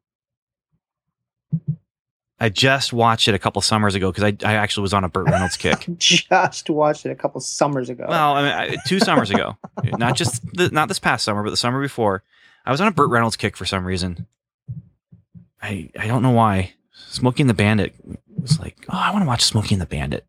I 2.40 2.50
just 2.50 2.92
watched 2.92 3.28
it 3.30 3.34
a 3.34 3.40
couple 3.40 3.62
summers 3.62 3.96
ago 3.96 4.12
because 4.12 4.24
I, 4.26 4.36
I 4.46 4.56
actually 4.56 4.82
was 4.82 4.94
on 4.94 5.06
a 5.06 5.10
Burt 5.10 5.26
Reynolds 5.30 5.56
kick. 5.56 5.86
Just 5.98 6.70
watched 6.70 7.06
it 7.06 7.12
a 7.12 7.16
couple 7.16 7.40
summers 7.40 7.90
ago. 7.90 8.06
Well, 8.10 8.34
I 8.34 8.42
mean, 8.42 8.52
I, 8.52 8.78
two 8.86 9.00
summers 9.00 9.32
ago, 9.32 9.56
not 9.98 10.18
just 10.18 10.44
the, 10.54 10.70
not 10.70 10.90
this 10.90 11.00
past 11.00 11.24
summer, 11.24 11.44
but 11.44 11.52
the 11.52 11.58
summer 11.58 11.82
before. 11.82 12.24
I 12.66 12.72
was 12.72 12.82
on 12.82 12.88
a 12.88 12.92
Burt 12.92 13.10
Reynolds 13.10 13.38
kick 13.38 13.56
for 13.56 13.66
some 13.66 13.86
reason. 13.86 14.28
I 15.62 15.90
I 15.98 16.08
don't 16.08 16.22
know 16.24 16.32
why. 16.32 16.74
Smokey 16.92 17.44
and 17.44 17.50
the 17.50 17.54
Bandit 17.54 17.94
was 18.38 18.60
like, 18.60 18.76
oh, 18.90 18.98
I 18.98 19.12
want 19.12 19.24
to 19.24 19.28
watch 19.28 19.44
Smokey 19.44 19.76
and 19.76 19.82
the 19.82 19.86
Bandit. 19.86 20.26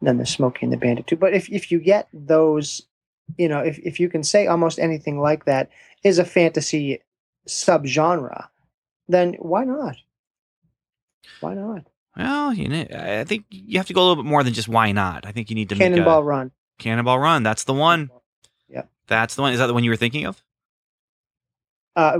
then 0.00 0.16
there's 0.16 0.30
Smokey 0.30 0.60
and 0.62 0.72
the 0.72 0.78
Bandit 0.78 1.06
too. 1.06 1.16
But 1.16 1.34
if 1.34 1.50
if 1.50 1.70
you 1.70 1.78
get 1.78 2.08
those, 2.14 2.80
you 3.36 3.48
know, 3.50 3.60
if 3.60 3.78
if 3.80 4.00
you 4.00 4.08
can 4.08 4.22
say 4.24 4.46
almost 4.46 4.78
anything 4.78 5.20
like 5.20 5.44
that 5.44 5.68
is 6.04 6.18
a 6.18 6.24
fantasy 6.24 7.02
subgenre, 7.46 8.46
then 9.08 9.34
why 9.34 9.64
not? 9.64 9.96
Why 11.40 11.54
not? 11.54 11.86
Well, 12.16 12.54
you 12.54 12.68
know, 12.68 12.86
I 12.90 13.24
think 13.24 13.44
you 13.50 13.78
have 13.78 13.86
to 13.88 13.92
go 13.92 14.00
a 14.00 14.04
little 14.08 14.22
bit 14.22 14.28
more 14.28 14.42
than 14.42 14.54
just 14.54 14.68
why 14.68 14.92
not. 14.92 15.26
I 15.26 15.32
think 15.32 15.50
you 15.50 15.56
need 15.56 15.68
to 15.68 15.74
Cannonball 15.74 16.20
a 16.20 16.22
Run. 16.22 16.50
Cannonball 16.78 17.18
Run. 17.18 17.42
That's 17.42 17.64
the 17.64 17.74
one. 17.74 18.10
Yep. 18.68 18.88
That's 19.06 19.34
the 19.34 19.42
one. 19.42 19.52
Is 19.52 19.58
that 19.58 19.66
the 19.66 19.74
one 19.74 19.84
you 19.84 19.90
were 19.90 19.96
thinking 19.96 20.24
of? 20.24 20.42
Uh, 21.94 22.18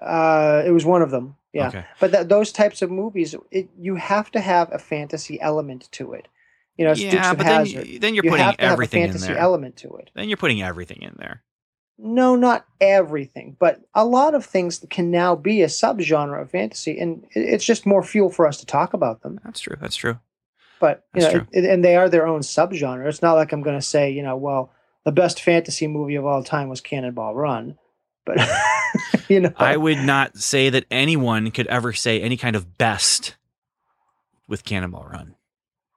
uh, 0.00 0.62
it 0.66 0.70
was 0.70 0.84
one 0.84 1.02
of 1.02 1.10
them. 1.10 1.36
Yeah. 1.52 1.68
Okay. 1.68 1.84
But 2.00 2.12
th- 2.12 2.26
those 2.28 2.52
types 2.52 2.82
of 2.82 2.90
movies, 2.90 3.34
it, 3.50 3.68
you 3.78 3.96
have 3.96 4.30
to 4.32 4.40
have 4.40 4.72
a 4.72 4.78
fantasy 4.78 5.40
element 5.40 5.88
to 5.92 6.12
it. 6.12 6.28
You 6.76 6.84
know, 6.84 6.92
yeah, 6.92 7.34
but 7.34 7.44
then, 7.44 7.98
then 7.98 8.14
you're 8.14 8.24
you 8.24 8.30
putting 8.30 8.44
have 8.46 8.56
to 8.56 8.62
everything 8.62 9.02
have 9.02 9.10
a 9.10 9.14
in 9.14 9.18
fantasy 9.18 9.32
there. 9.32 9.42
element 9.42 9.76
to 9.78 9.96
it. 9.96 10.10
Then 10.14 10.28
you're 10.28 10.36
putting 10.36 10.62
everything 10.62 11.02
in 11.02 11.16
there. 11.18 11.42
No, 12.00 12.36
not 12.36 12.64
everything, 12.80 13.56
but 13.58 13.80
a 13.92 14.04
lot 14.04 14.34
of 14.34 14.46
things 14.46 14.84
can 14.88 15.10
now 15.10 15.34
be 15.34 15.62
a 15.62 15.66
subgenre 15.66 16.40
of 16.40 16.50
fantasy, 16.50 16.98
and 16.98 17.26
it's 17.32 17.64
just 17.64 17.86
more 17.86 18.04
fuel 18.04 18.30
for 18.30 18.46
us 18.46 18.58
to 18.58 18.66
talk 18.66 18.94
about 18.94 19.22
them. 19.22 19.40
That's 19.44 19.58
true. 19.60 19.76
That's 19.80 19.96
true. 19.96 20.20
But 20.80 21.04
you 21.12 21.20
That's 21.20 21.34
know, 21.34 21.40
true. 21.40 21.48
it, 21.52 21.64
and 21.64 21.84
they 21.84 21.96
are 21.96 22.08
their 22.08 22.26
own 22.26 22.40
subgenre. 22.40 23.08
It's 23.08 23.20
not 23.20 23.34
like 23.34 23.50
I'm 23.52 23.62
going 23.62 23.78
to 23.78 23.84
say, 23.84 24.10
you 24.10 24.22
know, 24.22 24.36
well, 24.36 24.70
the 25.04 25.10
best 25.10 25.42
fantasy 25.42 25.88
movie 25.88 26.14
of 26.14 26.24
all 26.24 26.44
time 26.44 26.68
was 26.68 26.80
Cannonball 26.80 27.34
Run, 27.34 27.76
but 28.24 28.38
you 29.28 29.40
know, 29.40 29.52
I 29.56 29.76
would 29.76 29.98
not 29.98 30.36
say 30.38 30.70
that 30.70 30.84
anyone 30.92 31.50
could 31.50 31.66
ever 31.66 31.92
say 31.92 32.20
any 32.20 32.36
kind 32.36 32.54
of 32.54 32.78
best 32.78 33.34
with 34.46 34.64
Cannonball 34.64 35.08
Run. 35.10 35.34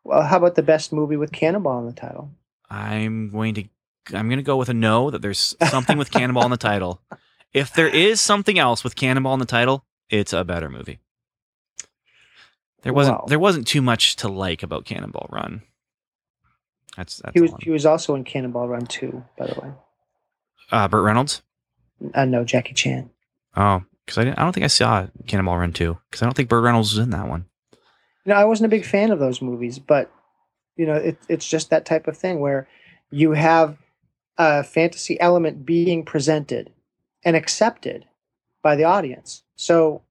well, 0.03 0.23
how 0.23 0.38
about 0.38 0.56
the 0.56 0.64
best 0.64 0.91
movie 0.91 1.15
with 1.18 1.32
Cannonball 1.32 1.80
in 1.82 1.86
the 1.86 1.94
title? 1.94 2.32
I'm 2.72 3.30
going 3.30 3.53
to 3.56 3.65
I'm 4.07 4.28
going 4.28 4.38
to 4.40 4.44
go 4.44 4.57
with 4.57 4.69
a 4.69 4.73
no 4.73 5.10
that 5.11 5.22
there's 5.22 5.56
something 5.69 5.98
with 5.98 6.11
Cannonball 6.11 6.45
in 6.45 6.52
the 6.52 6.57
title. 6.57 7.02
If 7.53 7.73
there 7.73 7.88
is 7.88 8.19
something 8.22 8.57
else 8.57 8.84
with 8.84 8.95
Cannonball 8.95 9.34
in 9.34 9.40
the 9.40 9.45
title, 9.45 9.86
it's 10.10 10.34
a 10.34 10.44
better 10.44 10.69
movie. 10.69 10.99
There 12.84 12.94
wasn't 12.94 13.19
Wow. 13.19 13.26
there 13.28 13.40
wasn't 13.40 13.68
too 13.68 13.82
much 13.82 14.15
to 14.18 14.28
like 14.28 14.64
about 14.64 14.86
Cannonball 14.86 15.28
Run. 15.32 15.61
That's 16.98 17.18
that's 17.18 17.34
He 17.34 17.41
was 17.41 17.52
he 17.61 17.69
was 17.69 17.86
also 17.86 18.15
in 18.15 18.23
Cannonball 18.23 18.68
Run 18.68 18.86
2, 18.86 19.23
by 19.38 19.48
the 19.48 19.60
way. 19.61 19.72
uh, 20.72 20.88
Burt 20.88 21.03
Reynolds. 21.03 21.41
Uh, 22.14 22.26
no, 22.26 22.44
Jackie 22.44 22.73
Chan. 22.73 23.10
Oh, 23.56 23.84
because 24.06 24.18
I 24.18 24.23
didn't, 24.23 24.40
I 24.40 24.44
don't 24.44 24.53
think 24.53 24.64
I 24.64 24.68
saw 24.68 25.06
Cannonball 25.28 25.57
Run 25.57 25.73
two 25.73 25.98
because 26.10 26.23
I 26.23 26.26
don't 26.26 26.34
think 26.34 26.49
Burt 26.49 26.64
Reynolds 26.64 26.91
was 26.95 27.03
in 27.03 27.11
that 27.11 27.28
one. 27.28 27.45
You 28.26 28.34
know, 28.34 28.36
I 28.36 28.45
wasn't 28.45 28.65
a 28.65 28.76
big 28.76 28.86
fan 28.86 29.11
of 29.11 29.19
those 29.19 29.41
movies, 29.41 29.78
but 29.78 30.11
you 30.76 30.86
know, 30.88 30.95
it, 30.95 31.18
it's 31.30 31.48
just 31.48 31.69
that 31.69 31.86
type 31.86 32.07
of 32.07 32.18
thing 32.18 32.40
where 32.40 32.68
you 33.11 33.34
have 33.34 33.78
a 34.41 34.63
fantasy 34.63 35.19
element 35.22 35.65
being 35.65 36.03
presented 36.03 36.72
and 37.23 37.35
accepted, 37.35 38.05
by 38.63 38.76
the 38.76 38.84
audience. 38.84 39.43
So 39.55 40.01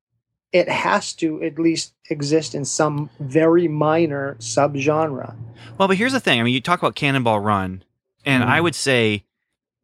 it 0.53 0.69
has 0.69 1.13
to 1.15 1.43
at 1.43 1.59
least 1.59 1.95
exist 2.09 2.55
in 2.55 2.65
some 2.65 3.11
very 3.19 3.67
minor 3.69 4.37
subgenre. 4.39 5.35
Well, 5.79 5.89
but 5.89 5.97
here's 5.97 6.13
the 6.13 6.21
thing. 6.21 6.39
I 6.41 6.43
mean, 6.45 6.55
you 6.55 6.61
talk 6.61 6.79
about 6.81 6.95
Cannonball 6.95 7.41
Run, 7.41 7.83
and 8.25 8.45
I 8.45 8.59
Mhm. 8.59 8.63
would 8.65 8.75
say 8.75 9.25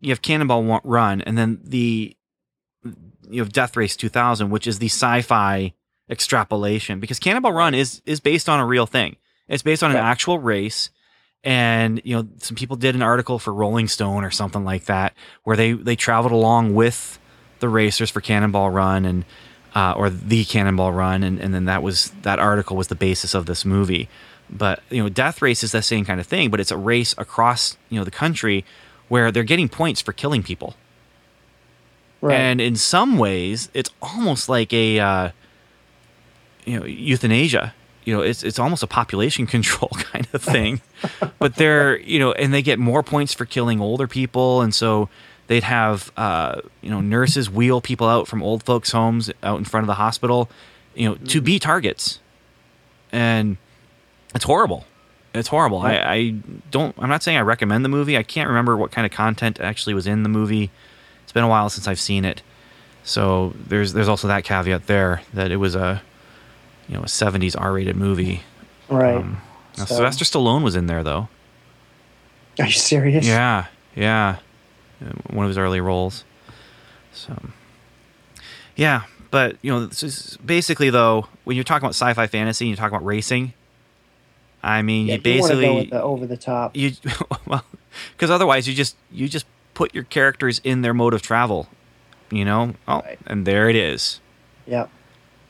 you 0.00 0.10
have 0.10 0.22
Cannonball 0.22 0.80
Run, 0.84 1.20
and 1.22 1.36
then 1.36 1.60
the 1.64 2.16
you 3.28 3.40
have 3.40 3.52
Death 3.52 3.76
Race 3.76 3.96
2000, 3.96 4.50
which 4.50 4.68
is 4.68 4.78
the 4.78 4.86
sci-fi 4.86 5.72
extrapolation 6.08 7.00
because 7.00 7.18
Cannonball 7.18 7.52
Run 7.52 7.74
is 7.74 8.00
is 8.06 8.20
based 8.20 8.48
on 8.48 8.60
a 8.60 8.66
real 8.66 8.86
thing. 8.86 9.16
It's 9.48 9.64
based 9.64 9.82
on 9.82 9.90
an 9.90 9.96
Right. 9.96 10.04
actual 10.04 10.38
race, 10.38 10.90
and 11.46 12.02
you 12.04 12.14
know 12.16 12.26
some 12.38 12.56
people 12.56 12.76
did 12.76 12.94
an 12.96 13.00
article 13.02 13.38
for 13.38 13.54
Rolling 13.54 13.86
Stone 13.88 14.24
or 14.24 14.30
something 14.32 14.64
like 14.64 14.84
that 14.86 15.14
where 15.44 15.56
they 15.56 15.72
they 15.72 15.94
traveled 15.96 16.32
along 16.32 16.74
with 16.74 17.18
the 17.60 17.68
racers 17.70 18.10
for 18.10 18.20
Cannonball 18.20 18.68
Run 18.70 19.06
and 19.06 19.24
uh, 19.74 19.92
or 19.96 20.10
the 20.10 20.44
Cannonball 20.44 20.92
Run, 20.92 21.22
and, 21.22 21.38
and 21.38 21.54
then 21.54 21.66
that 21.66 21.82
was 21.82 22.10
that 22.22 22.38
article 22.38 22.76
was 22.76 22.88
the 22.88 22.94
basis 22.94 23.32
of 23.34 23.46
this 23.46 23.64
movie. 23.64 24.08
But 24.50 24.82
you 24.90 25.02
know, 25.02 25.08
Death 25.08 25.40
Race 25.40 25.62
is 25.62 25.72
the 25.72 25.82
same 25.82 26.04
kind 26.04 26.18
of 26.20 26.26
thing, 26.26 26.50
but 26.50 26.60
it's 26.60 26.70
a 26.70 26.76
race 26.76 27.14
across 27.16 27.76
you 27.90 27.98
know 27.98 28.04
the 28.04 28.10
country 28.10 28.64
where 29.08 29.30
they're 29.30 29.44
getting 29.44 29.68
points 29.68 30.00
for 30.00 30.12
killing 30.12 30.42
people, 30.42 30.74
Right. 32.20 32.34
and 32.34 32.60
in 32.60 32.74
some 32.76 33.18
ways, 33.18 33.68
it's 33.72 33.90
almost 34.02 34.48
like 34.48 34.72
a 34.72 34.98
uh, 34.98 35.30
you 36.64 36.80
know 36.80 36.86
euthanasia. 36.86 37.74
You 38.04 38.14
know, 38.16 38.22
it's 38.22 38.42
it's 38.42 38.58
almost 38.58 38.82
a 38.82 38.86
population 38.86 39.46
control 39.56 39.90
kind 39.90 40.25
thing. 40.38 40.80
but 41.38 41.56
they're 41.56 41.98
you 42.00 42.18
know, 42.18 42.32
and 42.32 42.52
they 42.52 42.62
get 42.62 42.78
more 42.78 43.02
points 43.02 43.34
for 43.34 43.44
killing 43.44 43.80
older 43.80 44.06
people, 44.06 44.62
and 44.62 44.74
so 44.74 45.08
they'd 45.46 45.62
have 45.62 46.12
uh, 46.16 46.60
you 46.80 46.90
know 46.90 47.00
nurses 47.00 47.50
wheel 47.50 47.80
people 47.80 48.08
out 48.08 48.28
from 48.28 48.42
old 48.42 48.62
folks' 48.62 48.92
homes 48.92 49.30
out 49.42 49.58
in 49.58 49.64
front 49.64 49.84
of 49.84 49.88
the 49.88 49.94
hospital, 49.94 50.50
you 50.94 51.08
know, 51.08 51.14
to 51.28 51.40
be 51.40 51.58
targets, 51.58 52.20
and 53.12 53.56
it's 54.34 54.44
horrible. 54.44 54.84
It's 55.34 55.48
horrible. 55.48 55.80
I, 55.80 55.96
I 55.96 56.30
don't. 56.70 56.94
I'm 56.98 57.10
not 57.10 57.22
saying 57.22 57.36
I 57.36 57.42
recommend 57.42 57.84
the 57.84 57.90
movie. 57.90 58.16
I 58.16 58.22
can't 58.22 58.48
remember 58.48 58.76
what 58.76 58.90
kind 58.90 59.04
of 59.04 59.12
content 59.12 59.60
actually 59.60 59.92
was 59.92 60.06
in 60.06 60.22
the 60.22 60.28
movie. 60.30 60.70
It's 61.24 61.32
been 61.32 61.44
a 61.44 61.48
while 61.48 61.68
since 61.68 61.86
I've 61.86 62.00
seen 62.00 62.24
it, 62.24 62.42
so 63.04 63.52
there's 63.66 63.92
there's 63.92 64.08
also 64.08 64.28
that 64.28 64.44
caveat 64.44 64.86
there 64.86 65.22
that 65.34 65.50
it 65.50 65.56
was 65.56 65.74
a 65.74 66.02
you 66.88 66.94
know 66.94 67.02
a 67.02 67.06
70s 67.06 67.54
R-rated 67.58 67.96
movie. 67.96 68.42
right. 68.88 69.16
Um, 69.16 69.42
now, 69.78 69.84
So- 69.84 69.96
Sylvester 69.96 70.24
Stallone 70.24 70.62
was 70.62 70.76
in 70.76 70.86
there 70.86 71.02
though. 71.02 71.28
Are 72.58 72.66
you 72.66 72.72
serious? 72.72 73.26
Yeah, 73.26 73.66
yeah, 73.94 74.36
Uh, 75.04 75.10
one 75.30 75.44
of 75.44 75.50
his 75.50 75.58
early 75.58 75.80
roles. 75.80 76.24
So, 77.12 77.34
yeah, 78.76 79.02
but 79.30 79.56
you 79.62 79.70
know, 79.72 79.86
this 79.86 80.02
is 80.02 80.38
basically 80.44 80.88
though, 80.90 81.26
when 81.44 81.56
you're 81.56 81.64
talking 81.64 81.84
about 81.84 81.94
sci-fi 81.94 82.26
fantasy, 82.26 82.64
and 82.66 82.70
you 82.70 82.76
talk 82.76 82.90
about 82.90 83.04
racing. 83.04 83.52
I 84.62 84.82
mean, 84.82 85.06
Yeah, 85.06 85.16
you 85.22 85.32
you 85.32 85.40
want 85.40 85.52
to 85.52 85.56
go 85.60 85.60
basically 85.74 85.90
the 85.90 86.02
over 86.02 86.26
the 86.26 86.36
top. 86.36 86.76
you 86.76 86.92
well, 87.46 87.64
because 88.12 88.30
otherwise 88.30 88.66
you 88.66 88.74
just 88.74 88.96
you 89.12 89.28
just 89.28 89.46
put 89.74 89.94
your 89.94 90.04
characters 90.04 90.60
in 90.64 90.80
their 90.82 90.94
mode 90.94 91.12
of 91.14 91.22
travel. 91.22 91.68
You 92.30 92.44
know, 92.44 92.74
oh, 92.88 93.00
Right. 93.02 93.18
and 93.26 93.46
there 93.46 93.68
it 93.68 93.76
is. 93.76 94.20
Yep. 94.66 94.90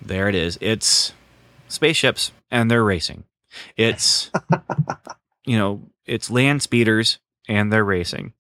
There 0.03 0.29
it 0.29 0.35
is. 0.35 0.59
It's 0.61 1.13
spaceships 1.69 2.33
and 2.51 2.71
they're 2.71 2.85
racing. 2.85 3.25
It's 3.77 4.31
you 5.45 5.57
know, 5.59 5.89
it's 6.05 6.31
land 6.31 6.63
speeders 6.63 7.19
and 7.49 7.73
they're 7.73 7.85
racing. 7.85 8.33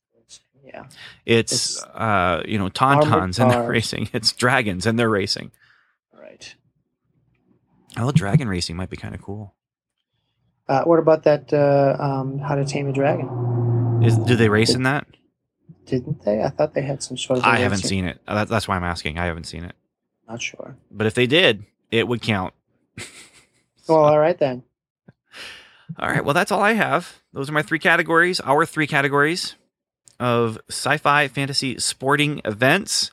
Yeah. 0.64 0.84
It's, 1.24 1.52
It's 1.76 1.82
uh, 1.84 2.43
you 2.47 2.59
know, 2.59 2.68
tauntauns 2.68 3.38
and 3.38 3.51
they're 3.51 3.68
racing. 3.68 4.09
It's 4.12 4.32
dragons 4.32 4.84
and 4.86 4.98
they're 4.98 5.09
racing. 5.09 5.52
Right. 6.12 6.55
Oh, 7.97 8.10
dragon 8.12 8.48
racing 8.48 8.76
might 8.76 8.90
be 8.90 8.97
kind 8.97 9.14
of 9.14 9.22
cool. 9.22 9.55
Uh, 10.68 10.82
what 10.82 10.98
about 10.98 11.22
that? 11.22 11.52
Uh, 11.52 11.97
um, 12.02 12.38
How 12.40 12.56
to 12.56 12.64
Tame 12.64 12.88
a 12.88 12.93
Dragon? 12.93 14.02
Is 14.02 14.18
do 14.18 14.34
they 14.36 14.48
race 14.48 14.74
in 14.74 14.82
that? 14.82 15.06
Didn't 15.86 16.24
they? 16.24 16.43
I 16.43 16.48
thought 16.48 16.74
they 16.74 16.82
had 16.82 17.02
some 17.02 17.16
sort 17.16 17.38
of. 17.38 17.44
I 17.44 17.59
haven't 17.59 17.78
racing- 17.78 17.88
seen 17.88 18.05
it. 18.06 18.20
Uh, 18.26 18.34
That, 18.34 18.48
that's 18.48 18.66
why 18.66 18.74
I'm 18.76 18.82
asking. 18.84 19.18
I 19.18 19.26
haven't 19.26 19.44
seen 19.44 19.64
it. 19.64 19.76
Not 20.28 20.43
sure. 20.43 20.76
But 20.90 21.06
if 21.06 21.14
they 21.14 21.28
did, 21.28 21.64
it 21.93 22.09
would 22.09 22.20
count. 22.20 22.52
Well, 23.88 23.98
all 24.05 24.18
right 24.18 24.36
then. 24.36 24.64
All 25.98 26.09
right. 26.09 26.24
Well, 26.24 26.35
that's 26.35 26.52
all 26.52 26.60
I 26.62 26.74
have. 26.74 27.23
Those 27.32 27.48
are 27.48 27.52
my 27.52 27.62
three 27.62 27.78
categories. 27.78 28.40
Our 28.40 28.66
three 28.66 28.86
categories 28.86 29.55
of 30.20 30.59
sci-fi, 30.68 31.28
fantasy, 31.28 31.78
sporting 31.78 32.40
events. 32.44 33.12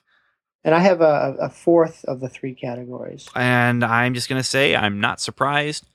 And 0.64 0.74
I 0.74 0.80
have 0.80 1.02
a, 1.02 1.36
a 1.40 1.50
fourth 1.50 2.04
of 2.06 2.20
the 2.20 2.30
three 2.30 2.56
categories. 2.56 3.30
And 3.36 3.84
I'm 3.84 4.14
just 4.14 4.30
going 4.30 4.40
to 4.40 4.48
say 4.48 4.76
I'm 4.76 5.00
not 5.00 5.20
surprised 5.20 5.86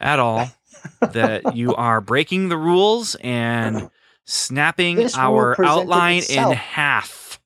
at 0.00 0.18
all 0.18 0.50
that 1.00 1.54
you 1.56 1.74
are 1.74 2.00
breaking 2.00 2.48
the 2.48 2.58
rules 2.58 3.14
and 3.16 3.90
snapping 4.24 4.96
This 4.96 5.16
our 5.16 5.56
outline 5.64 6.22
in 6.28 6.50
half. 6.52 7.40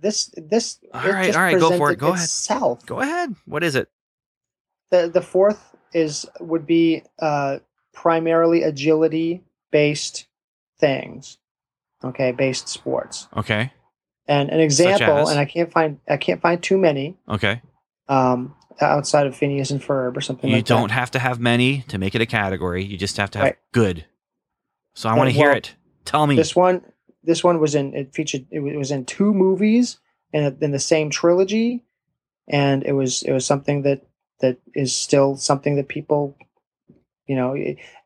This 0.00 0.30
this. 0.36 0.78
All 0.92 1.00
right, 1.00 1.34
all 1.34 1.42
right, 1.42 1.58
go 1.58 1.76
for 1.78 1.90
it. 1.90 1.96
Go 1.96 2.08
ahead. 2.08 2.24
itself. 2.24 2.84
Go 2.84 3.00
ahead. 3.00 3.34
What 3.46 3.64
is 3.64 3.74
it? 3.74 3.88
The 4.90 5.08
the 5.08 5.22
fourth 5.22 5.74
is 5.94 6.26
would 6.40 6.66
be 6.66 7.02
uh, 7.18 7.60
primarily 7.94 8.62
agility 8.62 9.42
based 9.70 10.26
things. 10.78 11.38
Okay, 12.02 12.32
based 12.32 12.68
sports. 12.68 13.28
Okay. 13.36 13.72
And 14.28 14.50
an 14.50 14.60
example, 14.60 15.28
and 15.28 15.38
I 15.38 15.44
can't 15.44 15.70
find 15.72 15.98
I 16.08 16.16
can't 16.16 16.40
find 16.40 16.62
too 16.62 16.78
many 16.78 17.16
Okay. 17.28 17.60
um, 18.08 18.54
outside 18.80 19.26
of 19.26 19.36
Phineas 19.36 19.70
and 19.70 19.80
Ferb 19.80 20.16
or 20.16 20.20
something 20.20 20.50
You 20.50 20.56
like 20.56 20.64
don't 20.66 20.88
that. 20.88 20.94
have 20.94 21.10
to 21.12 21.18
have 21.18 21.40
many 21.40 21.82
to 21.88 21.98
make 21.98 22.14
it 22.14 22.20
a 22.20 22.26
category. 22.26 22.84
You 22.84 22.96
just 22.98 23.16
have 23.16 23.30
to 23.32 23.38
have 23.38 23.44
Right. 23.46 23.56
good. 23.72 24.04
So 24.94 25.08
I 25.08 25.14
want 25.14 25.28
to 25.28 25.32
hear 25.34 25.48
well, 25.48 25.56
it. 25.56 25.74
Tell 26.04 26.26
me. 26.26 26.36
This 26.36 26.54
one, 26.54 26.82
this 27.22 27.42
one 27.42 27.58
was 27.60 27.74
in. 27.74 27.94
It 27.94 28.14
featured. 28.14 28.46
It 28.50 28.60
was 28.60 28.90
in 28.90 29.04
two 29.04 29.32
movies 29.32 29.98
in 30.32 30.56
in 30.60 30.70
the 30.72 30.78
same 30.78 31.10
trilogy, 31.10 31.82
and 32.48 32.82
it 32.84 32.92
was 32.92 33.22
it 33.22 33.32
was 33.32 33.44
something 33.46 33.82
that 33.82 34.06
that 34.40 34.58
is 34.74 34.94
still 34.94 35.36
something 35.36 35.76
that 35.76 35.88
people, 35.88 36.36
you 37.26 37.36
know, 37.36 37.56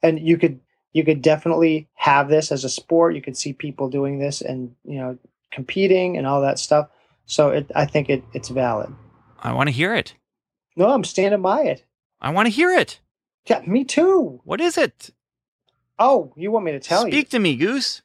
and 0.02 0.20
you 0.20 0.36
could 0.38 0.60
you 0.92 1.04
could 1.04 1.22
definitely 1.22 1.88
have 1.94 2.28
this 2.28 2.50
as 2.52 2.64
a 2.64 2.68
sport. 2.68 3.14
You 3.14 3.22
could 3.22 3.36
see 3.36 3.52
people 3.52 3.88
doing 3.88 4.18
this 4.18 4.40
and 4.40 4.74
you 4.84 4.98
know 4.98 5.18
competing 5.52 6.16
and 6.16 6.26
all 6.26 6.40
that 6.42 6.58
stuff. 6.58 6.88
So 7.26 7.50
it, 7.50 7.70
I 7.74 7.84
think 7.86 8.08
it, 8.08 8.22
it's 8.32 8.48
valid. 8.48 8.94
I 9.40 9.52
want 9.52 9.68
to 9.68 9.72
hear 9.74 9.94
it. 9.94 10.14
No, 10.76 10.88
I'm 10.90 11.04
standing 11.04 11.42
by 11.42 11.62
it. 11.62 11.84
I 12.20 12.30
want 12.30 12.46
to 12.46 12.50
hear 12.50 12.72
it. 12.72 13.00
Yeah, 13.46 13.60
me 13.66 13.84
too. 13.84 14.40
What 14.44 14.60
is 14.60 14.76
it? 14.78 15.10
Oh, 15.98 16.32
you 16.36 16.50
want 16.50 16.64
me 16.64 16.72
to 16.72 16.80
tell 16.80 17.06
you? 17.06 17.12
Speak 17.12 17.28
to 17.30 17.38
me, 17.38 17.56
Goose. 17.56 18.02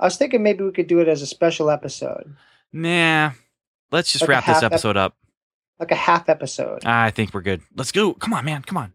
I 0.00 0.04
was 0.04 0.16
thinking 0.16 0.42
maybe 0.42 0.64
we 0.64 0.72
could 0.72 0.86
do 0.86 1.00
it 1.00 1.08
as 1.08 1.22
a 1.22 1.26
special 1.26 1.70
episode, 1.70 2.36
Nah. 2.72 3.32
Let's 3.90 4.12
just 4.12 4.22
Like 4.22 4.28
wrap 4.28 4.46
this 4.46 4.54
half 4.56 4.62
ep- 4.64 4.72
episode 4.72 4.96
up. 4.96 5.16
like 5.80 5.90
a 5.90 5.96
half 5.96 6.28
episode. 6.28 6.84
I 6.84 7.10
think 7.10 7.32
we're 7.32 7.40
good. 7.40 7.62
Let's 7.74 7.92
go. 7.92 8.12
Come 8.14 8.34
on, 8.34 8.44
man. 8.44 8.62
Come 8.62 8.76
on. 8.76 8.92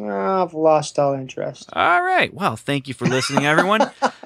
Oh, 0.00 0.42
I've 0.42 0.54
lost 0.54 0.98
all 0.98 1.14
interest. 1.14 1.68
All 1.72 2.02
right. 2.02 2.32
Well, 2.32 2.56
thank 2.56 2.86
you 2.88 2.94
for 2.94 3.06
listening, 3.06 3.44
everyone, 3.46 3.80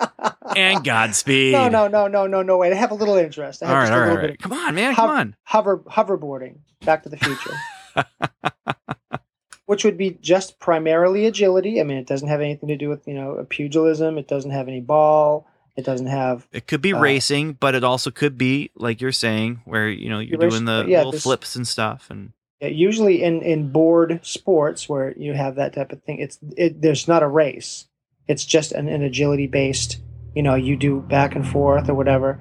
and 0.56 0.84
Godspeed. 0.84 1.52
no, 1.52 1.68
no, 1.68 1.88
no, 1.88 2.06
no, 2.08 2.26
no, 2.26 2.42
no. 2.42 2.58
Wait, 2.58 2.72
I 2.72 2.76
have 2.76 2.90
a 2.90 2.94
little 2.94 3.16
interest. 3.16 3.62
I 3.62 3.66
All 3.66 3.74
have 3.74 3.78
right, 3.78 3.84
just 3.88 3.92
all 3.92 3.98
a 3.98 4.00
right, 4.00 4.06
little 4.08 4.18
all 4.18 4.22
right. 4.28 4.32
bit. 4.38 4.42
Come 4.42 4.52
on, 4.52 4.74
man. 4.74 4.92
How- 4.92 5.06
Come 5.06 5.16
on. 5.16 5.36
Hover, 5.44 5.78
hoverboarding. 5.78 6.58
Back 6.84 7.04
to 7.04 7.08
the 7.08 7.16
Future. 7.16 7.54
Which 9.66 9.84
would 9.84 9.96
be 9.96 10.18
just 10.20 10.58
primarily 10.58 11.24
agility. 11.24 11.80
I 11.80 11.84
mean, 11.84 11.96
it 11.96 12.06
doesn't 12.06 12.28
have 12.28 12.40
anything 12.40 12.68
to 12.68 12.76
do 12.76 12.88
with 12.88 13.06
you 13.08 13.14
know 13.14 13.46
pugilism. 13.48 14.18
It 14.18 14.28
doesn't 14.28 14.50
have 14.50 14.68
any 14.68 14.80
ball. 14.80 15.46
It 15.76 15.84
doesn't 15.86 16.08
have. 16.08 16.46
It 16.52 16.66
could 16.66 16.82
be 16.82 16.92
Uh, 16.92 17.00
racing, 17.00 17.54
but 17.54 17.74
it 17.74 17.82
also 17.84 18.10
could 18.10 18.36
be 18.36 18.70
like 18.74 19.00
you're 19.00 19.12
saying, 19.12 19.62
where 19.64 19.88
you 19.88 20.10
know 20.10 20.18
you're 20.18 20.38
doing 20.38 20.66
the 20.66 20.84
yeah, 20.88 20.98
little 20.98 21.12
this- 21.12 21.22
flips 21.22 21.56
and 21.56 21.66
stuff, 21.66 22.08
and 22.10 22.32
Usually 22.62 23.22
in 23.22 23.42
in 23.42 23.70
board 23.72 24.20
sports 24.22 24.88
where 24.88 25.12
you 25.16 25.34
have 25.34 25.56
that 25.56 25.74
type 25.74 25.92
of 25.92 26.02
thing, 26.04 26.18
it's 26.18 26.38
it, 26.56 26.80
there's 26.80 27.08
not 27.08 27.22
a 27.22 27.28
race. 27.28 27.86
It's 28.28 28.44
just 28.44 28.72
an, 28.72 28.88
an 28.88 29.02
agility 29.02 29.46
based. 29.46 30.00
You 30.34 30.42
know, 30.42 30.54
you 30.54 30.76
do 30.76 31.00
back 31.00 31.34
and 31.34 31.46
forth 31.46 31.88
or 31.88 31.94
whatever. 31.94 32.40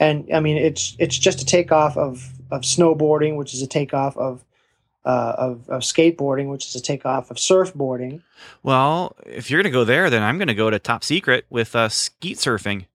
And 0.00 0.28
I 0.34 0.40
mean, 0.40 0.56
it's 0.56 0.96
it's 0.98 1.16
just 1.16 1.40
a 1.40 1.44
takeoff 1.44 1.96
of 1.96 2.32
of 2.50 2.62
snowboarding, 2.62 3.36
which 3.36 3.54
is 3.54 3.62
a 3.62 3.66
takeoff 3.66 4.16
of 4.16 4.44
uh, 5.04 5.34
of, 5.38 5.68
of 5.68 5.82
skateboarding, 5.82 6.50
which 6.50 6.66
is 6.66 6.74
a 6.74 6.82
takeoff 6.82 7.30
of 7.30 7.36
surfboarding. 7.36 8.22
well, 8.62 9.16
if 9.24 9.50
you're 9.50 9.62
gonna 9.62 9.72
go 9.72 9.84
there, 9.84 10.10
then 10.10 10.22
I'm 10.22 10.38
gonna 10.38 10.54
go 10.54 10.70
to 10.70 10.78
Top 10.78 11.04
Secret 11.04 11.46
with 11.48 11.74
uh, 11.76 11.88
skeet 11.88 12.38
surfing. 12.38 12.86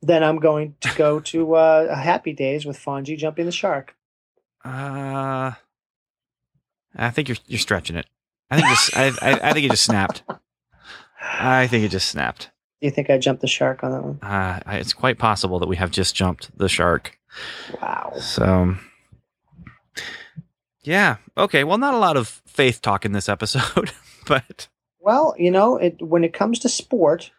Then 0.00 0.24
I'm 0.24 0.38
going 0.38 0.74
to 0.80 0.90
go 0.96 1.20
to 1.20 1.54
uh, 1.54 1.94
Happy 1.94 2.32
Days 2.32 2.66
with 2.66 2.78
Fonzie 2.78 3.16
jumping 3.16 3.46
the 3.46 3.52
shark. 3.52 3.94
Uh, 4.64 5.52
I 6.94 7.10
think 7.10 7.28
you're 7.28 7.38
you're 7.46 7.58
stretching 7.58 7.96
it. 7.96 8.06
I 8.50 8.56
think 8.56 8.68
just 8.68 8.96
I, 8.96 9.06
I 9.22 9.50
I 9.50 9.52
think 9.52 9.66
it 9.66 9.70
just 9.70 9.84
snapped. 9.84 10.22
I 11.20 11.66
think 11.66 11.84
it 11.84 11.88
just 11.90 12.08
snapped. 12.08 12.50
Do 12.80 12.86
you 12.86 12.90
think 12.90 13.10
I 13.10 13.18
jumped 13.18 13.42
the 13.42 13.48
shark 13.48 13.84
on 13.84 13.92
that 13.92 14.02
one? 14.02 14.18
Uh, 14.22 14.60
it's 14.66 14.92
quite 14.92 15.18
possible 15.18 15.58
that 15.60 15.68
we 15.68 15.76
have 15.76 15.90
just 15.90 16.14
jumped 16.14 16.56
the 16.58 16.68
shark. 16.68 17.16
Wow. 17.80 18.12
So, 18.18 18.74
yeah. 20.82 21.16
Okay. 21.38 21.64
Well, 21.64 21.78
not 21.78 21.94
a 21.94 21.98
lot 21.98 22.16
of 22.16 22.42
faith 22.46 22.82
talk 22.82 23.04
in 23.04 23.12
this 23.12 23.28
episode, 23.28 23.92
but 24.26 24.68
Well, 25.00 25.34
you 25.38 25.50
know, 25.50 25.76
it 25.76 26.02
when 26.02 26.24
it 26.24 26.32
comes 26.32 26.58
to 26.60 26.68
sport 26.68 27.30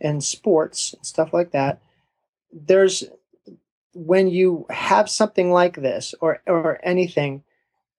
and 0.00 0.24
sports 0.24 0.92
and 0.94 1.06
stuff 1.06 1.32
like 1.32 1.52
that, 1.52 1.80
there's 2.52 3.04
when 3.94 4.28
you 4.28 4.66
have 4.70 5.08
something 5.10 5.50
like 5.52 5.76
this 5.76 6.14
or 6.20 6.42
or 6.46 6.78
anything, 6.82 7.42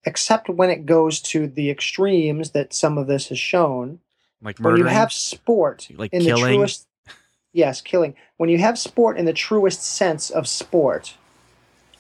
except 0.06 0.50
when 0.50 0.70
it 0.70 0.86
goes 0.86 1.22
to 1.22 1.48
the 1.48 1.70
extremes 1.70 2.52
that 2.52 2.74
some 2.74 2.98
of 2.98 3.08
this 3.08 3.28
has 3.30 3.40
shown. 3.40 4.00
like 4.42 4.58
When 4.60 4.78
you 4.78 4.86
have 4.86 5.12
sport 5.12 5.88
Like 5.96 6.14
in 6.14 6.22
killing? 6.22 6.44
the 6.44 6.56
truest, 6.56 6.88
yes, 7.54 7.82
killing. 7.82 8.16
When 8.38 8.50
you 8.50 8.58
have 8.58 8.80
sport 8.80 9.18
in 9.18 9.26
the 9.26 9.34
truest 9.34 9.84
sense 9.84 10.30
of 10.30 10.48
sport, 10.48 11.16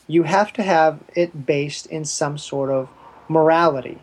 you 0.08 0.24
have 0.24 0.52
to 0.54 0.64
have 0.64 1.00
it 1.16 1.46
based 1.46 1.86
in 1.88 2.06
some 2.06 2.38
sort 2.38 2.70
of 2.70 2.90
morality. 3.28 4.00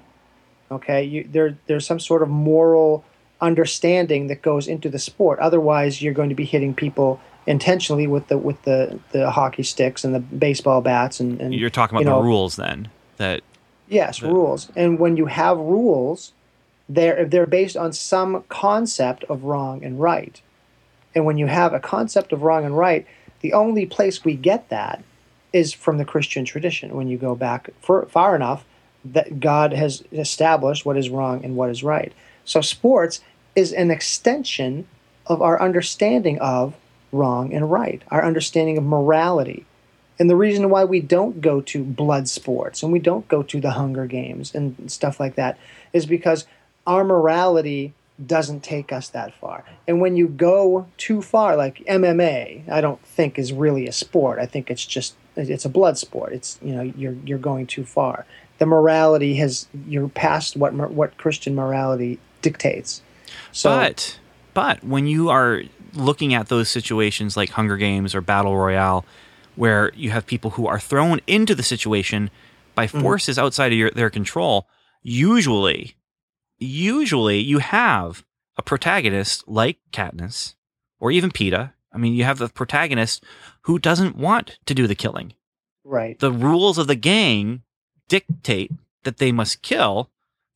Okay, 0.70 1.02
you, 1.02 1.28
there 1.31 1.56
there's 1.66 1.86
some 1.86 2.01
sort 2.01 2.23
of 2.23 2.28
moral 2.28 3.05
understanding 3.40 4.27
that 4.27 4.43
goes 4.43 4.69
into 4.69 4.89
the 4.89 4.98
sport. 4.98 5.39
Otherwise, 5.39 6.02
you're 6.02 6.15
going 6.15 6.28
to 6.28 6.35
be 6.35 6.44
hitting 6.44 6.74
people 6.74 7.20
intentionally 7.49 8.07
with 8.07 8.29
the 8.29 8.37
with 8.37 8.62
the, 8.62 9.01
the 9.12 9.31
hockey 9.31 9.62
sticks 9.62 10.05
and 10.05 10.15
the 10.15 10.20
baseball 10.20 10.83
bats 10.83 11.19
and, 11.19 11.41
and 11.41 11.55
You're 11.55 11.70
talking 11.70 11.97
about 11.97 12.09
you 12.09 12.15
the 12.15 12.29
rules 12.29 12.57
then. 12.57 12.89
That 13.16 13.41
Yes, 13.89 14.20
the- 14.20 14.29
rules. 14.29 14.70
And 14.77 14.99
when 14.99 15.16
you 15.16 15.27
have 15.27 15.57
rules, 15.57 16.33
they're 16.91 17.25
they're 17.25 17.47
based 17.47 17.77
on 17.77 17.93
some 17.95 18.45
concept 18.51 19.25
of 19.25 19.45
wrong 19.45 19.83
and 19.83 19.99
right. 19.99 20.41
And 21.15 21.25
when 21.25 21.39
you 21.39 21.47
have 21.47 21.73
a 21.73 21.81
concept 21.81 22.33
of 22.33 22.43
wrong 22.43 22.66
and 22.66 22.77
right, 22.77 23.07
the 23.41 23.55
only 23.55 23.87
place 23.87 24.25
we 24.25 24.35
get 24.35 24.69
that 24.69 25.03
is 25.55 25.73
from 25.73 25.97
the 25.97 26.05
Christian 26.05 26.45
tradition. 26.45 26.95
When 26.95 27.09
you 27.09 27.16
go 27.16 27.35
back 27.35 27.70
for, 27.81 28.05
far 28.07 28.37
enough, 28.37 28.66
that 29.07 29.41
God 29.41 29.73
has 29.73 30.05
established 30.12 30.85
what 30.85 30.99
is 30.99 31.09
wrong 31.09 31.43
and 31.43 31.57
what 31.57 31.70
is 31.70 31.83
right. 31.83 32.12
So 32.45 32.61
sports 32.61 33.23
is 33.57 33.73
an 33.73 33.91
extension 33.91 34.87
of 35.27 35.41
our 35.41 35.61
understanding 35.62 36.39
of 36.41 36.75
wrong 37.12 37.52
and 37.52 37.70
right, 37.70 38.02
our 38.09 38.24
understanding 38.24 38.78
of 38.78 38.85
morality. 38.85 39.64
And 40.18 40.28
the 40.28 40.36
reason 40.36 40.68
why 40.68 40.85
we 40.85 41.01
don't 41.01 41.40
go 41.40 41.60
to 41.60 41.85
blood 41.85 42.28
sports 42.28 42.82
and 42.82 42.93
we 42.93 42.98
don't 42.98 43.28
go 43.28 43.43
to 43.44 43.60
the 43.60 43.72
Hunger 43.72 44.06
Games 44.06 44.55
and 44.55 44.90
stuff 44.90 45.20
like 45.20 45.36
that 45.36 45.59
is 45.93 46.06
because 46.06 46.47
our 46.86 47.05
morality 47.05 47.93
doesn't 48.24 48.64
take 48.64 48.93
us 48.93 49.09
that 49.10 49.32
far. 49.35 49.64
And 49.86 50.01
when 50.01 50.16
you 50.16 50.26
go 50.26 50.86
too 50.97 51.22
far, 51.22 51.56
like 51.56 51.85
MMA, 51.86 52.68
I 52.68 52.80
don't 52.80 53.01
think 53.02 53.39
is 53.39 53.52
really 53.52 53.86
a 53.86 53.93
sport. 53.93 54.39
I 54.39 54.47
think 54.47 54.70
it's 54.70 54.85
just 54.85 55.14
it's 55.36 55.64
a 55.64 55.68
blood 55.68 55.98
sport. 55.98 56.32
It's 56.32 56.59
you 56.60 56.74
know 56.74 56.82
you're 56.82 57.16
you're 57.24 57.39
going 57.39 57.66
too 57.66 57.85
far. 57.85 58.26
The 58.59 58.66
morality 58.66 59.36
has 59.36 59.68
you're 59.86 60.09
past 60.09 60.56
what 60.56 60.72
what 60.74 61.16
Christian 61.16 61.55
morality 61.55 62.18
dictates. 62.43 63.02
So 63.52 63.70
but 63.70 64.18
but 64.52 64.82
when 64.82 65.06
you 65.06 65.30
are 65.30 65.62
looking 65.94 66.35
at 66.35 66.48
those 66.48 66.69
situations 66.69 67.36
like 67.36 67.51
Hunger 67.51 67.77
Games 67.77 68.15
or 68.15 68.20
Battle 68.20 68.56
Royale, 68.56 69.05
where 69.56 69.93
you 69.94 70.10
have 70.10 70.27
people 70.27 70.52
who 70.52 70.66
are 70.66 70.78
thrown 70.81 71.20
into 71.27 71.55
the 71.55 71.62
situation 71.62 72.31
by 72.74 72.86
Mm-hmm. 72.86 73.01
forces 73.01 73.39
outside 73.39 73.73
of 73.73 73.78
your, 73.78 73.90
their 73.90 74.10
control, 74.10 74.69
usually, 75.02 75.97
usually 76.59 77.39
you 77.39 77.59
have 77.59 78.24
a 78.56 78.62
protagonist 78.62 79.47
like 79.48 79.78
Katniss 79.93 80.55
or 81.01 81.10
even 81.10 81.31
Peeta. 81.31 81.73
I 81.93 81.98
mean, 81.98 82.15
you 82.15 82.24
have 82.24 82.39
the 82.39 82.48
protagonist 82.48 83.24
who 83.62 83.78
doesn't 83.78 84.16
want 84.16 84.59
to 84.66 84.74
do 84.74 84.86
the 84.86 84.94
killing. 84.94 85.32
right, 85.85 86.19
The 86.19 86.32
rules 86.32 86.78
of 86.78 86.86
the 86.86 86.94
gang 86.94 87.62
dictate 88.09 88.70
that 89.05 89.19
they 89.19 89.32
must 89.32 89.62
kill, 89.62 90.10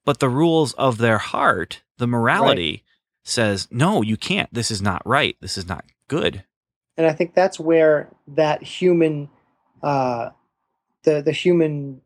but 0.04 0.20
the 0.20 0.28
rules 0.28 0.72
of 0.74 0.98
their 0.98 1.18
heart, 1.18 1.82
the 1.98 2.06
morality, 2.06 2.84
says, 3.22 3.68
no, 3.70 4.02
you 4.02 4.16
can't. 4.16 4.52
This 4.52 4.70
is 4.70 4.82
not 4.82 5.02
right. 5.06 5.36
This 5.40 5.56
is 5.58 5.66
not 5.68 5.84
good. 6.08 6.44
and 6.96 7.06
I 7.06 7.12
think 7.12 7.34
that's 7.34 7.58
where 7.60 8.10
that 8.28 8.62
human, 8.62 9.28
uh, 9.82 10.30
the 11.04 11.22
the 11.22 11.32
human 11.32 12.02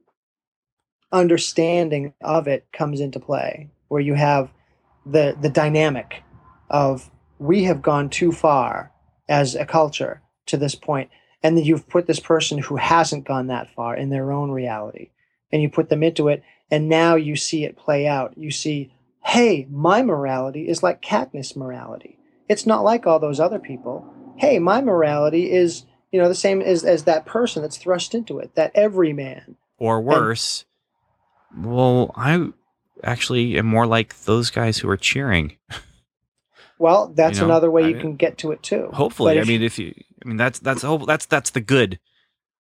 understanding 1.12 2.12
of 2.20 2.47
it 2.48 2.66
comes 2.72 3.01
into 3.01 3.20
play, 3.20 3.70
where 3.88 4.01
you 4.01 4.14
have 4.14 4.51
the 5.05 5.36
the 5.40 5.51
dynamic 5.51 6.22
of 6.70 7.10
we 7.38 7.64
have 7.64 7.82
gone 7.82 8.09
too 8.10 8.32
far 8.32 8.93
as 9.28 9.55
a 9.55 9.66
culture 9.66 10.22
to 10.47 10.56
this 10.56 10.74
point, 10.74 11.10
and 11.43 11.56
then 11.56 11.64
you've 11.64 11.88
put 11.88 12.06
this 12.06 12.20
person 12.20 12.59
who 12.59 12.76
hasn't 12.76 13.26
gone 13.26 13.48
that 13.48 13.70
far 13.74 13.97
in 13.97 14.10
their 14.10 14.32
own 14.32 14.51
reality, 14.51 15.10
and 15.52 15.62
you 15.62 15.68
put 15.68 15.88
them 15.88 16.02
into 16.02 16.28
it, 16.28 16.43
and 16.70 16.88
now 16.88 17.14
you 17.16 17.36
see 17.36 17.64
it 17.64 17.76
play 17.76 18.06
out. 18.06 18.36
You 18.36 18.51
see, 18.51 18.93
hey, 19.27 19.66
my 19.70 20.03
morality 20.03 20.69
is 20.69 20.82
like 20.82 21.03
Katniss' 21.03 21.57
morality. 21.57 22.19
It's 22.48 22.66
not 22.66 22.85
like 22.85 23.07
all 23.07 23.19
those 23.19 23.40
other 23.40 23.59
people. 23.59 24.12
Hey, 24.36 24.59
my 24.59 24.81
morality 24.81 25.51
is 25.53 25.85
you 26.12 26.20
know 26.20 26.28
the 26.28 26.35
same 26.35 26.62
as 26.62 26.85
as 26.85 27.05
that 27.05 27.27
person 27.27 27.62
that's 27.62 27.77
thrust 27.77 28.15
into 28.15 28.39
it, 28.39 28.55
that 28.55 28.73
every 28.74 29.12
man. 29.12 29.57
Or 29.78 30.01
worse, 30.01 30.65
well, 31.55 32.12
I 32.16 32.48
actually 33.03 33.59
am 33.59 33.66
more 33.66 33.86
like 33.86 34.23
those 34.23 34.51
guys 34.51 34.78
who 34.78 34.89
are 34.89 34.97
cheering. 34.97 35.57
Well, 36.78 37.09
that's 37.09 37.39
You 37.39 37.40
know, 37.40 37.47
another 37.47 37.70
way 37.70 37.85
I 37.85 37.89
you 37.89 37.94
mean, 37.94 38.03
can 38.03 38.16
get 38.16 38.36
to 38.39 38.53
it 38.53 38.62
too. 38.62 38.90
Hopefully, 38.93 39.40
I 39.40 39.44
mean, 39.44 39.62
if 39.62 39.78
you, 39.78 39.94
I 40.23 40.28
mean, 40.28 40.36
that's 40.36 40.59
that's 40.59 40.82
hope 40.82 41.07
that's 41.07 41.24
that's 41.24 41.48
the 41.51 41.62
good, 41.62 41.98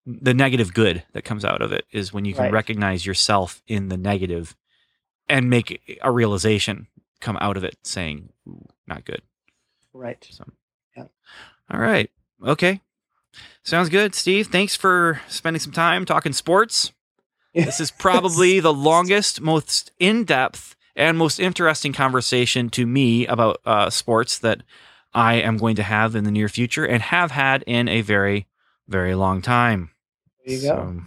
the 0.06 0.32
negative 0.32 0.72
good 0.72 1.02
that 1.12 1.22
comes 1.22 1.44
out 1.44 1.60
of 1.60 1.70
it 1.72 1.84
is 1.92 2.14
when 2.14 2.24
you 2.24 2.32
can 2.32 2.44
Right. 2.44 2.52
recognize 2.52 3.04
yourself 3.04 3.62
in 3.66 3.88
the 3.88 3.98
negative, 3.98 4.56
and 5.28 5.50
make 5.50 5.98
a 6.02 6.10
realization 6.12 6.86
come 7.20 7.36
out 7.40 7.56
of 7.56 7.64
it, 7.64 7.76
saying, 7.82 8.30
"Not 8.86 9.04
good." 9.04 9.22
right. 9.92 10.26
So, 10.30 10.44
Yeah. 10.96 11.06
all 11.70 11.80
right, 11.80 12.10
okay, 12.44 12.80
sounds 13.62 13.88
good, 13.88 14.14
Steve. 14.14 14.48
Thanks 14.48 14.76
for 14.76 15.22
spending 15.28 15.60
some 15.60 15.72
time 15.72 16.04
talking 16.04 16.32
sports. 16.32 16.92
This 17.54 17.80
is 17.80 17.90
probably 17.90 18.60
the 18.60 18.72
longest, 18.74 19.40
most 19.40 19.90
in 19.98 20.24
depth, 20.24 20.76
and 20.94 21.16
most 21.16 21.40
interesting 21.40 21.94
conversation 21.94 22.68
to 22.70 22.86
me 22.86 23.26
about 23.26 23.60
uh, 23.64 23.88
sports 23.88 24.38
that 24.40 24.62
I 25.14 25.36
am 25.36 25.56
going 25.56 25.76
to 25.76 25.82
have 25.82 26.14
in 26.14 26.24
the 26.24 26.30
near 26.30 26.50
future 26.50 26.84
and 26.84 27.02
have 27.02 27.30
had 27.30 27.64
in 27.66 27.88
a 27.88 28.02
very, 28.02 28.46
very 28.86 29.14
long 29.14 29.40
time. 29.40 29.90
There 30.44 30.54
you 30.54 30.60
go. 30.60 31.02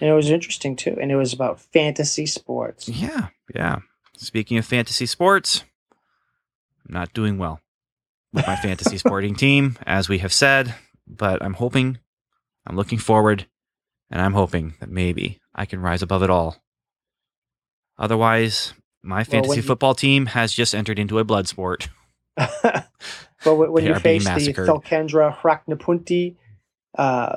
And 0.00 0.10
it 0.10 0.12
was 0.12 0.30
interesting 0.30 0.76
too. 0.76 0.96
And 1.00 1.10
it 1.10 1.16
was 1.16 1.32
about 1.32 1.60
fantasy 1.60 2.26
sports. 2.26 2.88
yeah, 2.88 3.28
yeah. 3.54 3.78
Speaking 4.16 4.56
of 4.58 4.64
fantasy 4.64 5.06
sports, 5.06 5.64
I'm 6.86 6.94
not 6.94 7.12
doing 7.12 7.38
well 7.38 7.60
with 8.32 8.46
my 8.46 8.56
fantasy 8.56 8.98
sporting 9.04 9.34
team, 9.34 9.78
as 9.86 10.08
we 10.08 10.18
have 10.18 10.32
said, 10.32 10.74
but 11.06 11.42
I'm 11.42 11.54
hoping, 11.54 11.98
I'm 12.66 12.76
looking 12.76 12.98
forward, 12.98 13.46
and 14.10 14.20
I'm 14.22 14.32
hoping 14.34 14.74
that 14.80 14.88
maybe 14.90 15.40
I 15.54 15.66
can 15.66 15.80
rise 15.80 16.02
above 16.02 16.22
it 16.22 16.30
all. 16.30 16.56
Otherwise, 17.98 18.74
my 19.02 19.24
fantasy 19.24 19.48
when 19.48 19.56
you- 19.56 19.62
football 19.62 19.94
team 19.94 20.26
has 20.26 20.52
just 20.52 20.74
entered 20.74 20.98
into 20.98 21.18
a 21.18 21.24
blood 21.24 21.48
sport. 21.48 21.88
but 22.36 22.84
when, 23.44 23.72
when 23.72 23.84
you 23.84 23.94
face 23.96 24.24
the 24.24 24.30
massacred. 24.30 24.68
Thulcandra 24.68 25.34
Hrachnapunti, 25.36 26.36
uh, 26.98 27.36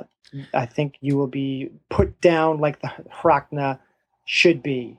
I 0.54 0.66
think 0.66 0.96
you 1.00 1.16
will 1.16 1.26
be 1.26 1.70
put 1.88 2.20
down 2.20 2.58
like 2.58 2.80
the 2.80 2.90
Hrachna 3.22 3.78
should 4.24 4.62
be. 4.62 4.96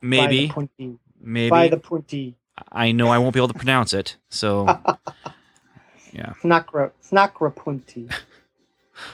Maybe, 0.00 0.20
By 0.20 0.30
the 0.30 0.48
Punti. 0.48 0.98
maybe. 1.20 1.50
By 1.50 1.68
the 1.68 1.78
Punti. 1.78 2.36
I 2.70 2.92
know 2.92 3.08
I 3.08 3.18
won't 3.18 3.34
be 3.34 3.40
able 3.40 3.48
to 3.48 3.54
pronounce 3.54 3.92
it, 3.92 4.16
so 4.28 4.66
yeah. 6.12 6.32
Snakra, 6.40 6.92
Snakrapunti. 7.02 8.12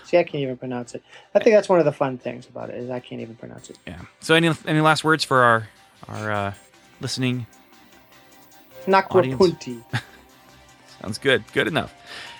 See, 0.05 0.19
I 0.19 0.24
can't 0.24 0.43
even 0.43 0.57
pronounce 0.57 0.95
it. 0.95 1.03
I 1.35 1.39
think 1.39 1.55
that's 1.55 1.69
one 1.69 1.78
of 1.78 1.85
the 1.85 1.93
fun 1.93 2.19
things 2.19 2.47
about 2.49 2.70
it 2.70 2.77
is 2.77 2.90
I 2.90 3.01
can't 3.01 3.20
even 3.20 3.36
pronounce 3.36 3.70
it. 3.70 3.78
Yeah. 3.86 4.01
So 4.20 4.35
any 4.35 4.51
any 4.66 4.81
last 4.81 5.05
words 5.05 5.24
for 5.24 5.43
our 5.43 5.69
our 6.09 6.32
uh, 6.32 6.55
listening? 7.01 7.47
Snakrapunti. 8.86 9.82
Sounds 11.03 11.19
good. 11.19 11.45
Good 11.53 11.69
enough. 11.69 11.95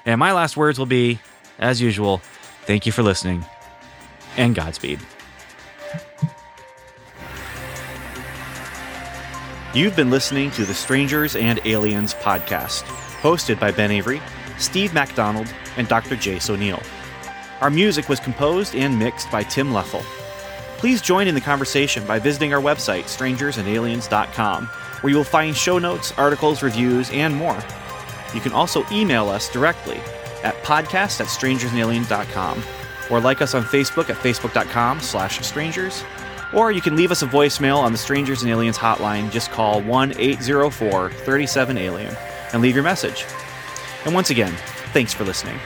And 0.05 0.19
my 0.19 0.33
last 0.33 0.57
words 0.57 0.79
will 0.79 0.87
be, 0.87 1.21
as 1.59 1.81
usual, 1.81 2.21
thank 2.69 2.85
you 2.85 2.93
for 2.93 3.03
listening, 3.03 3.43
and 4.37 4.55
Godspeed. 4.55 5.01
You've 9.73 9.97
been 9.97 10.11
listening 10.11 10.51
to 10.51 10.67
the 10.67 10.75
Strangers 10.75 11.35
and 11.35 11.61
Aliens 11.65 12.13
podcast, 12.13 12.83
hosted 13.23 13.59
by 13.59 13.73
Ben 13.73 13.91
Avery, 13.91 14.21
Steve 14.59 14.93
MacDonald, 14.93 15.51
and 15.79 15.89
Dr. 15.89 16.15
Jace 16.15 16.51
O'Neill. 16.51 16.83
Our 17.63 17.71
music 17.71 18.11
was 18.11 18.21
composed 18.21 18.75
and 18.75 18.99
mixed 18.99 19.31
by 19.31 19.45
Tim 19.45 19.69
Leffel. 19.71 20.03
Please 20.77 21.01
join 21.01 21.27
in 21.27 21.35
the 21.35 21.41
conversation 21.41 22.07
by 22.07 22.19
visiting 22.19 22.53
our 22.53 22.61
website, 22.61 23.05
strangersandaliens.com, 23.05 24.67
where 24.67 25.11
you 25.11 25.17
will 25.17 25.25
find 25.25 25.57
show 25.57 25.79
notes, 25.79 26.13
articles, 26.19 26.63
reviews, 26.63 27.11
and 27.13 27.35
more. 27.35 27.59
You 28.35 28.43
can 28.43 28.53
also 28.53 28.85
email 28.93 29.31
us 29.31 29.51
directly 29.51 30.03
at 30.43 30.55
podcast 30.63 31.21
at 31.21 31.27
strangersandaliens.com 31.27 32.63
or 33.11 33.21
like 33.21 33.41
us 33.43 33.55
on 33.55 33.63
Facebook 33.65 34.11
at 34.11 34.17
facebook.com 34.17 35.01
slash 35.01 35.41
strangers. 35.47 36.05
Or 36.53 36.73
you 36.73 36.81
can 36.81 36.97
leave 36.97 37.11
us 37.11 37.23
a 37.23 37.27
voicemail 37.27 37.79
on 37.79 37.93
the 37.93 37.99
Strangers 37.99 38.43
and 38.43 38.51
Aliens 38.51 38.79
hotline. 38.79 39.31
Just 39.31 39.51
call 39.51 39.83
1 39.83 40.15
804 40.19 41.11
37 41.11 41.79
Alien 41.79 42.17
and 42.53 42.63
leave 42.63 42.75
your 42.75 42.85
message. 42.85 43.27
And 44.05 44.15
once 44.15 44.31
again, 44.31 44.55
thanks 44.93 45.13
for 45.13 45.25
listening. 45.25 45.59